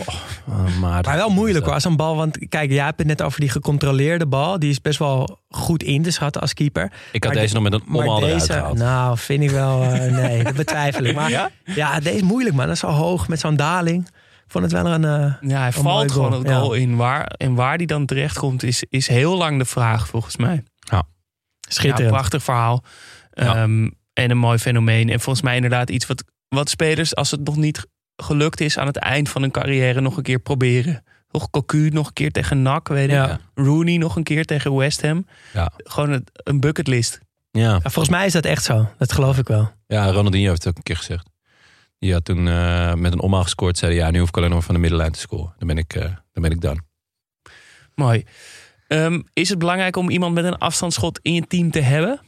eh, 0.47 0.77
maar, 0.79 1.03
Maar 1.05 1.15
wel 1.15 1.29
moeilijk 1.29 1.65
hoor, 1.65 1.73
als 1.73 1.83
een 1.83 1.95
bal. 1.95 2.15
Want 2.15 2.47
kijk, 2.49 2.71
jij 2.71 2.83
hebt 2.85 2.97
het 2.97 3.07
net 3.07 3.21
over 3.21 3.39
die 3.39 3.49
gecontroleerde 3.49 4.25
bal. 4.27 4.59
Die 4.59 4.69
is 4.69 4.81
best 4.81 4.99
wel 4.99 5.39
goed 5.49 5.83
in 5.83 6.01
te 6.03 6.11
schatten 6.11 6.41
als 6.41 6.53
keeper. 6.53 6.91
Ik 7.11 7.23
had 7.23 7.33
Maar 7.33 7.41
deze 7.41 7.53
de- 7.53 7.59
nog 7.59 7.69
met 7.71 7.81
een 7.81 7.93
omhaal 7.95 8.17
eruit 8.23 8.39
deze, 8.39 8.51
gehaald. 8.53 8.77
nou, 8.77 9.17
vind 9.17 9.43
ik 9.43 9.49
wel. 9.49 9.83
eh, 9.83 10.11
nee, 10.11 10.43
dat 10.49 10.55
betwijfel 10.55 11.03
ik. 11.03 11.15
Maar 11.15 11.29
ja? 11.29 11.99
deze 11.99 12.15
is 12.15 12.21
moeilijk, 12.21 12.55
man. 12.55 12.65
Dat 12.65 12.73
is 12.73 12.79
zo 12.81 12.87
hoog 12.87 13.27
met 13.27 13.39
zo'n 13.39 13.55
daling. 13.55 14.07
Vond 14.51 14.63
het 14.63 14.73
wel 14.73 14.85
een. 14.85 15.03
eh, 15.05 15.33
Ja, 15.49 15.57
hij 15.57 15.65
Een 15.67 15.73
valt 15.73 16.11
gewoon 16.11 16.29
goal, 16.31 16.43
het 16.43 16.51
goal 16.51 16.75
ja. 16.75 16.81
in. 16.81 16.95
Waar, 16.95 17.25
en 17.25 17.53
waar 17.55 17.77
die 17.77 17.87
dan 17.87 18.05
terecht 18.05 18.37
komt, 18.37 18.63
is, 18.63 18.83
is 18.89 19.07
heel 19.07 19.37
lang 19.37 19.57
de 19.57 19.65
vraag 19.65 20.07
volgens 20.07 20.37
mij. 20.37 20.63
Ja, 20.79 21.03
schitterend. 21.69 22.11
prachtig 22.13 22.43
verhaal. 22.43 22.83
Ja. 23.31 23.55
Ehm, 23.55 23.89
en 24.13 24.31
een 24.31 24.37
mooi 24.37 24.57
fenomeen. 24.57 25.09
En 25.09 25.19
volgens 25.19 25.45
mij 25.45 25.55
inderdaad 25.55 25.89
iets 25.89 26.05
wat, 26.07 26.23
wat 26.47 26.69
spelers, 26.69 27.15
als 27.15 27.31
het 27.31 27.43
nog 27.43 27.55
niet 27.55 27.87
gelukt 28.15 28.61
is 28.61 28.77
aan 28.77 28.87
het 28.87 28.97
eind 28.97 29.29
van 29.29 29.41
hun 29.41 29.51
carrière, 29.51 30.01
nog 30.01 30.17
een 30.17 30.23
keer 30.23 30.39
proberen. 30.39 31.03
Toch 31.27 31.49
Cocu 31.49 31.89
nog 31.89 32.07
een 32.07 32.13
keer 32.13 32.31
tegen 32.31 32.61
NAC, 32.61 32.87
weet 32.87 33.07
ik. 33.07 33.11
Ja. 33.13 33.39
Rooney 33.53 33.97
nog 33.97 34.15
een 34.15 34.23
keer 34.23 34.45
tegen 34.45 34.75
West 34.75 35.01
Ham. 35.01 35.25
Ja. 35.53 35.71
Gewoon 35.77 36.11
een, 36.11 36.27
een 36.33 36.59
bucketlist. 36.59 37.19
Ja. 37.51 37.61
Ja, 37.61 37.79
volgens 37.79 38.09
mij 38.09 38.25
is 38.25 38.33
dat 38.33 38.45
echt 38.45 38.63
zo. 38.63 38.89
Dat 38.97 39.11
geloof 39.13 39.37
ik 39.37 39.47
wel. 39.47 39.71
ja, 39.87 40.11
Ronaldinho 40.11 40.47
heeft 40.49 40.63
het 40.63 40.67
ook 40.71 40.77
een 40.77 40.83
keer 40.83 40.97
gezegd. 40.97 41.27
Die 41.99 42.13
had 42.13 42.25
toen 42.25 42.47
eh, 42.47 42.93
met 42.93 43.13
een 43.13 43.21
omhaal 43.21 43.43
gescoord. 43.43 43.77
Zei 43.77 43.91
hij, 43.91 44.01
ja, 44.01 44.11
nu 44.11 44.19
hoef 44.19 44.27
ik 44.27 44.37
alleen 44.37 44.49
nog 44.49 44.63
van 44.63 44.73
de 44.73 44.81
middenlijn 44.81 45.11
te 45.11 45.19
scoren. 45.19 45.53
Dan 45.57 45.67
ben 45.67 45.77
ik, 45.77 45.95
eh 45.95 46.03
dan 46.33 46.43
ben 46.43 46.51
ik 46.51 46.61
dan. 46.61 46.81
Mooi. 47.95 48.23
Ehm, 48.87 49.21
is 49.33 49.49
het 49.49 49.59
belangrijk 49.59 49.95
om 49.95 50.09
iemand 50.09 50.33
met 50.33 50.43
een 50.43 50.57
afstandsschot 50.57 51.19
in 51.21 51.33
je 51.33 51.47
team 51.47 51.71
te 51.71 51.79
hebben? 51.79 52.21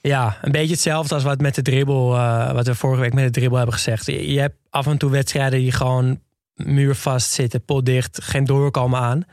Ja, 0.00 0.38
een 0.42 0.52
beetje 0.52 0.72
hetzelfde 0.72 1.14
als 1.14 1.24
wat 1.24 1.40
met 1.40 1.54
de 1.54 1.62
dribbel, 1.62 2.14
eh, 2.14 2.52
wat 2.52 2.66
we 2.66 2.74
vorige 2.74 3.00
week 3.00 3.12
met 3.12 3.24
de 3.24 3.30
dribbel 3.30 3.56
hebben 3.56 3.74
gezegd. 3.74 4.06
Je, 4.06 4.32
je 4.32 4.40
hebt 4.40 4.56
af 4.70 4.86
en 4.86 4.98
toe 4.98 5.10
wedstrijden 5.10 5.58
die 5.58 5.72
gewoon 5.72 6.20
muurvast 6.54 7.30
zitten, 7.30 7.64
potdicht, 7.64 8.22
geen 8.22 8.44
doorkomen 8.44 9.00
aan. 9.00 9.24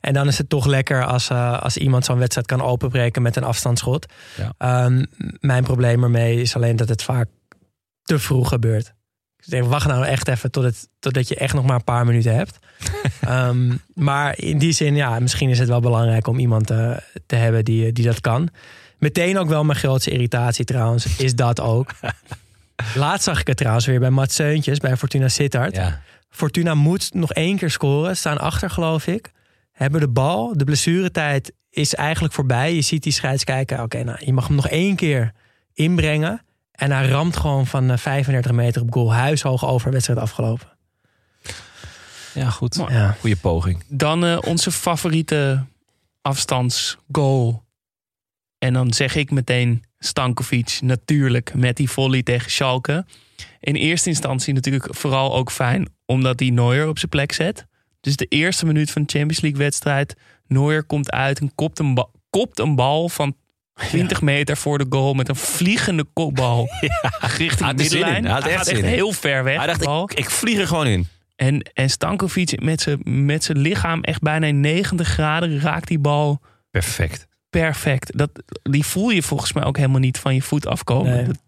En 0.00 0.12
dan 0.12 0.28
is 0.28 0.38
het 0.38 0.48
toch 0.48 0.66
lekker 0.66 1.06
als, 1.06 1.30
eh, 1.30 1.62
als 1.62 1.76
iemand 1.76 2.04
zo'n 2.04 2.18
wedstrijd 2.18 2.46
kan 2.46 2.62
openbreken 2.62 3.22
met 3.22 3.36
een 3.36 3.44
afstandsschot. 3.44 4.06
Ja. 4.36 4.54
Ehm, 4.58 5.04
mijn 5.40 5.64
probleem 5.64 6.02
ermee 6.02 6.40
is 6.40 6.56
alleen 6.56 6.76
dat 6.76 6.88
het 6.88 7.02
vaak 7.02 7.28
te 8.02 8.18
vroeg 8.18 8.48
gebeurt. 8.48 8.94
Ik 9.48 9.54
denk, 9.54 9.66
wacht 9.66 9.86
nou 9.86 10.04
echt 10.04 10.28
even 10.28 10.50
tot 10.50 10.64
het, 10.64 10.88
totdat 10.98 11.28
je 11.28 11.36
echt 11.36 11.54
nog 11.54 11.64
maar 11.64 11.74
een 11.74 11.84
paar 11.84 12.06
minuten 12.06 12.34
hebt. 12.34 12.58
Ehm, 13.20 13.76
maar 13.94 14.38
in 14.38 14.58
die 14.58 14.72
zin, 14.72 14.94
ja, 14.94 15.18
misschien 15.18 15.48
is 15.48 15.58
het 15.58 15.68
wel 15.68 15.80
belangrijk 15.80 16.26
om 16.26 16.38
iemand 16.38 16.70
eh, 16.70 16.96
te 17.26 17.36
hebben 17.36 17.64
die, 17.64 17.92
die 17.92 18.04
dat 18.04 18.20
kan. 18.20 18.48
Meteen 18.98 19.38
ook 19.38 19.48
wel 19.48 19.64
mijn 19.64 19.78
grootste 19.78 20.10
irritatie 20.10 20.64
trouwens, 20.64 21.18
is 21.18 21.34
dat 21.34 21.60
ook. 21.60 21.90
Laatst 22.94 23.24
zag 23.24 23.40
ik 23.40 23.46
het 23.46 23.56
trouwens 23.56 23.86
weer 23.86 24.00
bij 24.00 24.10
Mats 24.10 24.34
Seuntjes, 24.34 24.78
bij 24.78 24.96
Fortuna 24.96 25.28
Sittard. 25.28 25.76
Ja. 25.76 26.00
Fortuna 26.30 26.74
moet 26.74 27.14
nog 27.14 27.32
één 27.32 27.56
keer 27.56 27.70
scoren, 27.70 28.16
staan 28.16 28.38
achter 28.38 28.70
geloof 28.70 29.06
ik. 29.06 29.30
Hebben 29.72 30.00
de 30.00 30.08
bal, 30.08 30.56
de 30.56 30.64
blessuretijd 30.64 31.52
is 31.70 31.94
eigenlijk 31.94 32.34
voorbij. 32.34 32.74
Je 32.74 32.80
ziet 32.80 33.02
die 33.02 33.12
scheids 33.12 33.44
kijken, 33.44 33.82
oké, 33.82 34.02
nou, 34.04 34.18
je 34.24 34.32
mag 34.32 34.46
hem 34.46 34.56
nog 34.56 34.68
één 34.68 34.96
keer 34.96 35.32
inbrengen. 35.72 36.42
En 36.78 36.90
hij 36.90 37.08
ramt 37.08 37.36
gewoon 37.36 37.66
van 37.66 37.90
eh, 37.90 37.96
35 37.98 38.52
meter 38.52 38.82
op 38.82 38.92
goal, 38.92 39.12
huishoog 39.12 39.64
over, 39.66 39.90
wedstrijd 39.90 40.18
afgelopen. 40.18 40.68
ja, 42.34 42.50
goed. 42.50 42.84
Ja. 42.88 43.16
Goeie 43.20 43.36
poging. 43.36 43.82
Dan 43.88 44.24
eh, 44.24 44.38
onze 44.46 44.70
favoriete 44.72 45.64
afstandsgoal. 46.22 47.66
En 48.58 48.72
dan 48.72 48.92
zeg 48.92 49.14
ik 49.14 49.30
meteen 49.30 49.84
Stankovic 49.98 50.78
natuurlijk 50.82 51.54
met 51.54 51.76
die 51.76 51.90
volley 51.90 52.22
tegen 52.22 52.50
Schalke. 52.50 53.06
In 53.60 53.74
eerste 53.74 54.08
instantie 54.08 54.54
natuurlijk 54.54 54.94
vooral 54.94 55.34
ook 55.34 55.50
fijn 55.50 55.88
omdat 56.06 56.40
hij 56.40 56.50
Neuer 56.50 56.88
op 56.88 56.98
zijn 56.98 57.10
plek 57.10 57.32
zet. 57.32 57.66
Dus 58.00 58.16
de 58.16 58.26
eerste 58.26 58.66
minuut 58.66 58.90
van 58.90 59.02
de 59.02 59.08
Champions 59.12 59.40
League 59.40 59.60
wedstrijd. 59.60 60.16
Neuer 60.46 60.84
komt 60.84 61.10
uit 61.10 61.40
en 61.40 61.54
kopt 61.54 61.78
een, 61.78 61.94
ba- 61.94 62.08
kopt 62.30 62.58
een 62.58 62.74
bal 62.74 63.08
van 63.08 63.36
20 63.86 64.20
meter 64.20 64.56
voor 64.56 64.78
de 64.78 64.86
goal 64.88 65.14
met 65.14 65.28
een 65.28 65.36
vliegende 65.36 66.04
kopbal 66.12 66.68
richting 67.36 67.70
de 67.70 67.74
middenlijn. 67.74 68.24
Hij 68.24 68.40
Hij 68.40 68.52
gaat 68.56 68.66
echt 68.66 68.80
heel 68.80 69.12
ver 69.12 69.44
weg. 69.44 69.56
Hij 69.56 69.66
dacht, 69.66 70.10
ik, 70.10 70.18
ik 70.18 70.30
vlieg 70.30 70.58
er 70.58 70.66
gewoon 70.66 70.86
in. 70.86 71.06
En, 71.36 71.70
en 71.72 71.90
Stankovic 71.90 72.62
met 72.62 72.80
zijn 72.80 73.26
met 73.26 73.44
zijn 73.44 73.58
lichaam 73.58 74.02
echt 74.02 74.20
bijna 74.20 74.46
in 74.46 74.60
90 74.60 75.08
graden 75.08 75.60
raakt 75.60 75.88
die 75.88 75.98
bal 75.98 76.40
Perfect. 76.70 77.26
Perfect. 77.50 78.18
Dat, 78.18 78.30
die 78.62 78.84
voel 78.86 79.10
je 79.10 79.22
volgens 79.22 79.52
mij 79.52 79.64
ook 79.64 79.76
helemaal 79.76 80.00
niet 80.00 80.18
van 80.18 80.34
je 80.34 80.42
voet 80.42 80.66
afkomen. 80.66 81.12
Nee. 81.12 81.24
Dat- 81.24 81.38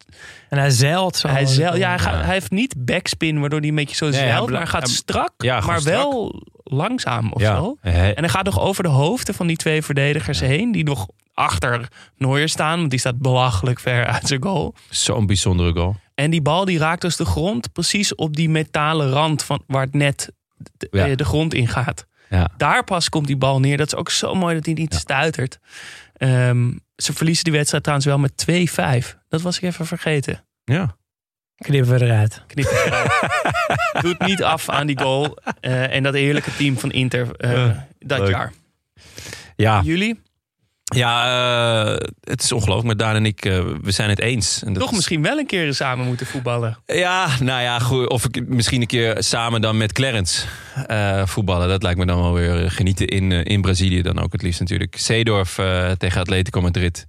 En 0.48 0.58
hij 0.58 0.70
zeilt 0.70 1.16
zo. 1.16 1.28
hij, 1.28 1.46
zeil, 1.46 1.76
ja, 1.76 1.88
hij, 1.88 1.98
gaat- 1.98 2.14
Ja. 2.14 2.24
hij 2.24 2.32
heeft 2.34 2.50
niet 2.50 2.74
backspin 2.84 3.40
waardoor 3.40 3.58
hij 3.60 3.68
een 3.68 3.74
beetje 3.74 3.96
zo 3.96 4.04
hij 4.04 4.14
zeilt. 4.14 4.46
bla- 4.46 4.58
maar 4.58 4.62
hij 4.62 4.70
gaat 4.70 4.82
hij- 4.86 4.96
strak, 4.96 5.32
Ja, 5.36 5.60
maar 5.60 5.80
strak. 5.80 5.94
wel 5.96 6.42
langzaam 6.64 7.32
of 7.32 7.40
ja. 7.40 7.56
zo. 7.56 7.76
He- 7.80 8.10
En 8.10 8.22
hij 8.22 8.28
gaat 8.28 8.44
nog 8.44 8.60
over 8.60 8.82
de 8.82 8.88
hoofden 8.88 9.34
van 9.34 9.46
die 9.46 9.56
twee 9.56 9.82
verdedigers 9.82 10.40
heen. 10.40 10.72
Die 10.72 10.84
nog 10.84 11.08
achter 11.34 11.88
Neuer 12.16 12.48
staan. 12.48 12.78
Want 12.78 12.90
die 12.90 12.98
staat 12.98 13.18
belachelijk 13.18 13.80
ver 13.80 14.06
uit 14.06 14.26
zijn 14.26 14.42
goal. 14.42 14.74
Zo'n 14.88 15.26
bijzondere 15.26 15.72
goal. 15.72 15.96
En 16.14 16.30
die 16.30 16.42
bal 16.42 16.64
die 16.64 16.78
raakt 16.78 17.00
dus 17.00 17.16
de 17.16 17.24
grond 17.24 17.72
precies 17.72 18.14
op 18.14 18.36
die 18.36 18.48
metalen 18.48 19.10
rand 19.10 19.42
van 19.42 19.62
waar 19.66 19.84
het 19.84 19.94
net 19.94 20.32
de, 20.76 20.88
Ja. 20.90 21.06
eh, 21.06 21.16
de 21.16 21.24
grond 21.24 21.54
in 21.54 21.68
gaat. 21.68 22.06
Ja. 22.30 22.50
Daar 22.56 22.84
pas 22.84 23.08
komt 23.08 23.26
die 23.26 23.36
bal 23.36 23.60
neer. 23.60 23.76
Dat 23.76 23.86
is 23.86 23.94
ook 23.94 24.10
zo 24.10 24.34
mooi 24.34 24.54
dat 24.54 24.64
hij 24.64 24.74
niet 24.74 24.94
stuitert. 24.94 25.58
Ehm, 26.16 26.72
ze 26.96 27.12
verliezen 27.12 27.44
die 27.44 27.52
wedstrijd 27.52 27.82
trouwens 27.82 28.08
wel 28.08 28.18
met 28.18 28.36
2-5. 28.36 29.16
Dat 29.28 29.42
was 29.42 29.56
ik 29.56 29.62
even 29.62 29.86
vergeten. 29.86 30.44
Ja. 30.64 30.96
Knippen 31.56 31.98
we 31.98 32.04
eruit. 32.04 32.42
Knip 32.46 32.64
het 32.70 32.84
eruit. 32.86 33.12
Doet 34.04 34.18
niet 34.26 34.42
af 34.42 34.68
aan 34.68 34.86
die 34.86 34.98
goal. 35.00 35.38
eh, 35.60 35.94
en 35.94 36.02
dat 36.02 36.14
heerlijke 36.14 36.56
team 36.56 36.78
van 36.78 36.90
Inter 36.90 37.36
eh, 37.36 37.70
dat 37.98 38.18
leuk. 38.18 38.30
jaar. 38.30 38.52
Ja, 39.56 39.80
Jullie? 39.84 40.20
Ja 40.90 41.24
eh, 41.94 42.06
het 42.24 42.42
is 42.42 42.52
ongelooflijk. 42.52 42.86
Maar 42.86 42.96
Daan 42.96 43.14
en 43.14 43.26
ik, 43.26 43.44
eh, 43.44 43.62
we 43.82 43.90
zijn 43.90 44.08
het 44.08 44.20
eens. 44.20 44.62
En 44.62 44.72
dat 44.72 44.82
Toch 44.82 44.90
is- 44.90 44.96
misschien 44.96 45.22
wel 45.22 45.38
een 45.38 45.46
keer 45.46 45.74
samen 45.74 46.06
moeten 46.06 46.26
voetballen. 46.26 46.78
Ja, 46.86 47.28
nou 47.40 47.62
ja, 47.62 47.78
goed. 47.78 48.08
Of 48.08 48.24
ik 48.24 48.48
misschien 48.48 48.80
een 48.80 48.86
keer 48.86 49.16
samen 49.18 49.60
dan 49.60 49.76
met 49.76 49.92
Clarence 49.92 50.46
eh, 50.86 51.26
voetballen. 51.26 51.68
Dat 51.68 51.82
lijkt 51.82 51.98
me 51.98 52.06
dan 52.06 52.20
wel 52.20 52.32
weer 52.32 52.70
genieten 52.70 53.06
in, 53.06 53.32
in 53.32 53.60
Brazilië 53.60 54.02
dan 54.02 54.18
ook 54.22 54.32
het 54.32 54.42
liefst 54.42 54.60
natuurlijk. 54.60 54.96
Zeedorf 54.98 55.54
tegen 55.98 56.20
Atletico 56.20 56.60
Madrid. 56.60 57.06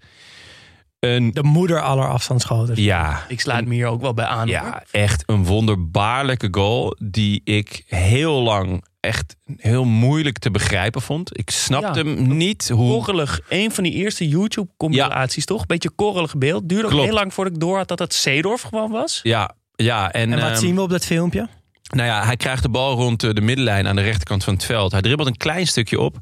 Een, 1.02 1.32
De 1.32 1.44
moeder 1.44 1.82
aller 1.82 2.08
afstandsschoten. 2.08 2.82
ja, 2.82 3.24
Ik 3.28 3.40
sluit 3.42 3.66
me 3.66 3.74
hier 3.74 3.88
ook 3.88 4.02
wel 4.02 4.14
bij 4.14 4.26
aan. 4.26 4.38
hoor. 4.48 4.48
ja, 4.50 4.84
echt 4.92 5.24
een 5.26 5.46
wonderbaarlijke 5.46 6.48
goal 6.52 6.96
die 7.04 7.42
ik 7.44 7.84
heel 7.88 8.42
lang 8.42 8.84
echt 9.00 9.36
heel 9.58 9.84
moeilijk 9.86 10.38
te 10.40 10.52
begrijpen 10.52 11.02
vond. 11.02 11.38
Ik 11.38 11.50
snapte 11.50 12.00
Ja. 12.00 12.06
hem 12.06 12.38
niet 12.38 12.70
hoe... 12.70 12.92
Korrelig, 13.04 13.40
een 13.50 13.72
van 13.72 13.84
die 13.84 13.94
eerste 13.94 14.28
YouTube-compilaties, 14.28 15.46
toch? 15.46 15.66
Beetje 15.66 15.90
korrelig 15.90 16.38
beeld. 16.38 16.70
Duurde 16.70 16.88
ook 16.88 17.04
heel 17.04 17.14
lang 17.14 17.34
voordat 17.34 17.54
ik 17.54 17.60
door 17.60 17.78
had 17.78 17.88
dat 17.88 18.00
het 18.00 18.14
Seedorf 18.14 18.62
gewoon 18.62 18.92
was. 18.92 19.20
Ja, 19.24 19.52
ja, 19.76 20.12
en, 20.12 20.34
En 20.34 20.40
wat 20.40 20.50
ehm, 20.50 20.60
zien 20.60 20.76
we 20.76 20.82
op 20.82 20.90
dat 20.90 21.06
filmpje? 21.06 21.48
Nou 21.94 22.08
ja, 22.08 22.26
hij 22.26 22.38
krijgt 22.38 22.64
de 22.64 22.70
bal 22.70 22.96
rond 22.96 23.24
eh, 23.24 23.34
de 23.34 23.42
middenlijn 23.42 23.88
aan 23.88 23.96
de 23.96 24.02
rechterkant 24.02 24.44
van 24.44 24.54
het 24.54 24.66
veld. 24.66 24.92
Hij 24.92 25.02
dribbelt 25.02 25.28
een 25.28 25.38
klein 25.38 25.68
stukje 25.68 26.00
op. 26.00 26.18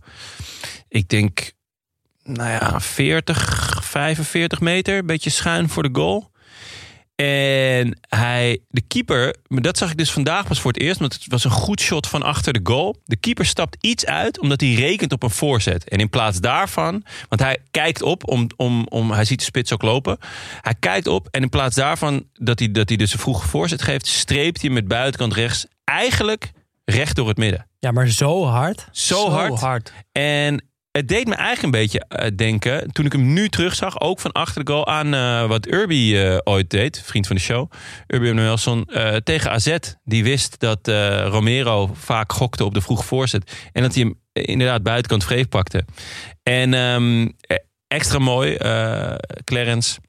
Ik 0.88 1.10
denk, 1.10 1.51
nou 2.23 2.49
ja, 2.49 2.80
40, 2.80 3.78
45 3.90 4.60
meter. 4.60 4.98
Een 4.98 5.06
beetje 5.06 5.30
schuin 5.30 5.70
voor 5.70 5.84
de 5.84 5.90
goal. 5.91 6.32
En 7.16 7.99
hij, 8.02 8.60
de 8.70 8.82
keeper, 8.88 9.36
maar 9.48 9.61
dat 9.61 9.78
zag 9.78 9.91
ik 9.91 9.98
dus 9.98 10.11
vandaag 10.11 10.48
pas 10.48 10.60
voor 10.60 10.72
het 10.72 10.82
eerst, 10.82 10.99
want 10.99 11.14
het 11.14 11.26
was 11.28 11.44
een 11.44 11.52
goed 11.52 11.82
shot 11.82 12.07
van 12.07 12.24
achter 12.24 12.53
de 12.53 12.60
goal. 12.64 12.95
De 13.06 13.16
keeper 13.16 13.45
stapt 13.45 13.78
iets 13.80 14.06
uit 14.06 14.40
omdat 14.40 14.61
hij 14.61 14.74
rekent 14.74 15.11
op 15.11 15.24
een 15.24 15.30
voorzet. 15.30 15.90
En 15.90 15.99
in 15.99 16.10
plaats 16.10 16.40
daarvan, 16.40 17.03
want 17.30 17.41
hij 17.41 17.57
kijkt 17.72 18.02
op, 18.02 18.30
om, 18.30 18.48
om, 18.56 18.86
om, 18.90 19.11
hij 19.11 19.26
ziet 19.26 19.40
de 19.40 19.45
spits 19.45 19.74
ook 19.74 19.82
lopen. 19.82 20.18
Hij 20.61 20.76
kijkt 20.80 21.07
op 21.07 21.28
en 21.32 21.41
in 21.41 21.49
plaats 21.49 21.76
daarvan 21.76 22.26
dat 22.34 22.60
hij, 22.60 22.72
dat 22.72 22.90
hij 22.90 22.98
dus 22.98 23.14
een 23.14 23.20
vroege 23.20 23.48
voorzet 23.48 23.82
geeft, 23.82 24.07
streept 24.07 24.61
hij 24.61 24.70
met 24.70 24.88
buitenkant 24.88 25.34
rechts 25.34 25.66
eigenlijk 25.84 26.52
recht 26.86 27.16
door 27.16 27.28
het 27.28 27.38
midden. 27.38 27.68
Ja, 27.80 27.91
maar 27.91 28.07
zo 28.07 28.45
hard. 28.45 28.88
Zo, 28.91 29.30
hard. 29.30 29.94
En 30.11 30.68
het 30.99 31.07
deed 31.07 31.27
me 31.27 31.35
eigenlijk 31.35 31.63
een 31.63 31.81
beetje 31.81 32.05
eh, 32.07 32.27
denken, 32.35 32.91
toen 32.91 33.05
ik 33.05 33.11
hem 33.11 33.34
nu 33.34 33.49
terugzag, 33.49 33.99
ook 33.99 34.19
van 34.19 34.31
achter 34.31 34.65
de 34.65 34.71
goal 34.71 34.88
aan 34.88 35.13
eh, 35.13 35.47
wat 35.47 35.67
Urbi 35.67 36.21
eh, 36.21 36.38
ooit 36.43 36.69
deed, 36.69 37.01
vriend 37.05 37.27
van 37.27 37.35
de 37.35 37.41
show, 37.41 37.71
Urbi 38.07 38.27
Emanuelson, 38.27 38.85
eh 38.85 39.15
tegen 39.15 39.51
AZ. 39.51 39.77
Die 40.03 40.23
wist 40.23 40.59
dat 40.59 40.88
Romero 41.27 41.89
vaak 41.93 42.31
gokte 42.31 42.65
op 42.65 42.73
de 42.73 42.81
vroege 42.81 43.03
voorzet. 43.03 43.69
En 43.71 43.81
dat 43.81 43.93
hij 43.93 44.03
hem 44.03 44.19
inderdaad 44.45 44.84
buitenkant 44.84 45.23
vreef 45.23 45.49
pakte. 45.49 45.85
En 46.43 46.73
ehm, 46.73 47.27
eh, 47.41 47.57
extra 47.88 48.19
mooi, 48.19 48.57
Clarence 49.43 49.99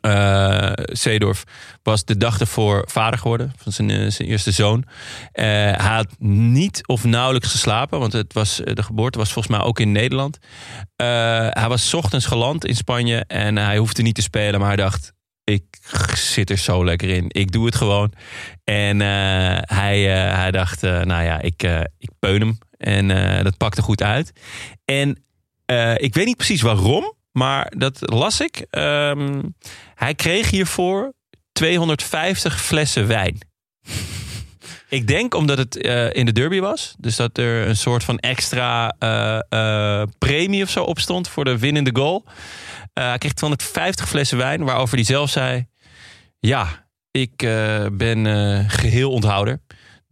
eh 0.00 0.72
Seedorf 0.74 1.44
was 1.82 2.04
de 2.04 2.16
dag 2.16 2.40
ervoor 2.40 2.84
vader 2.86 3.18
geworden 3.18 3.52
van 3.56 3.72
zijn, 3.72 3.90
eh, 3.90 4.18
eerste 4.18 4.50
zoon. 4.50 4.84
Eh, 5.32 5.44
hij 5.44 5.74
had 5.76 6.14
niet 6.18 6.86
of 6.86 7.04
nauwelijks 7.04 7.50
geslapen, 7.50 7.98
want 7.98 8.12
het 8.12 8.32
was, 8.32 8.60
eh, 8.62 8.74
de 8.74 8.82
geboorte 8.82 9.18
was 9.18 9.32
volgens 9.32 9.56
mij 9.56 9.66
ook 9.66 9.80
in 9.80 9.92
Nederland. 9.92 10.38
Eh, 10.96 11.06
hij 11.50 11.68
was 11.68 11.94
ochtends 11.94 12.26
geland 12.26 12.64
in 12.64 12.76
Spanje 12.76 13.24
en 13.26 13.56
hij 13.56 13.76
hoefde 13.78 14.02
niet 14.02 14.14
te 14.14 14.22
spelen, 14.22 14.60
maar 14.60 14.68
hij 14.68 14.76
dacht: 14.76 15.12
ik 15.44 15.64
zit 16.14 16.50
er 16.50 16.58
zo 16.58 16.84
lekker 16.84 17.08
in. 17.08 17.24
Ik 17.28 17.52
doe 17.52 17.66
het 17.66 17.74
gewoon. 17.74 18.12
En 18.64 19.00
eh, 19.00 19.58
hij, 19.60 20.26
eh, 20.28 20.34
hij 20.34 20.50
dacht: 20.50 20.82
eh, 20.82 21.00
nou 21.00 21.24
ja, 21.24 21.40
ik, 21.40 21.62
eh, 21.62 21.80
ik 21.98 22.10
peun 22.18 22.40
hem. 22.40 22.58
En 22.76 23.10
eh, 23.10 23.44
dat 23.44 23.56
pakte 23.56 23.82
goed 23.82 24.02
uit. 24.02 24.32
En 24.84 25.24
eh, 25.66 25.94
ik 25.96 26.14
weet 26.14 26.26
niet 26.26 26.36
precies 26.36 26.62
waarom, 26.62 27.14
maar 27.40 27.72
dat 27.76 27.98
las 28.00 28.40
ik. 28.40 28.66
Ehm, 28.70 29.42
hij 29.94 30.14
kreeg 30.14 30.50
hiervoor 30.50 31.12
250 31.52 32.60
flessen 32.60 33.06
wijn. 33.06 33.38
Ik 34.88 35.06
denk 35.06 35.34
omdat 35.34 35.58
het 35.58 35.76
eh, 35.76 36.14
in 36.14 36.26
de 36.26 36.32
derby 36.32 36.60
was. 36.60 36.94
Dus 36.98 37.16
dat 37.16 37.38
er 37.38 37.68
een 37.68 37.76
soort 37.76 38.04
van 38.04 38.18
extra 38.18 38.94
eh, 38.98 39.38
eh, 39.48 40.08
premie 40.18 40.62
of 40.62 40.70
zo 40.70 40.82
op 40.82 40.98
stond 40.98 41.28
voor 41.28 41.44
de 41.44 41.58
winnende 41.58 41.90
goal. 41.92 42.24
Hij 42.92 43.18
kreeg 43.18 43.32
250 43.32 44.08
flessen 44.08 44.38
wijn, 44.38 44.64
waarover 44.64 44.94
hij 44.94 45.04
zelf 45.04 45.30
zei... 45.30 45.66
Ja, 46.38 46.88
ik 47.10 47.36
ben 47.92 48.26
eh, 48.26 48.64
geheel 48.66 49.10
onthouder. 49.10 49.60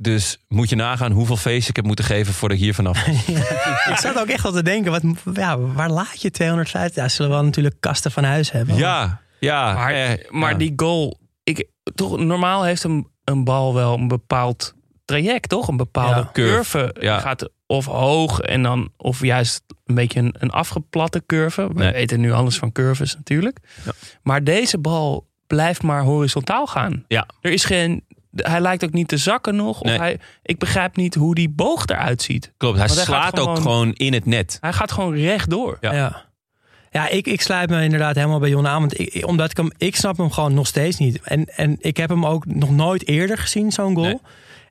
Dus 0.00 0.38
moet 0.48 0.68
je 0.68 0.76
nagaan 0.76 1.12
hoeveel 1.12 1.36
feest 1.36 1.68
ik 1.68 1.76
heb 1.76 1.84
moeten 1.84 2.04
geven 2.04 2.34
voordat 2.34 2.58
ik 2.58 2.64
hier 2.64 2.74
vanaf 2.74 3.06
was. 3.06 3.26
Ik 3.92 3.96
zat 3.96 4.18
ook 4.18 4.26
echt 4.28 4.44
al 4.44 4.52
te 4.52 4.62
denken, 4.62 4.90
wat, 4.90 5.02
ja, 5.36 5.58
waar 5.58 5.90
laat 5.90 6.22
je 6.22 6.30
250? 6.30 7.02
Ja, 7.02 7.08
zullen 7.08 7.30
we 7.30 7.36
wel 7.36 7.44
natuurlijk 7.46 7.76
kasten 7.80 8.10
van 8.10 8.24
huis 8.24 8.50
hebben. 8.50 8.76
Ja, 8.76 9.20
ja. 9.40 9.72
Maar, 9.74 9.92
eh, 9.94 10.30
maar 10.30 10.50
ja. 10.52 10.56
die 10.58 10.72
goal, 10.76 11.18
ik, 11.44 11.68
toch, 11.94 12.18
normaal 12.18 12.62
heeft 12.64 12.84
een, 12.84 13.06
een 13.24 13.44
bal 13.44 13.74
wel 13.74 13.94
een 13.94 14.08
bepaald 14.08 14.74
traject, 15.04 15.48
toch? 15.48 15.68
Een 15.68 15.76
bepaalde 15.76 16.20
Ja. 16.20 16.30
curve. 16.32 16.94
Ja. 17.00 17.18
Gaat 17.18 17.48
of 17.66 17.84
hoog 17.86 18.40
en 18.40 18.62
dan, 18.62 18.88
of 18.96 19.20
juist 19.22 19.62
een 19.84 19.94
beetje 19.94 20.20
een, 20.20 20.34
een 20.38 20.50
afgeplatte 20.50 21.22
curve. 21.26 21.68
We 21.68 21.74
Nee. 21.74 21.92
weten 21.92 22.20
nu 22.20 22.32
alles 22.32 22.58
van 22.58 22.72
curves 22.72 23.14
natuurlijk. 23.14 23.58
Ja. 23.84 23.92
Maar 24.22 24.44
deze 24.44 24.78
bal 24.78 25.26
blijft 25.46 25.82
maar 25.82 26.02
horizontaal 26.02 26.66
gaan. 26.66 27.04
Ja. 27.08 27.26
Er 27.40 27.50
is 27.52 27.64
geen. 27.64 28.04
Hij 28.46 28.60
lijkt 28.60 28.84
ook 28.84 28.92
niet 28.92 29.08
te 29.08 29.16
zakken 29.16 29.56
nog. 29.56 29.80
Of 29.80 29.86
Nee. 29.86 29.98
hij, 29.98 30.18
ik 30.42 30.58
begrijp 30.58 30.96
niet 30.96 31.14
hoe 31.14 31.34
die 31.34 31.48
boog 31.48 31.86
eruit 31.86 32.22
ziet. 32.22 32.52
Klopt, 32.56 32.78
hij 32.78 32.88
slaat 32.88 33.40
ook 33.40 33.56
gewoon- 33.56 33.92
in 33.92 34.12
het 34.12 34.26
net. 34.26 34.58
Hij 34.60 34.72
gaat 34.72 34.92
gewoon 34.92 35.14
rechtdoor. 35.14 35.76
Ja. 35.80 35.92
Ja. 35.92 36.26
Ja, 36.90 37.08
ik, 37.08 37.26
ik 37.26 37.40
sluit 37.40 37.70
me 37.70 37.82
inderdaad 37.82 38.14
helemaal 38.14 38.38
bij 38.38 38.48
Jon 38.48 38.66
aan. 38.66 38.80
Want 38.80 38.98
ik, 39.00 39.26
omdat 39.26 39.50
ik 39.50 39.56
hem, 39.56 39.70
ik 39.76 39.96
snap 39.96 40.16
hem 40.16 40.30
gewoon 40.30 40.54
nog 40.54 40.66
steeds 40.66 40.98
niet. 40.98 41.20
En, 41.22 41.44
en 41.44 41.76
ik 41.80 41.96
heb 41.96 42.08
hem 42.08 42.26
ook 42.26 42.46
nog 42.46 42.70
nooit 42.70 43.08
eerder 43.08 43.38
gezien, 43.38 43.72
zo'n 43.72 43.94
goal. 43.94 44.06
Nee. 44.06 44.18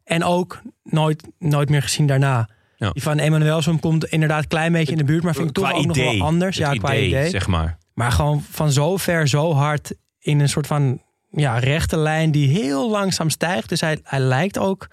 En 0.04 0.24
ook 0.24 0.62
nooit, 0.84 1.24
nooit 1.40 1.70
meer 1.70 1.82
gezien 1.82 2.08
daarna. 2.08 2.50
Ja. 2.76 2.90
Die 2.90 3.02
van 3.04 3.18
Emanuelson 3.20 3.80
komt 3.80 4.06
inderdaad 4.06 4.42
een 4.42 4.48
klein 4.48 4.72
beetje 4.72 4.92
in 4.92 4.98
de 4.98 5.04
buurt, 5.04 5.24
maar 5.24 5.34
vind 5.36 5.48
ik 5.48 5.54
toch 5.54 5.74
ook 5.74 5.86
nog 5.86 5.98
wel 5.98 6.22
anders. 6.22 6.58
Het 6.58 6.68
Ja, 6.74 6.74
qua 6.80 6.96
idee. 6.96 7.30
zeg 7.30 7.48
maar. 7.48 7.78
Maar 7.94 8.12
gewoon 8.12 8.44
van 8.52 8.72
zo 8.72 8.98
ver, 8.98 9.28
zo 9.28 9.54
hard 9.54 9.94
in 10.20 10.40
een 10.40 10.50
soort 10.50 10.68
van 10.68 11.02
ja, 11.30 11.58
rechte 11.58 11.98
lijn 11.98 12.32
die 12.32 12.48
heel 12.48 12.90
langzaam 12.90 13.30
stijgt. 13.30 13.70
Dus 13.70 13.82
hij, 13.82 14.00
hij 14.04 14.20
lijkt 14.20 14.58
ook 14.58 14.88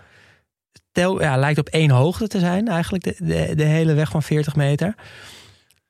tel, 0.92 1.20
ja, 1.20 1.36
lijkt 1.36 1.58
op 1.58 1.68
één 1.68 1.90
hoogte 1.90 2.26
te 2.26 2.38
zijn, 2.38 2.68
eigenlijk 2.68 3.04
de, 3.04 3.16
de, 3.18 3.54
de 3.54 3.64
hele 3.64 3.94
weg 3.94 4.10
van 4.10 4.22
40 4.22 4.56
meter. 4.56 4.94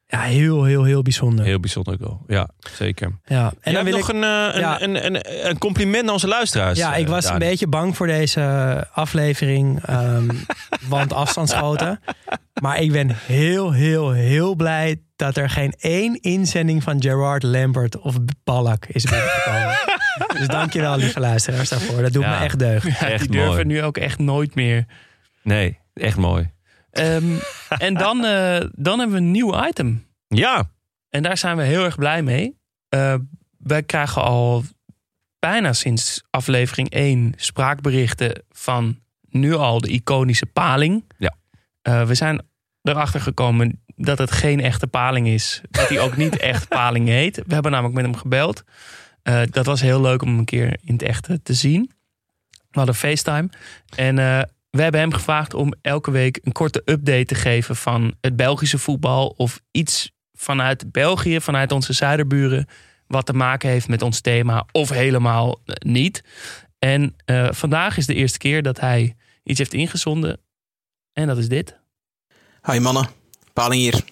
Ja, 0.06 0.20
heel, 0.20 0.64
heel, 0.64 0.84
heel 0.84 1.02
bijzonder. 1.02 1.44
Heel 1.44 1.60
bijzonder 1.60 1.96
goal. 2.00 2.20
Ja, 2.26 2.48
zeker. 2.76 3.18
Ja. 3.24 3.46
En 3.46 3.56
En 3.60 3.74
dan 3.74 3.84
wil 3.84 3.96
nog 3.96 4.08
ik, 4.08 4.14
een, 4.14 4.24
eh, 4.24 4.48
een, 4.52 4.60
ja. 4.60 4.82
een, 4.82 5.06
een, 5.06 5.48
een 5.48 5.58
compliment 5.58 6.04
naar 6.04 6.12
onze 6.12 6.28
luisteraars. 6.28 6.78
ja, 6.78 6.94
eh, 6.94 7.00
ik 7.00 7.08
was 7.08 7.28
een 7.28 7.38
beetje 7.38 7.66
bang 7.66 7.96
voor 7.96 8.06
deze 8.06 8.86
aflevering, 8.92 9.82
ehm, 9.84 10.28
want 10.88 11.12
afstandsschoten. 11.12 12.00
Maar 12.60 12.80
ik 12.80 12.92
ben 12.92 13.16
heel, 13.26 13.72
heel, 13.72 14.10
heel 14.10 14.54
blij 14.54 15.02
dat 15.16 15.36
er 15.36 15.50
geen 15.50 15.74
één 15.78 16.20
inzending 16.20 16.82
van 16.82 17.02
Gerard 17.02 17.42
Lambert 17.42 17.98
of 17.98 18.16
Ballack 18.44 18.86
is 18.86 19.04
binnengekomen. 19.04 19.76
dus 20.38 20.46
dankjewel, 20.46 20.96
lieve 20.96 21.20
luisteraars, 21.20 21.68
daarvoor. 21.68 22.02
Dat 22.02 22.12
doet 22.12 22.22
Ja. 22.22 22.38
me 22.38 22.44
echt 22.44 22.58
deugd. 22.58 22.86
Ja, 22.86 23.06
Echt 23.08 23.20
die 23.22 23.30
durven 23.30 23.50
mooi. 23.52 23.64
nu 23.64 23.82
ook 23.82 23.96
echt 23.96 24.18
nooit 24.18 24.54
meer. 24.54 24.84
Nee, 25.42 25.78
echt 25.94 26.16
mooi. 26.16 26.50
Ehm, 26.90 27.24
en 27.78 27.94
dan, 27.94 28.24
eh, 28.24 28.60
dan 28.72 28.98
hebben 28.98 29.16
we 29.16 29.22
een 29.22 29.30
nieuw 29.30 29.66
item. 29.66 30.06
Ja, 30.28 30.70
En 31.08 31.22
daar 31.22 31.38
zijn 31.38 31.56
we 31.56 31.62
heel 31.62 31.84
erg 31.84 31.96
blij 31.98 32.22
mee. 32.22 32.58
Eh, 32.88 33.14
wij 33.58 33.82
krijgen 33.82 34.22
al 34.22 34.64
bijna 35.38 35.72
sinds 35.72 36.22
aflevering 36.30 36.88
1 36.94 37.32
spraakberichten 37.36 38.42
van 38.50 39.00
nu 39.28 39.54
al 39.54 39.80
de 39.80 39.88
iconische 39.88 40.46
paling. 40.46 41.04
Ja. 41.18 41.34
Eh, 41.82 42.06
we 42.06 42.14
zijn 42.14 42.42
erachter 42.82 43.20
gekomen 43.20 43.82
dat 43.96 44.18
het 44.18 44.30
geen 44.30 44.60
echte 44.60 44.86
paling 44.86 45.26
is. 45.28 45.60
Dat 45.70 45.88
hij 45.88 46.00
ook 46.00 46.16
niet 46.16 46.36
echt 46.36 46.68
paling 46.68 47.08
heet. 47.08 47.36
We 47.46 47.54
hebben 47.54 47.72
namelijk 47.72 47.94
met 47.96 48.04
hem 48.04 48.16
gebeld. 48.16 48.64
Eh, 49.24 49.42
dat 49.50 49.66
was 49.66 49.80
heel 49.80 50.00
leuk 50.00 50.22
om 50.22 50.38
een 50.38 50.44
keer 50.44 50.76
in 50.82 50.92
het 50.92 51.02
echte 51.02 51.42
te 51.42 51.54
zien. 51.54 51.90
We 52.50 52.80
hadden 52.80 52.94
FaceTime. 52.94 53.48
En 53.96 54.18
eh, 54.18 54.42
we 54.70 54.82
hebben 54.82 55.00
hem 55.00 55.12
gevraagd 55.12 55.54
om 55.54 55.74
elke 55.80 56.10
week 56.10 56.38
een 56.42 56.52
korte 56.52 56.82
update 56.84 57.24
te 57.24 57.34
geven 57.34 57.76
van 57.76 58.14
het 58.20 58.36
Belgische 58.36 58.78
voetbal. 58.78 59.34
Of 59.36 59.60
iets 59.70 60.12
vanuit 60.32 60.92
België, 60.92 61.40
vanuit 61.40 61.72
onze 61.72 61.92
zuiderburen. 61.92 62.66
Wat 63.06 63.26
te 63.26 63.32
maken 63.32 63.68
heeft 63.68 63.88
met 63.88 64.02
ons 64.02 64.20
thema. 64.20 64.66
Of 64.72 64.88
helemaal 64.88 65.60
eh, 65.64 65.74
niet. 65.78 66.24
En 66.78 67.16
eh, 67.24 67.48
vandaag 67.50 67.96
is 67.96 68.06
de 68.06 68.14
eerste 68.14 68.38
keer 68.38 68.62
dat 68.62 68.80
hij 68.80 69.16
iets 69.42 69.58
heeft 69.58 69.74
ingezonden. 69.74 70.40
En 71.12 71.26
dat 71.26 71.38
is 71.38 71.48
dit. 71.48 71.76
Hi 72.70 72.78
mannen, 72.78 73.08
Paling 73.52 73.82
hier. 73.82 74.04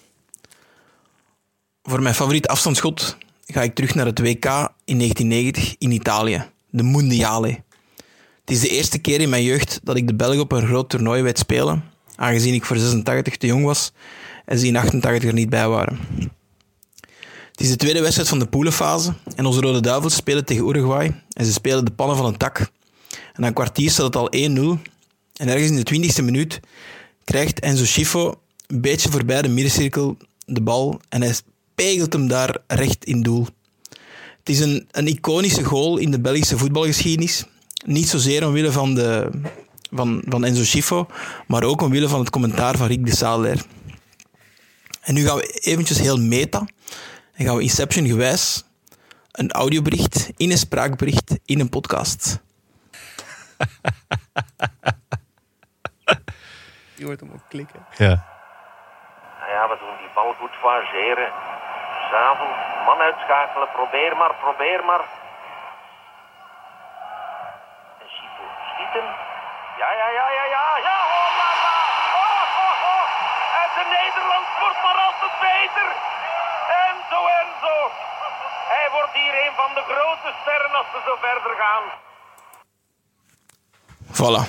Voor 1.81 2.01
mijn 2.01 2.15
favoriete 2.15 2.47
afstandsschot 2.47 3.17
ga 3.45 3.61
ik 3.61 3.75
terug 3.75 3.95
naar 3.95 4.05
het 4.05 4.19
WK 4.19 4.45
in 4.85 4.97
1990 4.97 5.75
in 5.77 5.91
Italië, 5.91 6.45
de 6.69 6.83
Mondiale. 6.83 7.63
Het 8.39 8.55
is 8.55 8.59
de 8.59 8.69
eerste 8.69 8.97
keer 8.97 9.21
in 9.21 9.29
mijn 9.29 9.43
jeugd 9.43 9.79
dat 9.83 9.95
ik 9.95 10.07
de 10.07 10.15
Belgen 10.15 10.39
op 10.39 10.51
een 10.51 10.67
groot 10.67 10.89
toernooi 10.89 11.21
weet 11.21 11.37
spelen, 11.37 11.83
aangezien 12.15 12.53
ik 12.53 12.65
voor 12.65 12.77
86 12.77 13.37
te 13.37 13.47
jong 13.47 13.65
was 13.65 13.91
en 14.45 14.59
ze 14.59 14.67
in 14.67 14.75
88 14.75 15.29
er 15.29 15.33
niet 15.33 15.49
bij 15.49 15.67
waren. 15.67 15.99
Het 17.51 17.61
is 17.61 17.69
de 17.69 17.75
tweede 17.75 18.01
wedstrijd 18.01 18.29
van 18.29 18.39
de 18.39 18.47
poelenfase 18.47 19.13
en 19.35 19.45
onze 19.45 19.59
Rode 19.59 19.79
Duivels 19.79 20.15
spelen 20.15 20.45
tegen 20.45 20.67
Uruguay 20.67 21.21
en 21.33 21.45
ze 21.45 21.53
spelen 21.53 21.85
de 21.85 21.91
pannen 21.91 22.17
van 22.17 22.25
een 22.25 22.37
tak. 22.37 22.59
En 23.09 23.41
na 23.41 23.47
een 23.47 23.53
kwartier 23.53 23.91
staat 23.91 24.05
het 24.05 24.15
al 24.15 24.31
1-0 24.35 24.37
en 25.33 25.47
ergens 25.47 25.69
in 25.69 25.83
de 25.83 26.11
20e 26.11 26.23
minuut 26.23 26.59
krijgt 27.23 27.59
Enzo 27.59 27.85
Schifo 27.85 28.41
een 28.67 28.81
beetje 28.81 29.11
voorbij 29.11 29.41
de 29.41 29.47
middencirkel 29.47 30.17
de 30.45 30.61
bal 30.61 31.01
en 31.09 31.21
hij 31.21 31.35
pegelt 31.75 32.13
hem 32.13 32.27
daar 32.27 32.57
recht 32.67 33.05
in 33.05 33.21
doel. 33.21 33.47
Het 34.39 34.49
is 34.49 34.59
een, 34.59 34.87
een 34.91 35.07
iconische 35.07 35.63
goal 35.63 35.97
in 35.97 36.11
de 36.11 36.19
Belgische 36.19 36.57
voetbalgeschiedenis. 36.57 37.45
Niet 37.85 38.07
zozeer 38.07 38.47
omwille 38.47 38.71
van, 38.71 38.95
de, 38.95 39.29
van, 39.91 40.23
van 40.27 40.43
Enzo 40.43 40.63
Schifo, 40.63 41.07
maar 41.47 41.63
ook 41.63 41.81
omwille 41.81 42.07
van 42.07 42.19
het 42.19 42.29
commentaar 42.29 42.77
van 42.77 42.87
Rick 42.87 43.05
de 43.05 43.15
Saler. 43.15 43.65
En 45.01 45.13
nu 45.13 45.25
gaan 45.25 45.37
we 45.37 45.47
eventjes 45.47 45.99
heel 45.99 46.17
meta. 46.17 46.67
En 47.33 47.45
gaan 47.45 47.55
we 47.55 47.61
Inception 47.63 48.07
gewijs 48.07 48.63
een 49.31 49.51
audiobericht 49.51 50.29
in 50.37 50.51
een 50.51 50.57
spraakbericht 50.57 51.39
in 51.45 51.59
een 51.59 51.69
podcast. 51.69 52.39
Je 56.95 57.05
hoort 57.05 57.19
hem 57.19 57.31
ook 57.31 57.45
klikken. 57.49 57.85
Ja. 57.97 58.32
Ja, 59.53 59.63
we 59.71 59.77
doen 59.83 59.97
die 60.03 60.11
bal 60.17 60.33
goed 60.39 60.55
fageren. 60.63 61.29
Zavel, 62.11 62.51
man 62.87 62.99
uitschakelen, 63.07 63.69
probeer 63.79 64.13
maar, 64.19 64.33
probeer 64.45 64.81
maar. 64.89 65.03
En 68.01 68.09
Sifo, 68.15 68.45
schieten. 68.69 69.07
Ja, 69.81 69.89
ja, 69.99 70.07
ja, 70.17 70.27
ja, 70.37 70.45
ja, 70.55 70.65
ja, 70.87 70.97
oh 71.17 71.29
la 71.39 71.49
la. 71.61 71.73
Oh, 72.23 72.43
oh, 72.63 72.75
oh. 72.91 73.05
En 73.61 73.69
de 73.77 73.85
Nederlands 73.97 74.51
wordt 74.61 74.79
maar 74.85 74.99
altijd 75.07 75.35
beter. 75.49 75.87
Enzo, 76.85 77.19
Enzo. 77.41 77.75
Hij 78.73 78.87
wordt 78.95 79.13
hier 79.21 79.35
een 79.45 79.55
van 79.61 79.71
de 79.77 79.83
grote 79.91 80.29
sterren 80.41 80.73
als 80.79 80.89
ze 80.93 80.99
zo 81.07 81.15
verder 81.27 81.53
gaan. 81.63 81.85
Voilà. 84.19 84.43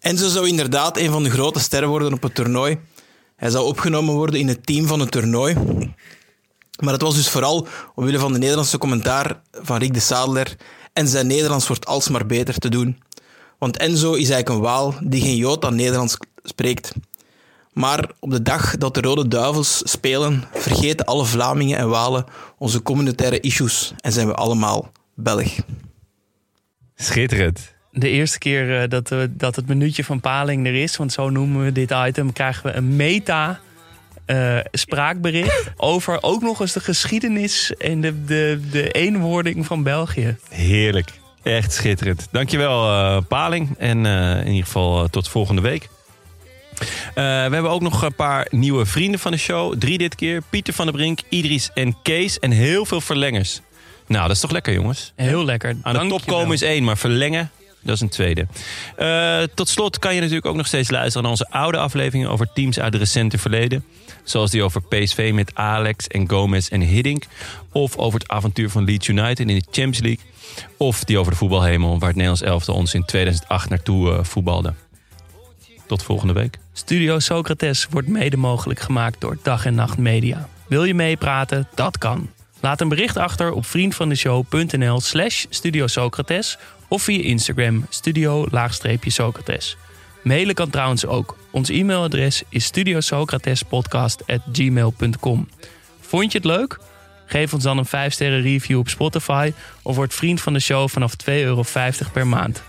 Enzo 0.00 0.28
zou 0.28 0.48
inderdaad 0.48 0.96
een 0.96 1.12
van 1.12 1.22
de 1.22 1.30
grote 1.30 1.60
sterren 1.60 1.88
worden 1.88 2.12
op 2.12 2.22
het 2.22 2.34
toernooi. 2.34 2.72
Hij 3.38 3.50
zou 3.50 3.66
opgenomen 3.66 4.14
worden 4.14 4.40
in 4.40 4.48
het 4.48 4.66
team 4.66 4.86
van 4.86 5.00
het 5.00 5.10
toernooi. 5.10 5.54
Maar 6.82 6.92
het 6.92 7.02
was 7.02 7.14
dus 7.14 7.28
vooral 7.28 7.66
omwille 7.94 8.18
van 8.18 8.32
de 8.32 8.38
Nederlandse 8.38 8.78
commentaar 8.78 9.40
van 9.52 9.78
Rick 9.78 9.94
de 9.94 10.00
Sadler 10.00 10.56
en 10.92 11.08
zijn 11.08 11.26
Nederlands 11.26 11.66
wordt 11.66 11.86
alsmaar 11.86 12.26
beter 12.26 12.58
te 12.58 12.68
doen. 12.68 13.02
Want 13.58 13.76
Enzo 13.76 14.12
is 14.12 14.30
eigenlijk 14.30 14.48
een 14.48 14.60
Waal 14.60 14.94
die 15.02 15.20
geen 15.20 15.36
Jood 15.36 15.64
aan 15.64 15.74
Nederlands 15.74 16.16
spreekt. 16.42 16.92
Maar 17.72 18.10
op 18.20 18.30
de 18.30 18.42
dag 18.42 18.76
dat 18.76 18.94
de 18.94 19.00
Rode 19.00 19.28
Duivels 19.28 19.80
spelen, 19.84 20.44
vergeten 20.52 21.06
alle 21.06 21.24
Vlamingen 21.24 21.78
en 21.78 21.88
Walen 21.88 22.24
onze 22.58 22.82
communautaire 22.82 23.40
issues 23.40 23.92
en 24.00 24.12
zijn 24.12 24.26
we 24.26 24.34
allemaal 24.34 24.92
Belg. 25.14 25.48
Schitterend. 26.94 27.76
De 27.98 28.08
eerste 28.08 28.38
keer 28.38 28.80
eh, 28.82 28.88
dat, 28.88 29.08
we, 29.08 29.30
dat 29.30 29.56
het 29.56 29.68
minuutje 29.68 30.04
van 30.04 30.20
Paling 30.20 30.66
er 30.66 30.74
is, 30.74 30.96
want 30.96 31.12
zo 31.12 31.30
noemen 31.30 31.64
we 31.64 31.72
dit 31.72 31.90
item, 32.06 32.32
krijgen 32.32 32.62
we 32.66 32.72
een 32.72 32.96
meta 32.96 33.60
eh, 34.24 34.58
spraakbericht 34.72 35.70
over 35.76 36.18
ook 36.22 36.42
nog 36.42 36.60
eens 36.60 36.72
de 36.72 36.80
geschiedenis 36.80 37.76
en 37.76 38.00
de, 38.00 38.24
de, 38.24 38.60
de 38.70 38.90
eenwording 38.90 39.66
van 39.66 39.82
België. 39.82 40.36
Heerlijk. 40.48 41.10
Echt 41.42 41.72
schitterend. 41.72 42.28
Dankjewel 42.30 42.84
eh 42.84 43.22
Paling. 43.28 43.74
En 43.78 44.06
in 44.06 44.46
ieder 44.46 44.64
geval 44.64 45.08
tot 45.08 45.28
volgende 45.28 45.60
week. 45.60 45.88
We 47.14 47.20
hebben 47.22 47.70
ook 47.70 47.80
nog 47.80 48.02
een 48.02 48.14
paar 48.14 48.46
nieuwe 48.50 48.86
vrienden 48.86 49.20
van 49.20 49.32
de 49.32 49.38
show. 49.38 49.74
Drie 49.78 49.98
dit 49.98 50.14
keer. 50.14 50.42
Pieter 50.50 50.74
van 50.74 50.86
der 50.86 50.94
Brink, 50.94 51.20
Idris 51.28 51.70
en 51.74 51.96
Kees. 52.02 52.38
En 52.38 52.50
heel 52.50 52.84
veel 52.84 53.00
verlengers. 53.00 53.60
Nou, 54.06 54.26
dat 54.26 54.36
is 54.36 54.40
toch 54.40 54.50
lekker 54.50 54.72
jongens? 54.72 55.12
Heel 55.16 55.44
lekker. 55.44 55.76
Aan 55.82 55.98
de 55.98 56.06
top 56.06 56.26
komen 56.26 56.52
is 56.52 56.62
één, 56.62 56.84
maar 56.84 56.98
verlengen, 56.98 57.50
dat 57.88 57.96
is 57.96 58.02
een 58.02 58.08
tweede. 58.08 58.46
Eh, 58.96 59.42
tot 59.54 59.68
slot 59.68 59.98
kan 59.98 60.14
je 60.14 60.20
natuurlijk 60.20 60.46
ook 60.46 60.56
nog 60.56 60.66
steeds 60.66 60.90
luisteren 60.90 61.22
naar 61.22 61.30
onze 61.30 61.50
oude 61.50 61.78
afleveringen 61.78 62.30
over 62.30 62.52
teams 62.54 62.78
uit 62.78 62.92
het 62.92 63.02
recente 63.02 63.38
verleden. 63.38 63.84
Zoals 64.24 64.50
die 64.50 64.62
over 64.62 64.82
PSV 64.82 65.30
met 65.34 65.54
Alex 65.54 66.06
en 66.06 66.28
Gomez 66.28 66.68
en 66.68 66.80
Hiddink. 66.80 67.24
Of 67.72 67.96
over 67.96 68.20
het 68.20 68.28
avontuur 68.28 68.70
van 68.70 68.84
Leeds 68.84 69.08
United 69.08 69.38
in 69.38 69.46
de 69.46 69.62
Champions 69.64 70.00
League. 70.00 70.24
Of 70.76 71.04
die 71.04 71.18
over 71.18 71.32
de 71.32 71.38
voetbalhemel, 71.38 71.90
waar 71.90 72.08
het 72.08 72.16
Nederlands 72.16 72.42
elftal 72.42 72.74
ons 72.74 72.94
in 72.94 73.04
2008 73.04 73.68
naartoe 73.68 74.12
eh, 74.12 74.24
voetbalde. 74.24 74.74
Tot 75.86 76.02
volgende 76.02 76.32
week. 76.32 76.58
Studio 76.72 77.18
Socrates 77.18 77.86
wordt 77.90 78.08
mede 78.08 78.36
mogelijk 78.36 78.80
gemaakt 78.80 79.20
door 79.20 79.38
Dag 79.42 79.66
en 79.66 79.74
Nacht 79.74 79.98
Media. 79.98 80.48
Wil 80.66 80.84
je 80.84 80.94
meepraten? 80.94 81.68
Dat 81.74 81.98
kan. 81.98 82.28
Laat 82.60 82.80
een 82.80 82.88
bericht 82.88 83.16
achter 83.16 83.52
op 83.52 83.66
vriendvandeshow.nl 83.66 85.00
slash 85.00 85.44
Studio 85.48 85.86
Socrates 85.86 86.58
of 86.88 87.02
via 87.02 87.22
Instagram 87.22 87.86
studio-socrates. 87.88 89.76
Mailen 90.22 90.54
kan 90.54 90.70
trouwens 90.70 91.06
ook. 91.06 91.36
Ons 91.50 91.68
e-mailadres 91.68 92.42
is 92.48 92.64
studiosocratespodcast.gmail.com 92.64 95.48
Vond 96.00 96.32
je 96.32 96.38
het 96.38 96.46
leuk? 96.46 96.78
Geef 97.26 97.54
ons 97.54 97.62
dan 97.62 97.78
een 97.78 97.86
5 97.86 98.12
sterren 98.12 98.42
review 98.42 98.78
op 98.78 98.88
Spotify 98.88 99.52
of 99.82 99.96
word 99.96 100.14
vriend 100.14 100.40
van 100.40 100.52
de 100.52 100.60
show 100.60 100.88
vanaf 100.88 101.12
2,50 101.12 101.16
euro 101.26 101.64
per 102.12 102.26
maand. 102.26 102.62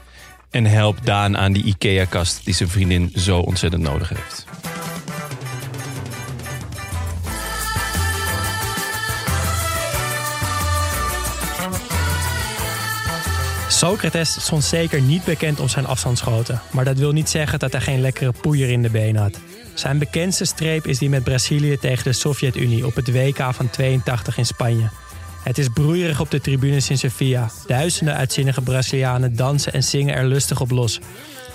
En 0.50 0.66
help 0.66 1.06
Daan 1.06 1.38
aan 1.38 1.54
die 1.54 1.64
IKEA-kast 1.64 2.46
die 2.46 2.54
zijn 2.54 2.70
vriendin 2.70 3.12
zo 3.16 3.40
ontzettend 3.40 3.84
nodig 3.84 4.10
heeft. 4.10 4.49
Socrates 13.72 14.42
stond 14.42 14.64
zeker 14.64 15.02
niet 15.02 15.24
bekend 15.24 15.60
om 15.60 15.70
zijn 15.70 15.86
afstandsschoten. 15.86 16.62
Maar 16.72 16.86
dat 16.86 16.98
wil 16.98 17.12
niet 17.12 17.30
zeggen 17.30 17.60
dat 17.60 17.72
hij 17.72 17.82
geen 17.82 18.02
lekkere 18.02 18.32
poeier 18.32 18.70
in 18.70 18.82
de 18.82 18.90
benen 18.90 19.22
had. 19.22 19.40
Zijn 19.74 19.98
bekendste 19.98 20.46
streep 20.46 20.88
is 20.88 20.98
die 20.98 21.10
met 21.10 21.24
Brazilië 21.24 21.78
tegen 21.78 22.04
de 22.04 22.14
Sovjet-Unie 22.14 22.86
op 22.86 22.96
het 22.96 23.12
WK 23.12 23.54
van 23.54 23.70
82 23.70 24.38
in 24.38 24.46
Spanje. 24.46 24.90
Het 25.44 25.58
is 25.58 25.68
broeierig 25.74 26.20
op 26.20 26.32
de 26.32 26.42
tribunes 26.42 26.90
in 26.90 26.98
Sevilla. 26.98 27.50
Duizenden 27.68 28.16
uitzinnige 28.16 28.62
Brazilianen 28.62 29.36
dansen 29.36 29.74
en 29.74 29.84
zingen 29.84 30.16
er 30.16 30.26
lustig 30.26 30.62
op 30.62 30.72
los. 30.72 31.00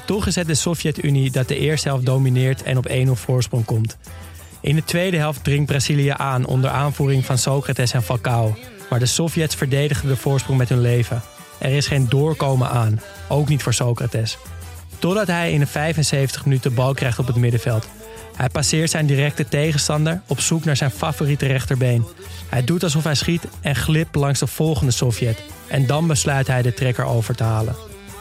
Toch 0.07 0.27
is 0.27 0.35
het 0.35 0.47
de 0.47 0.55
Sovjet-Unie 0.55 1.31
dat 1.31 1.49
de 1.49 1.59
eerste 1.59 1.89
helft 1.89 2.07
domineert 2.07 2.62
en 2.62 2.77
op 2.77 2.89
1-0 2.89 2.93
voorsprong 3.11 3.65
komt. 3.65 3.97
In 4.61 4.74
de 4.74 4.85
tweede 4.85 5.16
helft 5.16 5.45
dringt 5.45 5.66
Brazilië 5.66 6.12
aan 6.16 6.47
onder 6.47 6.70
aanvoering 6.70 7.24
van 7.24 7.39
Socrates 7.39 7.93
en 7.93 8.03
Falcao. 8.03 8.57
Maar 8.91 8.99
de 8.99 9.07
Sovjets 9.07 9.55
verdedigen 9.55 10.09
de 10.09 10.16
voorsprong 10.16 10.59
met 10.59 10.69
hun 10.69 10.81
leven. 10.81 11.23
Er 11.65 11.73
is 11.73 11.86
geen 11.86 12.09
doorkomen 12.09 12.69
aan, 12.69 13.01
ook 13.28 13.49
niet 13.49 13.62
voor 13.62 13.74
Socrates. 13.74 14.39
Totdat 14.99 15.27
hij 15.27 15.53
in 15.53 15.59
de 15.59 15.66
75 15.66 16.45
minuten 16.45 16.74
bal 16.74 16.95
krijgt 16.95 17.19
op 17.19 17.27
het 17.27 17.36
middenveld. 17.36 17.89
Hij 18.36 18.49
passeert 18.49 18.91
zijn 18.91 19.07
directe 19.07 19.49
tegenstander 19.49 20.20
op 20.27 20.41
zoek 20.41 20.65
naar 20.65 20.77
zijn 20.77 20.91
favoriete 20.91 21.47
rechterbeen. 21.47 22.05
Hij 22.49 22.65
doet 22.65 22.82
alsof 22.82 23.05
hij 23.05 23.15
schiet 23.15 23.45
en 23.61 23.77
glipt 23.77 24.15
langs 24.15 24.41
de 24.41 24.47
volgende 24.47 24.93
Sovjet. 24.93 25.43
En 25.66 25.86
dan 25.86 26.07
besluit 26.07 26.47
hij 26.47 26.62
de 26.62 26.74
trekker 26.74 27.05
over 27.05 27.35
te 27.35 27.43
halen. 27.43 27.77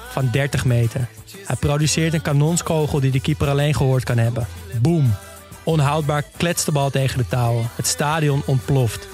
Van 0.10 0.30
30 0.32 0.65
meter. 0.65 1.07
Hij 1.45 1.56
produceert 1.56 2.14
een 2.14 2.22
kanonskogel 2.22 2.99
die 2.99 3.11
de 3.11 3.22
keeper 3.22 3.49
alleen 3.49 3.76
gehoord 3.76 4.03
kan 4.03 4.18
hebben. 4.18 4.48
Boom! 4.82 5.15
Onhoudbaar 5.64 6.24
kletst 6.38 6.65
de 6.65 6.72
bal 6.72 6.90
tegen 6.90 7.18
de 7.18 7.28
touwen. 7.28 7.70
Het 7.76 7.88
stadion 7.88 8.41
ontploft. 8.45 9.07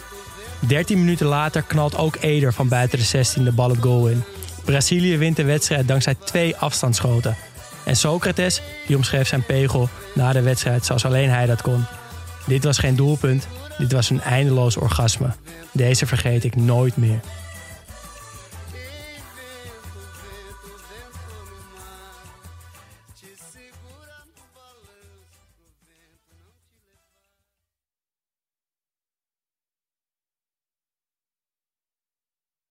13 0.60 1.00
minuten 1.00 1.26
later 1.26 1.62
knalt 1.62 1.98
ook 1.98 2.18
Eder 2.20 2.54
van 2.54 2.68
buiten 2.68 3.00
de 3.00 3.06
16 3.06 3.44
de 3.44 3.52
bal 3.52 3.70
het 3.70 3.82
goal 3.82 4.08
in. 4.08 4.24
Brazilië 4.66 5.18
wint 5.18 5.36
de 5.36 5.44
wedstrijd 5.44 5.88
dankzij 5.88 6.16
twee 6.26 6.56
afstandsschoten. 6.56 7.36
En 7.86 7.96
Socrates, 7.96 8.62
die 8.88 8.96
omschreef 8.96 9.28
zijn 9.28 9.46
pegel 9.46 9.90
na 10.16 10.34
de 10.34 10.42
wedstrijd 10.42 10.86
zoals 10.86 11.06
alleen 11.06 11.30
hij 11.30 11.46
dat 11.46 11.62
kon. 11.62 11.86
Dit 12.46 12.64
was 12.64 12.78
geen 12.78 12.96
doelpunt, 12.96 13.48
dit 13.78 13.92
was 13.92 14.10
een 14.10 14.22
eindeloos 14.22 14.78
orgasme. 14.78 15.30
Deze 15.72 16.06
vergeet 16.06 16.44
ik 16.44 16.56
nooit 16.56 16.98
meer. 16.98 17.20